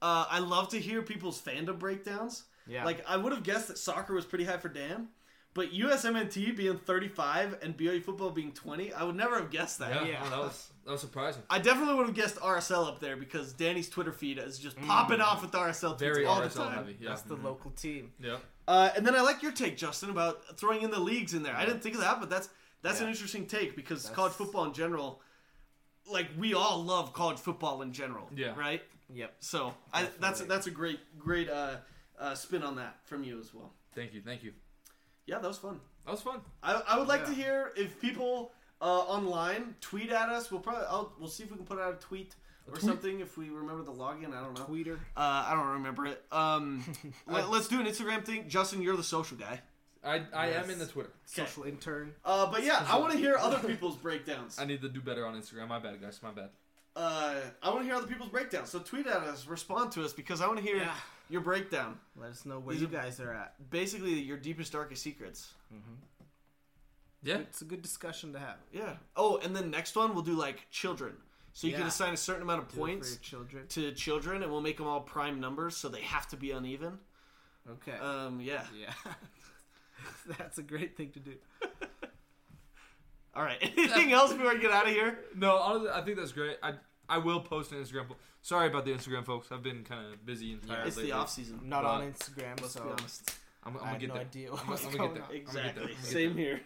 Uh, 0.00 0.24
I 0.30 0.38
love 0.38 0.68
to 0.70 0.78
hear 0.78 1.02
people's 1.02 1.40
fandom 1.40 1.78
breakdowns. 1.78 2.44
Yeah. 2.66 2.84
Like 2.84 3.04
I 3.08 3.16
would 3.16 3.32
have 3.32 3.42
guessed 3.42 3.68
that 3.68 3.78
soccer 3.78 4.14
was 4.14 4.24
pretty 4.24 4.44
high 4.44 4.58
for 4.58 4.68
Dan, 4.68 5.08
but 5.54 5.72
USMNT 5.72 6.56
being 6.56 6.78
35 6.78 7.58
and 7.62 7.76
BYU 7.76 8.02
football 8.02 8.30
being 8.30 8.52
20, 8.52 8.92
I 8.92 9.02
would 9.02 9.16
never 9.16 9.36
have 9.38 9.50
guessed 9.50 9.78
that. 9.80 9.90
Yeah, 9.94 10.06
Yeah. 10.06 10.28
that 10.28 10.38
was 10.38 10.70
that 10.84 10.92
was 10.92 11.00
surprising. 11.00 11.42
I 11.50 11.58
definitely 11.58 11.96
would 11.96 12.06
have 12.06 12.14
guessed 12.14 12.36
RSL 12.36 12.86
up 12.86 13.00
there 13.00 13.16
because 13.16 13.52
Danny's 13.52 13.88
Twitter 13.90 14.12
feed 14.12 14.38
is 14.38 14.58
just 14.58 14.80
popping 14.82 15.20
off 15.20 15.42
with 15.42 15.52
RSL 15.52 15.94
tweets 15.96 15.98
Very 15.98 16.24
all 16.26 16.40
the 16.40 16.46
RSL 16.48 16.64
time. 16.68 16.74
heavy. 16.74 16.96
Yeah. 17.00 17.08
That's 17.10 17.22
the 17.22 17.36
local 17.36 17.70
team. 17.72 18.12
Yeah. 18.20 18.36
Uh, 18.68 18.90
and 18.94 19.06
then 19.06 19.14
I 19.16 19.22
like 19.22 19.42
your 19.42 19.50
take, 19.52 19.78
Justin, 19.78 20.10
about 20.10 20.58
throwing 20.58 20.82
in 20.82 20.90
the 20.90 21.00
leagues 21.00 21.32
in 21.32 21.42
there. 21.42 21.56
I 21.56 21.64
didn't 21.64 21.80
think 21.82 21.94
of 21.94 22.02
that, 22.02 22.20
but 22.20 22.28
that's 22.28 22.50
that's 22.82 23.00
an 23.00 23.08
interesting 23.08 23.46
take 23.46 23.74
because 23.74 24.02
That's- 24.02 24.14
college 24.14 24.34
football 24.34 24.64
in 24.66 24.74
general, 24.74 25.22
like 26.06 26.28
we 26.38 26.52
all 26.52 26.84
love 26.84 27.12
college 27.14 27.38
football 27.38 27.80
in 27.82 27.92
general, 27.94 28.28
Yeah. 28.36 28.54
right? 28.56 28.82
Yep. 29.12 29.36
So 29.40 29.74
I, 29.92 30.02
that's 30.02 30.18
Definitely. 30.20 30.46
that's 30.48 30.66
a 30.66 30.70
great 30.70 31.00
great 31.18 31.48
uh, 31.48 31.76
uh, 32.20 32.34
spin 32.34 32.62
on 32.62 32.76
that 32.76 32.98
from 33.06 33.24
you 33.24 33.40
as 33.40 33.54
well. 33.54 33.72
Thank 33.94 34.12
you. 34.12 34.20
Thank 34.20 34.42
you. 34.44 34.52
Yeah, 35.24 35.38
that 35.38 35.48
was 35.48 35.58
fun. 35.58 35.80
That 36.04 36.12
was 36.12 36.20
fun. 36.20 36.40
I, 36.62 36.82
I 36.88 36.98
would 36.98 37.08
like 37.08 37.24
to 37.26 37.32
hear 37.32 37.72
if 37.74 37.98
people 38.00 38.52
uh, 38.82 38.84
online 38.84 39.76
tweet 39.80 40.10
at 40.10 40.28
us. 40.28 40.50
We'll 40.50 40.60
probably 40.60 40.84
I'll, 40.90 41.12
we'll 41.18 41.30
see 41.30 41.44
if 41.44 41.50
we 41.50 41.56
can 41.56 41.64
put 41.66 41.78
out 41.78 41.94
a 41.94 41.96
tweet 41.96 42.34
or 42.68 42.76
tweet? 42.76 42.82
something 42.82 43.20
if 43.20 43.36
we 43.36 43.50
remember 43.50 43.82
the 43.82 43.92
login. 43.92 44.34
I 44.34 44.42
don't 44.42 44.54
know. 44.58 44.64
Tweeter. 44.64 44.96
Uh, 45.16 45.46
I 45.48 45.52
don't 45.54 45.68
remember 45.74 46.06
it. 46.06 46.22
Um, 46.30 46.84
let, 47.26 47.44
us 47.44 47.68
do 47.68 47.80
an 47.80 47.86
Instagram 47.86 48.24
thing. 48.24 48.48
Justin, 48.48 48.82
you're 48.82 48.96
the 48.96 49.02
social 49.02 49.36
guy. 49.36 49.60
I 50.04 50.22
I 50.34 50.48
am 50.50 50.70
in 50.70 50.78
the 50.78 50.86
Twitter. 50.86 51.10
Social 51.26 51.64
intern. 51.64 52.14
Uh, 52.24 52.50
but 52.50 52.62
yeah, 52.64 52.84
I 52.88 52.98
want 52.98 53.12
to 53.12 53.18
hear 53.18 53.36
other 53.36 53.58
people's 53.68 53.96
breakdowns. 53.96 54.58
I 54.58 54.64
need 54.64 54.80
to 54.82 54.88
do 54.88 55.00
better 55.00 55.26
on 55.26 55.34
Instagram. 55.34 55.68
My 55.68 55.78
bad, 55.80 56.00
guys. 56.00 56.20
My 56.22 56.30
bad. 56.30 56.50
Uh, 56.94 57.34
I 57.62 57.68
want 57.70 57.80
to 57.80 57.84
hear 57.84 57.94
other 57.94 58.06
people's 58.06 58.30
breakdowns. 58.30 58.70
So 58.70 58.78
tweet 58.80 59.06
at 59.06 59.22
us, 59.22 59.46
respond 59.46 59.92
to 59.92 60.04
us 60.04 60.12
because 60.12 60.40
I 60.40 60.46
want 60.46 60.58
to 60.58 60.64
hear 60.64 60.76
Yeah. 60.76 60.94
your 61.28 61.40
breakdown. 61.42 61.98
Let 62.20 62.30
us 62.30 62.44
know 62.46 62.58
where 62.58 62.74
These 62.74 62.82
you 62.82 62.88
guys 62.88 63.20
are 63.20 63.32
at. 63.32 63.54
Basically, 63.70 64.14
your 64.14 64.36
deepest, 64.36 64.72
darkest 64.72 65.02
secrets. 65.02 65.52
Yeah. 67.22 67.38
It's 67.38 67.60
a 67.62 67.64
good 67.64 67.82
discussion 67.82 68.32
to 68.32 68.38
have. 68.38 68.56
Yeah. 68.72 68.94
Oh, 69.16 69.38
and 69.38 69.54
then 69.54 69.70
next 69.70 69.96
one 69.96 70.14
we'll 70.14 70.22
do 70.24 70.34
like 70.34 70.68
children. 70.70 71.14
So 71.58 71.66
you 71.66 71.72
can 71.72 71.88
assign 71.88 72.14
a 72.14 72.16
certain 72.16 72.42
amount 72.42 72.62
of 72.62 72.68
Do 72.68 72.76
points 72.78 73.16
children. 73.16 73.66
to 73.70 73.90
children, 73.90 74.44
and 74.44 74.52
we'll 74.52 74.60
make 74.60 74.76
them 74.76 74.86
all 74.86 75.00
prime 75.00 75.40
numbers, 75.40 75.76
so 75.76 75.88
they 75.88 76.02
have 76.02 76.28
to 76.28 76.36
be 76.36 76.52
uneven. 76.52 77.00
Okay. 77.68 77.98
Um, 77.98 78.40
yeah. 78.40 78.62
yeah. 78.80 78.92
That's 80.38 80.58
a 80.58 80.62
great 80.62 80.96
thing 80.96 81.10
to 81.10 81.18
do. 81.18 81.32
All 83.34 83.42
right. 83.42 83.58
Anything 83.76 84.12
else 84.12 84.32
before 84.32 84.54
we 84.54 84.60
get 84.60 84.70
out 84.70 84.86
of 84.86 84.92
here? 84.92 85.18
No, 85.34 85.56
honestly, 85.56 85.90
I 85.92 86.00
think 86.02 86.16
that's 86.16 86.30
great. 86.30 86.58
I 86.62 86.74
I 87.08 87.18
will 87.18 87.40
post 87.40 87.72
an 87.72 87.78
Instagram. 87.82 88.06
Sorry 88.40 88.68
about 88.68 88.84
the 88.84 88.92
Instagram, 88.92 89.26
folks. 89.26 89.50
I've 89.50 89.64
been 89.64 89.82
kind 89.82 90.12
of 90.12 90.24
busy 90.24 90.52
and 90.52 90.64
tired. 90.64 90.86
It's 90.86 90.94
the 90.94 91.02
lately. 91.02 91.12
off 91.12 91.28
season. 91.28 91.58
I'm 91.60 91.68
not 91.68 91.82
But- 91.82 91.88
on 91.88 92.12
Instagram, 92.12 92.60
Let's 92.60 92.74
so 92.74 92.84
be 92.84 92.90
honest. 92.90 93.32
I'm, 93.64 93.76
I'm 93.76 93.76
I 93.76 93.78
gonna 93.80 93.90
have 93.90 94.00
get 94.00 94.08
no 94.10 94.14
there. 94.14 94.22
idea 94.22 94.52
I'm, 94.52 94.56
what's 94.68 94.86
I'm 94.86 94.92
gonna 94.92 95.08
get 95.14 95.22
on. 95.22 95.28
there. 95.28 95.36
Exactly. 95.36 95.82
I'm 95.98 96.02
Same 96.04 96.36
here. 96.36 96.60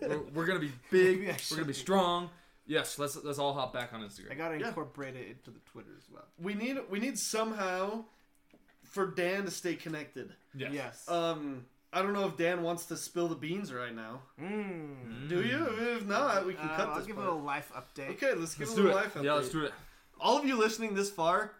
We're, 0.00 0.18
we're 0.34 0.46
gonna 0.46 0.58
be 0.58 0.72
big. 0.90 1.20
We're 1.28 1.56
gonna 1.56 1.62
be 1.62 1.66
be. 1.68 1.72
strong. 1.74 2.28
Yes, 2.72 2.98
let's 2.98 3.16
let's 3.22 3.38
all 3.38 3.52
hop 3.52 3.72
back 3.74 3.92
on 3.92 4.00
Instagram. 4.00 4.32
I 4.32 4.34
gotta 4.34 4.58
Yeah. 4.58 4.68
incorporate 4.68 5.14
it 5.14 5.26
into 5.28 5.50
the 5.50 5.60
Twitter 5.70 5.90
as 5.96 6.04
well. 6.10 6.24
we 6.38 6.54
need 6.54 6.78
we 6.88 6.98
need 7.00 7.18
somehow 7.18 8.04
for 8.84 9.06
Dan 9.06 9.44
to 9.44 9.50
stay 9.50 9.74
connected. 9.74 10.32
Yes. 10.54 10.72
Yes. 10.72 11.08
Um, 11.08 11.66
I 11.92 12.00
don't 12.00 12.14
know 12.14 12.26
if 12.26 12.36
Dan 12.38 12.62
wants 12.62 12.86
to 12.86 12.96
spill 12.96 13.28
the 13.28 13.34
beans 13.34 13.72
right 13.72 13.94
now. 13.94 14.22
mm. 14.40 15.28
Do 15.28 15.42
you? 15.42 15.66
If 15.96 16.06
not, 16.06 16.46
we 16.46 16.54
can 16.54 16.68
Uh, 16.68 16.76
cut 16.76 16.88
I'll 16.88 16.96
this 16.98 17.06
give 17.06 17.16
part. 17.16 17.28
a 17.28 17.30
little 17.32 17.44
life 17.44 17.70
update. 17.74 18.10
Okay, 18.12 18.32
let's 18.34 18.54
give 18.54 18.68
Let's 18.68 18.72
a 18.72 18.76
do 18.76 18.82
little 18.84 18.98
it. 18.98 19.02
life 19.02 19.14
update. 19.14 19.24
Yeah, 19.24 19.34
let's 19.34 19.50
do 19.50 19.64
it. 19.64 19.72
All 20.18 20.38
of 20.38 20.46
you 20.46 20.56
listening 20.56 20.94
this 20.94 21.10
far, 21.10 21.52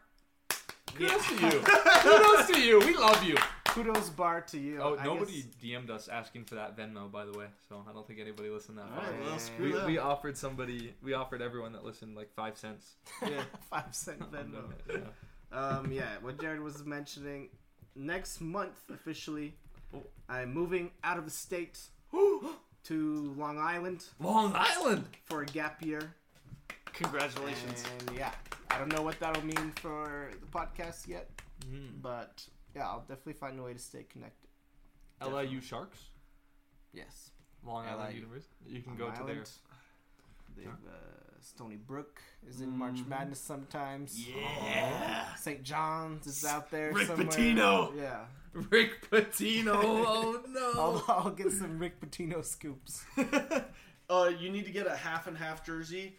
Kudos 0.95 1.27
to 1.29 1.35
you. 1.35 1.61
Kudos 2.03 2.47
to 2.49 2.61
you. 2.61 2.79
We 2.81 2.97
love 2.97 3.23
you. 3.23 3.37
Kudos 3.73 4.11
bar 4.11 4.43
to 4.43 4.59
you. 4.59 4.81
Oh, 4.83 4.97
I 4.99 5.05
nobody 5.05 5.43
guess- 5.43 5.55
DM'd 5.63 5.91
us 5.91 6.09
asking 6.09 6.45
for 6.45 6.57
that 6.57 6.77
Venmo, 6.77 7.11
by 7.11 7.25
the 7.25 7.33
way. 7.33 7.47
So 7.69 7.83
I 7.89 7.93
don't 7.93 8.07
think 8.07 8.21
anybody 8.21 8.51
listened 8.51 8.77
that 8.79 8.89
far. 8.91 8.99
Alright, 9.05 9.25
well, 9.25 9.39
screw 9.39 9.81
We, 9.87 9.93
we 9.93 9.99
offered 9.99 10.37
somebody. 10.37 10.95
We 11.03 11.15
offered 11.15 11.41
everyone 11.41 11.73
that 11.73 11.85
listened 11.85 12.15
like 12.15 12.31
five 12.35 12.59
cents. 12.59 12.97
yeah. 13.23 13.43
Five 13.71 13.95
cent 13.95 14.21
Venmo. 14.33 14.65
Yeah. 14.91 14.99
Um, 15.59 15.91
yeah, 15.91 16.09
what 16.21 16.39
Jared 16.41 16.61
was 16.61 16.85
mentioning. 16.85 17.49
Next 17.97 18.41
month, 18.41 18.79
officially, 18.93 19.55
Oh. 19.95 20.03
I'm 20.29 20.53
moving 20.55 20.91
out 21.05 21.19
of 21.19 21.25
the 21.27 21.31
state 21.31 21.79
to 22.85 23.35
Long 23.39 23.59
Island 23.59 24.05
Long 24.19 24.53
Island. 24.55 25.05
for 25.25 25.43
a 25.43 25.47
gap 25.47 25.83
year. 25.85 26.15
Congratulations. 26.95 27.85
And 28.09 28.17
yeah, 28.17 28.33
I 28.71 28.79
don't 28.79 28.91
know 28.93 29.03
what 29.03 29.19
that'll 29.21 29.45
mean 29.45 29.73
for 29.77 30.31
the 30.41 30.47
podcast 30.47 31.07
yet, 31.09 31.31
but 32.03 32.43
yeah, 32.75 32.89
I'll 32.89 33.01
definitely 33.01 33.35
find 33.35 33.59
a 33.59 33.63
way 33.63 33.73
to 33.73 33.79
stay 33.79 34.05
connected. 34.05 34.49
LIU 35.25 35.61
Sharks. 35.61 35.99
Yes. 36.93 37.31
Long 37.65 37.87
Island 37.87 38.09
LIU. 38.09 38.21
University. 38.21 38.55
You 38.67 38.81
can 38.83 38.99
Long 38.99 39.11
go 39.11 39.15
to. 39.15 39.23
Island. 39.23 39.51
They've, 40.57 40.67
uh, 40.67 41.13
Stony 41.41 41.77
Brook 41.77 42.21
is 42.49 42.61
in 42.61 42.77
March 42.77 43.01
Madness 43.09 43.41
sometimes. 43.41 44.19
Mm-hmm. 44.19 44.67
Yeah. 44.67 45.35
St. 45.35 45.63
John's 45.63 46.27
is 46.27 46.45
out 46.45 46.71
there 46.71 46.93
Rick 46.93 47.07
somewhere. 47.09 47.27
Pitino. 47.27 47.97
Yeah. 47.97 48.25
Rick 48.53 49.11
Pitino. 49.11 49.73
Oh 49.75 50.43
no. 50.49 50.73
I'll, 50.81 51.05
I'll 51.09 51.31
get 51.31 51.53
some 51.53 51.79
Rick 51.79 52.01
Pitino 52.01 52.45
scoops. 52.45 53.05
uh, 54.11 54.31
you 54.39 54.51
need 54.51 54.67
to 54.67 54.73
get 54.73 54.87
a 54.87 54.97
half 54.97 55.27
and 55.27 55.37
half 55.37 55.65
jersey. 55.65 56.17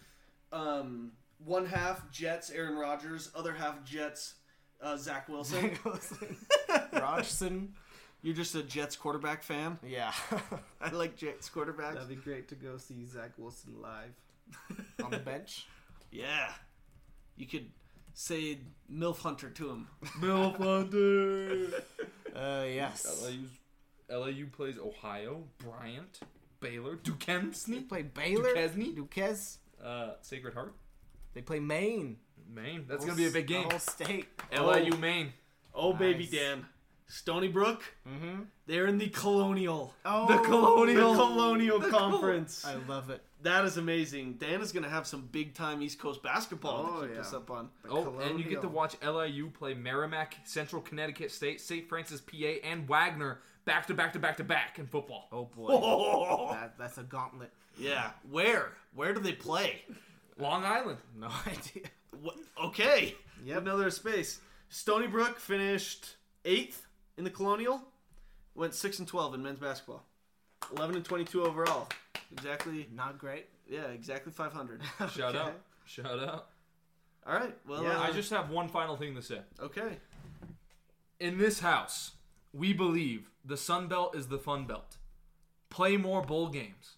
Um, 0.51 1.11
one 1.45 1.65
half 1.65 2.09
Jets, 2.11 2.49
Aaron 2.49 2.75
Rodgers. 2.75 3.31
Other 3.35 3.53
half 3.53 3.83
Jets, 3.83 4.35
uh, 4.83 4.97
Zach 4.97 5.29
Wilson. 5.29 5.71
Rodgson. 6.93 7.67
You're 8.21 8.35
just 8.35 8.55
a 8.55 8.63
Jets 8.63 8.95
quarterback 8.95 9.43
fan. 9.43 9.77
Yeah. 9.85 10.13
I 10.81 10.89
like 10.91 11.17
Jets 11.17 11.49
quarterbacks. 11.49 11.95
That'd 11.95 12.07
be 12.09 12.15
great 12.15 12.47
to 12.49 12.55
go 12.55 12.77
see 12.77 13.05
Zach 13.05 13.31
Wilson 13.37 13.73
live 13.81 14.13
on 15.03 15.11
the 15.11 15.17
bench. 15.19 15.65
Yeah. 16.11 16.51
You 17.37 17.47
could 17.47 17.71
say 18.13 18.59
MILF 18.91 19.17
Hunter 19.17 19.49
to 19.49 19.69
him. 19.71 19.87
Milf 20.21 20.57
Hunter. 20.57 21.81
Uh, 22.35 22.63
yes. 22.67 23.23
LIU's, 23.25 23.49
LIU 24.11 24.45
plays 24.45 24.77
Ohio, 24.77 25.43
Bryant, 25.57 26.19
Baylor, 26.59 26.97
Duquesne, 26.97 27.51
They 27.67 27.79
play 27.79 28.03
Baylor. 28.03 28.49
Duquesne? 28.53 28.93
Duquesne. 28.93 29.57
uh, 29.83 30.11
Sacred 30.21 30.53
Heart, 30.53 30.75
They 31.33 31.41
play 31.41 31.59
Maine. 31.59 32.17
Maine. 32.53 32.85
That's 32.87 33.03
Whole 33.03 33.07
gonna 33.13 33.17
be 33.17 33.27
a 33.27 33.31
big 33.31 33.47
game. 33.47 33.63
The 33.63 33.69
whole 33.71 33.79
state. 33.79 34.27
LIU, 34.51 34.95
Maine. 34.97 35.33
Oh, 35.73 35.93
baby 35.93 36.23
Nice. 36.25 36.31
Dan. 36.31 36.65
Stony 37.07 37.47
Brook, 37.47 37.83
Mm-hmm. 38.07 38.43
they're 38.65 38.87
in 38.87 38.97
the 38.97 39.09
Colonial. 39.09 39.93
Oh, 40.03 40.25
The 40.27 40.41
Colonial. 40.43 41.13
The 41.13 41.19
Colonial 41.19 41.79
The 41.79 41.89
Col- 41.89 41.99
Conference. 42.11 42.65
I 42.65 42.75
love 42.87 43.09
it. 43.11 43.21
That 43.43 43.65
is 43.65 43.77
amazing. 43.77 44.35
Dan 44.39 44.61
is 44.61 44.71
going 44.71 44.83
to 44.83 44.89
have 44.89 45.05
some 45.05 45.27
big 45.31 45.53
time 45.53 45.81
East 45.83 45.99
Coast 45.99 46.23
basketball 46.23 46.89
Oh, 46.89 47.01
to 47.01 47.07
keep 47.07 47.15
yeah. 47.15 47.21
us 47.21 47.33
up 47.33 47.51
on. 47.51 47.69
The 47.83 47.89
Oh, 47.91 48.17
and 48.19 48.39
you 48.39 48.45
get 48.45 48.61
to 48.61 48.67
Colonial. 48.67 48.71
watch 48.71 48.95
LIU 49.03 49.49
play 49.51 49.73
Merrimack, 49.75 50.37
Central 50.45 50.81
Connecticut 50.81 51.29
State, 51.31 51.61
St. 51.61 51.87
Francis, 51.87 52.19
PA, 52.21 52.35
and 52.63 52.87
Wagner 52.87 53.41
back 53.65 53.85
to 53.87 53.93
back 53.93 54.13
to 54.13 54.19
back 54.19 54.37
to 54.37 54.43
back 54.43 54.79
in 54.79 54.87
football. 54.87 55.27
Oh 55.31 55.45
boy, 55.45 55.67
Oh, 55.69 56.51
that, 56.53 56.77
that's 56.79 56.97
a 56.97 57.03
gauntlet. 57.03 57.51
yeah. 57.77 58.11
Where? 58.31 58.71
Where 58.95 59.13
do 59.13 59.19
they 59.19 59.33
play? 59.33 59.83
Long 60.39 60.63
Island. 60.63 60.97
No 61.15 61.27
idea. 61.45 61.83
What? 62.21 62.35
Okay. 62.63 63.15
Yep. 63.45 63.61
Another 63.63 63.89
space. 63.89 64.39
Stony 64.69 65.07
Brook 65.07 65.39
finished 65.39 66.15
eighth 66.45 66.87
in 67.17 67.23
the 67.23 67.29
Colonial. 67.29 67.81
went 68.55 68.73
six 68.73 68.99
and 68.99 69.07
twelve 69.07 69.33
in 69.33 69.43
men's 69.43 69.59
basketball. 69.59 70.03
Eleven 70.75 70.95
and 70.95 71.05
twenty-two 71.05 71.43
overall. 71.43 71.87
Exactly. 72.31 72.87
Not 72.93 73.17
great. 73.17 73.47
Yeah, 73.69 73.85
exactly 73.87 74.31
five 74.31 74.53
hundred. 74.53 74.81
Shout 74.99 75.35
Okay. 75.35 75.37
out. 75.39 75.61
Shout 75.85 76.19
out. 76.19 76.47
All 77.25 77.33
right. 77.35 77.55
Well, 77.67 77.83
Yeah, 77.83 77.97
uh, 77.99 78.03
I 78.03 78.11
just 78.11 78.29
have 78.31 78.49
one 78.49 78.67
final 78.69 78.95
thing 78.97 79.15
to 79.15 79.21
say. 79.21 79.39
okay. 79.61 79.97
In 81.19 81.37
this 81.37 81.59
house, 81.61 82.11
we 82.53 82.73
believe 82.73 83.29
the 83.45 83.55
Sun 83.57 83.87
Belt 83.87 84.15
is 84.15 84.27
the 84.27 84.37
fun 84.37 84.65
belt. 84.65 84.97
Play 85.69 85.95
more 85.97 86.21
bowl 86.21 86.49
games. 86.49 86.97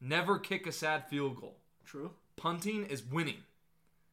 Never 0.00 0.38
kick 0.38 0.66
a 0.66 0.72
sad 0.72 1.08
field 1.08 1.36
goal. 1.40 1.56
True. 1.86 2.10
Punting 2.36 2.84
is 2.86 3.02
winning. 3.04 3.44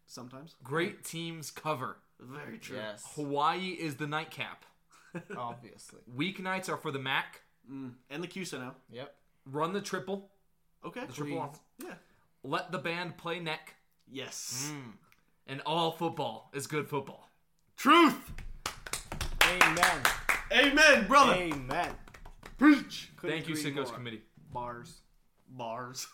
Sometimes. 0.09 0.55
Great 0.63 1.03
teams 1.03 1.51
cover. 1.51 1.97
Very 2.19 2.57
true. 2.57 2.77
Yes. 2.77 3.05
Hawaii 3.15 3.69
is 3.69 3.95
the 3.95 4.07
nightcap. 4.07 4.65
Obviously. 5.37 5.99
Weeknights 6.17 6.67
are 6.67 6.77
for 6.77 6.91
the 6.91 6.97
MAC. 6.97 7.41
Mm. 7.71 7.91
And 8.09 8.23
the 8.23 8.27
CUSA 8.27 8.59
now. 8.59 8.75
Yep. 8.91 9.13
Run 9.45 9.71
the 9.71 9.81
triple. 9.81 10.31
Okay. 10.83 11.05
The 11.05 11.13
triple. 11.13 11.39
arm. 11.39 11.51
Yeah. 11.83 11.93
Let 12.43 12.71
the 12.71 12.79
band 12.79 13.17
play 13.17 13.39
neck. 13.39 13.75
Yes. 14.11 14.71
And 15.45 15.61
all 15.63 15.91
football 15.91 16.49
is 16.53 16.65
good 16.65 16.89
football. 16.89 17.29
Truth. 17.77 18.31
Amen. 19.43 20.01
Amen, 20.51 21.07
brother. 21.07 21.33
Amen. 21.33 21.91
Preach. 22.57 23.11
Couldn't 23.17 23.35
Thank 23.35 23.47
you, 23.47 23.55
agree 23.55 23.71
Sickos 23.71 23.85
more. 23.85 23.93
Committee. 23.93 24.21
Bars. 24.51 25.01
Bars. 25.47 26.07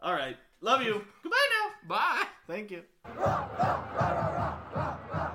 All 0.00 0.12
right. 0.12 0.36
Love 0.60 0.82
you. 0.82 1.04
Goodbye 1.22 1.36
now. 1.45 1.45
Bye. 1.88 2.24
Thank 2.46 2.70
you. 2.70 2.82